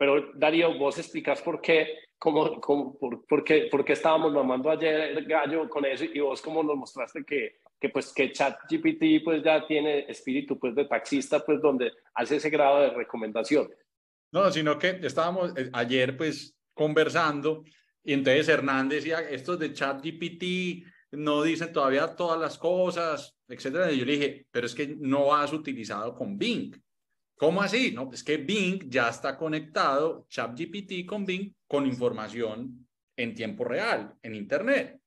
Pero 0.00 0.32
Darío, 0.34 0.78
vos 0.78 0.96
explicas 0.96 1.42
por 1.42 1.60
qué, 1.60 2.08
cómo, 2.18 2.58
por, 2.98 3.26
por, 3.26 3.44
qué, 3.44 3.68
por 3.70 3.84
qué 3.84 3.92
estábamos 3.92 4.32
mamando 4.32 4.70
ayer 4.70 5.22
gallo 5.26 5.68
con 5.68 5.84
eso 5.84 6.04
y 6.04 6.18
vos 6.20 6.40
cómo 6.40 6.62
nos 6.62 6.74
mostraste 6.74 7.22
que, 7.22 7.58
que 7.78 7.90
pues 7.90 8.10
que 8.10 8.32
ChatGPT 8.32 9.22
pues 9.22 9.44
ya 9.44 9.66
tiene 9.66 10.06
espíritu 10.08 10.58
pues 10.58 10.74
de 10.74 10.86
taxista 10.86 11.44
pues 11.44 11.60
donde 11.60 11.92
hace 12.14 12.36
ese 12.36 12.48
grado 12.48 12.80
de 12.80 12.88
recomendación. 12.94 13.68
No, 14.32 14.50
sino 14.50 14.78
que 14.78 15.00
estábamos 15.02 15.52
eh, 15.54 15.68
ayer 15.74 16.16
pues 16.16 16.56
conversando 16.72 17.62
y 18.02 18.14
entonces 18.14 18.48
Hernández 18.48 19.04
decía, 19.04 19.20
estos 19.28 19.58
de 19.58 19.74
ChatGPT 19.74 20.86
no 21.10 21.42
dicen 21.42 21.74
todavía 21.74 22.16
todas 22.16 22.40
las 22.40 22.56
cosas, 22.56 23.36
etcétera. 23.46 23.92
Y 23.92 23.98
yo 23.98 24.06
le 24.06 24.12
dije, 24.12 24.46
pero 24.50 24.64
es 24.64 24.74
que 24.74 24.96
no 24.98 25.34
has 25.34 25.52
utilizado 25.52 26.14
con 26.14 26.38
Bing. 26.38 26.74
¿Cómo 27.40 27.62
así? 27.62 27.90
No, 27.92 28.10
es 28.12 28.22
que 28.22 28.36
Bing 28.36 28.90
ya 28.90 29.08
está 29.08 29.38
conectado, 29.38 30.26
ChatGPT 30.28 31.06
con 31.06 31.24
Bing, 31.24 31.50
con 31.66 31.86
información 31.86 32.86
en 33.16 33.34
tiempo 33.34 33.64
real, 33.64 34.12
en 34.22 34.34
Internet. 34.34 35.00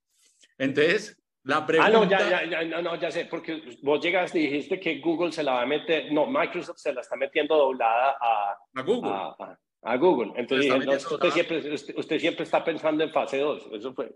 Entonces, 0.57 1.15
la 1.43 1.63
pregunta... 1.63 1.91
Ah, 1.91 1.91
no, 1.91 2.09
ya, 2.09 2.43
ya, 2.43 2.63
ya, 2.63 2.81
no, 2.81 2.99
ya 2.99 3.11
sé, 3.11 3.25
porque 3.25 3.77
vos 3.83 4.03
llegaste 4.03 4.39
y 4.39 4.47
dijiste 4.47 4.79
que 4.79 4.99
Google 4.99 5.31
se 5.31 5.43
la 5.43 5.53
va 5.53 5.61
a 5.61 5.67
meter, 5.67 6.11
no, 6.11 6.25
Microsoft 6.25 6.79
se 6.79 6.91
la 6.91 7.01
está 7.01 7.15
metiendo 7.17 7.55
doblada 7.55 8.17
a, 8.19 8.57
a 8.73 8.81
Google. 8.81 9.11
A, 9.83 9.97
Google. 9.97 10.31
Entonces, 10.35 11.05
usted, 11.05 11.29
siempre, 11.29 11.71
usted, 11.71 12.17
siempre 12.17 12.45
está 12.45 12.63
pensando 12.63 13.03
en 13.03 13.11
fase 13.11 13.37
2, 13.37 13.69
eso 13.73 13.93
fue. 13.93 14.11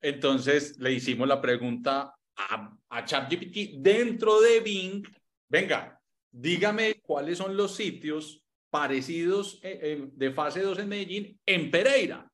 Entonces 0.00 0.78
le 0.78 0.92
hicimos 0.92 1.28
la 1.28 1.38
pregunta 1.38 2.14
a, 2.34 2.76
a 2.88 3.04
ChatGPT 3.04 3.82
dentro 3.82 4.40
de 4.40 4.60
Bing, 4.60 5.06
venga, 5.50 5.95
dígame 6.30 7.00
cuáles 7.02 7.38
son 7.38 7.56
los 7.56 7.74
sitios 7.74 8.42
parecidos 8.70 9.60
eh, 9.62 9.78
eh, 9.82 10.08
de 10.12 10.32
fase 10.32 10.60
2 10.60 10.78
en 10.80 10.88
Medellín 10.88 11.40
en 11.46 11.70
Pereira. 11.70 12.30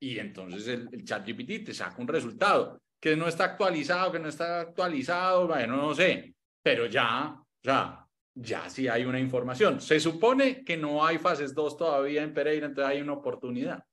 Y 0.00 0.18
entonces 0.18 0.66
el, 0.68 0.88
el 0.92 1.04
ChatGPT 1.04 1.66
te 1.66 1.74
saca 1.74 2.00
un 2.00 2.08
resultado 2.08 2.80
que 3.00 3.16
no 3.16 3.28
está 3.28 3.44
actualizado, 3.44 4.10
que 4.12 4.18
no 4.18 4.28
está 4.28 4.60
actualizado, 4.60 5.46
bueno, 5.46 5.76
no 5.76 5.94
sé, 5.94 6.34
pero 6.62 6.86
ya, 6.86 7.38
ya, 7.62 8.08
ya 8.34 8.70
sí 8.70 8.88
hay 8.88 9.04
una 9.04 9.20
información. 9.20 9.80
Se 9.80 10.00
supone 10.00 10.64
que 10.64 10.76
no 10.78 11.04
hay 11.04 11.18
fases 11.18 11.54
2 11.54 11.76
todavía 11.76 12.22
en 12.22 12.32
Pereira, 12.32 12.66
entonces 12.66 12.92
hay 12.92 13.02
una 13.02 13.12
oportunidad. 13.12 13.84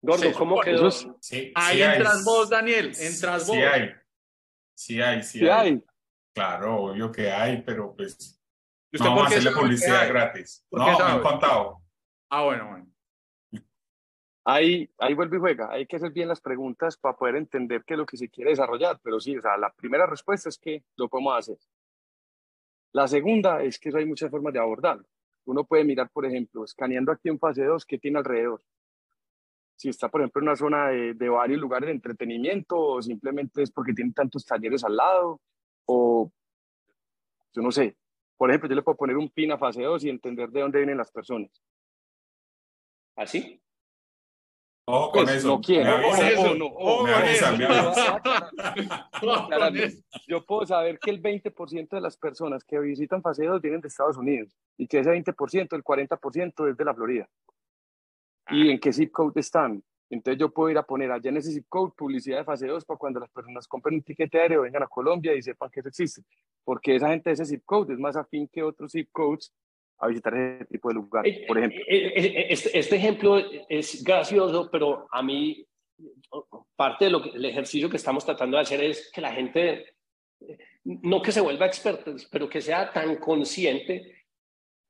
Gordo, 0.00 0.32
¿cómo 0.32 0.60
quedó? 0.60 0.90
Sí, 0.90 1.52
Ahí 1.54 1.82
entras 1.82 2.24
vos, 2.24 2.48
Daniel, 2.48 2.92
entras 2.98 3.46
vos. 3.46 3.56
Sí 3.56 3.62
hay, 3.62 3.90
sí 4.74 5.00
hay, 5.02 5.22
sí, 5.22 5.46
hay. 5.46 5.82
Claro, 6.34 6.84
obvio 6.84 7.12
que 7.12 7.30
hay, 7.30 7.62
pero 7.62 7.94
pues 7.94 8.42
no 8.98 9.04
vamos 9.06 9.24
a 9.24 9.26
hacerle 9.26 9.50
publicidad 9.52 10.08
gratis. 10.08 10.64
No, 10.70 10.84
me 10.84 11.04
han 11.04 11.22
contado. 11.22 11.80
Ah, 12.30 12.44
bueno, 12.44 12.68
bueno. 12.68 12.86
Ahí, 14.46 14.90
ahí 14.98 15.14
vuelve 15.14 15.38
y 15.38 15.40
juega. 15.40 15.70
Hay 15.70 15.86
que 15.86 15.96
hacer 15.96 16.12
bien 16.12 16.28
las 16.28 16.40
preguntas 16.40 16.96
para 16.98 17.16
poder 17.16 17.36
entender 17.36 17.82
qué 17.86 17.94
es 17.94 17.98
lo 17.98 18.06
que 18.06 18.16
se 18.16 18.28
quiere 18.28 18.50
desarrollar. 18.50 19.00
Pero 19.02 19.18
sí, 19.18 19.36
o 19.36 19.40
sea, 19.40 19.56
la 19.56 19.72
primera 19.72 20.06
respuesta 20.06 20.48
es 20.48 20.58
que 20.58 20.84
lo 20.96 21.08
podemos 21.08 21.38
hacer. 21.38 21.56
La 22.92 23.08
segunda 23.08 23.62
es 23.62 23.78
que 23.78 23.90
hay 23.96 24.04
muchas 24.04 24.30
formas 24.30 24.52
de 24.52 24.60
abordarlo. 24.60 25.06
Uno 25.46 25.64
puede 25.64 25.84
mirar, 25.84 26.10
por 26.10 26.26
ejemplo, 26.26 26.64
escaneando 26.64 27.10
aquí 27.10 27.28
en 27.28 27.38
fase 27.38 27.64
2, 27.64 27.84
qué 27.86 27.98
tiene 27.98 28.18
alrededor 28.18 28.62
si 29.76 29.88
está, 29.88 30.08
por 30.08 30.20
ejemplo, 30.20 30.40
en 30.40 30.48
una 30.48 30.56
zona 30.56 30.88
de, 30.88 31.14
de, 31.14 31.28
varios 31.28 31.60
lugares 31.60 31.88
de 31.88 31.94
entretenimiento 31.94 32.78
o 32.78 33.02
simplemente 33.02 33.62
es 33.62 33.70
porque 33.70 33.92
tiene 33.92 34.12
tantos 34.12 34.44
talleres 34.44 34.84
al 34.84 34.96
lado 34.96 35.40
o 35.86 36.30
yo 37.52 37.62
no 37.62 37.70
sé. 37.70 37.96
Por 38.36 38.50
ejemplo, 38.50 38.68
yo 38.68 38.74
le 38.74 38.82
puedo 38.82 38.96
poner 38.96 39.16
un 39.16 39.30
pin 39.30 39.52
a 39.52 39.58
fase 39.58 39.82
2 39.82 40.04
y 40.04 40.10
entender 40.10 40.50
de 40.50 40.60
dónde 40.60 40.78
vienen 40.78 40.98
las 40.98 41.10
personas. 41.10 41.50
¿Así? 43.16 43.60
Ojo 44.86 45.12
con 45.12 45.28
eso. 45.28 45.48
No 45.48 45.60
quiero. 45.60 45.98
me 45.98 46.02
Yo 50.26 50.44
puedo 50.44 50.66
saber 50.66 50.98
que 50.98 51.10
el 51.10 51.22
20% 51.22 51.88
de 51.88 52.00
las 52.00 52.16
personas 52.16 52.64
que 52.64 52.78
visitan 52.78 53.22
fase 53.22 53.46
2 53.46 53.62
vienen 53.62 53.80
de 53.80 53.88
Estados 53.88 54.18
Unidos 54.18 54.54
y 54.76 54.86
que 54.86 54.98
ese 54.98 55.10
20%, 55.10 55.74
el 55.74 55.84
40% 55.84 56.70
es 56.70 56.76
de 56.76 56.84
la 56.84 56.94
Florida 56.94 57.28
y 58.50 58.70
en 58.70 58.78
qué 58.78 58.92
zip 58.92 59.12
code 59.12 59.40
están. 59.40 59.82
Entonces 60.10 60.38
yo 60.38 60.50
puedo 60.52 60.70
ir 60.70 60.78
a 60.78 60.82
poner 60.82 61.10
allá 61.10 61.30
en 61.30 61.38
ese 61.38 61.50
zip 61.50 61.66
code 61.68 61.92
publicidad 61.96 62.38
de 62.38 62.44
fase 62.44 62.66
2 62.66 62.84
para 62.84 62.98
cuando 62.98 63.20
las 63.20 63.30
personas 63.30 63.66
compren 63.66 63.96
un 63.96 64.02
tiquete 64.02 64.38
aéreo, 64.38 64.62
vengan 64.62 64.82
a 64.82 64.86
Colombia 64.86 65.34
y 65.34 65.42
sepan 65.42 65.70
que 65.70 65.80
eso 65.80 65.88
existe. 65.88 66.22
Porque 66.64 66.96
esa 66.96 67.10
gente 67.10 67.30
de 67.30 67.34
ese 67.34 67.44
zip 67.44 67.62
code 67.64 67.92
es 67.92 67.98
más 67.98 68.16
afín 68.16 68.48
que 68.48 68.62
otros 68.62 68.92
zip 68.92 69.08
codes 69.12 69.52
a 69.98 70.08
visitar 70.08 70.34
ese 70.34 70.64
tipo 70.66 70.88
de 70.88 70.94
lugares, 70.94 71.38
por 71.46 71.58
ejemplo. 71.58 71.80
Eh, 71.88 71.96
eh, 71.96 72.12
eh, 72.16 72.46
este, 72.50 72.78
este, 72.78 72.96
ejemplo 72.96 73.38
es 73.68 74.02
gracioso, 74.02 74.68
pero 74.70 75.06
a 75.10 75.22
mí 75.22 75.64
parte 76.74 77.04
del 77.04 77.44
ejercicio 77.44 77.88
que 77.88 77.96
estamos 77.96 78.24
tratando 78.24 78.56
de 78.56 78.62
hacer 78.62 78.82
es 78.82 79.10
que 79.12 79.20
la 79.20 79.32
gente, 79.32 79.94
no 80.84 81.22
que 81.22 81.32
se 81.32 81.40
vuelva 81.40 81.66
experta, 81.66 82.12
pero 82.30 82.48
que 82.48 82.60
sea 82.60 82.92
tan 82.92 83.16
consciente 83.16 84.24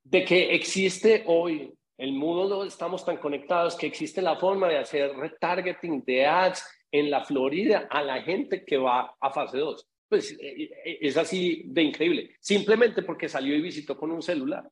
de 0.03 0.25
que 0.25 0.55
existe 0.55 1.25
hoy 1.27 1.73
el 1.99 2.13
mundo 2.13 2.65
estamos 2.65 3.05
tan 3.05 3.19
conectados 3.19 3.77
que 3.77 3.87
existe 3.87 4.21
la 4.21 4.37
forma 4.37 4.69
de 4.69 4.79
hacer 4.79 5.15
retargeting 5.17 6.03
de 6.05 6.27
ads 6.27 6.67
en 6.91 7.11
la 7.11 7.25
Florida 7.25 7.87
a 7.91 8.03
la 8.03 8.23
gente 8.23 8.65
que 8.65 8.77
va 8.77 9.15
a 9.21 9.31
fase 9.31 9.59
2. 9.59 9.87
Pues 10.15 10.31
eh, 10.31 10.71
eh, 10.85 10.99
es 11.01 11.17
así 11.17 11.65
de 11.67 11.83
increíble, 11.83 12.37
simplemente 12.39 13.03
porque 13.03 13.29
salió 13.29 13.57
y 13.57 13.61
visitó 13.61 13.99
con 13.99 14.13
un 14.13 14.23
celular. 14.23 14.71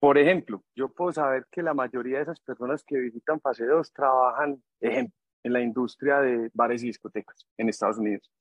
Por 0.00 0.16
ejemplo, 0.16 0.64
yo 0.74 0.88
puedo 0.88 1.12
saber 1.12 1.46
que 1.50 1.62
la 1.62 1.74
mayoría 1.74 2.16
de 2.16 2.22
esas 2.22 2.40
personas 2.40 2.82
que 2.82 2.96
visitan 2.96 3.38
fase 3.38 3.66
2 3.66 3.92
trabajan, 3.92 4.62
ejemplo, 4.80 5.14
en 5.42 5.52
la 5.52 5.60
industria 5.60 6.20
de 6.22 6.50
bares 6.54 6.82
y 6.82 6.86
discotecas 6.86 7.46
en 7.58 7.68
Estados 7.68 7.98
Unidos. 7.98 8.32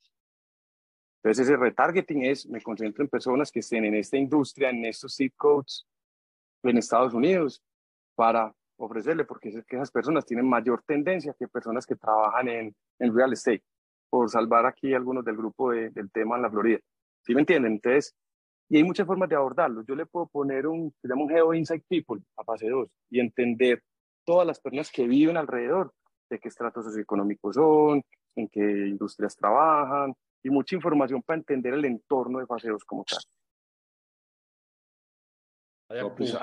Entonces 1.22 1.50
ese 1.50 1.58
retargeting 1.58 2.24
es, 2.24 2.48
me 2.48 2.62
concentro 2.62 3.04
en 3.04 3.10
personas 3.10 3.52
que 3.52 3.60
estén 3.60 3.84
en 3.84 3.96
esta 3.96 4.16
industria, 4.16 4.70
en 4.70 4.86
estos 4.86 5.18
zip 5.18 5.34
codes 5.36 5.86
en 6.64 6.78
Estados 6.78 7.14
Unidos 7.14 7.62
para 8.16 8.56
ofrecerle, 8.78 9.26
porque 9.26 9.50
es 9.50 9.66
que 9.66 9.76
esas 9.76 9.92
personas 9.92 10.26
tienen 10.26 10.48
mayor 10.48 10.82
tendencia 10.84 11.36
que 11.38 11.50
personas 11.50 11.86
que 11.86 11.98
trabajan 11.98 12.48
en, 12.48 12.76
en 13.00 13.14
real 13.14 13.34
estate, 13.34 13.66
por 14.16 14.30
salvar 14.30 14.66
aquí 14.66 14.94
algunos 14.94 15.26
del 15.26 15.36
grupo 15.36 15.72
de, 15.72 15.90
del 15.90 16.10
tema 16.10 16.38
en 16.38 16.44
la 16.44 16.50
Florida. 16.50 16.80
¿Sí 17.26 17.36
me 17.36 17.42
entienden? 17.42 17.74
Entonces, 17.74 18.16
y 18.70 18.78
hay 18.78 18.84
muchas 18.86 19.06
formas 19.06 19.28
de 19.28 19.36
abordarlo. 19.36 19.84
Yo 19.86 19.94
le 19.94 20.06
puedo 20.06 20.28
poner 20.28 20.68
un, 20.68 20.96
se 21.02 21.10
llama 21.10 21.24
un 21.24 21.30
Geo 21.30 21.54
Insight 21.54 21.84
People 21.86 22.22
a 22.38 22.46
fase 22.46 22.70
2 22.70 22.88
y 23.10 23.20
entender 23.20 23.84
todas 24.24 24.48
las 24.48 24.62
personas 24.62 24.90
que 24.90 25.06
viven 25.06 25.36
alrededor, 25.36 25.92
de 26.30 26.40
qué 26.40 26.48
estratos 26.48 26.86
socioeconómicos 26.86 27.56
son, 27.56 28.04
en 28.38 28.48
qué 28.48 28.62
industrias 28.62 29.36
trabajan, 29.36 30.14
y 30.42 30.50
mucha 30.50 30.78
información 30.78 31.22
para 31.22 31.40
entender 31.40 31.74
el 31.74 31.84
entorno 31.84 32.40
de 32.40 32.46
fase 32.46 32.70
2 32.70 32.86
como 32.86 33.04
tal. 33.04 33.20
Pues 35.90 36.40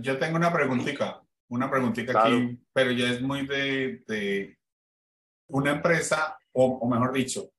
yo, 0.00 0.18
tengo 0.18 0.36
una 0.36 0.50
preguntita, 0.50 1.22
una 1.48 1.70
preguntita 1.70 2.18
aquí, 2.18 2.58
pero 2.72 2.92
ya 2.92 3.10
es 3.10 3.20
muy 3.20 3.46
de, 3.46 4.02
de 4.08 4.56
una 5.48 5.72
empresa, 5.72 6.38
o, 6.52 6.88
mejor 6.88 7.12
dicho, 7.12 7.50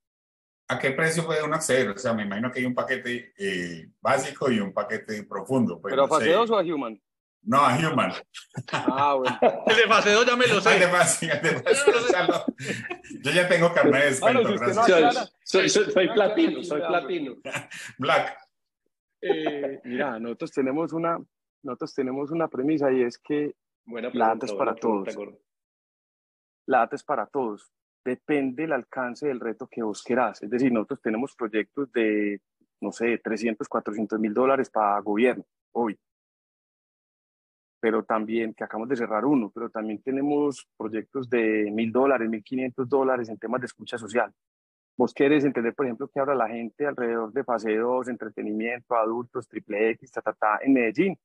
¿a 0.67 0.77
qué 0.79 0.91
precio 0.91 1.25
puede 1.25 1.43
uno 1.43 1.55
acceder? 1.55 1.89
O 1.89 1.97
sea, 1.97 2.13
me 2.13 2.23
imagino 2.23 2.51
que 2.51 2.59
hay 2.59 2.65
un 2.65 2.75
paquete 2.75 3.33
eh, 3.37 3.89
básico 4.01 4.51
y 4.51 4.59
un 4.59 4.73
paquete 4.73 5.23
profundo. 5.23 5.79
Pues, 5.79 5.91
¿Pero 5.91 6.03
a 6.03 6.07
fase 6.07 6.31
2 6.31 6.49
o 6.49 6.57
a 6.57 6.61
Human? 6.61 7.01
No, 7.43 7.59
a 7.59 7.77
Human. 7.77 8.11
Ah, 8.73 9.13
bueno. 9.13 9.39
El 9.67 9.75
de 9.75 9.87
fase 9.87 10.11
2 10.11 10.25
ya 10.25 10.35
me 10.35 10.47
lo 10.47 10.59
sé. 10.59 10.73
El 10.73 10.79
de 10.81 10.87
fase, 10.87 11.31
el 11.31 11.41
de 11.41 11.49
fase 11.61 12.53
Yo 13.21 13.31
ya 13.31 13.47
tengo 13.47 13.73
carnet 13.73 14.03
de 14.03 14.09
descuento. 14.09 14.57
soy, 15.43 15.69
soy, 15.69 15.69
soy, 15.69 16.09
platino, 16.09 16.63
soy 16.63 16.81
platino. 16.81 17.35
Black. 17.97 18.37
Eh, 19.21 19.79
mira, 19.85 20.19
nosotros 20.19 20.51
tenemos 20.51 20.93
una, 20.93 21.19
nosotros 21.63 21.93
tenemos 21.93 22.31
una 22.31 22.47
premisa 22.47 22.91
y 22.91 23.03
es 23.03 23.17
que 23.17 23.55
la 23.85 24.27
data 24.27 24.45
es 24.45 24.53
para 24.53 24.75
todos. 24.75 25.15
La 26.65 26.79
data 26.79 26.95
es 26.95 27.03
para 27.03 27.25
todos. 27.27 27.71
Depende 28.07 28.63
el 28.63 28.71
alcance 28.71 29.27
del 29.27 29.41
reto 29.41 29.67
que 29.67 29.83
vos 29.83 30.01
querás. 30.01 30.41
Es 30.41 30.49
decir, 30.49 30.71
nosotros 30.71 31.01
tenemos 31.01 31.35
proyectos 31.35 31.91
de, 31.91 32.39
no 32.79 32.93
sé, 32.93 33.17
300, 33.17 33.67
400 33.67 34.17
mil 34.17 34.33
dólares 34.33 34.69
para 34.69 34.97
gobierno, 35.01 35.43
hoy. 35.73 35.99
Pero 37.81 38.03
también, 38.03 38.53
que 38.53 38.63
acabamos 38.63 38.87
de 38.87 38.95
cerrar 38.95 39.25
uno, 39.25 39.51
pero 39.53 39.69
también 39.69 40.01
tenemos 40.01 40.65
proyectos 40.77 41.29
de 41.29 41.69
mil 41.69 41.91
dólares, 41.91 42.29
mil 42.29 42.43
quinientos 42.43 42.87
dólares 42.87 43.27
en 43.27 43.37
temas 43.37 43.59
de 43.59 43.67
escucha 43.67 43.97
social. 43.97 44.33
Vos 44.95 45.13
querés 45.13 45.43
entender, 45.43 45.75
por 45.75 45.85
ejemplo, 45.85 46.07
que 46.07 46.19
ahora 46.21 46.33
la 46.33 46.47
gente 46.47 46.87
alrededor 46.87 47.33
de 47.33 47.43
paseos, 47.43 48.07
entretenimiento, 48.07 48.95
adultos, 48.95 49.49
triple 49.49 49.89
X, 49.91 50.11
ta, 50.13 50.21
ta, 50.21 50.33
ta, 50.33 50.59
en 50.61 50.73
Medellín, 50.73 51.19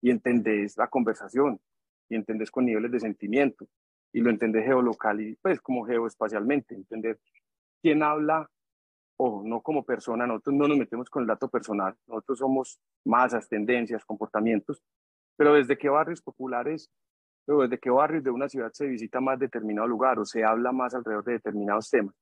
y 0.00 0.10
entendés 0.10 0.78
la 0.78 0.88
conversación, 0.88 1.60
y 2.08 2.16
entendés 2.16 2.50
con 2.50 2.64
niveles 2.64 2.90
de 2.90 3.00
sentimiento, 3.00 3.68
y 4.12 4.20
lo 4.20 4.30
entendés 4.30 4.64
geolocal 4.64 5.20
y 5.20 5.36
pues 5.36 5.60
como 5.60 5.84
geoespacialmente, 5.84 6.74
entender 6.74 7.18
quién 7.80 8.02
habla 8.02 8.48
o 9.16 9.42
no 9.44 9.60
como 9.60 9.84
persona, 9.84 10.26
nosotros 10.26 10.56
no 10.56 10.68
nos 10.68 10.78
metemos 10.78 11.08
con 11.10 11.22
el 11.22 11.28
dato 11.28 11.48
personal, 11.48 11.94
nosotros 12.06 12.38
somos 12.38 12.78
masas, 13.04 13.48
tendencias, 13.48 14.04
comportamientos, 14.04 14.82
pero 15.36 15.54
desde 15.54 15.78
qué 15.78 15.88
barrios 15.88 16.20
populares, 16.22 16.90
pero 17.46 17.62
desde 17.62 17.78
qué 17.78 17.90
barrios 17.90 18.24
de 18.24 18.30
una 18.30 18.48
ciudad 18.48 18.70
se 18.72 18.86
visita 18.86 19.20
más 19.20 19.38
determinado 19.38 19.88
lugar 19.88 20.18
o 20.18 20.24
se 20.24 20.44
habla 20.44 20.72
más 20.72 20.94
alrededor 20.94 21.24
de 21.24 21.32
determinados 21.32 21.90
temas. 21.90 22.14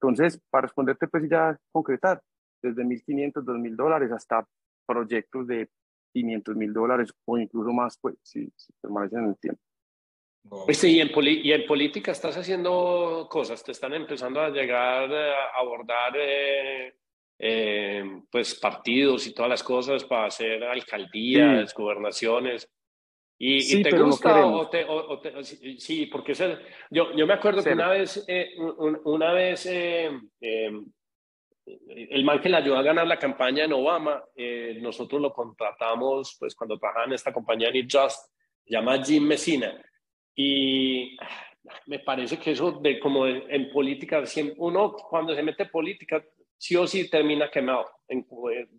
Entonces, 0.00 0.40
para 0.50 0.62
responderte 0.62 1.08
pues 1.08 1.28
ya 1.28 1.58
concretar, 1.72 2.20
desde 2.62 2.82
1.500, 2.82 3.44
2.000 3.44 3.76
dólares 3.76 4.10
hasta 4.12 4.46
proyectos 4.86 5.46
de 5.46 5.68
500 6.14 6.56
mil 6.56 6.72
dólares 6.72 7.12
o 7.24 7.36
incluso 7.38 7.72
más, 7.72 7.98
pues, 8.00 8.16
si, 8.22 8.50
si 8.56 8.72
permanecen 8.80 9.20
en 9.20 9.28
el 9.30 9.36
tiempo. 9.36 9.60
Este, 10.68 10.88
y, 10.88 11.00
en 11.00 11.10
y 11.24 11.52
en 11.52 11.66
política 11.66 12.12
estás 12.12 12.36
haciendo 12.36 13.26
cosas, 13.30 13.64
te 13.64 13.72
están 13.72 13.94
empezando 13.94 14.40
a 14.40 14.50
llegar 14.50 15.10
a 15.12 15.58
abordar 15.58 16.14
eh, 16.16 16.94
eh, 17.38 18.04
pues 18.30 18.54
partidos 18.56 19.26
y 19.26 19.34
todas 19.34 19.48
las 19.48 19.62
cosas 19.62 20.04
para 20.04 20.26
hacer 20.26 20.62
alcaldías, 20.64 21.72
gobernaciones. 21.72 22.70
¿Y, 23.38 23.60
sí, 23.62 23.82
te 23.82 23.98
gusta 23.98 24.46
o 24.46 24.68
te, 24.68 24.84
o, 24.84 25.20
sí, 25.42 26.06
porque 26.06 26.32
es 26.32 26.42
yo, 26.90 27.12
yo 27.16 27.26
me 27.26 27.34
acuerdo 27.34 27.64
que 27.64 27.72
una 27.72 27.88
vez, 27.88 28.24
eh, 28.28 28.54
una 29.04 29.32
vez 29.32 29.66
el 29.66 30.84
man 32.24 32.40
que 32.40 32.48
le 32.48 32.58
ayudó 32.58 32.76
a 32.76 32.82
ganar 32.82 33.06
la 33.06 33.18
campaña 33.18 33.64
en 33.64 33.72
Obama, 33.72 34.22
nosotros 34.80 35.20
lo 35.20 35.32
contratamos 35.32 36.36
pues 36.38 36.54
cuando 36.54 36.78
trabajaba 36.78 37.06
en 37.06 37.14
esta 37.14 37.32
compañía 37.32 37.70
Need 37.70 37.88
Just, 37.90 38.30
llama 38.66 39.02
Jim 39.02 39.24
Messina 39.24 39.82
y 40.34 41.16
me 41.86 41.98
parece 42.00 42.38
que 42.38 42.52
eso 42.52 42.72
de 42.72 42.98
como 42.98 43.26
en 43.26 43.70
política, 43.70 44.22
uno 44.56 44.92
cuando 44.92 45.34
se 45.34 45.42
mete 45.42 45.64
en 45.64 45.70
política, 45.70 46.24
sí 46.58 46.76
o 46.76 46.86
sí 46.86 47.08
termina 47.08 47.50
quemado 47.50 47.86
en, 48.08 48.26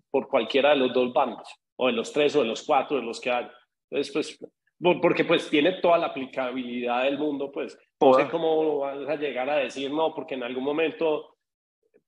por 0.09 0.27
cualquiera 0.27 0.71
de 0.71 0.77
los 0.77 0.93
dos 0.93 1.13
bandos, 1.13 1.47
o 1.77 1.87
de 1.87 1.93
los 1.93 2.11
tres, 2.11 2.35
o 2.35 2.41
de 2.41 2.47
los 2.47 2.63
cuatro, 2.63 2.97
de 2.97 3.03
los 3.03 3.19
que 3.19 3.31
hay. 3.31 3.47
Entonces, 3.89 4.13
pues, 4.13 4.99
porque 5.01 5.25
pues 5.25 5.49
tiene 5.49 5.79
toda 5.81 5.97
la 5.97 6.07
aplicabilidad 6.07 7.03
del 7.03 7.17
mundo, 7.17 7.51
pues 7.51 7.77
no 8.01 8.13
sé 8.13 8.27
cómo 8.29 8.79
vas 8.79 9.07
a 9.07 9.15
llegar 9.15 9.49
a 9.49 9.57
decir 9.57 9.91
no, 9.91 10.13
porque 10.13 10.35
en 10.35 10.43
algún 10.43 10.63
momento, 10.63 11.37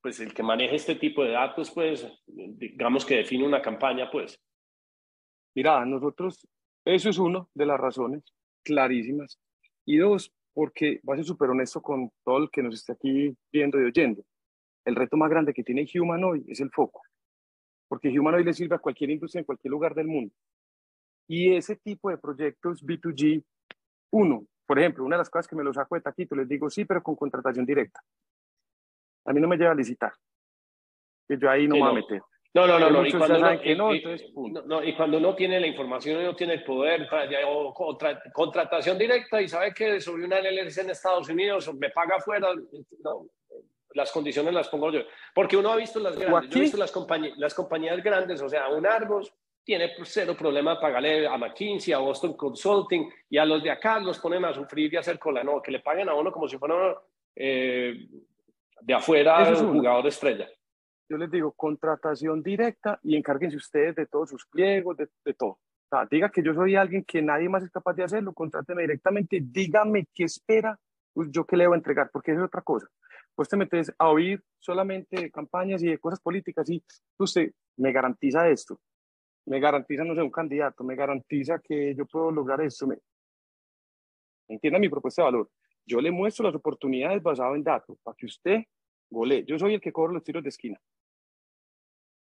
pues 0.02 0.20
el 0.20 0.34
que 0.34 0.44
maneja 0.44 0.76
este 0.76 0.96
tipo 0.96 1.24
de 1.24 1.32
datos, 1.32 1.72
pues 1.72 2.08
digamos 2.26 3.06
que 3.06 3.18
define 3.18 3.46
una 3.46 3.62
campaña, 3.62 4.12
pues. 4.12 4.40
Mira, 5.56 5.84
nosotros, 5.86 6.48
eso 6.86 7.10
es 7.10 7.18
una 7.18 7.48
de 7.54 7.66
las 7.66 7.80
razones 7.80 8.37
clarísimas. 8.68 9.40
Y 9.86 9.98
dos, 9.98 10.34
porque 10.54 11.00
voy 11.04 11.14
a 11.14 11.18
ser 11.18 11.26
súper 11.26 11.50
honesto 11.50 11.82
con 11.82 12.12
todo 12.24 12.40
el 12.40 12.50
que 12.52 12.62
nos 12.62 12.76
esté 12.76 12.94
aquí 12.94 13.36
viendo 13.52 13.80
y 13.80 13.86
oyendo. 13.86 14.24
El 14.86 14.96
reto 14.96 15.18
más 15.18 15.30
grande 15.30 15.54
que 15.54 15.64
tiene 15.64 15.88
Humanoid 15.94 16.44
es 16.48 16.60
el 16.60 16.70
foco. 16.72 17.02
Porque 17.88 18.10
Humanoid 18.10 18.46
le 18.46 18.54
sirve 18.54 18.76
a 18.76 18.80
cualquier 18.80 19.10
industria 19.12 19.40
en 19.40 19.46
cualquier 19.46 19.72
lugar 19.72 19.96
del 19.96 20.08
mundo. 20.08 20.34
Y 21.28 21.56
ese 21.56 21.76
tipo 21.78 22.10
de 22.10 22.18
proyectos 22.18 22.84
B2G, 22.86 23.44
uno, 24.12 24.46
por 24.66 24.80
ejemplo, 24.80 25.06
una 25.06 25.16
de 25.16 25.22
las 25.22 25.30
cosas 25.30 25.48
que 25.48 25.56
me 25.56 25.64
lo 25.64 25.74
saco 25.74 25.96
de 25.96 26.02
taquito, 26.02 26.36
les 26.36 26.48
digo 26.48 26.70
sí, 26.70 26.86
pero 26.86 27.02
con 27.02 27.16
contratación 27.16 27.66
directa. 27.66 28.02
A 29.26 29.34
mí 29.34 29.42
no 29.42 29.48
me 29.48 29.58
lleva 29.58 29.72
a 29.72 29.76
licitar. 29.76 30.14
Que 31.28 31.38
yo 31.38 31.50
ahí 31.50 31.68
no 31.68 31.76
me 31.76 31.82
voy 31.82 31.90
a 31.92 31.94
meter. 31.94 32.22
No, 32.54 32.66
no, 32.66 32.80
no, 32.80 32.90
no. 32.90 33.06
Y 33.06 33.12
cuando, 33.12 33.62
que 33.62 33.76
no, 33.76 33.94
entonces, 33.94 34.32
no, 34.66 34.84
y 34.84 34.96
cuando 34.96 35.18
uno 35.18 35.36
tiene 35.36 35.60
la 35.60 35.68
información 35.68 36.22
y 36.22 36.26
no 36.26 36.36
tiene 36.36 36.54
el 36.54 36.64
poder, 36.64 37.08
o 37.48 37.74
contratación 38.34 38.98
directa 38.98 39.42
y 39.42 39.48
sabe 39.48 39.74
que 39.74 40.00
sobre 40.02 40.26
una 40.26 40.40
LLC 40.40 40.80
en 40.80 40.90
Estados 40.90 41.30
Unidos 41.30 41.74
me 41.76 41.90
paga 41.90 42.16
afuera, 42.16 42.50
las 43.94 44.12
condiciones 44.12 44.54
las 44.54 44.70
pongo 44.70 44.92
yo. 44.92 45.02
Porque 45.34 45.58
uno 45.58 45.72
ha 45.72 45.76
visto 45.76 46.00
las 46.00 46.18
grandes, 46.18 46.50
yo 46.50 46.58
he 46.58 46.62
visto 46.62 46.78
las, 46.78 46.92
compañías, 46.92 47.38
las 47.38 47.54
compañías 47.54 48.02
grandes, 48.04 48.42
o 48.42 48.50
sea, 48.50 48.70
un 48.70 48.86
Argos 48.86 49.34
tiene 49.64 49.92
cero 50.04 50.36
problema 50.38 50.76
de 50.76 50.82
pagarle 50.82 51.28
a 51.28 51.38
McKinsey, 51.38 51.94
a 51.94 51.98
Boston 51.98 52.34
Consulting, 52.34 53.10
y 53.30 53.38
a 53.38 53.46
los 53.46 53.62
de 53.62 53.70
acá 53.70 54.00
los 54.00 54.18
ponen 54.18 54.46
a 54.46 54.54
sufrir 54.54 54.94
y 54.94 54.98
a 54.98 55.02
hacer 55.02 55.20
cola, 55.20 55.44
no, 55.44 55.62
que 55.62 55.72
le 55.72 55.82
paguen 55.82 56.08
a 56.08 56.14
uno 56.14 56.32
como 56.32 56.48
si 56.48 56.58
fuera 56.58 56.96
eh, 57.36 58.08
de 58.82 58.94
afuera 58.94 59.50
un 59.50 59.74
jugador 59.74 60.08
estrella 60.08 60.48
yo 61.10 61.18
les 61.18 61.32
digo 61.32 61.54
contratación 61.54 62.44
directa 62.44 63.00
y 63.04 63.16
encárguense 63.16 63.58
ustedes 63.58 63.96
de 63.96 64.06
todos 64.06 64.30
sus 64.30 64.46
pliegos, 64.48 64.98
de, 64.98 65.08
de 65.24 65.34
todo. 65.34 65.60
Diga 66.12 66.30
que 66.30 66.44
yo 66.44 66.54
soy 66.54 66.76
alguien 66.76 67.06
que 67.06 67.22
nadie 67.22 67.48
más 67.48 67.64
es 67.64 67.72
capaz 67.72 67.94
de 67.94 68.04
hacerlo, 68.04 68.34
contráteme 68.34 68.82
directamente, 68.82 69.40
dígame 69.42 70.08
qué 70.14 70.26
espera, 70.26 70.78
pues 71.14 71.30
yo 71.32 71.46
qué 71.46 71.56
le 71.56 71.66
voy 71.66 71.76
a 71.76 71.78
entregar, 71.78 72.10
porque 72.12 72.34
es 72.34 72.40
otra 72.40 72.62
cosa. 72.62 72.88
Pues 73.34 73.48
te 73.48 73.56
metes 73.56 73.94
a 73.98 74.10
oír 74.10 74.44
solamente 74.60 75.22
de 75.22 75.32
campañas 75.32 75.82
y 75.82 75.88
de 75.88 75.98
cosas 75.98 76.20
políticas 76.20 76.70
y 76.70 76.84
usted 77.18 77.52
me 77.78 77.94
garantiza 77.94 78.50
esto, 78.50 78.82
me 79.46 79.62
garantiza, 79.62 80.04
no 80.04 80.14
sé, 80.14 80.22
un 80.22 80.32
candidato, 80.32 80.84
me 80.84 80.96
garantiza 80.96 81.60
que 81.60 81.96
yo 81.96 82.06
puedo 82.06 82.32
lograr 82.32 82.60
esto. 82.62 82.86
Me... 82.86 82.98
Entienda 84.50 84.80
mi 84.80 84.90
propuesta 84.90 85.22
de 85.22 85.28
valor. 85.28 85.50
Yo 85.86 86.02
le 86.02 86.12
muestro 86.12 86.46
las 86.46 86.56
oportunidades 86.56 87.24
basado 87.24 87.56
en 87.56 87.64
datos 87.64 87.98
para 88.04 88.16
que 88.18 88.26
usted 88.26 88.64
gole. 89.10 89.46
Yo 89.46 89.58
soy 89.58 89.76
el 89.76 89.82
que 89.82 89.94
cobro 89.94 90.12
los 90.12 90.24
tiros 90.24 90.44
de 90.44 90.50
esquina 90.50 90.78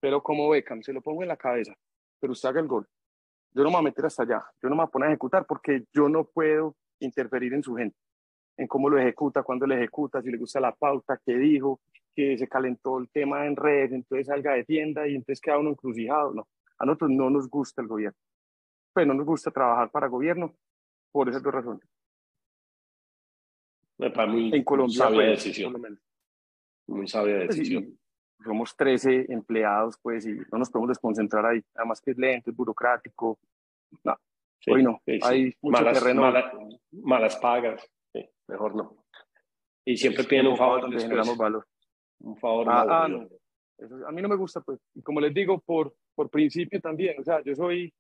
pero 0.04 0.22
como 0.22 0.50
Beckham, 0.50 0.84
se 0.84 0.92
lo 0.92 1.02
pongo 1.02 1.22
en 1.24 1.30
la 1.30 1.38
cabeza, 1.38 1.74
pero 2.20 2.34
usted 2.34 2.50
haga 2.50 2.60
el 2.60 2.68
gol. 2.68 2.86
Yo 3.54 3.64
no 3.64 3.70
me 3.70 3.76
voy 3.76 3.80
a 3.80 3.84
meter 3.84 4.06
hasta 4.06 4.24
allá, 4.24 4.44
yo 4.62 4.68
no 4.68 4.76
me 4.76 4.82
voy 4.82 4.88
a 4.90 4.92
poner 4.92 5.08
a 5.08 5.12
ejecutar 5.14 5.46
porque 5.46 5.86
yo 5.94 6.10
no 6.10 6.26
puedo 6.26 6.76
interferir 7.00 7.54
en 7.54 7.64
su 7.64 7.74
gente, 7.76 7.96
en 8.58 8.68
cómo 8.68 8.90
lo 8.90 9.00
ejecuta, 9.00 9.44
cuándo 9.44 9.66
lo 9.66 9.76
ejecuta, 9.76 10.22
si 10.22 10.30
le 10.30 10.38
gusta 10.38 10.60
la 10.60 10.76
pauta, 10.76 11.22
qué 11.26 11.38
dijo, 11.38 11.80
que 12.14 12.38
se 12.38 12.50
calentó 12.50 13.00
el 13.00 13.10
tema 13.12 13.48
en 13.48 13.56
redes, 13.56 13.94
entonces 13.94 14.28
salga 14.28 14.56
de 14.56 14.66
tienda 14.66 15.08
y 15.08 15.16
entonces 15.16 15.40
queda 15.40 15.58
uno 15.58 15.70
encrucijado. 15.70 16.34
No, 16.34 16.50
a 16.80 16.86
nosotros 16.86 17.12
no 17.12 17.30
nos 17.30 17.48
gusta 17.48 17.82
el 17.82 17.88
gobierno. 17.88 18.20
Pues 18.92 19.08
no 19.08 19.14
nos 19.14 19.26
gusta 19.26 19.52
trabajar 19.52 19.90
para 19.90 20.08
gobierno 20.08 20.54
por 21.14 21.30
esas 21.30 21.42
dos 21.42 21.54
razones. 21.54 21.88
en 24.00 24.64
Colombia, 24.66 24.98
sabia 24.98 25.16
pues, 25.16 25.30
decisión. 25.46 26.00
Muy 26.88 27.08
sabia 27.08 27.36
decisión 27.38 27.98
somos 28.44 28.76
13 28.76 29.28
empleados, 29.30 29.98
pues, 30.02 30.26
y 30.26 30.34
no 30.52 30.58
nos 30.58 30.70
podemos 30.70 30.90
desconcentrar 30.90 31.46
ahí. 31.46 31.62
Además 31.76 32.02
que 32.02 32.12
es 32.12 32.18
lento, 32.18 32.50
es 32.50 32.56
burocrático. 32.56 33.40
No, 34.04 34.16
hoy 34.68 34.84
no. 34.84 35.02
Hay 35.24 35.54
mucho 35.62 35.82
malas, 35.82 36.00
terreno. 36.00 36.34
malas 36.92 37.36
pagas. 37.38 37.90
mejor 38.48 38.76
no. 38.76 39.06
Y 39.86 39.98
siempre 39.98 40.24
piden 40.24 40.48
un 40.48 40.58
favor. 40.58 40.82
Donde 40.82 41.00
generamos 41.00 41.38
valor. 41.38 41.68
Un 42.20 42.38
favor. 42.38 42.68
Ah, 42.70 43.04
ah 43.04 43.08
no. 43.08 43.28
a 44.08 44.12
mí 44.12 44.22
no 44.22 44.30
me 44.30 44.36
gusta, 44.36 44.62
pues. 44.62 44.80
Y 44.94 45.02
como 45.02 45.20
les 45.20 45.34
digo, 45.34 45.60
por, 45.60 45.94
por 46.16 46.30
principio 46.30 46.80
también. 46.80 47.20
O 47.20 47.24
sea, 47.24 47.42
yo 47.44 47.56
soy, 47.56 47.94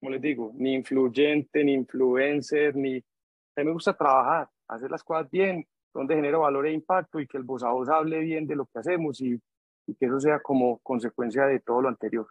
como 0.00 0.10
les 0.10 0.20
digo, 0.20 0.52
ni 0.54 0.74
influyente, 0.74 1.64
ni 1.64 1.74
influencer, 1.74 2.74
ni... 2.74 2.96
A 2.96 3.60
mí 3.60 3.66
me 3.66 3.72
gusta 3.72 3.96
trabajar, 3.96 4.48
hacer 4.68 4.88
las 4.90 5.02
cosas 5.02 5.28
bien, 5.30 5.66
donde 5.92 6.14
genero 6.14 6.40
valor 6.40 6.66
e 6.66 6.72
impacto 6.72 7.18
y 7.18 7.26
que 7.26 7.36
el 7.36 7.42
voz 7.42 7.64
a 7.64 7.70
voz 7.70 7.88
hable 7.88 8.20
bien 8.20 8.46
de 8.46 8.54
lo 8.54 8.66
que 8.66 8.78
hacemos 8.78 9.20
y 9.20 9.40
y 9.88 9.94
que 9.94 10.06
eso 10.06 10.20
sea 10.20 10.40
como 10.40 10.78
consecuencia 10.80 11.46
de 11.46 11.60
todo 11.60 11.82
lo 11.82 11.88
anterior. 11.88 12.28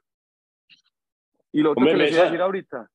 Y 1.51 1.61
lo 1.61 1.71
otro 1.71 1.85
que 1.85 1.95
les 1.95 2.11
voy 2.11 2.19
a 2.19 2.23
decir 2.25 2.41
ahorita, 2.41 2.91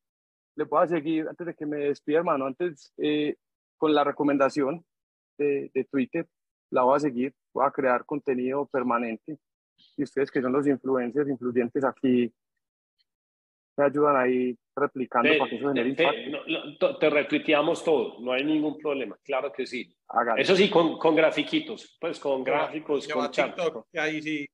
le 0.55 0.66
puedo 0.66 0.86
seguir 0.86 1.28
antes 1.28 1.47
de 1.48 1.55
que 1.55 1.66
me 1.66 1.78
despida, 1.78 2.18
hermano, 2.18 2.47
antes 2.47 2.93
eh, 2.97 3.36
con 3.76 3.93
la 3.93 4.05
recomendación 4.05 4.84
de, 5.36 5.70
de, 5.74 5.84
Twitter, 5.84 6.28
la 6.70 6.82
voy 6.82 6.97
a 6.97 7.01
seguir, 7.01 7.34
voy 7.52 7.66
a 7.66 7.72
crear 7.72 8.05
contenido 8.05 8.66
permanente. 8.66 9.39
Y 9.97 10.05
ustedes 10.05 10.30
que 10.30 10.40
son 10.40 10.52
los 10.52 10.66
influencers, 10.68 11.28
influyentes 11.28 11.82
aquí, 11.82 12.32
me 13.77 13.85
ayudan 13.85 14.16
ahí 14.16 14.57
replicando 14.74 15.31
para 15.39 15.51
que 15.51 15.57
eso 15.57 15.69
genere 15.69 15.89
impacto. 15.89 16.99
Te, 16.99 17.11
retuiteamos 17.11 17.85
todo, 17.85 18.20
no 18.20 18.32
hay 18.32 18.44
ningún 18.44 18.78
problema, 18.78 19.16
claro 19.23 19.53
que 19.53 19.66
sí. 19.66 19.94
Eso 20.36 20.57
sí, 20.57 20.70
con, 20.70 20.99
con 20.99 21.15
grafiquitos, 21.15 21.97
pues 22.01 22.19
con 22.19 22.44
gráficos, 22.44 23.09
con 23.09 23.31
TikTok, 23.31 23.86
ahí 23.94 24.20
sí 24.23 24.47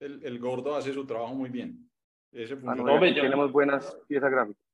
el, 0.00 0.24
el, 0.24 0.38
gordo 0.38 0.74
hace 0.74 0.92
su 0.92 1.06
trabajo 1.06 1.34
muy 1.34 1.50
bien. 1.50 1.88
Ese 2.32 2.54
ah, 2.66 2.74
no, 2.74 2.98
tenemos 3.00 3.52
buenas 3.52 3.96
piezas 4.08 4.30
gráficas. 4.30 4.64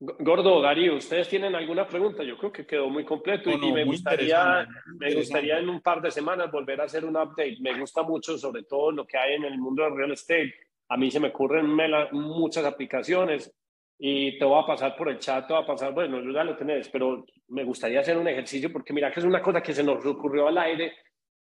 Gordo, 0.00 0.62
Darío, 0.62 0.94
¿ustedes 0.94 1.28
tienen 1.28 1.56
alguna 1.56 1.84
pregunta? 1.84 2.22
Yo 2.22 2.38
creo 2.38 2.52
que 2.52 2.64
quedó 2.64 2.88
muy 2.88 3.04
completo 3.04 3.50
y 3.50 3.72
me, 3.72 3.84
gustaría, 3.84 4.68
me 4.96 5.12
gustaría 5.12 5.58
en 5.58 5.68
un 5.68 5.80
par 5.80 6.00
de 6.00 6.12
semanas 6.12 6.52
volver 6.52 6.80
a 6.80 6.84
hacer 6.84 7.04
un 7.04 7.16
update. 7.16 7.56
Me 7.60 7.76
gusta 7.80 8.04
mucho 8.04 8.38
sobre 8.38 8.62
todo 8.62 8.92
lo 8.92 9.04
que 9.04 9.18
hay 9.18 9.34
en 9.34 9.44
el 9.44 9.58
mundo 9.58 9.82
del 9.82 9.96
real 9.96 10.12
estate. 10.12 10.54
A 10.88 10.96
mí 10.96 11.10
se 11.10 11.20
me 11.20 11.28
ocurren 11.28 11.66
muchas 12.12 12.64
aplicaciones 12.64 13.52
y 13.98 14.38
te 14.38 14.44
voy 14.44 14.62
a 14.62 14.66
pasar 14.66 14.96
por 14.96 15.08
el 15.08 15.18
chat, 15.18 15.46
te 15.46 15.52
voy 15.52 15.62
a 15.62 15.66
pasar, 15.66 15.92
bueno, 15.92 16.20
ya 16.32 16.44
lo 16.44 16.56
tenés, 16.56 16.88
pero 16.88 17.24
me 17.48 17.64
gustaría 17.64 18.00
hacer 18.00 18.16
un 18.16 18.28
ejercicio 18.28 18.72
porque 18.72 18.92
mira 18.92 19.12
que 19.12 19.20
es 19.20 19.26
una 19.26 19.42
cosa 19.42 19.60
que 19.60 19.74
se 19.74 19.82
nos 19.82 20.04
ocurrió 20.06 20.48
al 20.48 20.58
aire 20.58 20.92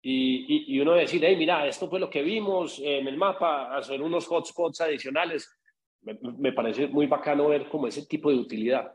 y, 0.02 0.74
y, 0.74 0.80
uno 0.80 0.94
decir, 0.94 1.22
hey, 1.24 1.36
mira, 1.36 1.66
esto 1.66 1.88
fue 1.88 2.00
lo 2.00 2.08
que 2.08 2.22
vimos 2.22 2.80
en 2.82 3.06
el 3.06 3.18
mapa, 3.18 3.76
hacer 3.76 4.00
unos 4.00 4.26
hotspots 4.26 4.80
adicionales 4.80 5.60
me, 6.02 6.52
parece 6.52 6.88
muy 6.88 7.06
bacano 7.06 7.48
ver 7.48 7.68
como 7.68 7.86
ese 7.86 8.06
tipo 8.06 8.30
de 8.30 8.36
utilidad. 8.36 8.92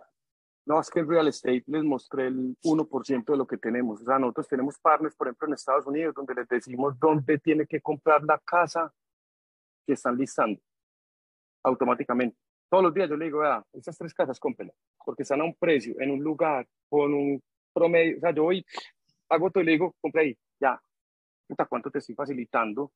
No, 0.65 0.79
es 0.79 0.89
que 0.89 0.99
en 0.99 1.07
real 1.07 1.27
estate 1.27 1.63
les 1.67 1.83
mostré 1.83 2.27
el 2.27 2.57
1% 2.63 3.25
de 3.25 3.37
lo 3.37 3.45
que 3.45 3.57
tenemos. 3.57 4.01
O 4.01 4.05
sea, 4.05 4.17
nosotros 4.17 4.47
tenemos 4.47 4.79
partners, 4.79 5.15
por 5.15 5.27
ejemplo, 5.27 5.47
en 5.47 5.53
Estados 5.53 5.85
Unidos, 5.85 6.15
donde 6.15 6.33
les 6.33 6.47
decimos 6.47 6.97
dónde 6.99 7.37
tiene 7.37 7.67
que 7.67 7.81
comprar 7.81 8.23
la 8.23 8.39
casa 8.39 8.91
que 9.85 9.93
están 9.93 10.17
listando 10.17 10.59
automáticamente. 11.63 12.37
Todos 12.69 12.83
los 12.83 12.93
días 12.93 13.09
yo 13.09 13.17
le 13.17 13.25
digo, 13.25 13.39
vea, 13.39 13.63
estas 13.73 13.97
tres 13.97 14.13
casas 14.13 14.39
cómpenlas, 14.39 14.75
porque 15.03 15.23
están 15.23 15.41
a 15.41 15.43
un 15.43 15.55
precio, 15.55 15.95
en 15.99 16.11
un 16.11 16.23
lugar, 16.23 16.67
con 16.89 17.13
un 17.13 17.41
promedio. 17.73 18.17
O 18.17 18.19
sea, 18.19 18.31
yo 18.31 18.43
voy, 18.43 18.65
hago 19.29 19.51
todo 19.51 19.63
y 19.63 19.65
le 19.65 19.71
digo, 19.73 19.95
compre 20.01 20.21
ahí, 20.21 20.37
ya. 20.59 20.81
¿Cuánto 21.69 21.91
te 21.91 21.99
estoy 21.99 22.15
facilitando 22.15 22.91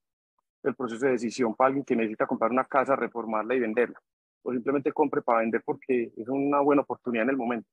el 0.64 0.76
proceso 0.76 1.06
de 1.06 1.14
decisión 1.14 1.56
para 1.56 1.68
alguien 1.68 1.86
que 1.86 1.96
necesita 1.96 2.28
comprar 2.28 2.52
una 2.52 2.66
casa, 2.66 2.96
reformarla 2.96 3.56
y 3.56 3.60
venderla. 3.60 4.00
O 4.44 4.52
simplemente 4.52 4.92
compre 4.92 5.22
para 5.22 5.40
vender 5.40 5.62
porque 5.64 6.12
es 6.16 6.28
una 6.28 6.60
buena 6.62 6.82
oportunidad 6.82 7.24
en 7.24 7.30
el 7.32 7.38
momento. 7.38 7.70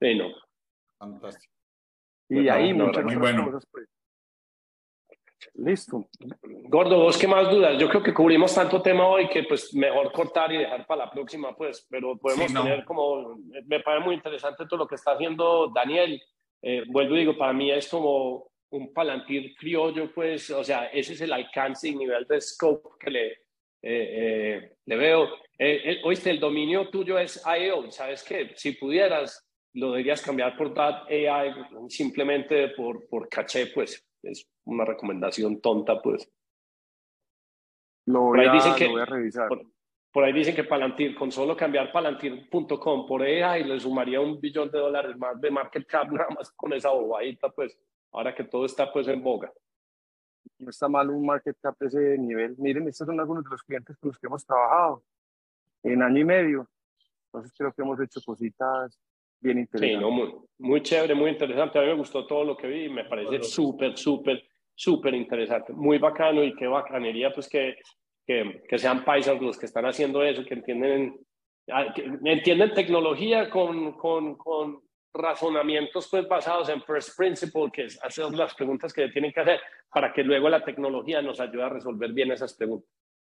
Sí, 0.00 0.16
no. 0.16 0.28
Fantástico. 0.98 1.52
Y 2.28 2.48
ahí 2.48 2.72
muchas 2.72 3.04
muy 3.04 3.16
bueno. 3.16 3.46
cosas. 3.46 3.66
Pues. 3.70 3.88
Listo. 5.54 6.08
Gordo, 6.68 6.98
¿vos 6.98 7.18
qué 7.18 7.26
más 7.26 7.50
dudas? 7.50 7.78
Yo 7.78 7.88
creo 7.88 8.02
que 8.02 8.14
cubrimos 8.14 8.54
tanto 8.54 8.80
tema 8.80 9.06
hoy 9.06 9.28
que 9.28 9.44
pues 9.44 9.74
mejor 9.74 10.12
cortar 10.12 10.52
y 10.52 10.58
dejar 10.58 10.86
para 10.86 11.06
la 11.06 11.10
próxima, 11.10 11.54
pues, 11.56 11.86
pero 11.90 12.16
podemos 12.16 12.52
tener 12.52 12.84
como, 12.84 13.36
me 13.66 13.80
parece 13.80 14.04
muy 14.04 14.14
interesante 14.14 14.64
todo 14.66 14.78
lo 14.78 14.86
que 14.86 14.96
está 14.96 15.12
haciendo 15.12 15.70
Daniel. 15.74 16.20
Eh, 16.62 16.84
vuelvo 16.86 17.16
y 17.16 17.20
digo, 17.20 17.36
para 17.36 17.52
mí 17.52 17.70
es 17.70 17.88
como 17.88 18.52
un 18.70 18.92
Palantir 18.92 19.54
criollo, 19.54 20.12
pues, 20.14 20.50
o 20.50 20.64
sea, 20.64 20.86
ese 20.86 21.12
es 21.12 21.20
el 21.20 21.32
alcance 21.32 21.88
y 21.88 21.94
nivel 21.94 22.24
de 22.26 22.40
scope 22.40 22.88
que 22.98 23.10
le, 23.10 23.26
eh, 23.26 23.36
eh, 23.82 24.72
le 24.86 24.96
veo. 24.96 25.28
Eh, 25.58 26.00
oíste, 26.04 26.30
el 26.30 26.40
dominio 26.40 26.88
tuyo 26.88 27.18
es 27.18 27.42
IO, 27.46 27.90
¿sabes 27.90 28.22
qué? 28.22 28.52
Si 28.56 28.72
pudieras, 28.72 29.46
lo 29.74 29.90
deberías 29.90 30.22
cambiar 30.22 30.56
por 30.56 30.72
AI 30.78 31.54
simplemente 31.88 32.68
por, 32.68 33.06
por 33.08 33.28
caché, 33.28 33.66
pues, 33.66 34.06
es 34.22 34.48
una 34.64 34.84
recomendación 34.84 35.60
tonta, 35.60 36.00
pues. 36.00 36.30
Lo 38.06 38.22
voy, 38.22 38.44
a, 38.44 38.52
dicen 38.52 38.74
que, 38.74 38.88
voy 38.88 39.00
a 39.00 39.04
revisar. 39.04 39.48
Por, 40.12 40.24
ahí 40.24 40.32
dicen 40.32 40.54
que 40.54 40.64
Palantir, 40.64 41.14
con 41.14 41.30
solo 41.30 41.56
cambiar 41.56 41.92
palantir.com 41.92 43.06
por 43.06 43.22
AI, 43.22 43.64
le 43.64 43.80
sumaría 43.80 44.20
un 44.20 44.40
billón 44.40 44.70
de 44.70 44.78
dólares 44.78 45.16
más 45.16 45.40
de 45.40 45.50
market 45.50 45.86
cap, 45.86 46.08
nada 46.12 46.30
más 46.30 46.50
con 46.52 46.72
esa 46.72 46.90
bobadita, 46.90 47.50
pues 47.50 47.78
ahora 48.12 48.34
que 48.34 48.44
todo 48.44 48.66
está 48.66 48.92
pues 48.92 49.08
en 49.08 49.22
boga. 49.22 49.52
No 50.58 50.70
está 50.70 50.88
mal 50.88 51.10
un 51.10 51.24
market 51.24 51.56
cap 51.60 51.76
de 51.78 51.86
ese 51.86 52.18
nivel. 52.18 52.56
Miren, 52.58 52.88
estos 52.88 53.06
son 53.06 53.18
algunos 53.18 53.44
de 53.44 53.50
los 53.50 53.62
clientes 53.62 53.96
con 53.98 54.08
los 54.08 54.18
que 54.18 54.26
hemos 54.26 54.44
trabajado 54.44 55.04
en 55.82 56.02
año 56.02 56.20
y 56.20 56.24
medio. 56.24 56.68
Entonces 57.26 57.52
creo 57.56 57.72
que 57.72 57.82
hemos 57.82 58.00
hecho 58.00 58.20
cositas 58.24 58.98
bien. 59.42 59.68
Sí, 59.74 59.96
no, 59.96 60.10
muy, 60.10 60.34
muy 60.58 60.82
chévere, 60.82 61.14
muy 61.14 61.30
interesante. 61.30 61.78
A 61.78 61.82
mí 61.82 61.88
me 61.88 61.94
gustó 61.94 62.26
todo 62.26 62.44
lo 62.44 62.56
que 62.56 62.66
vi 62.66 62.84
y 62.84 62.88
me 62.88 63.04
parece 63.04 63.42
súper, 63.42 63.96
súper, 63.96 64.42
súper 64.74 65.14
interesante. 65.14 65.72
Muy 65.72 65.98
bacano 65.98 66.42
y 66.42 66.54
qué 66.54 66.66
bacanería 66.66 67.32
pues 67.32 67.48
que, 67.48 67.76
que, 68.26 68.62
que, 68.68 68.78
sean 68.78 69.04
paisas 69.04 69.40
los 69.40 69.58
que 69.58 69.66
están 69.66 69.84
haciendo 69.86 70.22
eso, 70.22 70.44
que 70.44 70.54
entienden, 70.54 71.16
ah, 71.70 71.92
que 71.94 72.04
entienden 72.24 72.72
tecnología 72.72 73.50
con, 73.50 73.92
con, 73.92 74.36
con 74.36 74.80
razonamientos 75.14 76.08
pues 76.10 76.26
basados 76.26 76.68
en 76.68 76.82
first 76.82 77.16
principle, 77.16 77.70
que 77.72 77.84
es 77.84 78.02
hacer 78.02 78.32
las 78.32 78.54
preguntas 78.54 78.92
que 78.92 79.08
tienen 79.08 79.32
que 79.32 79.40
hacer 79.40 79.60
para 79.90 80.12
que 80.12 80.22
luego 80.22 80.48
la 80.48 80.64
tecnología 80.64 81.20
nos 81.20 81.40
ayude 81.40 81.64
a 81.64 81.68
resolver 81.68 82.12
bien 82.12 82.32
esas 82.32 82.54
preguntas. 82.54 82.90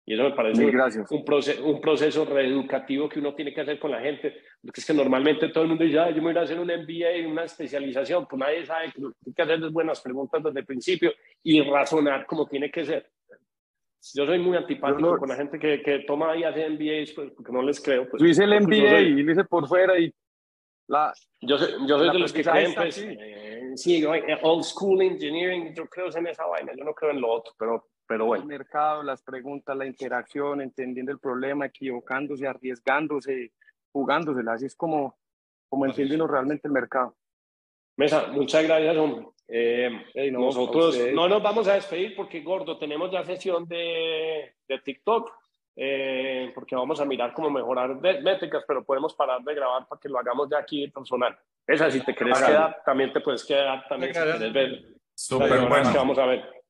Y 0.06 0.16
eso 0.16 0.24
me 0.24 0.32
parece 0.32 0.66
un, 1.10 1.24
proceso, 1.24 1.64
un 1.66 1.80
proceso 1.80 2.26
reeducativo 2.26 3.08
que 3.08 3.20
uno 3.20 3.34
tiene 3.34 3.54
que 3.54 3.62
hacer 3.62 3.80
con 3.80 3.92
la 3.92 4.02
gente, 4.02 4.36
porque 4.62 4.82
es 4.82 4.86
que 4.86 4.94
normalmente 4.94 5.48
todo 5.48 5.64
el 5.64 5.70
mundo 5.70 5.86
dice, 5.86 5.96
yo 5.96 6.22
me 6.22 6.34
voy 6.34 6.38
a 6.38 6.42
hacer 6.42 6.60
un 6.60 6.68
MBA, 6.68 7.26
una 7.26 7.46
especialización, 7.46 8.28
pues 8.28 8.40
nadie 8.40 8.66
sabe 8.66 8.92
que 8.92 9.00
lo 9.00 9.12
que 9.12 9.18
hay 9.28 9.34
que 9.34 9.42
hacer 9.42 9.64
es 9.64 9.72
buenas 9.72 10.02
preguntas 10.02 10.44
desde 10.44 10.60
el 10.60 10.66
principio 10.66 11.14
y 11.42 11.62
razonar 11.62 12.26
como 12.26 12.48
tiene 12.48 12.70
que 12.70 12.86
ser. 12.86 13.10
Yo 14.14 14.26
soy 14.26 14.40
muy 14.40 14.58
antipático 14.58 15.18
con 15.18 15.30
la 15.30 15.36
gente 15.38 15.58
que, 15.58 15.82
que 15.82 16.00
toma 16.00 16.36
y 16.36 16.44
hace 16.44 16.70
MBAs, 16.70 17.12
pues, 17.12 17.32
porque 17.32 17.54
no 17.54 17.62
les 17.62 17.80
creo. 17.80 18.10
Pues, 18.10 18.22
yo 18.22 18.28
hice 18.28 18.44
el 18.44 18.60
MBA 18.60 19.00
y 19.00 19.24
lo 19.24 19.32
hice 19.32 19.46
por 19.46 19.66
fuera 19.70 19.98
y 19.98 20.14
la, 20.88 21.14
yo 21.40 21.58
soy, 21.58 21.88
yo 21.88 21.98
soy 21.98 22.12
de 22.12 22.20
los 22.20 22.34
que 22.34 22.44
creen, 22.44 22.74
pues, 22.76 22.98
eh, 22.98 23.72
sí, 23.76 24.04
eh, 24.04 24.38
old 24.42 24.64
school 24.64 25.02
engineering, 25.02 25.74
yo 25.74 25.86
creo 25.88 26.08
en 26.14 26.28
esa 26.28 26.46
vaina, 26.46 26.74
yo 26.78 26.84
no 26.84 26.94
creo 26.94 27.12
en 27.12 27.22
lo 27.22 27.32
otro, 27.32 27.54
pero, 27.58 27.88
pero 28.08 28.26
bueno. 28.26 28.44
El 28.44 28.50
mercado, 28.50 29.04
las 29.04 29.22
preguntas, 29.22 29.76
la 29.76 29.86
interacción, 29.86 30.62
entendiendo 30.62 31.12
el 31.12 31.20
problema, 31.20 31.66
equivocándose, 31.66 32.48
arriesgándose, 32.48 33.52
jugándose, 33.92 34.42
así 34.50 34.66
es 34.66 34.76
como, 34.76 35.18
como 35.70 35.86
entiende 35.86 36.18
realmente 36.28 36.68
el 36.68 36.74
mercado. 36.74 37.16
Mesa, 37.96 38.28
muchas 38.28 38.64
gracias, 38.64 38.98
hombre. 38.98 39.28
Eh, 39.48 40.32
nosotros 40.32 40.98
no 41.14 41.28
nos 41.28 41.44
vamos 41.44 41.68
a 41.68 41.74
despedir 41.74 42.16
porque, 42.16 42.42
gordo, 42.42 42.78
tenemos 42.78 43.12
ya 43.12 43.24
sesión 43.24 43.68
de, 43.68 44.56
de 44.68 44.80
TikTok. 44.80 45.32
Eh, 45.76 46.52
porque 46.54 46.76
vamos 46.76 47.02
a 47.02 47.06
mirar 47.06 47.34
cómo 47.34 47.50
mejorar 47.50 47.96
métricas, 48.00 48.64
pero 48.68 48.84
podemos 48.84 49.16
parar 49.16 49.42
de 49.42 49.56
grabar 49.56 49.88
para 49.88 50.00
que 50.00 50.08
lo 50.08 50.20
hagamos 50.20 50.48
de 50.50 50.58
aquí 50.58 50.88
personal. 50.90 51.38
Esa, 51.66 51.90
si 51.90 52.02
te 52.02 52.14
querés 52.14 52.40
quedar, 52.40 52.82
también 52.86 53.12
te 53.12 53.22
puedes 53.22 53.44
quedar, 53.44 53.88
también 53.88 54.14
si 54.14 54.22
quieres 54.22 54.54
ver. 54.54 54.84
Súper 55.16 55.68
bueno. 55.68 55.92
vamos 55.96 56.18
a 56.20 56.26
ver. 56.26 56.63